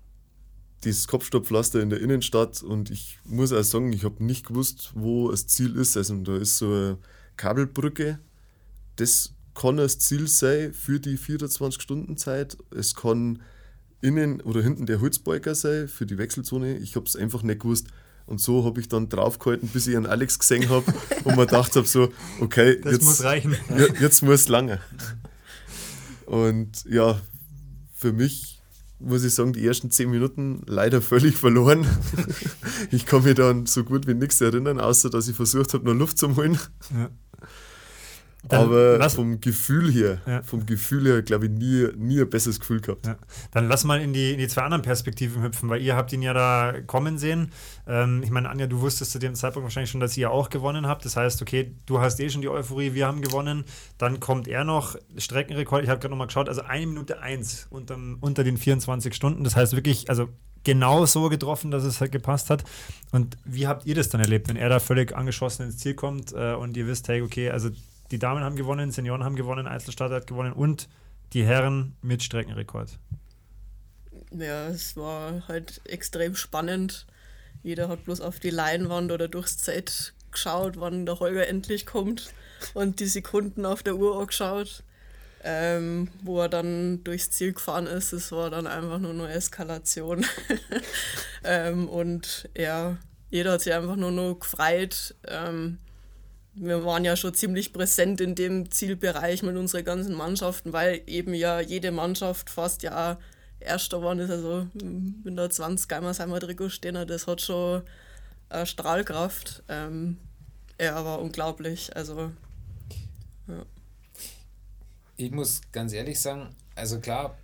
dieses 0.83 1.07
Kopfstopfpflaster 1.07 1.81
in 1.81 1.89
der 1.89 1.99
Innenstadt 1.99 2.61
und 2.61 2.91
ich 2.91 3.19
muss 3.25 3.51
auch 3.51 3.63
sagen, 3.63 3.91
ich 3.91 4.03
habe 4.03 4.23
nicht 4.23 4.47
gewusst, 4.47 4.91
wo 4.93 5.31
das 5.31 5.47
Ziel 5.47 5.75
ist. 5.75 5.97
Also 5.97 6.15
da 6.17 6.37
ist 6.37 6.57
so 6.57 6.67
eine 6.67 6.97
Kabelbrücke, 7.37 8.19
das 8.95 9.33
kann 9.55 9.77
das 9.77 9.99
Ziel 9.99 10.27
sein 10.27 10.73
für 10.73 10.99
die 10.99 11.17
24-Stunden-Zeit. 11.17 12.57
Es 12.71 12.93
kann 12.93 13.41
innen 14.01 14.41
oder 14.41 14.61
hinten 14.61 14.85
der 14.85 15.01
Holzbalker 15.01 15.55
sein 15.55 15.87
für 15.87 16.05
die 16.05 16.17
Wechselzone. 16.17 16.77
Ich 16.77 16.95
habe 16.95 17.05
es 17.05 17.15
einfach 17.15 17.41
nicht 17.41 17.61
gewusst. 17.61 17.87
Und 18.27 18.41
so 18.41 18.65
habe 18.65 18.79
ich 18.79 18.89
dann 18.89 19.07
draufgehalten, 19.07 19.69
bis 19.69 19.87
ich 19.87 19.95
einen 19.95 20.07
Alex 20.07 20.39
gesehen 20.39 20.69
habe 20.69 20.85
und 21.23 21.35
mir 21.35 21.45
gedacht 21.45 21.75
habe, 21.75 21.87
so, 21.87 22.11
okay, 22.41 22.79
das 22.81 22.93
jetzt 22.93 23.05
muss 23.05 23.23
reichen. 23.23 23.55
Jetzt 23.99 24.23
muss 24.23 24.41
es 24.41 24.47
lange. 24.47 24.79
Und 26.25 26.85
ja, 26.85 27.21
für 27.93 28.13
mich 28.13 28.54
muss 28.99 29.23
ich 29.23 29.35
sagen, 29.35 29.53
die 29.53 29.65
ersten 29.65 29.91
zehn 29.91 30.09
Minuten 30.09 30.61
leider 30.65 31.01
völlig 31.01 31.35
verloren. 31.35 31.85
ich 32.91 33.05
kann 33.05 33.23
mich 33.23 33.35
dann 33.35 33.65
so 33.65 33.83
gut 33.83 34.07
wie 34.07 34.13
nichts 34.13 34.39
erinnern, 34.41 34.79
außer 34.79 35.09
dass 35.09 35.27
ich 35.27 35.35
versucht 35.35 35.73
habe, 35.73 35.85
noch 35.85 35.93
Luft 35.93 36.17
zu 36.17 36.35
holen. 36.35 36.57
Ja. 36.93 37.09
Dann 38.47 38.61
Aber 38.61 38.97
lass, 38.99 39.15
vom 39.15 39.41
Gefühl 39.41 39.91
her, 39.91 40.21
ja. 40.27 40.43
vom 40.43 40.65
Gefühl 40.65 41.07
her, 41.07 41.21
glaube 41.23 41.45
ich, 41.45 41.51
nie, 41.51 41.87
nie 41.95 42.21
ein 42.21 42.29
besseres 42.29 42.59
Gefühl 42.59 42.79
gehabt. 42.79 43.07
Ja. 43.07 43.17
Dann 43.51 43.67
lass 43.67 43.83
mal 43.85 43.99
in 43.99 44.13
die, 44.13 44.33
in 44.33 44.37
die 44.37 44.47
zwei 44.47 44.61
anderen 44.61 44.83
Perspektiven 44.83 45.41
hüpfen, 45.41 45.67
weil 45.69 45.81
ihr 45.81 45.95
habt 45.95 46.13
ihn 46.13 46.21
ja 46.21 46.33
da 46.33 46.75
kommen 46.85 47.17
sehen. 47.17 47.51
Ähm, 47.87 48.21
ich 48.23 48.29
meine, 48.29 48.49
Anja, 48.49 48.67
du 48.67 48.81
wusstest 48.81 49.11
zu 49.11 49.19
dem 49.19 49.33
Zeitpunkt 49.33 49.63
wahrscheinlich 49.63 49.89
schon, 49.89 50.01
dass 50.01 50.15
ihr 50.15 50.29
auch 50.29 50.49
gewonnen 50.49 50.85
habt. 50.85 51.05
Das 51.05 51.17
heißt, 51.17 51.41
okay, 51.41 51.73
du 51.87 51.99
hast 51.99 52.19
eh 52.19 52.29
schon 52.29 52.41
die 52.41 52.49
Euphorie, 52.49 52.93
wir 52.93 53.07
haben 53.07 53.21
gewonnen. 53.21 53.63
Dann 53.97 54.19
kommt 54.19 54.47
er 54.47 54.63
noch, 54.63 54.95
Streckenrekord, 55.17 55.83
ich 55.83 55.89
habe 55.89 55.99
gerade 55.99 56.11
nochmal 56.11 56.27
geschaut, 56.27 56.47
also 56.47 56.61
eine 56.61 56.85
Minute 56.85 57.19
eins 57.21 57.65
unter, 57.71 57.97
unter 58.21 58.43
den 58.43 58.57
24 58.57 59.15
Stunden. 59.15 59.43
Das 59.43 59.55
heißt 59.55 59.75
wirklich, 59.75 60.09
also 60.09 60.29
genau 60.63 61.05
so 61.05 61.29
getroffen, 61.29 61.71
dass 61.71 61.83
es 61.83 62.01
halt 62.01 62.11
gepasst 62.11 62.51
hat. 62.51 62.63
Und 63.11 63.37
wie 63.45 63.65
habt 63.65 63.85
ihr 63.85 63.95
das 63.95 64.09
dann 64.09 64.21
erlebt, 64.21 64.49
wenn 64.49 64.57
er 64.57 64.69
da 64.69 64.79
völlig 64.79 65.15
angeschossen 65.15 65.63
ins 65.63 65.77
Ziel 65.77 65.95
kommt 65.95 66.33
äh, 66.33 66.53
und 66.53 66.77
ihr 66.77 66.85
wisst, 66.85 67.07
hey, 67.07 67.21
okay, 67.21 67.49
also 67.49 67.69
die 68.11 68.19
Damen 68.19 68.43
haben 68.43 68.55
gewonnen, 68.55 68.91
Senioren 68.91 69.23
haben 69.23 69.35
gewonnen, 69.35 69.67
Einzelstadt 69.67 70.11
hat 70.11 70.27
gewonnen 70.27 70.53
und 70.53 70.87
die 71.33 71.43
Herren 71.43 71.95
mit 72.01 72.23
Streckenrekord. 72.23 72.99
Ja, 74.31 74.67
es 74.67 74.95
war 74.95 75.47
halt 75.47 75.81
extrem 75.85 76.35
spannend. 76.35 77.05
Jeder 77.63 77.89
hat 77.89 78.05
bloß 78.05 78.21
auf 78.21 78.39
die 78.39 78.49
Leinwand 78.49 79.11
oder 79.11 79.27
durchs 79.27 79.57
Zeit 79.57 80.13
geschaut, 80.31 80.79
wann 80.79 81.05
der 81.05 81.19
Holger 81.19 81.47
endlich 81.47 81.85
kommt 81.85 82.33
und 82.73 82.99
die 82.99 83.07
Sekunden 83.07 83.65
auf 83.65 83.83
der 83.83 83.95
Uhr 83.95 84.19
angeschaut. 84.19 84.83
Ähm, 85.47 86.09
wo 86.23 86.41
er 86.41 86.49
dann 86.49 87.03
durchs 87.03 87.29
Ziel 87.29 87.53
gefahren 87.53 87.85
ist, 87.85 88.13
es 88.13 88.31
war 88.31 88.49
dann 88.49 88.65
einfach 88.65 88.97
nur 88.97 89.11
eine 89.11 89.29
Eskalation. 89.29 90.25
ähm, 91.43 91.87
und 91.87 92.49
ja, 92.57 92.97
jeder 93.29 93.51
hat 93.51 93.61
sich 93.61 93.73
einfach 93.73 93.95
nur 93.95 94.11
noch 94.11 94.35
gefreut. 94.39 95.13
Ähm, 95.27 95.77
wir 96.55 96.85
waren 96.85 97.03
ja 97.03 97.15
schon 97.15 97.33
ziemlich 97.33 97.73
präsent 97.73 98.21
in 98.21 98.33
dem 98.33 98.71
Zielbereich 98.71 99.43
mit 99.43 99.55
unseren 99.55 99.83
ganzen 99.83 100.15
Mannschaften, 100.15 100.73
weil 100.73 101.01
eben 101.05 101.33
ja 101.33 101.59
jede 101.59 101.91
Mannschaft 101.91 102.49
fast 102.49 102.81
ja 102.83 103.19
Erster 103.59 103.97
geworden 103.97 104.19
ist. 104.19 104.29
Also 104.29 104.67
mit 104.73 105.37
der 105.37 105.49
20 105.49 105.87
Geimersheimer 105.87 106.39
Trikot 106.39 106.69
stehen, 106.69 106.95
das 107.07 107.27
hat 107.27 107.41
schon 107.41 107.83
eine 108.49 108.65
Strahlkraft. 108.65 109.63
Ähm, 109.69 110.17
ja, 110.79 111.03
war 111.03 111.21
unglaublich. 111.21 111.95
Also, 111.95 112.31
ja. 113.47 113.65
Ich 115.17 115.31
muss 115.31 115.61
ganz 115.71 115.93
ehrlich 115.93 116.19
sagen, 116.19 116.55
also 116.75 116.99
klar, 116.99 117.37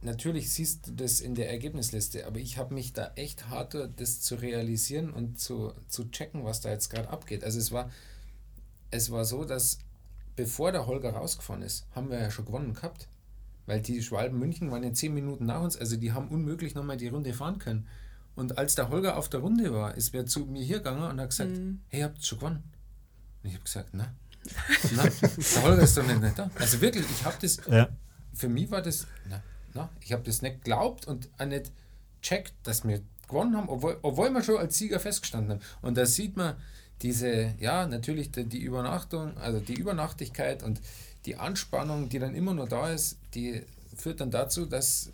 natürlich 0.00 0.52
siehst 0.52 0.88
du 0.88 0.92
das 0.92 1.20
in 1.20 1.34
der 1.34 1.50
Ergebnisliste, 1.50 2.26
aber 2.26 2.38
ich 2.38 2.58
habe 2.58 2.74
mich 2.74 2.92
da 2.92 3.12
echt 3.14 3.48
hart, 3.48 3.76
das 3.96 4.20
zu 4.20 4.34
realisieren 4.34 5.10
und 5.10 5.40
zu, 5.40 5.72
zu 5.88 6.10
checken, 6.10 6.44
was 6.44 6.60
da 6.60 6.70
jetzt 6.70 6.90
gerade 6.90 7.08
abgeht. 7.08 7.44
Also 7.44 7.58
es 7.58 7.72
war 7.72 7.90
es 8.94 9.10
war 9.10 9.24
so, 9.24 9.44
dass 9.44 9.78
bevor 10.36 10.70
der 10.72 10.86
Holger 10.86 11.10
rausgefahren 11.10 11.62
ist, 11.62 11.86
haben 11.94 12.10
wir 12.10 12.20
ja 12.20 12.30
schon 12.30 12.44
gewonnen 12.44 12.74
gehabt. 12.74 13.08
Weil 13.66 13.80
die 13.80 14.02
Schwalben 14.02 14.38
München 14.38 14.70
waren 14.70 14.84
ja 14.84 14.92
zehn 14.92 15.14
Minuten 15.14 15.46
nach 15.46 15.62
uns, 15.62 15.76
also 15.76 15.96
die 15.96 16.12
haben 16.12 16.28
unmöglich 16.28 16.74
nochmal 16.74 16.96
die 16.96 17.08
Runde 17.08 17.32
fahren 17.32 17.58
können. 17.58 17.88
Und 18.36 18.58
als 18.58 18.74
der 18.74 18.90
Holger 18.90 19.16
auf 19.16 19.28
der 19.28 19.40
Runde 19.40 19.72
war, 19.72 19.96
ist 19.96 20.12
wer 20.12 20.26
zu 20.26 20.40
mir 20.40 20.62
hier 20.62 20.78
gegangen 20.78 21.02
und 21.02 21.20
hat 21.20 21.30
gesagt, 21.30 21.50
mhm. 21.50 21.80
hey, 21.88 22.00
ihr 22.00 22.06
habt 22.06 22.24
schon 22.24 22.38
gewonnen. 22.38 22.62
Und 23.42 23.48
ich 23.48 23.54
habe 23.54 23.64
gesagt, 23.64 23.90
na, 23.92 24.14
na, 24.94 25.02
der 25.02 25.62
Holger 25.62 25.82
ist 25.82 25.96
doch 25.96 26.06
nicht, 26.06 26.20
nicht 26.20 26.38
da. 26.38 26.50
Also 26.58 26.80
wirklich, 26.80 27.06
ich 27.10 27.24
habe 27.24 27.36
das, 27.40 27.58
ja. 27.68 27.88
für 28.34 28.48
mich 28.48 28.70
war 28.70 28.82
das, 28.82 29.06
na, 29.28 29.42
na, 29.72 29.88
ich 30.00 30.12
habe 30.12 30.22
das 30.22 30.42
nicht 30.42 30.62
geglaubt 30.62 31.06
und 31.06 31.30
auch 31.38 31.46
nicht 31.46 31.72
checkt, 32.20 32.54
dass 32.64 32.86
wir 32.86 33.00
gewonnen 33.28 33.56
haben, 33.56 33.68
obwohl, 33.68 33.98
obwohl 34.02 34.30
wir 34.30 34.42
schon 34.42 34.58
als 34.58 34.76
Sieger 34.76 35.00
festgestanden 35.00 35.52
haben. 35.52 35.62
Und 35.80 35.96
da 35.96 36.04
sieht 36.04 36.36
man, 36.36 36.56
diese, 37.04 37.54
ja, 37.60 37.86
natürlich 37.86 38.32
die, 38.32 38.44
die 38.44 38.62
Übernachtung, 38.62 39.36
also 39.36 39.60
die 39.60 39.74
Übernachtigkeit 39.74 40.62
und 40.62 40.80
die 41.26 41.36
Anspannung, 41.36 42.08
die 42.08 42.18
dann 42.18 42.34
immer 42.34 42.54
nur 42.54 42.66
da 42.66 42.90
ist, 42.90 43.18
die 43.34 43.62
führt 43.94 44.20
dann 44.20 44.30
dazu, 44.30 44.64
dass 44.64 45.08
äh, 45.08 45.10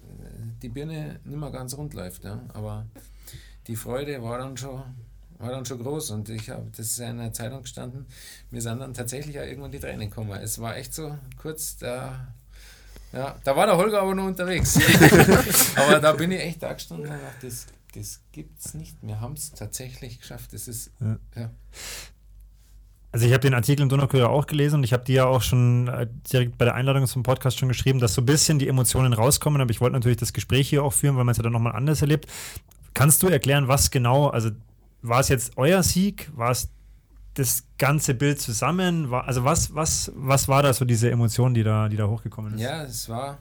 die 0.63 0.69
Birne 0.69 1.19
nicht 1.25 1.37
mehr 1.37 1.51
ganz 1.51 1.77
rund 1.77 1.93
läuft. 1.93 2.25
Ja. 2.25 2.41
Aber 2.55 2.87
die 3.67 3.75
Freude 3.75 4.23
war 4.23 4.39
dann 4.39 4.57
schon, 4.57 4.83
war 5.39 5.51
dann 5.51 5.67
schon 5.67 5.83
groß 5.83 6.11
und 6.11 6.29
ich 6.29 6.49
habe, 6.49 6.67
das 6.77 6.87
ist 6.87 6.99
ja 7.01 7.11
in 7.11 7.19
der 7.19 7.33
Zeitung 7.33 7.63
gestanden, 7.63 8.07
mir 8.53 8.63
sind 8.63 8.79
dann 8.79 8.95
tatsächlich 8.95 9.39
auch 9.41 9.45
irgendwann 9.45 9.73
die 9.73 9.81
Tränen 9.81 10.11
gekommen. 10.11 10.31
Es 10.41 10.61
war 10.61 10.77
echt 10.77 10.95
so 10.95 11.19
kurz, 11.43 11.77
da, 11.77 12.33
ja, 13.13 13.37
da 13.43 13.57
war 13.57 13.67
der 13.67 13.77
Holger 13.77 14.03
aber 14.03 14.15
noch 14.15 14.27
unterwegs. 14.27 14.79
aber 15.75 15.99
da 15.99 16.13
bin 16.13 16.31
ich 16.31 16.41
echt 16.41 16.63
da 16.63 16.73
gestanden 16.73 17.11
und 17.11 17.21
dachte, 17.21 17.47
das 17.47 17.67
das 17.93 18.23
gibt's 18.33 18.75
nicht. 18.75 18.97
Wir 19.03 19.21
haben 19.21 19.35
es 19.35 19.53
tatsächlich 19.53 20.21
geschafft. 20.21 20.53
Das 20.53 20.69
ist, 20.69 20.93
ja. 21.01 21.19
ja. 21.37 21.51
Also 23.13 23.27
ich 23.27 23.33
habe 23.33 23.41
den 23.41 23.55
Artikel 23.55 23.83
im 23.83 23.89
Donaukurier 23.89 24.31
auch 24.31 24.47
gelesen 24.47 24.77
und 24.77 24.85
ich 24.85 24.93
habe 24.93 25.05
dir 25.05 25.15
ja 25.15 25.25
auch 25.27 25.43
schon 25.43 25.89
äh, 25.89 26.07
direkt 26.33 26.59
bei 26.59 26.65
der 26.65 26.75
Einladung 26.75 27.07
zum 27.07 27.25
Podcast 27.25 27.59
schon 27.59 27.69
geschrieben, 27.69 27.99
dass 27.99 28.15
so 28.15 28.23
ein 28.23 28.27
bisschen 28.27 28.61
die 28.61 28.69
Emotionen 28.69 29.13
rauskommen, 29.13 29.61
aber 29.61 29.71
ich 29.71 29.81
wollte 29.81 29.95
natürlich 29.95 30.19
das 30.19 30.33
Gespräch 30.33 30.69
hier 30.69 30.85
auch 30.85 30.93
führen, 30.93 31.17
weil 31.17 31.25
man 31.25 31.33
es 31.33 31.39
ja 31.39 31.43
dann 31.43 31.53
nochmal 31.53 31.75
anders 31.75 32.03
erlebt. 32.03 32.29
Kannst 32.95 33.23
du 33.23 33.29
erklären, 33.29 33.67
was 33.67 33.91
genau, 33.91 34.29
also 34.29 34.51
war 35.03 35.21
es 35.21 35.29
jetzt 35.29 35.57
euer 35.57 35.83
Sieg? 35.83 36.31
War 36.37 36.53
es 36.53 36.69
das 37.35 37.65
ganze 37.79 38.15
Bild 38.15 38.41
zusammen? 38.41 39.11
War, 39.11 39.27
also 39.27 39.45
was, 39.45 39.75
was, 39.75 40.13
was 40.15 40.47
war 40.47 40.63
da 40.63 40.73
so 40.73 40.85
diese 40.85 41.11
Emotion, 41.11 41.55
die 41.55 41.65
da, 41.65 41.89
die 41.89 41.97
da 41.97 42.07
hochgekommen 42.07 42.55
ist? 42.55 42.61
Ja, 42.61 42.85
es 42.85 43.09
war, 43.09 43.39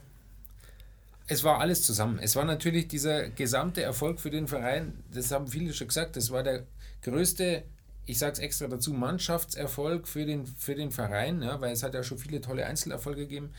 es 1.30 1.44
war 1.44 1.60
alles 1.60 1.82
zusammen. 1.82 2.18
Es 2.20 2.36
war 2.36 2.44
natürlich 2.44 2.88
dieser 2.88 3.30
gesamte 3.30 3.82
Erfolg 3.82 4.20
für 4.20 4.30
den 4.30 4.48
Verein, 4.48 5.02
das 5.12 5.30
haben 5.30 5.46
viele 5.46 5.72
schon 5.72 5.88
gesagt, 5.88 6.16
das 6.16 6.30
war 6.30 6.42
der 6.42 6.64
größte 7.02 7.64
ich 8.10 8.18
sage 8.18 8.32
es 8.32 8.38
extra 8.40 8.66
dazu, 8.66 8.92
Mannschaftserfolg 8.92 10.08
für 10.08 10.26
den, 10.26 10.44
für 10.44 10.74
den 10.74 10.90
Verein, 10.90 11.42
ja, 11.42 11.60
weil 11.60 11.72
es 11.72 11.84
hat 11.84 11.94
ja 11.94 12.02
schon 12.02 12.18
viele 12.18 12.40
tolle 12.40 12.66
Einzelerfolge 12.66 13.22
gegeben. 13.22 13.50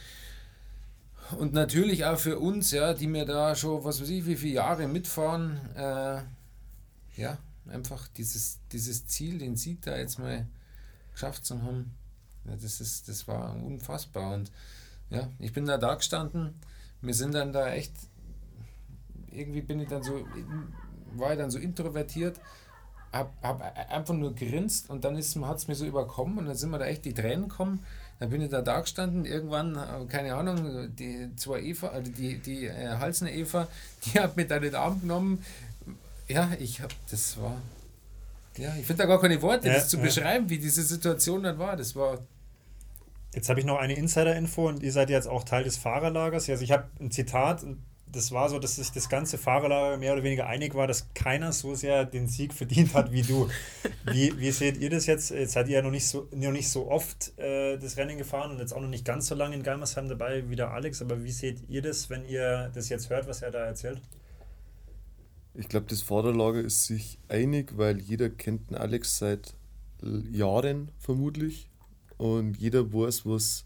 Und 1.38 1.54
natürlich 1.54 2.04
auch 2.04 2.20
für 2.20 2.38
uns, 2.38 2.72
ja, 2.72 2.94
die 2.94 3.08
mir 3.08 3.26
da 3.26 3.56
schon, 3.56 3.84
was 3.86 4.02
weiß 4.02 4.10
ich, 4.10 4.26
wie 4.26 4.36
viele 4.36 4.56
Jahre 4.56 4.88
mitfahren, 4.88 5.58
äh, 5.76 6.22
ja, 7.16 7.38
einfach 7.70 8.10
dieses, 8.10 8.60
dieses 8.74 9.08
Ziel, 9.08 9.38
den 9.38 9.56
Sieg 9.56 9.82
da 9.84 9.98
jetzt 9.98 10.20
mal 10.20 10.46
geschafft 11.14 11.46
zu 11.46 11.62
haben, 11.62 11.94
ja, 12.46 12.56
das, 12.62 12.82
ist, 12.82 13.08
das 13.08 13.28
war 13.30 13.56
unfassbar. 13.56 14.34
Und 14.34 14.52
ja, 15.10 15.30
ich 15.40 15.54
bin 15.54 15.66
da 15.66 15.78
da 15.78 15.96
gestanden, 15.96 16.56
wir 17.02 17.14
sind 17.14 17.34
dann 17.34 17.54
da 17.54 17.72
echt, 17.74 17.94
irgendwie 19.32 19.62
bin 19.62 19.80
ich 19.80 19.90
dann 19.90 20.04
so, 20.04 20.26
war 21.14 21.32
ich 21.32 21.38
dann 21.38 21.52
so 21.52 21.60
introvertiert 21.60 22.40
hab, 23.12 23.34
hab 23.44 23.92
einfach 23.92 24.14
nur 24.14 24.34
grinst 24.34 24.90
und 24.90 25.04
dann 25.04 25.16
hat 25.18 25.58
es 25.58 25.68
mir 25.68 25.76
so 25.76 25.86
überkommen 25.86 26.38
und 26.38 26.46
dann 26.46 26.56
sind 26.56 26.72
mir 26.72 26.80
da 26.80 26.86
echt 26.86 27.06
die 27.06 27.14
Tränen 27.14 27.50
gekommen. 27.50 27.86
Dann 28.20 28.30
bin 28.30 28.42
ich 28.42 28.50
da 28.50 28.62
da 28.62 28.80
gestanden, 28.80 29.26
irgendwann, 29.26 29.76
äh, 29.76 30.06
keine 30.08 30.36
Ahnung, 30.36 30.96
die 30.96 31.36
zwei 31.36 31.62
Eva, 31.62 31.88
also 31.88 32.12
die, 32.12 32.38
die 32.38 32.68
äh, 32.68 32.98
Halsene 33.00 33.34
Eva, 33.34 33.68
die 34.06 34.20
hat 34.20 34.38
mir 34.38 34.46
da 34.46 34.60
den 34.60 34.76
Arm 34.76 35.02
genommen. 35.02 35.44
Ja, 36.28 36.52
ich 36.60 36.82
hab, 36.82 36.92
das 37.10 37.38
war, 37.42 37.58
ja, 38.58 38.74
ich 38.80 38.86
finde 38.86 39.04
da 39.04 39.08
gar 39.08 39.20
keine 39.20 39.42
Worte, 39.42 39.68
ja, 39.68 39.74
das 39.74 39.90
zu 39.90 39.98
ja. 39.98 40.04
beschreiben, 40.04 40.50
wie 40.50 40.60
diese 40.60 40.84
Situation 40.84 41.44
dann 41.44 41.58
war. 41.58 41.76
Das 41.76 41.96
war 41.96 42.20
Jetzt 43.34 43.48
habe 43.50 43.60
ich 43.60 43.66
noch 43.66 43.78
eine 43.78 43.94
Insider-Info 43.94 44.68
und 44.68 44.84
ihr 44.84 44.92
seid 44.92 45.10
jetzt 45.10 45.28
auch 45.28 45.44
Teil 45.44 45.64
des 45.64 45.78
Fahrerlagers. 45.78 46.50
Also 46.50 46.64
ich 46.64 46.72
habe 46.72 46.90
ein 47.00 47.12
Zitat, 47.12 47.66
das 48.12 48.32
war 48.32 48.50
so, 48.50 48.60
dass 48.60 48.76
sich 48.76 48.92
das 48.92 49.08
ganze 49.08 49.38
Fahrerlager 49.38 49.98
mehr 49.98 50.12
oder 50.14 50.24
weniger 50.24 50.48
einig 50.48 50.76
war, 50.76 50.86
dass 50.86 51.14
keiner 51.14 51.54
so 51.54 51.74
sehr 51.76 52.04
den 52.04 52.28
Sieg 52.28 52.54
verdient 52.54 52.94
hat 52.94 53.12
wie 53.14 53.22
du. 53.22 53.50
Wie, 54.12 54.38
wie 54.40 54.50
seht 54.52 54.78
ihr 54.78 54.90
das 54.90 55.06
jetzt? 55.06 55.30
Jetzt 55.30 55.54
seid 55.54 55.68
ihr 55.68 55.76
ja 55.76 55.82
noch 55.84 55.92
nicht 55.92 56.08
so, 56.08 56.28
noch 56.32 56.52
nicht 56.52 56.70
so 56.70 56.90
oft 56.90 57.38
äh, 57.38 57.78
das 57.78 57.98
Rennen 57.98 58.18
gefahren 58.18 58.52
und 58.52 58.58
jetzt 58.58 58.74
auch 58.74 58.82
noch 58.82 58.90
nicht 58.90 59.06
ganz 59.06 59.28
so 59.28 59.36
lange 59.36 59.56
in 59.56 59.62
Geimersheim 59.62 60.10
dabei 60.10 60.50
wie 60.50 60.56
der 60.56 60.72
Alex, 60.72 61.04
aber 61.04 61.24
wie 61.24 61.32
seht 61.32 61.70
ihr 61.70 61.84
das, 61.84 62.10
wenn 62.10 62.26
ihr 62.26 62.72
das 62.74 62.90
jetzt 62.90 63.12
hört, 63.12 63.28
was 63.28 63.44
er 63.44 63.52
da 63.52 63.60
erzählt? 63.60 64.02
Ich 65.54 65.70
glaube, 65.70 65.86
das 65.88 66.02
Fahrerlager 66.02 66.62
ist 66.62 66.86
sich 66.86 67.20
einig, 67.30 67.78
weil 67.78 68.00
jeder 68.00 68.30
kennt 68.30 68.72
den 68.72 68.78
Alex 68.78 69.20
seit 69.20 69.54
Jahren 70.02 70.90
vermutlich 70.98 71.71
und 72.22 72.58
jeder 72.58 72.94
weiß, 72.94 73.26
was 73.26 73.66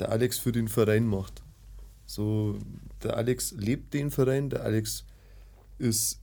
der 0.00 0.10
Alex 0.10 0.38
für 0.38 0.50
den 0.50 0.68
Verein 0.68 1.06
macht. 1.06 1.42
So, 2.06 2.58
der 3.02 3.18
Alex 3.18 3.52
lebt 3.52 3.92
den 3.92 4.10
Verein, 4.10 4.48
der 4.48 4.64
Alex 4.64 5.04
ist 5.78 6.18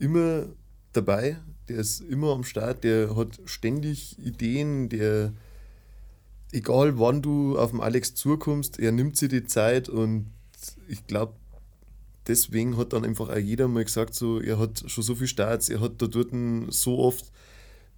immer 0.00 0.46
dabei, 0.92 1.38
der 1.68 1.78
ist 1.78 2.00
immer 2.00 2.32
am 2.32 2.42
Start, 2.42 2.82
der 2.82 3.14
hat 3.14 3.40
ständig 3.44 4.18
Ideen, 4.18 4.88
der, 4.88 5.32
egal 6.50 6.98
wann 6.98 7.22
du 7.22 7.56
auf 7.56 7.70
den 7.70 7.80
Alex 7.80 8.16
zukommst, 8.16 8.80
er 8.80 8.90
nimmt 8.90 9.16
sich 9.16 9.28
die 9.28 9.44
Zeit 9.44 9.88
und 9.88 10.26
ich 10.88 11.06
glaube, 11.06 11.34
deswegen 12.26 12.76
hat 12.76 12.94
dann 12.94 13.04
einfach 13.04 13.28
auch 13.28 13.36
jeder 13.36 13.68
mal 13.68 13.84
gesagt, 13.84 14.14
so, 14.14 14.40
er 14.40 14.58
hat 14.58 14.82
schon 14.88 15.04
so 15.04 15.14
viel 15.14 15.28
Starts, 15.28 15.68
er 15.68 15.80
hat 15.80 16.02
da 16.02 16.08
dort 16.08 16.32
so 16.70 16.98
oft 16.98 17.30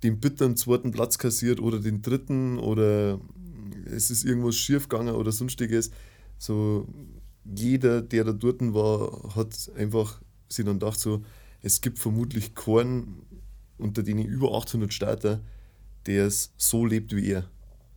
den 0.03 0.21
bitteren 0.21 0.57
zweiten 0.57 0.91
Platz 0.91 1.19
kassiert 1.19 1.61
oder 1.61 1.81
den 1.81 2.03
dritten 2.03 2.59
oder 2.59 3.21
es 3.85 4.11
ist 4.11 4.25
irgendwas 4.25 4.57
schief 4.57 4.89
gegangen 4.89 5.15
oder 5.15 5.33
sonstiges. 5.33 5.91
So, 6.39 6.87
jeder, 7.45 8.03
der 8.03 8.25
da 8.25 8.33
dort 8.33 8.61
war, 8.75 9.35
hat 9.35 9.71
einfach 9.77 10.21
sich 10.49 10.65
dann 10.65 10.79
gedacht, 10.79 11.01
so, 11.01 11.23
es 11.63 11.81
gibt 11.81 11.99
vermutlich 11.99 12.55
keinen 12.55 13.23
unter 13.79 14.03
denen 14.03 14.25
über 14.25 14.55
800 14.55 14.93
Starter, 14.93 15.41
der 16.07 16.27
es 16.27 16.53
so 16.57 16.85
lebt 16.85 17.15
wie 17.15 17.31
er. 17.31 17.49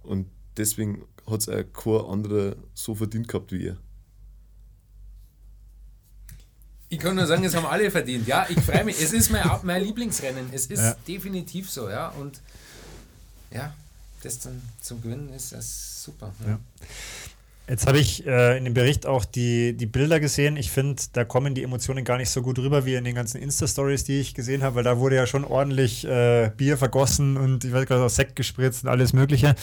Und 0.03 0.27
deswegen 0.57 1.03
hat 1.25 1.41
es 1.41 1.49
auch 1.49 1.63
kein 1.73 2.05
anderer 2.11 2.55
so 2.73 2.95
verdient 2.95 3.27
gehabt 3.27 3.51
wie 3.51 3.67
er. 3.67 3.77
Ich 6.91 6.99
kann 6.99 7.15
nur 7.15 7.25
sagen, 7.25 7.45
es 7.45 7.55
haben 7.55 7.65
alle 7.65 7.89
verdient. 7.89 8.27
Ja, 8.27 8.45
ich 8.49 8.59
freue 8.59 8.83
mich. 8.83 9.01
Es 9.01 9.13
ist 9.13 9.31
mein, 9.31 9.49
mein 9.63 9.81
Lieblingsrennen. 9.81 10.49
Es 10.51 10.65
ist 10.65 10.81
ja. 10.81 10.93
definitiv 11.07 11.69
so, 11.69 11.89
ja. 11.89 12.09
Und 12.09 12.41
ja, 13.49 13.73
das 14.21 14.39
dann 14.39 14.61
zum 14.81 15.01
Gewinnen 15.01 15.33
ist 15.33 15.53
das 15.53 16.03
super. 16.03 16.33
Ja. 16.45 16.59
Jetzt 17.69 17.87
habe 17.87 17.97
ich 17.97 18.27
äh, 18.27 18.57
in 18.57 18.65
dem 18.65 18.73
Bericht 18.73 19.05
auch 19.05 19.23
die, 19.23 19.71
die 19.71 19.85
Bilder 19.85 20.19
gesehen. 20.19 20.57
Ich 20.57 20.69
finde, 20.69 21.01
da 21.13 21.23
kommen 21.23 21.55
die 21.55 21.63
Emotionen 21.63 22.03
gar 22.03 22.17
nicht 22.17 22.29
so 22.29 22.41
gut 22.41 22.59
rüber 22.59 22.85
wie 22.85 22.95
in 22.95 23.05
den 23.05 23.15
ganzen 23.15 23.41
Insta-Stories, 23.41 24.03
die 24.03 24.19
ich 24.19 24.33
gesehen 24.33 24.61
habe, 24.61 24.75
weil 24.75 24.83
da 24.83 24.99
wurde 24.99 25.15
ja 25.15 25.25
schon 25.25 25.45
ordentlich 25.45 26.05
äh, 26.05 26.51
Bier 26.57 26.77
vergossen 26.77 27.37
und 27.37 27.63
ich 27.63 27.71
weiß 27.71 27.85
gerade 27.85 28.03
auch 28.03 28.09
Sekt 28.09 28.35
gespritzt 28.35 28.83
und 28.83 28.89
alles 28.89 29.13
Mögliche. 29.13 29.55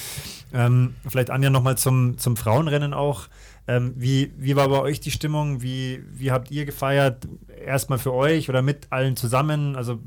Ähm, 0.55 0.95
vielleicht 1.07 1.29
Anja 1.29 1.51
nochmal 1.51 1.77
zum, 1.77 2.17
zum 2.17 2.39
Frauenrennen 2.39 2.95
auch. 2.95 3.29
Ähm, 3.69 3.93
wie, 3.97 4.33
wie 4.39 4.57
war 4.57 4.69
bei 4.71 4.81
euch 4.81 4.99
die 4.99 5.11
Stimmung? 5.11 5.61
Wie, 5.61 6.03
wie 6.11 6.33
habt 6.33 6.51
ihr 6.51 6.65
gefeiert? 6.65 7.29
Erstmal 7.65 7.99
für 7.99 8.15
euch 8.15 8.49
oder 8.49 8.63
mit 8.63 8.87
allen 8.91 9.15
zusammen? 9.15 9.77
Also, 9.77 10.01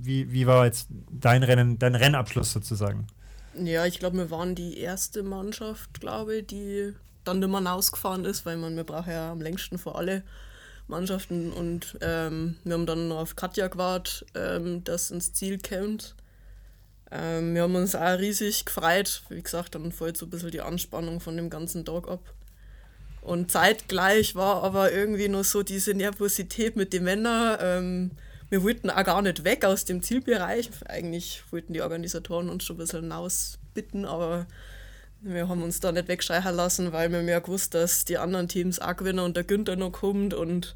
wie, 0.00 0.32
wie 0.32 0.46
war 0.46 0.64
jetzt 0.64 0.88
dein 1.10 1.42
Rennen, 1.42 1.80
dein 1.80 1.96
Rennabschluss 1.96 2.52
sozusagen? 2.52 3.08
Ja, 3.54 3.84
ich 3.86 3.98
glaube, 3.98 4.16
wir 4.18 4.30
waren 4.30 4.54
die 4.54 4.78
erste 4.78 5.24
Mannschaft, 5.24 6.00
glaube 6.00 6.44
die 6.44 6.94
dann 7.24 7.40
mehr 7.40 7.60
rausgefahren 7.60 8.24
ist, 8.24 8.46
weil 8.46 8.56
man, 8.56 8.76
wir 8.76 8.84
brauchen 8.84 9.10
ja 9.10 9.32
am 9.32 9.40
längsten 9.40 9.78
vor 9.78 9.98
alle 9.98 10.22
Mannschaften 10.86 11.52
und 11.52 11.98
ähm, 12.00 12.56
wir 12.64 12.74
haben 12.74 12.86
dann 12.86 13.12
auf 13.12 13.36
Katja 13.36 13.68
gewartet, 13.68 14.24
ähm, 14.34 14.84
dass 14.84 15.10
ins 15.10 15.32
Ziel 15.32 15.58
kommt. 15.58 16.14
Ähm, 17.10 17.54
wir 17.54 17.62
haben 17.62 17.74
uns 17.74 17.94
auch 17.94 18.18
riesig 18.18 18.64
gefreut. 18.64 19.22
Wie 19.28 19.42
gesagt, 19.42 19.74
dann 19.74 19.92
fällt 19.92 20.16
so 20.16 20.26
ein 20.26 20.30
bisschen 20.30 20.52
die 20.52 20.60
Anspannung 20.60 21.20
von 21.20 21.36
dem 21.36 21.50
ganzen 21.50 21.84
Tag 21.84 22.08
ab. 22.08 22.20
Und 23.28 23.50
zeitgleich 23.50 24.36
war 24.36 24.64
aber 24.64 24.90
irgendwie 24.90 25.28
noch 25.28 25.44
so 25.44 25.62
diese 25.62 25.92
Nervosität 25.92 26.76
mit 26.76 26.94
den 26.94 27.04
Männern. 27.04 27.58
Ähm, 27.60 28.10
wir 28.48 28.62
wollten 28.62 28.88
auch 28.88 29.04
gar 29.04 29.20
nicht 29.20 29.44
weg 29.44 29.66
aus 29.66 29.84
dem 29.84 30.02
Zielbereich. 30.02 30.70
Eigentlich 30.86 31.42
wollten 31.50 31.74
die 31.74 31.82
Organisatoren 31.82 32.48
uns 32.48 32.64
schon 32.64 32.76
ein 32.76 32.78
bisschen 32.78 33.02
hinausbitten, 33.02 34.06
aber 34.06 34.46
wir 35.20 35.46
haben 35.46 35.62
uns 35.62 35.78
da 35.78 35.92
nicht 35.92 36.08
wegschreien 36.08 36.56
lassen, 36.56 36.92
weil 36.94 37.12
wir 37.12 37.20
mehr 37.20 37.42
gewusst, 37.42 37.74
dass 37.74 38.06
die 38.06 38.16
anderen 38.16 38.48
Teams 38.48 38.78
auch 38.78 38.96
gewinnen 38.96 39.18
und 39.18 39.36
der 39.36 39.44
Günther 39.44 39.76
noch 39.76 39.92
kommt 39.92 40.32
und 40.32 40.74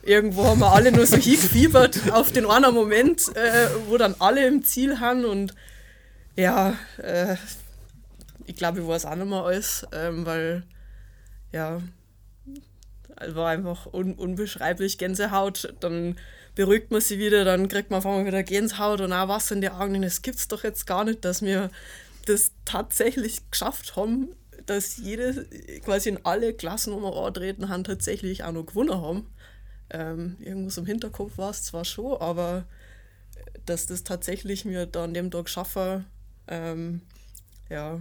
irgendwo 0.00 0.44
haben 0.44 0.60
wir 0.60 0.72
alle 0.72 0.90
nur 0.90 1.04
so 1.04 1.18
hingefiebert 1.18 2.00
auf 2.12 2.32
den 2.32 2.46
einen 2.46 2.72
Moment, 2.72 3.36
äh, 3.36 3.68
wo 3.88 3.98
dann 3.98 4.14
alle 4.20 4.46
im 4.46 4.64
Ziel 4.64 5.00
haben 5.00 5.26
und 5.26 5.54
ja, 6.34 6.78
äh, 6.96 7.36
ich 8.46 8.56
glaube, 8.56 8.80
ich 8.80 8.86
weiß 8.86 9.04
auch 9.04 9.16
nicht 9.16 9.28
mehr 9.28 9.42
alles, 9.42 9.86
ähm, 9.92 10.24
weil 10.24 10.62
ja, 11.54 11.80
war 13.28 13.48
einfach 13.48 13.86
un 13.92 14.14
unbeschreiblich 14.14 14.98
Gänsehaut. 14.98 15.72
Dann 15.80 16.16
beruhigt 16.56 16.90
man 16.90 17.00
sich 17.00 17.18
wieder, 17.18 17.44
dann 17.44 17.68
kriegt 17.68 17.90
man 17.90 17.98
auf 17.98 18.06
einmal 18.06 18.26
wieder 18.26 18.42
Gänsehaut 18.42 19.00
und 19.00 19.12
auch 19.12 19.28
Wasser 19.28 19.54
in 19.54 19.60
die 19.60 19.70
Augen. 19.70 20.02
Es 20.02 20.22
gibt 20.22 20.38
es 20.38 20.48
doch 20.48 20.64
jetzt 20.64 20.86
gar 20.86 21.04
nicht, 21.04 21.24
dass 21.24 21.42
wir 21.42 21.70
das 22.26 22.50
tatsächlich 22.64 23.48
geschafft 23.50 23.94
haben, 23.96 24.34
dass 24.66 24.96
jede, 24.96 25.46
quasi 25.84 26.08
in 26.08 26.24
alle 26.24 26.54
Klassen, 26.54 26.92
wo 26.92 27.00
wir 27.00 27.16
antreten 27.16 27.68
haben, 27.68 27.84
tatsächlich 27.84 28.42
auch 28.42 28.52
noch 28.52 28.66
gewonnen 28.66 29.00
haben. 29.00 29.26
Ähm, 29.90 30.36
irgendwas 30.40 30.78
im 30.78 30.86
Hinterkopf 30.86 31.38
war 31.38 31.50
es 31.50 31.62
zwar 31.62 31.84
schon, 31.84 32.20
aber 32.20 32.64
dass 33.64 33.86
das 33.86 34.02
tatsächlich 34.02 34.64
mir 34.64 34.86
da 34.86 35.04
an 35.04 35.14
dem 35.14 35.30
Tag 35.30 35.48
schaffen, 35.48 36.04
ähm, 36.48 37.02
ja. 37.70 38.00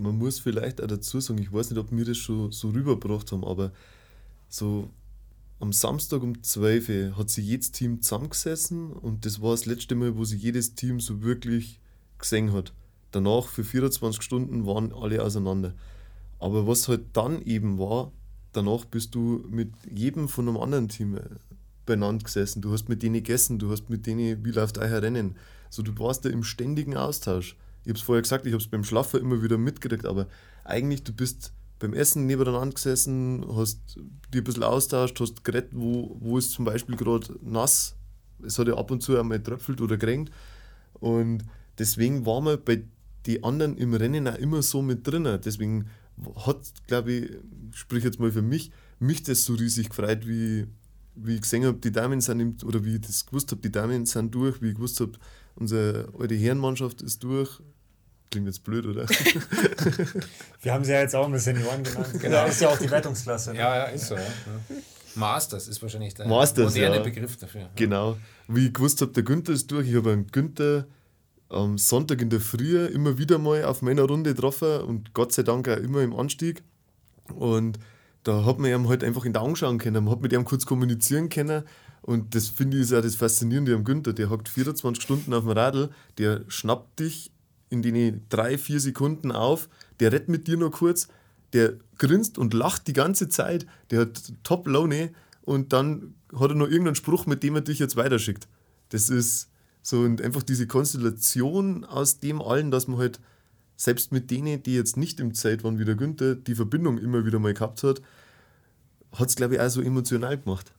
Man 0.00 0.18
muss 0.18 0.40
vielleicht 0.40 0.80
auch 0.80 0.86
dazu 0.86 1.20
sagen, 1.20 1.40
ich 1.40 1.52
weiß 1.52 1.70
nicht, 1.70 1.78
ob 1.78 1.90
wir 1.90 2.04
das 2.04 2.16
schon 2.16 2.52
so 2.52 2.70
rübergebracht 2.70 3.32
haben, 3.32 3.44
aber 3.44 3.72
so 4.48 4.88
am 5.60 5.72
Samstag 5.72 6.22
um 6.22 6.42
12 6.42 6.88
Uhr 6.88 7.16
hat 7.16 7.30
sich 7.30 7.46
jedes 7.46 7.70
Team 7.70 8.02
zusammengesessen 8.02 8.92
und 8.92 9.24
das 9.24 9.40
war 9.40 9.52
das 9.52 9.66
letzte 9.66 9.94
Mal, 9.94 10.16
wo 10.16 10.24
sich 10.24 10.42
jedes 10.42 10.74
Team 10.74 10.98
so 10.98 11.22
wirklich 11.22 11.78
gesehen 12.18 12.52
hat. 12.52 12.72
Danach 13.12 13.46
für 13.46 13.62
24 13.62 14.22
Stunden 14.22 14.66
waren 14.66 14.92
alle 14.92 15.22
auseinander. 15.22 15.74
Aber 16.38 16.66
was 16.66 16.88
halt 16.88 17.02
dann 17.12 17.42
eben 17.42 17.78
war, 17.78 18.10
danach 18.52 18.84
bist 18.84 19.14
du 19.14 19.44
mit 19.48 19.70
jedem 19.88 20.28
von 20.28 20.48
einem 20.48 20.56
anderen 20.56 20.88
Team 20.88 21.16
äh, 21.16 21.20
benannt 21.86 22.24
gesessen. 22.24 22.62
Du 22.62 22.72
hast 22.72 22.88
mit 22.88 23.02
denen 23.02 23.14
gegessen, 23.14 23.58
du 23.58 23.70
hast 23.70 23.88
mit 23.90 24.06
denen, 24.06 24.44
wie 24.44 24.50
läuft 24.50 24.78
euer 24.78 25.02
Rennen. 25.02 25.36
So, 25.70 25.82
du 25.82 25.96
warst 25.98 26.24
da 26.24 26.28
im 26.28 26.42
ständigen 26.42 26.96
Austausch. 26.96 27.56
Ich 27.84 27.88
habe 27.88 27.98
es 27.98 28.02
vorher 28.02 28.22
gesagt, 28.22 28.46
ich 28.46 28.52
habe 28.52 28.62
es 28.62 28.68
beim 28.68 28.84
Schlafen 28.84 29.20
immer 29.20 29.42
wieder 29.42 29.58
mitgekriegt, 29.58 30.06
aber 30.06 30.28
eigentlich, 30.64 31.02
du 31.02 31.12
bist 31.12 31.52
beim 31.78 31.94
Essen 31.94 32.26
nebeneinander 32.26 32.74
gesessen, 32.74 33.44
hast 33.56 33.96
dir 34.32 34.40
ein 34.40 34.44
bisschen 34.44 34.62
austauscht, 34.62 35.18
hast 35.20 35.44
geredet, 35.44 35.70
wo, 35.72 36.16
wo 36.20 36.38
ist 36.38 36.52
zum 36.52 36.64
Beispiel 36.64 36.96
gerade 36.96 37.34
nass. 37.42 37.96
Es 38.44 38.58
hat 38.58 38.68
ja 38.68 38.74
ab 38.74 38.90
und 38.90 39.02
zu 39.02 39.18
einmal 39.18 39.42
tröpfelt 39.42 39.80
oder 39.80 39.96
geregnet. 39.96 40.30
Und 40.94 41.44
deswegen 41.78 42.24
war 42.24 42.40
man 42.40 42.62
bei 42.64 42.84
den 43.26 43.42
anderen 43.42 43.76
im 43.76 43.94
Rennen 43.94 44.28
auch 44.28 44.36
immer 44.36 44.62
so 44.62 44.80
mit 44.80 45.06
drin. 45.06 45.26
Deswegen 45.44 45.86
hat, 46.46 46.72
glaube 46.86 47.12
ich, 47.12 47.30
sprich 47.72 48.04
jetzt 48.04 48.20
mal 48.20 48.30
für 48.30 48.42
mich, 48.42 48.70
mich 49.00 49.22
das 49.24 49.44
so 49.44 49.54
riesig 49.54 49.88
gefreut, 49.88 50.26
wie, 50.26 50.66
wie 51.16 51.34
ich 51.34 51.42
gesehen 51.42 51.64
habe, 51.64 51.78
die 51.78 51.92
Damen 51.92 52.20
sind, 52.20 52.40
im, 52.40 52.56
oder 52.64 52.84
wie 52.84 52.94
ich 52.96 53.00
das 53.00 53.26
gewusst 53.26 53.50
habe, 53.50 53.60
die 53.60 53.72
Damen 53.72 54.06
sind 54.06 54.34
durch, 54.34 54.62
wie 54.62 54.68
ich 54.68 54.74
gewusst 54.74 55.00
habe, 55.00 55.12
unsere 55.54 56.08
alte 56.18 56.34
Herrenmannschaft 56.34 57.02
ist 57.02 57.22
durch. 57.22 57.60
Klingt 58.30 58.46
jetzt 58.46 58.62
blöd, 58.64 58.86
oder? 58.86 59.06
Wir 60.62 60.72
haben 60.72 60.84
sie 60.84 60.92
ja 60.92 61.00
jetzt 61.00 61.14
auch 61.14 61.26
ein 61.26 61.32
bisschen 61.32 61.56
Senioren 61.56 61.84
genannt. 61.84 62.08
Genau. 62.18 62.46
Das 62.46 62.54
ist 62.54 62.62
ja 62.62 62.68
auch 62.70 62.78
die 62.78 62.90
Wertungsklasse. 62.90 63.52
Ne? 63.52 63.58
Ja, 63.58 63.76
ja, 63.76 63.84
ist 63.84 64.06
so. 64.06 64.14
Ja. 64.14 64.22
Masters 65.14 65.68
ist 65.68 65.82
wahrscheinlich 65.82 66.14
der 66.14 66.26
Masters, 66.26 66.72
moderne 66.72 66.96
ja. 66.96 67.02
Begriff 67.02 67.36
dafür. 67.36 67.68
Genau. 67.76 68.16
Wie 68.48 68.68
ich 68.68 68.72
gewusst 68.72 69.02
habe, 69.02 69.12
der 69.12 69.22
Günther 69.22 69.52
ist 69.52 69.70
durch. 69.70 69.88
Ich 69.88 69.94
habe 69.94 70.12
einen 70.12 70.26
Günther 70.28 70.86
am 71.50 71.76
Sonntag 71.76 72.22
in 72.22 72.30
der 72.30 72.40
Früh 72.40 72.86
immer 72.86 73.18
wieder 73.18 73.38
mal 73.38 73.64
auf 73.64 73.82
meiner 73.82 74.04
Runde 74.04 74.34
getroffen 74.34 74.80
und 74.80 75.12
Gott 75.12 75.32
sei 75.32 75.42
Dank 75.42 75.68
auch 75.68 75.76
immer 75.76 76.00
im 76.00 76.14
Anstieg. 76.14 76.62
Und 77.34 77.78
da 78.22 78.44
hat 78.44 78.58
man 78.58 78.70
ihm 78.70 78.88
halt 78.88 79.04
einfach 79.04 79.24
in 79.24 79.32
die 79.32 79.38
Augen 79.38 79.56
schauen 79.56 79.78
können, 79.78 80.04
man 80.04 80.14
hat 80.14 80.22
mit 80.22 80.32
ihm 80.32 80.44
kurz 80.44 80.64
kommunizieren 80.64 81.28
können. 81.28 81.64
Und 82.02 82.34
das 82.34 82.48
finde 82.48 82.76
ich 82.76 82.82
ist 82.82 82.92
auch 82.92 83.00
das 83.00 83.14
Faszinierende 83.14 83.74
am 83.74 83.84
Günther. 83.84 84.12
Der 84.12 84.28
hockt 84.28 84.48
24 84.48 85.02
Stunden 85.02 85.32
auf 85.32 85.44
dem 85.44 85.52
Radl, 85.52 85.90
der 86.18 86.44
schnappt 86.48 86.98
dich 86.98 87.30
in 87.70 87.80
den 87.80 88.22
drei, 88.28 88.58
vier 88.58 88.80
Sekunden 88.80 89.32
auf, 89.32 89.68
der 90.00 90.12
redet 90.12 90.28
mit 90.28 90.46
dir 90.46 90.56
nur 90.56 90.72
kurz, 90.72 91.08
der 91.52 91.74
grinst 91.98 92.38
und 92.38 92.54
lacht 92.54 92.86
die 92.86 92.92
ganze 92.92 93.28
Zeit, 93.28 93.66
der 93.90 94.00
hat 94.00 94.32
Top-Laune 94.42 95.12
und 95.42 95.72
dann 95.72 96.14
hat 96.34 96.50
er 96.50 96.56
noch 96.56 96.66
irgendeinen 96.66 96.96
Spruch, 96.96 97.26
mit 97.26 97.42
dem 97.42 97.54
er 97.54 97.60
dich 97.60 97.78
jetzt 97.78 97.96
weiterschickt. 97.96 98.48
Das 98.88 99.08
ist 99.08 99.48
so 99.80 100.00
und 100.00 100.20
einfach 100.20 100.42
diese 100.42 100.66
Konstellation 100.66 101.84
aus 101.84 102.20
dem 102.20 102.42
allen, 102.42 102.70
dass 102.70 102.88
man 102.88 102.98
halt 102.98 103.20
selbst 103.76 104.12
mit 104.12 104.30
denen, 104.30 104.62
die 104.62 104.74
jetzt 104.74 104.96
nicht 104.96 105.18
im 105.18 105.34
Zeit 105.34 105.64
waren 105.64 105.78
wie 105.78 105.84
der 105.84 105.94
Günther, 105.96 106.34
die 106.34 106.54
Verbindung 106.54 106.98
immer 106.98 107.24
wieder 107.24 107.38
mal 107.38 107.54
gehabt 107.54 107.82
hat, 107.82 108.00
hat 109.12 109.28
es, 109.28 109.36
glaube 109.36 109.54
ich, 109.54 109.60
auch 109.60 109.68
so 109.68 109.80
emotional 109.82 110.38
gemacht. 110.38 110.72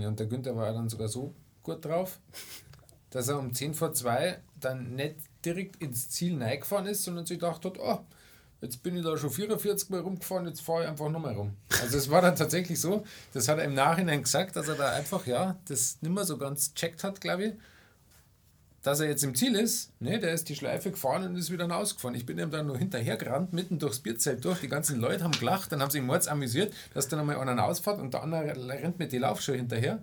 Ja, 0.00 0.08
und 0.08 0.18
der 0.18 0.26
Günther 0.26 0.56
war 0.56 0.72
dann 0.72 0.88
sogar 0.88 1.08
so 1.08 1.34
gut 1.62 1.84
drauf, 1.84 2.20
dass 3.10 3.28
er 3.28 3.38
um 3.38 3.52
10 3.52 3.74
vor 3.74 3.92
2 3.92 4.38
dann 4.60 4.94
nicht 4.94 5.16
direkt 5.44 5.82
ins 5.82 6.10
Ziel 6.10 6.42
reingefahren 6.42 6.86
ist, 6.86 7.04
sondern 7.04 7.26
sich 7.26 7.38
gedacht 7.38 7.64
hat, 7.64 7.78
oh, 7.78 8.00
jetzt 8.60 8.82
bin 8.82 8.96
ich 8.96 9.04
da 9.04 9.16
schon 9.16 9.30
44 9.30 9.90
Mal 9.90 10.00
rumgefahren, 10.00 10.46
jetzt 10.46 10.60
fahre 10.60 10.82
ich 10.82 10.88
einfach 10.88 11.08
nochmal 11.08 11.34
rum. 11.34 11.56
Also 11.80 11.98
es 11.98 12.10
war 12.10 12.22
dann 12.22 12.36
tatsächlich 12.36 12.80
so, 12.80 13.04
das 13.32 13.48
hat 13.48 13.58
er 13.58 13.64
im 13.64 13.74
Nachhinein 13.74 14.22
gesagt, 14.22 14.56
dass 14.56 14.68
er 14.68 14.74
da 14.74 14.92
einfach, 14.92 15.26
ja, 15.26 15.56
das 15.66 15.98
nicht 16.00 16.12
mehr 16.12 16.24
so 16.24 16.36
ganz 16.38 16.74
checkt 16.74 17.04
hat, 17.04 17.20
glaube 17.20 17.44
ich, 17.44 17.54
dass 18.86 19.00
er 19.00 19.08
jetzt 19.08 19.24
im 19.24 19.34
Ziel 19.34 19.56
ist, 19.56 19.90
ne, 20.00 20.20
der 20.20 20.32
ist 20.32 20.48
die 20.48 20.54
Schleife 20.54 20.92
gefahren 20.92 21.24
und 21.24 21.34
ist 21.34 21.50
wieder 21.50 21.68
rausgefahren. 21.68 22.14
Ich 22.14 22.24
bin 22.24 22.38
ihm 22.38 22.52
dann 22.52 22.68
nur 22.68 22.78
hinterher 22.78 23.16
gerannt, 23.16 23.52
mitten 23.52 23.80
durchs 23.80 23.98
Bierzelt 23.98 24.44
durch. 24.44 24.60
Die 24.60 24.68
ganzen 24.68 25.00
Leute 25.00 25.24
haben 25.24 25.32
gelacht, 25.32 25.72
dann 25.72 25.82
haben 25.82 25.90
sie 25.90 26.00
mords 26.00 26.28
amüsiert, 26.28 26.72
dass 26.94 27.08
dann 27.08 27.18
einmal 27.18 27.36
einer 27.36 27.64
ausfährt 27.64 27.98
und 27.98 28.14
der 28.14 28.22
andere 28.22 28.44
rennt 28.44 29.00
mit 29.00 29.10
die 29.10 29.18
Laufschuhe 29.18 29.56
hinterher. 29.56 29.98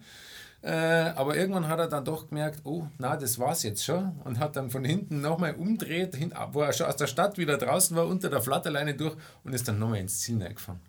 Äh, 0.63 0.71
aber 0.71 1.37
irgendwann 1.37 1.69
hat 1.69 1.79
er 1.79 1.87
dann 1.87 2.03
doch 2.03 2.27
gemerkt, 2.27 2.59
oh, 2.65 2.85
na, 2.97 3.15
das 3.15 3.39
war's 3.39 3.63
jetzt 3.63 3.85
schon. 3.85 4.19
Und 4.25 4.39
hat 4.39 4.57
dann 4.57 4.69
von 4.69 4.83
hinten 4.83 5.21
nochmal 5.21 5.55
umdreht, 5.55 6.15
hin, 6.15 6.33
wo 6.51 6.59
er 6.59 6.73
schon 6.73 6.87
aus 6.87 6.97
der 6.97 7.07
Stadt 7.07 7.37
wieder 7.37 7.57
draußen 7.57 7.95
war, 7.95 8.05
unter 8.05 8.29
der 8.29 8.41
Flatterleine 8.41 8.95
durch 8.95 9.15
und 9.45 9.53
ist 9.53 9.65
dann 9.65 9.79
nochmal 9.79 9.99
ins 9.99 10.19
Ziel 10.19 10.39
gefahren. 10.39 10.81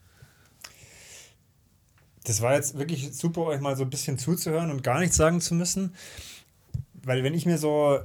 Das 2.25 2.41
war 2.41 2.55
jetzt 2.55 2.77
wirklich 2.77 3.15
super, 3.17 3.43
euch 3.43 3.61
mal 3.61 3.77
so 3.77 3.85
ein 3.85 3.91
bisschen 3.91 4.19
zuzuhören 4.19 4.73
und 4.73 4.83
gar 4.83 4.99
nichts 4.99 5.17
sagen 5.17 5.41
zu 5.41 5.55
müssen. 5.55 5.95
Weil 7.07 7.23
wenn 7.23 7.35
ich 7.35 7.47
mir 7.47 7.59
so 7.59 8.01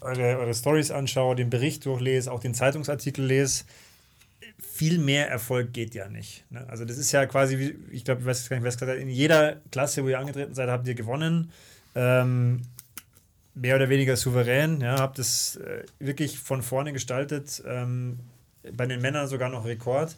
eure, 0.00 0.38
eure 0.38 0.54
Stories 0.54 0.90
anschaue, 0.90 1.36
den 1.36 1.50
Bericht 1.50 1.84
durchlese, 1.86 2.30
auch 2.32 2.40
den 2.40 2.54
Zeitungsartikel 2.54 3.24
lese, 3.24 3.64
viel 4.58 4.98
mehr 4.98 5.28
Erfolg 5.28 5.72
geht 5.72 5.94
ja 5.94 6.08
nicht. 6.08 6.44
Ne? 6.50 6.64
Also 6.68 6.84
das 6.84 6.98
ist 6.98 7.12
ja 7.12 7.26
quasi, 7.26 7.58
wie, 7.58 7.76
ich 7.90 8.04
glaube, 8.04 8.20
ich 8.20 8.26
weiß 8.26 8.48
gar 8.48 8.56
nicht, 8.56 8.64
wer 8.64 8.68
es 8.68 8.76
gesagt 8.76 8.92
hat, 8.92 8.98
in 8.98 9.08
jeder 9.08 9.56
Klasse, 9.70 10.04
wo 10.04 10.08
ihr 10.08 10.18
angetreten 10.18 10.54
seid, 10.54 10.68
habt 10.68 10.86
ihr 10.86 10.94
gewonnen. 10.94 11.50
Ähm, 11.94 12.62
mehr 13.54 13.76
oder 13.76 13.88
weniger 13.88 14.16
souverän, 14.16 14.80
ja, 14.80 14.98
habt 15.00 15.18
es 15.18 15.56
äh, 15.56 15.84
wirklich 15.98 16.38
von 16.38 16.62
vorne 16.62 16.92
gestaltet. 16.92 17.62
Ähm, 17.66 18.20
bei 18.76 18.86
den 18.86 19.00
Männern 19.00 19.28
sogar 19.28 19.48
noch 19.48 19.64
Rekord. 19.64 20.16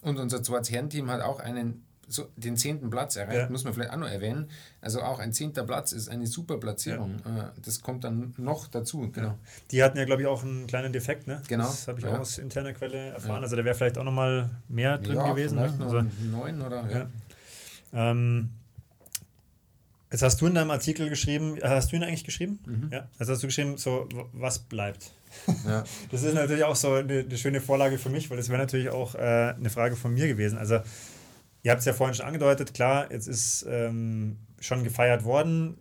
Und 0.00 0.18
unser 0.18 0.42
zweites 0.42 0.70
Herrenteam 0.70 1.10
hat 1.10 1.20
auch 1.20 1.38
einen 1.38 1.84
so 2.08 2.28
den 2.36 2.56
zehnten 2.56 2.90
Platz 2.90 3.16
erreicht, 3.16 3.38
ja. 3.38 3.48
muss 3.48 3.64
man 3.64 3.72
vielleicht 3.72 3.92
auch 3.92 3.96
noch 3.96 4.08
erwähnen. 4.08 4.48
Also 4.80 5.02
auch 5.02 5.18
ein 5.18 5.32
zehnter 5.32 5.64
Platz 5.64 5.92
ist 5.92 6.08
eine 6.08 6.26
super 6.26 6.58
Platzierung. 6.58 7.16
Ja. 7.24 7.48
Äh, 7.48 7.50
das 7.64 7.80
kommt 7.80 8.04
dann 8.04 8.34
noch 8.36 8.66
dazu. 8.66 9.10
Genau. 9.12 9.38
Die 9.70 9.82
hatten 9.82 9.98
ja, 9.98 10.04
glaube 10.04 10.22
ich, 10.22 10.28
auch 10.28 10.42
einen 10.42 10.66
kleinen 10.66 10.92
Defekt, 10.92 11.26
ne? 11.26 11.42
Genau. 11.48 11.64
Das 11.64 11.88
habe 11.88 12.00
ich 12.00 12.06
auch 12.06 12.18
aus 12.18 12.38
interner 12.38 12.72
Quelle 12.72 13.10
erfahren. 13.10 13.42
Also 13.42 13.56
da 13.56 13.64
wäre 13.64 13.74
vielleicht 13.74 13.98
auch 13.98 14.04
noch 14.04 14.12
mal 14.12 14.50
mehr 14.68 14.98
drin 14.98 15.18
gewesen. 15.18 15.56
Ne? 15.56 15.74
Also, 15.80 16.02
neun 16.30 16.60
oder 16.62 16.90
ja. 16.90 17.06
Ähm, 17.92 18.50
Jetzt 20.12 20.22
hast 20.22 20.42
du 20.42 20.46
in 20.46 20.54
deinem 20.54 20.70
Artikel 20.70 21.08
geschrieben, 21.08 21.58
hast 21.62 21.90
du 21.90 21.96
ihn 21.96 22.02
eigentlich 22.02 22.24
geschrieben? 22.24 22.58
Mhm. 22.66 22.90
Ja. 22.92 23.08
Also 23.18 23.32
hast 23.32 23.42
du 23.42 23.46
geschrieben, 23.46 23.78
so, 23.78 24.06
was 24.34 24.58
bleibt? 24.58 25.10
Ja. 25.66 25.84
Das 26.10 26.22
ist 26.22 26.34
natürlich 26.34 26.64
auch 26.64 26.76
so 26.76 26.92
eine, 26.92 27.20
eine 27.20 27.38
schöne 27.38 27.62
Vorlage 27.62 27.96
für 27.96 28.10
mich, 28.10 28.28
weil 28.28 28.36
das 28.36 28.50
wäre 28.50 28.58
natürlich 28.58 28.90
auch 28.90 29.14
äh, 29.14 29.54
eine 29.56 29.70
Frage 29.70 29.96
von 29.96 30.12
mir 30.12 30.28
gewesen. 30.28 30.58
Also 30.58 30.80
Ihr 31.62 31.70
habt 31.70 31.80
es 31.80 31.86
ja 31.86 31.92
vorhin 31.92 32.14
schon 32.14 32.26
angedeutet, 32.26 32.74
klar, 32.74 33.10
jetzt 33.12 33.28
ist 33.28 33.64
ähm, 33.68 34.38
schon 34.60 34.82
gefeiert 34.82 35.24
worden. 35.24 35.76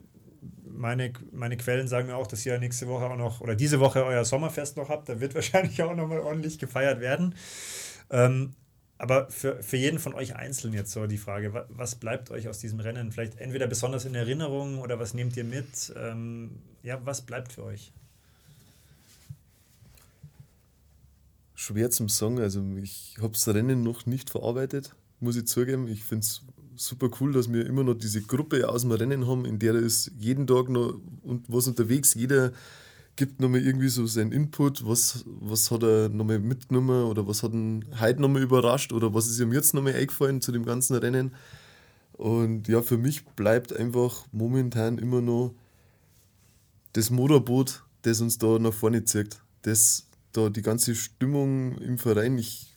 Meine, 0.63 1.11
meine 1.31 1.57
Quellen 1.57 1.87
sagen 1.87 2.07
mir 2.07 2.15
auch, 2.15 2.27
dass 2.27 2.45
ihr 2.45 2.57
nächste 2.59 2.87
Woche 2.87 3.05
auch 3.05 3.17
noch 3.17 3.41
oder 3.41 3.55
diese 3.55 3.79
Woche 3.79 4.05
euer 4.05 4.23
Sommerfest 4.23 4.77
noch 4.77 4.89
habt. 4.89 5.09
Da 5.09 5.19
wird 5.19 5.33
wahrscheinlich 5.35 5.81
auch 5.81 5.95
nochmal 5.95 6.19
ordentlich 6.19 6.59
gefeiert 6.59 6.99
werden. 6.99 7.35
Ähm, 8.11 8.53
aber 8.99 9.31
für, 9.31 9.63
für 9.63 9.77
jeden 9.77 9.97
von 9.97 10.13
euch 10.13 10.35
einzeln 10.35 10.73
jetzt 10.73 10.91
so 10.91 11.07
die 11.07 11.17
Frage, 11.17 11.65
was 11.69 11.95
bleibt 11.95 12.29
euch 12.29 12.47
aus 12.47 12.59
diesem 12.59 12.79
Rennen? 12.79 13.11
Vielleicht 13.11 13.39
entweder 13.39 13.65
besonders 13.65 14.05
in 14.05 14.13
Erinnerung 14.13 14.77
oder 14.77 14.99
was 14.99 15.15
nehmt 15.15 15.35
ihr 15.35 15.43
mit? 15.43 15.91
Ähm, 15.97 16.59
ja, 16.83 17.03
was 17.03 17.21
bleibt 17.21 17.53
für 17.53 17.63
euch? 17.63 17.91
Schwer 21.55 21.89
zum 21.89 22.09
Sagen. 22.09 22.39
Also 22.39 22.63
ich 22.79 23.15
habe 23.19 23.33
das 23.33 23.47
Rennen 23.47 23.81
noch 23.81 24.05
nicht 24.05 24.29
verarbeitet 24.29 24.93
muss 25.21 25.35
ich 25.35 25.47
zugeben. 25.47 25.87
Ich 25.87 26.03
finde 26.03 26.25
es 26.25 26.41
super 26.75 27.09
cool, 27.19 27.33
dass 27.33 27.51
wir 27.51 27.65
immer 27.65 27.83
noch 27.83 27.93
diese 27.93 28.21
Gruppe 28.21 28.67
aus 28.67 28.81
dem 28.81 28.91
Rennen 28.91 29.27
haben, 29.27 29.45
in 29.45 29.59
der 29.59 29.75
ist 29.75 30.11
jeden 30.17 30.47
Tag 30.47 30.69
noch 30.69 30.99
und 31.23 31.45
was 31.47 31.67
unterwegs. 31.67 32.13
Jeder 32.13 32.51
gibt 33.15 33.39
nochmal 33.39 33.61
irgendwie 33.61 33.89
so 33.89 34.05
seinen 34.07 34.31
Input, 34.31 34.85
was, 34.85 35.25
was 35.27 35.69
hat 35.69 35.83
er 35.83 36.09
nochmal 36.09 36.39
mitgenommen 36.39 37.05
oder 37.05 37.27
was 37.27 37.43
hat 37.43 37.53
ihn 37.53 37.85
heute 37.99 38.21
nochmal 38.21 38.41
überrascht 38.41 38.93
oder 38.93 39.13
was 39.13 39.27
ist 39.27 39.39
ihm 39.39 39.53
jetzt 39.53 39.73
nochmal 39.73 39.93
eingefallen 39.93 40.41
zu 40.41 40.51
dem 40.51 40.65
ganzen 40.65 40.95
Rennen. 40.95 41.35
Und 42.13 42.67
ja, 42.67 42.81
für 42.81 42.97
mich 42.97 43.25
bleibt 43.25 43.75
einfach 43.75 44.25
momentan 44.31 44.97
immer 44.97 45.21
noch 45.21 45.53
das 46.93 47.09
Motorboot, 47.09 47.83
das 48.03 48.21
uns 48.21 48.37
da 48.37 48.59
nach 48.59 48.73
vorne 48.73 49.03
zieht. 49.05 49.39
Das 49.61 50.07
da 50.33 50.49
die 50.49 50.61
ganze 50.61 50.95
Stimmung 50.95 51.77
im 51.79 51.97
Verein. 51.97 52.37
Ich, 52.37 52.73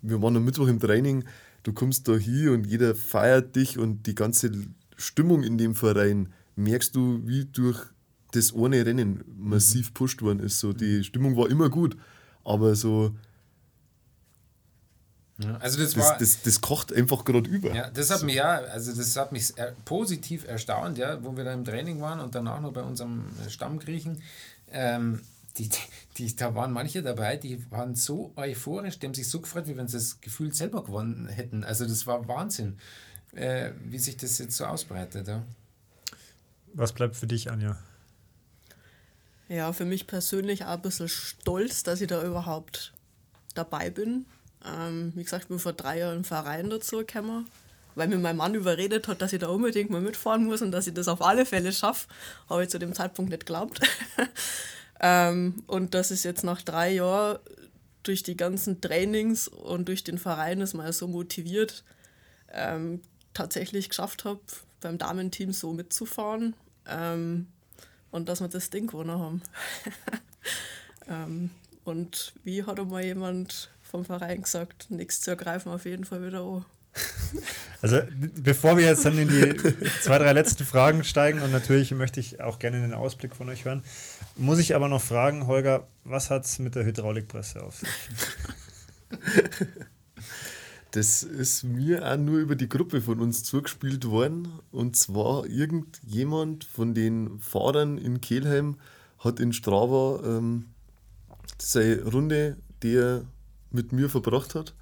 wir 0.00 0.20
waren 0.22 0.36
am 0.36 0.44
Mittwoch 0.44 0.68
im 0.68 0.80
Training, 0.80 1.24
du 1.62 1.72
kommst 1.72 2.08
da 2.08 2.16
hier 2.16 2.52
und 2.52 2.66
jeder 2.66 2.94
feiert 2.94 3.56
dich 3.56 3.78
und 3.78 4.06
die 4.06 4.14
ganze 4.14 4.50
Stimmung 4.96 5.42
in 5.42 5.58
dem 5.58 5.74
Verein 5.74 6.32
merkst 6.56 6.94
du, 6.94 7.26
wie 7.26 7.44
durch 7.46 7.86
das 8.32 8.54
eine 8.54 8.84
Rennen 8.84 9.24
massiv 9.36 9.90
mhm. 9.90 9.94
pusht 9.94 10.22
worden 10.22 10.40
ist. 10.40 10.58
So, 10.58 10.72
die 10.72 11.04
Stimmung 11.04 11.36
war 11.36 11.50
immer 11.50 11.68
gut, 11.68 11.96
aber 12.44 12.74
so. 12.74 13.14
Ja, 15.38 15.56
also 15.56 15.78
das, 15.78 15.94
das, 15.94 16.04
war, 16.04 16.18
das, 16.18 16.42
das 16.42 16.60
kocht 16.60 16.92
einfach 16.92 17.24
gerade 17.24 17.48
über. 17.48 17.74
Ja, 17.74 17.90
das 17.90 18.10
hat 18.10 18.22
mich 18.22 18.36
ja, 18.36 18.58
also 18.58 18.94
das 18.94 19.16
hat 19.16 19.32
mich 19.32 19.52
positiv 19.84 20.46
erstaunt, 20.46 20.98
ja, 20.98 21.22
wo 21.24 21.36
wir 21.36 21.44
da 21.44 21.52
im 21.52 21.64
Training 21.64 22.00
waren 22.00 22.20
und 22.20 22.34
danach 22.34 22.60
noch 22.60 22.72
bei 22.72 22.82
unserem 22.82 23.24
Stammgriechen. 23.48 24.22
Ähm, 24.70 25.20
die, 25.58 25.68
die, 26.16 26.34
da 26.34 26.54
waren 26.54 26.72
manche 26.72 27.02
dabei, 27.02 27.36
die 27.36 27.70
waren 27.70 27.94
so 27.94 28.32
euphorisch, 28.36 28.98
die 28.98 29.06
haben 29.06 29.14
sich 29.14 29.28
so 29.28 29.40
gefreut, 29.40 29.66
wie 29.66 29.76
wenn 29.76 29.88
sie 29.88 29.98
das 29.98 30.20
Gefühl 30.20 30.52
selber 30.54 30.82
gewonnen 30.82 31.28
hätten. 31.28 31.64
Also 31.64 31.86
das 31.86 32.06
war 32.06 32.26
Wahnsinn, 32.28 32.78
äh, 33.34 33.72
wie 33.84 33.98
sich 33.98 34.16
das 34.16 34.38
jetzt 34.38 34.56
so 34.56 34.64
ausbreitet. 34.64 35.28
Ja. 35.28 35.42
Was 36.74 36.92
bleibt 36.92 37.16
für 37.16 37.26
dich, 37.26 37.50
Anja? 37.50 37.76
Ja, 39.48 39.72
für 39.74 39.84
mich 39.84 40.06
persönlich 40.06 40.64
auch 40.64 40.70
ein 40.70 40.82
bisschen 40.82 41.08
stolz, 41.08 41.82
dass 41.82 42.00
ich 42.00 42.08
da 42.08 42.24
überhaupt 42.24 42.94
dabei 43.54 43.90
bin. 43.90 44.24
Ähm, 44.64 45.12
wie 45.14 45.24
gesagt, 45.24 45.44
ich 45.44 45.48
bin 45.48 45.58
vor 45.58 45.74
drei 45.74 45.98
Jahren 45.98 46.18
im 46.18 46.24
Verein 46.24 46.70
dazu 46.70 46.98
gekommen, 46.98 47.46
weil 47.94 48.08
mir 48.08 48.16
mein 48.16 48.36
Mann 48.36 48.54
überredet 48.54 49.08
hat, 49.08 49.20
dass 49.20 49.34
ich 49.34 49.40
da 49.40 49.48
unbedingt 49.48 49.90
mal 49.90 50.00
mitfahren 50.00 50.44
muss 50.44 50.62
und 50.62 50.70
dass 50.70 50.86
ich 50.86 50.94
das 50.94 51.08
auf 51.08 51.20
alle 51.20 51.44
Fälle 51.44 51.72
schaffe. 51.72 52.08
Habe 52.48 52.62
ich 52.62 52.70
zu 52.70 52.78
dem 52.78 52.94
Zeitpunkt 52.94 53.30
nicht 53.30 53.44
geglaubt. 53.44 53.80
Ähm, 55.02 55.64
und 55.66 55.94
dass 55.94 56.10
es 56.10 56.22
jetzt 56.22 56.44
nach 56.44 56.62
drei 56.62 56.92
Jahren 56.94 57.38
durch 58.04 58.22
die 58.22 58.36
ganzen 58.36 58.80
Trainings 58.80 59.48
und 59.48 59.88
durch 59.88 60.04
den 60.04 60.18
Verein 60.18 60.60
ist 60.60 60.74
mal 60.74 60.92
so 60.92 61.08
motiviert, 61.08 61.84
ähm, 62.52 63.02
tatsächlich 63.34 63.88
geschafft 63.88 64.24
habe, 64.24 64.40
beim 64.80 64.98
Damenteam 64.98 65.52
so 65.52 65.72
mitzufahren 65.72 66.54
ähm, 66.86 67.48
und 68.10 68.28
dass 68.28 68.40
wir 68.40 68.48
das 68.48 68.70
Ding 68.70 68.86
gewonnen 68.88 69.18
haben. 69.18 69.42
ähm, 71.08 71.50
und 71.84 72.32
wie 72.44 72.64
hat 72.64 72.78
einmal 72.78 73.04
jemand 73.04 73.70
vom 73.82 74.04
Verein 74.04 74.42
gesagt, 74.42 74.90
nichts 74.90 75.20
zu 75.20 75.30
ergreifen, 75.30 75.72
auf 75.72 75.84
jeden 75.84 76.04
Fall 76.04 76.24
wieder 76.24 76.42
an. 76.42 76.64
Also 77.80 77.98
bevor 78.36 78.76
wir 78.76 78.84
jetzt 78.84 79.04
dann 79.04 79.18
in 79.18 79.28
die 79.28 79.56
zwei, 80.02 80.18
drei 80.18 80.32
letzten 80.32 80.64
Fragen 80.64 81.02
steigen 81.02 81.42
und 81.42 81.50
natürlich 81.50 81.90
möchte 81.90 82.20
ich 82.20 82.40
auch 82.40 82.60
gerne 82.60 82.80
den 82.80 82.94
Ausblick 82.94 83.34
von 83.34 83.48
euch 83.48 83.64
hören, 83.64 83.82
muss 84.36 84.60
ich 84.60 84.76
aber 84.76 84.88
noch 84.88 85.02
fragen, 85.02 85.48
Holger, 85.48 85.88
was 86.04 86.30
hat 86.30 86.44
es 86.44 86.60
mit 86.60 86.76
der 86.76 86.84
Hydraulikpresse 86.84 87.60
auf 87.60 87.76
sich? 87.76 87.88
Das 90.92 91.22
ist 91.22 91.64
mir 91.64 92.06
auch 92.06 92.18
nur 92.18 92.38
über 92.38 92.54
die 92.54 92.68
Gruppe 92.68 93.00
von 93.00 93.18
uns 93.20 93.44
zugespielt 93.44 94.04
worden. 94.04 94.48
Und 94.70 94.94
zwar 94.94 95.46
irgendjemand 95.46 96.64
von 96.64 96.92
den 96.92 97.38
Fahrern 97.40 97.96
in 97.96 98.20
Kelheim 98.20 98.76
hat 99.18 99.40
in 99.40 99.54
Strava 99.54 100.20
ähm, 100.22 100.66
seine 101.56 102.04
Runde, 102.04 102.58
die 102.82 102.94
er 102.94 103.24
mit 103.70 103.92
mir 103.92 104.10
verbracht 104.10 104.54
hat, 104.54 104.74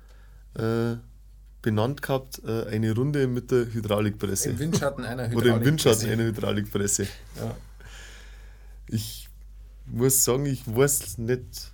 äh, 0.54 0.96
benannt 1.62 2.02
gehabt, 2.02 2.40
äh, 2.44 2.66
eine 2.66 2.94
Runde 2.94 3.26
mit 3.26 3.50
der 3.50 3.72
Hydraulikpresse. 3.72 4.50
Im 4.50 4.58
Windschatten 4.58 5.04
einer 5.04 5.24
Hydraulikpresse. 5.24 5.50
Oder 5.50 5.60
im 5.60 5.64
Windschatten 5.66 6.10
einer 6.10 6.24
Hydraulikpresse. 6.24 7.02
Ja. 7.36 7.56
Ich 8.88 9.28
muss 9.86 10.24
sagen, 10.24 10.46
ich 10.46 10.62
weiß 10.66 11.18
nicht 11.18 11.72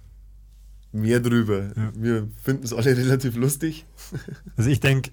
mehr 0.93 1.21
drüber. 1.21 1.71
Ja. 1.77 1.93
Wir 1.95 2.29
finden 2.43 2.65
es 2.65 2.73
alle 2.73 2.97
relativ 2.97 3.37
lustig. 3.37 3.85
Also 4.57 4.71
ich 4.71 4.81
denke, 4.81 5.11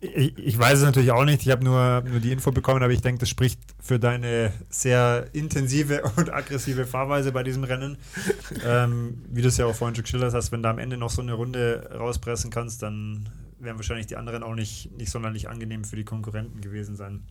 ich, 0.00 0.36
ich, 0.36 0.58
weiß 0.58 0.80
es 0.80 0.84
natürlich 0.84 1.12
auch 1.12 1.24
nicht, 1.24 1.42
ich 1.42 1.50
habe 1.50 1.64
nur, 1.64 2.02
nur 2.02 2.18
die 2.18 2.32
Info 2.32 2.50
bekommen, 2.50 2.82
aber 2.82 2.92
ich 2.92 3.02
denke, 3.02 3.20
das 3.20 3.28
spricht 3.28 3.60
für 3.80 4.00
deine 4.00 4.52
sehr 4.68 5.26
intensive 5.32 6.02
und 6.16 6.32
aggressive 6.32 6.86
Fahrweise 6.86 7.30
bei 7.30 7.44
diesem 7.44 7.62
Rennen. 7.62 7.96
ähm, 8.66 9.22
wie 9.30 9.42
du 9.42 9.48
es 9.48 9.56
ja 9.56 9.66
auch 9.66 9.74
vorhin 9.74 9.94
schon 9.94 10.02
geschildert 10.02 10.34
hast, 10.34 10.50
wenn 10.50 10.62
du 10.62 10.68
am 10.68 10.78
Ende 10.78 10.96
noch 10.96 11.10
so 11.10 11.22
eine 11.22 11.34
Runde 11.34 11.88
rauspressen 11.96 12.50
kannst, 12.50 12.82
dann 12.82 13.28
werden 13.62 13.78
wahrscheinlich 13.78 14.06
die 14.06 14.16
anderen 14.16 14.42
auch 14.42 14.54
nicht, 14.54 14.90
nicht 14.92 15.10
sonderlich 15.10 15.48
angenehm 15.48 15.84
für 15.84 15.96
die 15.96 16.04
Konkurrenten 16.04 16.60
gewesen 16.60 16.96
sein. 16.96 17.22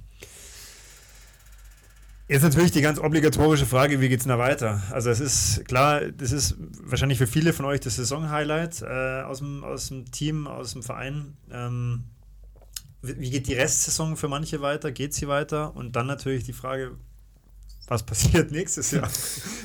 Jetzt 2.28 2.44
natürlich 2.44 2.72
die 2.72 2.82
ganz 2.82 2.98
obligatorische 2.98 3.66
Frage, 3.66 4.00
wie 4.00 4.08
geht 4.08 4.22
es 4.22 4.26
da 4.26 4.40
weiter? 4.40 4.82
Also 4.92 5.10
es 5.10 5.20
ist 5.20 5.66
klar, 5.66 6.00
das 6.12 6.32
ist 6.32 6.56
wahrscheinlich 6.82 7.18
für 7.18 7.28
viele 7.28 7.52
von 7.52 7.66
euch 7.66 7.82
das 7.82 7.98
Saison-Highlight 7.98 8.84
äh, 8.84 9.22
aus, 9.24 9.40
dem, 9.40 9.66
aus 9.66 9.90
dem 9.90 10.10
Team, 10.12 10.48
aus 10.48 10.72
dem 10.72 10.82
Verein. 10.82 11.36
Ähm, 11.52 12.06
wie 13.02 13.32
geht 13.32 13.48
die 13.48 13.54
Restsaison 13.54 14.16
für 14.16 14.30
manche 14.30 14.62
weiter? 14.62 14.94
Geht 14.94 15.14
sie 15.14 15.28
weiter? 15.28 15.76
Und 15.76 15.98
dann 15.98 16.08
natürlich 16.08 16.46
die 16.46 16.54
Frage, 16.54 16.96
was 17.88 18.04
passiert 18.04 18.52
nächstes 18.54 18.92
Jahr? 18.92 19.10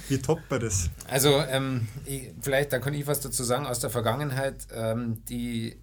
Wie 0.08 0.18
toppt 0.18 0.50
man 0.50 0.58
das? 0.58 0.90
Also, 1.08 1.40
ähm, 1.42 1.86
ich, 2.04 2.32
vielleicht, 2.40 2.72
da 2.72 2.80
kann 2.80 2.94
ich 2.94 3.06
was 3.06 3.20
dazu 3.20 3.44
sagen 3.44 3.66
aus 3.66 3.78
der 3.78 3.90
Vergangenheit. 3.90 4.66
Ähm, 4.74 5.22
die 5.28 5.76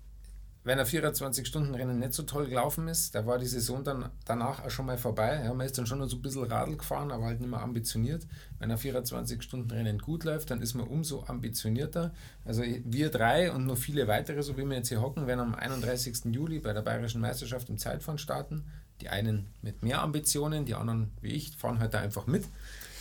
wenn 0.63 0.79
ein 0.79 0.85
24-Stunden-Rennen 0.85 1.99
nicht 1.99 2.13
so 2.13 2.23
toll 2.23 2.47
gelaufen 2.47 2.87
ist, 2.87 3.13
da 3.15 3.25
war 3.25 3.37
die 3.37 3.47
Saison 3.47 3.83
dann 3.83 4.09
danach 4.25 4.63
auch 4.63 4.69
schon 4.69 4.85
mal 4.85 4.97
vorbei. 4.97 5.41
Ja, 5.43 5.53
man 5.53 5.65
ist 5.65 5.77
dann 5.77 5.85
schon 5.85 5.99
noch 5.99 6.07
so 6.07 6.15
ein 6.15 6.21
bisschen 6.21 6.45
Radl 6.45 6.77
gefahren, 6.77 7.11
aber 7.11 7.25
halt 7.25 7.41
nicht 7.41 7.49
mehr 7.49 7.61
ambitioniert. 7.61 8.25
Wenn 8.59 8.71
ein 8.71 8.77
24-Stunden-Rennen 8.77 9.99
gut 9.99 10.23
läuft, 10.23 10.51
dann 10.51 10.61
ist 10.61 10.73
man 10.73 10.87
umso 10.87 11.25
ambitionierter. 11.25 12.13
Also 12.45 12.63
wir 12.63 13.09
drei 13.09 13.51
und 13.51 13.65
noch 13.65 13.77
viele 13.77 14.07
weitere, 14.07 14.41
so 14.41 14.57
wie 14.57 14.65
wir 14.65 14.77
jetzt 14.77 14.89
hier 14.89 15.01
hocken, 15.01 15.27
werden 15.27 15.41
am 15.41 15.55
31. 15.55 16.33
Juli 16.33 16.59
bei 16.59 16.71
der 16.71 16.81
Bayerischen 16.81 17.19
Meisterschaft 17.19 17.69
im 17.69 17.77
Zeitfahren 17.77 18.17
starten. 18.17 18.63
Die 19.01 19.09
einen 19.09 19.47
mit 19.61 19.83
mehr 19.83 20.01
Ambitionen, 20.01 20.65
die 20.65 20.75
anderen 20.75 21.11
wie 21.19 21.33
ich 21.33 21.57
fahren 21.57 21.79
halt 21.79 21.93
da 21.93 21.99
einfach 21.99 22.25
mit. 22.25 22.45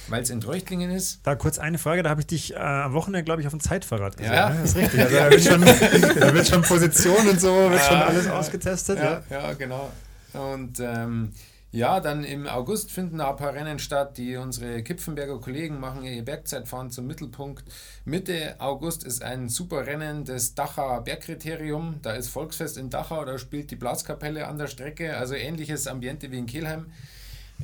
Weil 0.09 0.22
es 0.22 0.30
in 0.30 0.40
Treuchtlingen 0.40 0.90
ist. 0.90 1.20
Da 1.22 1.34
kurz 1.34 1.59
eine 1.59 1.78
Frage, 1.78 2.03
da 2.03 2.11
habe 2.11 2.20
ich 2.20 2.26
dich 2.26 2.55
äh, 2.55 2.57
am 2.57 2.92
Wochenende, 2.92 3.24
glaube 3.24 3.40
ich, 3.40 3.46
auf 3.46 3.53
dem 3.53 3.61
Zeitfahrrad 3.61 4.16
gesehen. 4.16 4.32
Ja, 4.32 4.50
ne? 4.50 4.59
das 4.61 4.70
ist 4.70 4.76
richtig. 4.76 5.00
Also 5.00 5.16
da 5.18 5.30
wird 5.30 5.42
schon, 5.42 6.20
da 6.20 6.34
wird 6.34 6.46
schon 6.46 6.62
Position 6.62 7.28
und 7.28 7.40
so, 7.40 7.55
wird 7.70 7.80
ja, 7.80 7.86
schon 7.86 7.96
alles 7.96 8.26
ja, 8.26 8.38
ausgetestet. 8.38 8.98
Ja, 8.98 9.22
ja. 9.30 9.53
genau. 9.55 9.90
Und 10.32 10.80
ähm, 10.80 11.32
ja, 11.74 12.00
dann 12.00 12.22
im 12.22 12.46
August 12.46 12.90
finden 12.90 13.22
ein 13.22 13.36
paar 13.36 13.55
Rennen 13.55 13.78
statt, 13.78 14.18
die 14.18 14.36
unsere 14.36 14.82
Kipfenberger 14.82 15.40
Kollegen 15.40 15.80
machen 15.80 16.05
ihr 16.05 16.22
Bergzeitfahren 16.22 16.90
zum 16.90 17.07
Mittelpunkt. 17.07 17.64
Mitte 18.05 18.57
August 18.59 19.05
ist 19.05 19.22
ein 19.22 19.48
super 19.48 19.86
Rennen 19.86 20.26
des 20.26 20.55
Dachauer 20.55 21.03
Bergkriterium. 21.03 22.00
Da 22.03 22.12
ist 22.12 22.28
Volksfest 22.28 22.76
in 22.76 22.90
Dachau, 22.90 23.24
da 23.24 23.38
spielt 23.38 23.70
die 23.70 23.76
Blaskapelle 23.76 24.48
an 24.48 24.59
der 24.59 24.66
Strecke, 24.66 25.16
also 25.16 25.34
ähnliches 25.34 25.86
Ambiente 25.86 26.30
wie 26.30 26.38
in 26.38 26.46
Kelheim. 26.46 26.92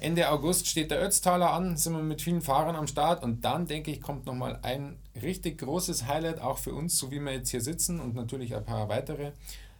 Ende 0.00 0.30
August 0.30 0.66
steht 0.66 0.90
der 0.90 1.02
Ötztaler 1.02 1.52
an, 1.52 1.76
sind 1.76 1.94
wir 1.94 2.02
mit 2.02 2.22
vielen 2.22 2.42
Fahrern 2.42 2.76
am 2.76 2.86
Start 2.86 3.22
und 3.22 3.44
dann 3.44 3.66
denke 3.66 3.90
ich, 3.90 4.00
kommt 4.00 4.26
nochmal 4.26 4.58
ein 4.62 4.98
richtig 5.22 5.58
großes 5.58 6.06
Highlight 6.06 6.40
auch 6.40 6.58
für 6.58 6.74
uns, 6.74 6.98
so 6.98 7.10
wie 7.10 7.20
wir 7.20 7.32
jetzt 7.32 7.50
hier 7.50 7.60
sitzen 7.60 8.00
und 8.00 8.14
natürlich 8.14 8.54
ein 8.54 8.64
paar 8.64 8.88
weitere. 8.88 9.32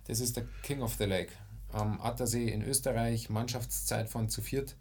Das 0.07 0.21
ist 0.21 0.37
der 0.37 0.45
King 0.63 0.83
of 0.83 0.95
the 0.99 1.05
Lake 1.05 1.33
am 1.73 2.01
Attersee 2.01 2.49
in 2.49 2.63
Österreich, 2.63 3.29
Mannschaftszeit 3.31 4.09
von 4.09 4.29
zu 4.29 4.43
viert. 4.43 4.75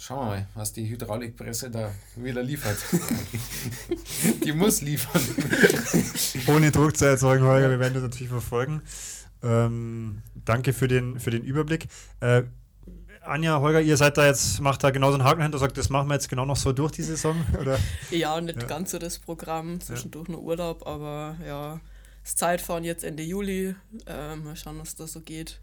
Schauen 0.00 0.18
wir 0.18 0.26
mal, 0.26 0.46
was 0.54 0.72
die 0.72 0.88
Hydraulikpresse 0.88 1.70
da 1.70 1.92
wieder 2.14 2.42
liefert. 2.42 2.78
die 4.44 4.52
muss 4.52 4.80
liefern. 4.80 5.20
Ohne 6.46 6.70
Druck 6.70 6.96
zu 6.96 7.04
erzeugen, 7.04 7.44
Holger, 7.44 7.68
wir 7.68 7.80
werden 7.80 7.94
das 7.94 8.04
natürlich 8.04 8.28
verfolgen. 8.28 8.82
Ähm, 9.42 10.22
danke 10.44 10.72
für 10.72 10.86
den, 10.86 11.18
für 11.18 11.30
den 11.30 11.42
Überblick. 11.42 11.88
Äh, 12.20 12.44
Anja, 13.22 13.60
Holger, 13.60 13.80
ihr 13.80 13.96
seid 13.96 14.16
da 14.16 14.26
jetzt, 14.26 14.60
macht 14.60 14.82
da 14.82 14.90
genauso 14.90 15.14
einen 15.14 15.24
Haken 15.24 15.42
hinter, 15.42 15.58
sagt, 15.58 15.76
das 15.76 15.90
machen 15.90 16.08
wir 16.08 16.14
jetzt 16.14 16.28
genau 16.28 16.44
noch 16.44 16.56
so 16.56 16.72
durch 16.72 16.92
die 16.92 17.02
Saison? 17.02 17.36
Oder? 17.60 17.78
Ja, 18.10 18.40
nicht 18.40 18.62
ja. 18.62 18.68
ganz 18.68 18.90
so 18.90 18.98
das 18.98 19.18
Programm, 19.18 19.80
zwischendurch 19.80 20.28
ja. 20.28 20.34
nur 20.34 20.42
Urlaub, 20.42 20.86
aber 20.86 21.36
ja, 21.46 21.80
das 22.22 22.36
Zeitfahren 22.36 22.84
jetzt 22.84 23.04
Ende 23.04 23.22
Juli, 23.22 23.74
äh, 24.06 24.36
mal 24.36 24.56
schauen, 24.56 24.78
was 24.78 24.96
da 24.96 25.06
so 25.06 25.20
geht. 25.20 25.60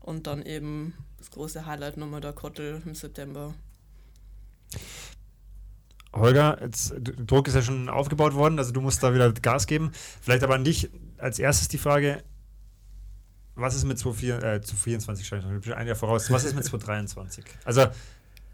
Und 0.00 0.26
dann 0.26 0.42
eben 0.42 0.94
das 1.18 1.30
große 1.30 1.66
Highlight 1.66 1.96
nochmal 1.96 2.20
der 2.20 2.32
Kottel 2.32 2.82
im 2.84 2.94
September. 2.94 3.54
Holger, 6.14 6.58
jetzt, 6.62 6.94
Druck 6.98 7.48
ist 7.48 7.54
ja 7.54 7.62
schon 7.62 7.88
aufgebaut 7.88 8.34
worden, 8.34 8.58
also 8.58 8.72
du 8.72 8.80
musst 8.80 9.02
da 9.02 9.14
wieder 9.14 9.30
Gas 9.32 9.66
geben. 9.66 9.92
Vielleicht 10.20 10.42
aber 10.42 10.54
an 10.54 10.64
dich 10.64 10.90
als 11.18 11.38
erstes 11.38 11.68
die 11.68 11.78
Frage, 11.78 12.22
was 13.58 13.74
ist 13.74 13.84
mit 13.84 13.98
2024, 13.98 15.32
äh, 15.32 15.62
schon 15.62 15.72
ein 15.74 15.86
Jahr 15.86 15.96
voraus, 15.96 16.30
was 16.30 16.44
ist 16.44 16.54
mit 16.54 16.64
2023? 16.64 17.44
Also 17.64 17.86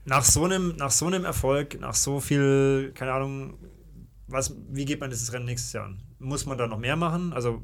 nach 0.05 0.25
so 0.25 0.45
einem, 0.45 0.77
nach 0.77 0.91
so 0.91 1.07
einem 1.07 1.25
Erfolg, 1.25 1.81
nach 1.81 1.95
so 1.95 2.21
viel, 2.21 2.93
keine 2.95 3.13
Ahnung, 3.13 3.59
was, 4.27 4.55
wie 4.71 4.85
geht 4.85 5.01
man 5.01 5.11
dieses 5.11 5.33
Rennen 5.33 5.45
nächstes 5.45 5.73
Jahr 5.73 5.87
an? 5.87 6.01
Muss 6.19 6.47
man 6.47 6.57
da 6.57 6.67
noch 6.67 6.79
mehr 6.79 6.97
machen? 6.97 7.33
Also 7.33 7.63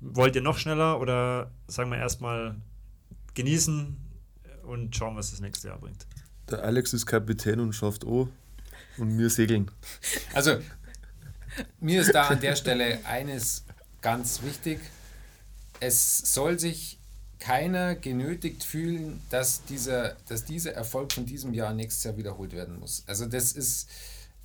wollt 0.00 0.36
ihr 0.36 0.42
noch 0.42 0.58
schneller 0.58 1.00
oder 1.00 1.50
sagen 1.66 1.90
wir 1.90 1.98
erstmal 1.98 2.56
genießen 3.34 3.96
und 4.64 4.94
schauen, 4.94 5.16
was 5.16 5.30
das 5.30 5.40
nächste 5.40 5.68
Jahr 5.68 5.78
bringt? 5.78 6.06
Der 6.50 6.62
Alex 6.62 6.92
ist 6.92 7.06
Kapitän 7.06 7.60
und 7.60 7.72
schafft 7.72 8.04
O 8.04 8.28
und 8.98 9.18
wir 9.18 9.30
segeln. 9.30 9.70
Also 10.34 10.58
mir 11.80 12.02
ist 12.02 12.14
da 12.14 12.28
an 12.28 12.40
der 12.40 12.56
Stelle 12.56 12.98
eines 13.04 13.64
ganz 14.00 14.42
wichtig 14.42 14.80
es 15.82 16.18
soll 16.18 16.60
sich 16.60 17.00
keiner 17.40 17.96
genötigt 17.96 18.62
fühlen, 18.62 19.20
dass 19.30 19.64
dieser, 19.64 20.14
dass 20.28 20.44
dieser 20.44 20.74
Erfolg 20.74 21.12
von 21.12 21.26
diesem 21.26 21.54
Jahr 21.54 21.74
nächstes 21.74 22.04
Jahr 22.04 22.16
wiederholt 22.16 22.52
werden 22.52 22.78
muss. 22.78 23.02
Also 23.08 23.26
das 23.26 23.50
ist 23.50 23.90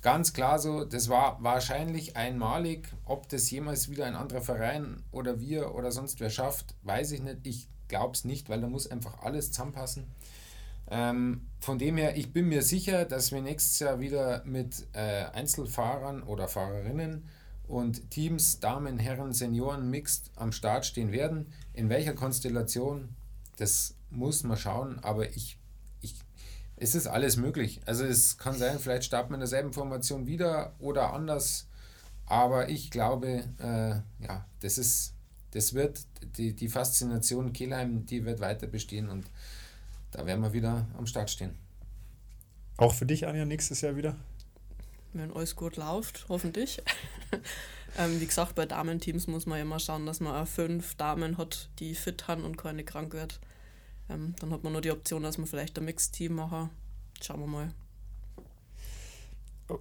ganz 0.02 0.32
klar 0.32 0.58
so, 0.58 0.84
das 0.84 1.08
war 1.08 1.40
wahrscheinlich 1.40 2.16
einmalig. 2.16 2.88
Ob 3.04 3.28
das 3.28 3.48
jemals 3.52 3.88
wieder 3.88 4.06
ein 4.06 4.16
anderer 4.16 4.40
Verein 4.40 5.04
oder 5.12 5.38
wir 5.38 5.76
oder 5.76 5.92
sonst 5.92 6.18
wer 6.18 6.28
schafft, 6.30 6.74
weiß 6.82 7.12
ich 7.12 7.22
nicht. 7.22 7.38
Ich 7.44 7.68
glaube 7.86 8.14
es 8.14 8.24
nicht, 8.24 8.48
weil 8.48 8.60
da 8.60 8.66
muss 8.66 8.90
einfach 8.90 9.22
alles 9.22 9.52
zusammenpassen. 9.52 10.08
Ähm, 10.90 11.46
von 11.60 11.78
dem 11.78 11.98
her, 11.98 12.16
ich 12.16 12.32
bin 12.32 12.48
mir 12.48 12.62
sicher, 12.62 13.04
dass 13.04 13.30
wir 13.30 13.42
nächstes 13.42 13.78
Jahr 13.78 14.00
wieder 14.00 14.42
mit 14.44 14.88
äh, 14.92 15.26
Einzelfahrern 15.26 16.24
oder 16.24 16.48
Fahrerinnen 16.48 17.28
und 17.68 18.10
Teams, 18.10 18.60
Damen, 18.60 18.98
Herren, 18.98 19.32
Senioren, 19.32 19.90
Mixed 19.90 20.30
am 20.36 20.52
Start 20.52 20.86
stehen 20.86 21.12
werden. 21.12 21.52
In 21.74 21.90
welcher 21.90 22.14
Konstellation, 22.14 23.10
das 23.56 23.94
muss 24.10 24.42
man 24.42 24.56
schauen, 24.56 24.98
aber 25.00 25.28
ich, 25.36 25.58
ich, 26.00 26.14
es 26.76 26.94
ist 26.94 27.06
alles 27.06 27.36
möglich. 27.36 27.80
Also 27.84 28.04
es 28.04 28.38
kann 28.38 28.56
sein, 28.56 28.78
vielleicht 28.78 29.04
starten 29.04 29.30
wir 29.30 29.34
in 29.34 29.40
derselben 29.40 29.72
Formation 29.72 30.26
wieder 30.26 30.74
oder 30.78 31.12
anders, 31.12 31.68
aber 32.24 32.70
ich 32.70 32.90
glaube, 32.90 33.44
äh, 33.58 34.24
ja, 34.24 34.46
das 34.60 34.78
ist, 34.78 35.14
das 35.50 35.74
wird, 35.74 36.00
die, 36.36 36.54
die 36.54 36.68
Faszination 36.68 37.52
Kehlheim, 37.52 38.06
die 38.06 38.24
wird 38.24 38.40
weiter 38.40 38.66
bestehen 38.66 39.10
und 39.10 39.26
da 40.10 40.24
werden 40.24 40.42
wir 40.42 40.54
wieder 40.54 40.86
am 40.96 41.06
Start 41.06 41.30
stehen. 41.30 41.54
Auch 42.78 42.94
für 42.94 43.06
dich, 43.06 43.26
Anja, 43.26 43.44
nächstes 43.44 43.82
Jahr 43.82 43.96
wieder? 43.96 44.16
Wenn 45.18 45.32
alles 45.32 45.56
gut 45.56 45.76
läuft, 45.76 46.26
hoffentlich. 46.28 46.82
ähm, 47.98 48.20
wie 48.20 48.26
gesagt, 48.26 48.54
bei 48.54 48.66
Damenteams 48.66 49.26
muss 49.26 49.46
man 49.46 49.60
immer 49.60 49.78
schauen, 49.78 50.06
dass 50.06 50.20
man 50.20 50.34
auch 50.34 50.48
fünf 50.48 50.94
Damen 50.96 51.38
hat, 51.38 51.68
die 51.78 51.94
fit 51.94 52.28
haben 52.28 52.44
und 52.44 52.56
keine 52.56 52.84
krank 52.84 53.12
wird. 53.12 53.40
Ähm, 54.08 54.34
dann 54.40 54.52
hat 54.52 54.64
man 54.64 54.72
nur 54.72 54.82
die 54.82 54.90
Option, 54.90 55.22
dass 55.22 55.38
man 55.38 55.46
vielleicht 55.46 55.78
ein 55.78 55.84
Mixed-Team 55.84 56.34
machen. 56.34 56.70
Schauen 57.20 57.40
wir 57.40 57.46
mal. 57.46 57.74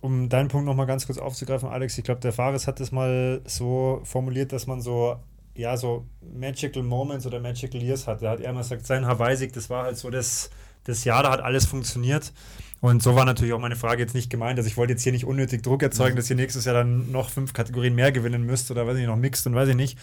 Um 0.01 0.27
deinen 0.27 0.49
Punkt 0.49 0.65
nochmal 0.65 0.85
ganz 0.85 1.05
kurz 1.05 1.18
aufzugreifen, 1.18 1.69
Alex, 1.69 1.97
ich 1.97 2.03
glaube, 2.03 2.19
der 2.19 2.34
Fares 2.34 2.68
hat 2.68 2.81
das 2.81 2.91
mal 2.91 3.41
so 3.45 4.01
formuliert, 4.03 4.51
dass 4.51 4.68
man 4.68 4.81
so 4.81 5.18
ja, 5.57 5.76
so 5.76 6.05
Magical 6.22 6.84
Moments 6.84 7.26
oder 7.26 7.39
Magical 7.39 7.81
Years 7.81 8.07
hat. 8.07 8.22
Er 8.22 8.31
hat 8.31 8.39
immer 8.39 8.61
gesagt, 8.61 8.85
sein 8.85 9.05
Hawaii-Sieg, 9.05 9.53
das 9.53 9.69
war 9.69 9.85
halt 9.85 9.97
so 9.97 10.09
das, 10.09 10.49
das 10.88 11.03
Jahr, 11.03 11.23
da 11.23 11.31
hat 11.31 11.41
alles 11.41 11.65
funktioniert. 11.65 12.34
Und 12.80 13.01
so 13.01 13.15
war 13.15 13.26
natürlich 13.26 13.53
auch 13.53 13.59
meine 13.59 13.76
Frage 13.76 14.01
jetzt 14.03 14.14
nicht 14.14 14.30
gemeint. 14.30 14.59
Also 14.59 14.68
ich 14.68 14.77
wollte 14.77 14.93
jetzt 14.93 15.01
hier 15.01 15.11
nicht 15.11 15.26
unnötig 15.26 15.64
Druck 15.64 15.81
erzeugen, 15.81 16.14
mhm. 16.14 16.18
dass 16.18 16.30
ihr 16.30 16.35
nächstes 16.35 16.65
Jahr 16.65 16.76
dann 16.76 17.11
noch 17.11 17.30
fünf 17.30 17.53
Kategorien 17.53 17.95
mehr 17.95 18.11
gewinnen 18.11 18.43
müsst 18.43 18.69
oder 18.69 18.85
weiß 18.85 18.97
ich 18.97 19.07
noch 19.07 19.15
Mixed 19.15 19.47
und 19.47 19.55
weiß 19.55 19.69
ich 19.69 19.76
nicht. 19.76 19.97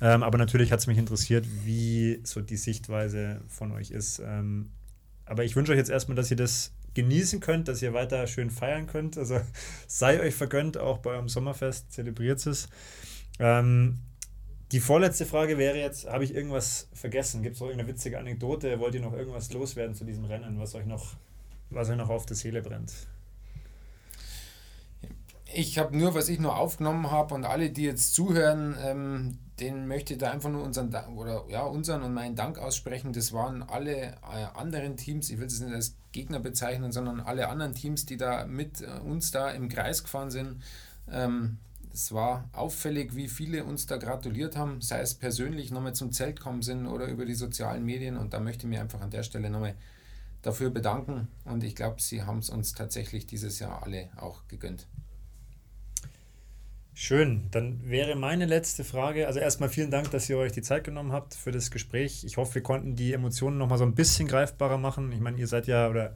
Ähm, 0.00 0.22
aber 0.22 0.38
natürlich 0.38 0.70
hat 0.70 0.78
es 0.78 0.86
mich 0.86 0.98
interessiert, 0.98 1.46
wie 1.64 2.20
so 2.22 2.40
die 2.40 2.56
Sichtweise 2.56 3.40
von 3.48 3.72
euch 3.72 3.90
ist. 3.90 4.20
Ähm, 4.24 4.70
aber 5.26 5.44
ich 5.44 5.56
wünsche 5.56 5.72
euch 5.72 5.78
jetzt 5.78 5.90
erstmal, 5.90 6.16
dass 6.16 6.30
ihr 6.30 6.36
das 6.36 6.72
genießen 6.94 7.40
könnt, 7.40 7.68
dass 7.68 7.82
ihr 7.82 7.92
weiter 7.94 8.26
schön 8.26 8.50
feiern 8.50 8.86
könnt. 8.86 9.18
Also 9.18 9.40
sei 9.88 10.20
euch 10.20 10.34
vergönnt, 10.34 10.78
auch 10.78 10.98
bei 10.98 11.10
eurem 11.10 11.28
Sommerfest, 11.28 11.92
zelebriert 11.92 12.46
es. 12.46 12.68
Ähm, 13.40 13.98
die 14.72 14.80
vorletzte 14.80 15.26
Frage 15.26 15.58
wäre 15.58 15.78
jetzt, 15.78 16.06
habe 16.06 16.24
ich 16.24 16.34
irgendwas 16.34 16.88
vergessen? 16.92 17.42
Gibt 17.42 17.56
es 17.56 17.60
noch 17.60 17.68
irgendeine 17.68 17.92
witzige 17.92 18.18
Anekdote? 18.18 18.78
Wollt 18.78 18.94
ihr 18.94 19.00
noch 19.00 19.12
irgendwas 19.12 19.52
loswerden 19.52 19.94
zu 19.94 20.04
diesem 20.04 20.24
Rennen, 20.24 20.60
was 20.60 20.74
euch 20.74 20.86
noch, 20.86 21.14
was 21.70 21.90
euch 21.90 21.96
noch 21.96 22.08
auf 22.08 22.26
der 22.26 22.36
Seele 22.36 22.62
brennt? 22.62 22.92
Ich 25.52 25.78
habe 25.78 25.96
nur, 25.96 26.14
was 26.14 26.28
ich 26.28 26.38
nur 26.38 26.56
aufgenommen 26.56 27.10
habe 27.10 27.34
und 27.34 27.44
alle, 27.44 27.70
die 27.70 27.82
jetzt 27.82 28.14
zuhören, 28.14 28.76
ähm, 28.80 29.38
denen 29.58 29.88
möchte 29.88 30.14
ich 30.14 30.20
da 30.20 30.30
einfach 30.30 30.50
nur 30.50 30.62
unseren 30.62 30.94
oder 31.16 31.44
ja 31.48 31.62
unseren 31.62 32.02
und 32.02 32.14
meinen 32.14 32.36
Dank 32.36 32.56
aussprechen. 32.56 33.12
Das 33.12 33.32
waren 33.32 33.64
alle 33.64 34.12
äh, 34.12 34.44
anderen 34.54 34.96
Teams. 34.96 35.28
Ich 35.30 35.38
will 35.38 35.46
es 35.46 35.58
nicht 35.58 35.74
als 35.74 35.96
Gegner 36.12 36.38
bezeichnen, 36.38 36.92
sondern 36.92 37.18
alle 37.18 37.48
anderen 37.48 37.74
Teams, 37.74 38.06
die 38.06 38.16
da 38.16 38.46
mit 38.46 38.82
äh, 38.82 39.00
uns 39.00 39.32
da 39.32 39.50
im 39.50 39.68
Kreis 39.68 40.04
gefahren 40.04 40.30
sind. 40.30 40.62
Ähm, 41.10 41.58
es 41.92 42.12
war 42.12 42.48
auffällig, 42.52 43.16
wie 43.16 43.28
viele 43.28 43.64
uns 43.64 43.86
da 43.86 43.96
gratuliert 43.96 44.56
haben, 44.56 44.80
sei 44.80 45.00
es 45.00 45.14
persönlich 45.14 45.70
nochmal 45.70 45.94
zum 45.94 46.12
Zelt 46.12 46.36
gekommen 46.36 46.62
sind 46.62 46.86
oder 46.86 47.06
über 47.06 47.24
die 47.24 47.34
sozialen 47.34 47.84
Medien. 47.84 48.16
Und 48.16 48.32
da 48.32 48.40
möchte 48.40 48.66
ich 48.66 48.70
mich 48.70 48.78
einfach 48.78 49.00
an 49.00 49.10
der 49.10 49.22
Stelle 49.22 49.50
nochmal 49.50 49.74
dafür 50.42 50.70
bedanken. 50.70 51.28
Und 51.44 51.64
ich 51.64 51.74
glaube, 51.74 52.00
sie 52.00 52.22
haben 52.22 52.38
es 52.38 52.50
uns 52.50 52.72
tatsächlich 52.72 53.26
dieses 53.26 53.58
Jahr 53.58 53.82
alle 53.82 54.08
auch 54.16 54.46
gegönnt. 54.48 54.86
Schön, 56.94 57.48
dann 57.50 57.80
wäre 57.88 58.14
meine 58.14 58.46
letzte 58.46 58.84
Frage. 58.84 59.26
Also 59.26 59.40
erstmal 59.40 59.68
vielen 59.68 59.90
Dank, 59.90 60.10
dass 60.10 60.28
ihr 60.28 60.36
euch 60.36 60.52
die 60.52 60.62
Zeit 60.62 60.84
genommen 60.84 61.12
habt 61.12 61.34
für 61.34 61.50
das 61.50 61.70
Gespräch. 61.70 62.24
Ich 62.24 62.36
hoffe, 62.36 62.56
wir 62.56 62.62
konnten 62.62 62.94
die 62.94 63.12
Emotionen 63.12 63.58
nochmal 63.58 63.78
so 63.78 63.84
ein 63.84 63.94
bisschen 63.94 64.28
greifbarer 64.28 64.76
machen. 64.76 65.10
Ich 65.12 65.20
meine, 65.20 65.38
ihr 65.38 65.46
seid 65.46 65.66
ja, 65.66 65.88
oder 65.88 66.14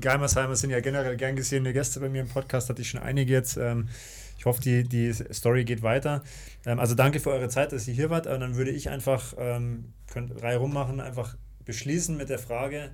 Geimersheimer 0.00 0.56
sind 0.56 0.70
ja 0.70 0.80
generell 0.80 1.16
gern 1.16 1.36
gesehene 1.36 1.72
Gäste 1.72 2.00
bei 2.00 2.08
mir 2.08 2.22
im 2.22 2.28
Podcast, 2.28 2.68
hatte 2.68 2.82
ich 2.82 2.90
schon 2.90 3.00
einige 3.00 3.32
jetzt. 3.32 3.56
Ähm, 3.56 3.88
hoffe, 4.48 4.60
die, 4.60 4.82
die 4.84 5.12
Story 5.12 5.64
geht 5.64 5.82
weiter. 5.82 6.24
Ähm, 6.66 6.78
also 6.80 6.94
danke 6.94 7.20
für 7.20 7.30
eure 7.30 7.48
Zeit, 7.48 7.72
dass 7.72 7.86
ihr 7.86 7.94
hier 7.94 8.10
wart. 8.10 8.26
Und 8.26 8.40
dann 8.40 8.56
würde 8.56 8.70
ich 8.70 8.90
einfach, 8.90 9.34
ähm, 9.38 9.92
könnt 10.08 10.42
Reihe 10.42 10.58
rummachen, 10.58 11.00
einfach 11.00 11.36
beschließen 11.64 12.16
mit 12.16 12.28
der 12.30 12.38
Frage, 12.38 12.90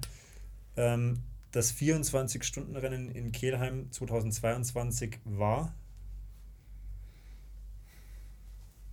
ähm, 0.76 1.20
das 1.52 1.72
24-Stunden-Rennen 1.72 3.10
in 3.10 3.32
Kelheim 3.32 3.90
2022 3.92 5.20
war. 5.24 5.72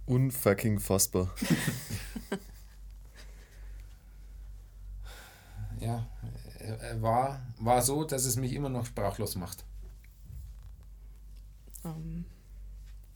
Unfucking 0.05 0.79
fassbar. 0.79 1.33
ja, 5.79 6.07
war, 6.99 7.41
war 7.59 7.81
so, 7.81 8.03
dass 8.03 8.25
es 8.25 8.35
mich 8.35 8.53
immer 8.53 8.69
noch 8.69 8.85
sprachlos 8.85 9.35
macht. 9.35 9.65
Ähm, 11.83 12.25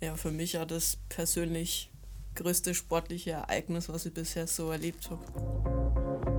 ja, 0.01 0.15
für 0.15 0.31
mich 0.31 0.53
ja 0.53 0.65
das 0.65 0.97
persönlich 1.09 1.91
größte 2.35 2.73
sportliche 2.76 3.31
Ereignis, 3.31 3.89
was 3.89 4.05
ich 4.05 4.13
bisher 4.13 4.47
so 4.47 4.72
erlebt 4.72 5.09
habe. 5.09 6.35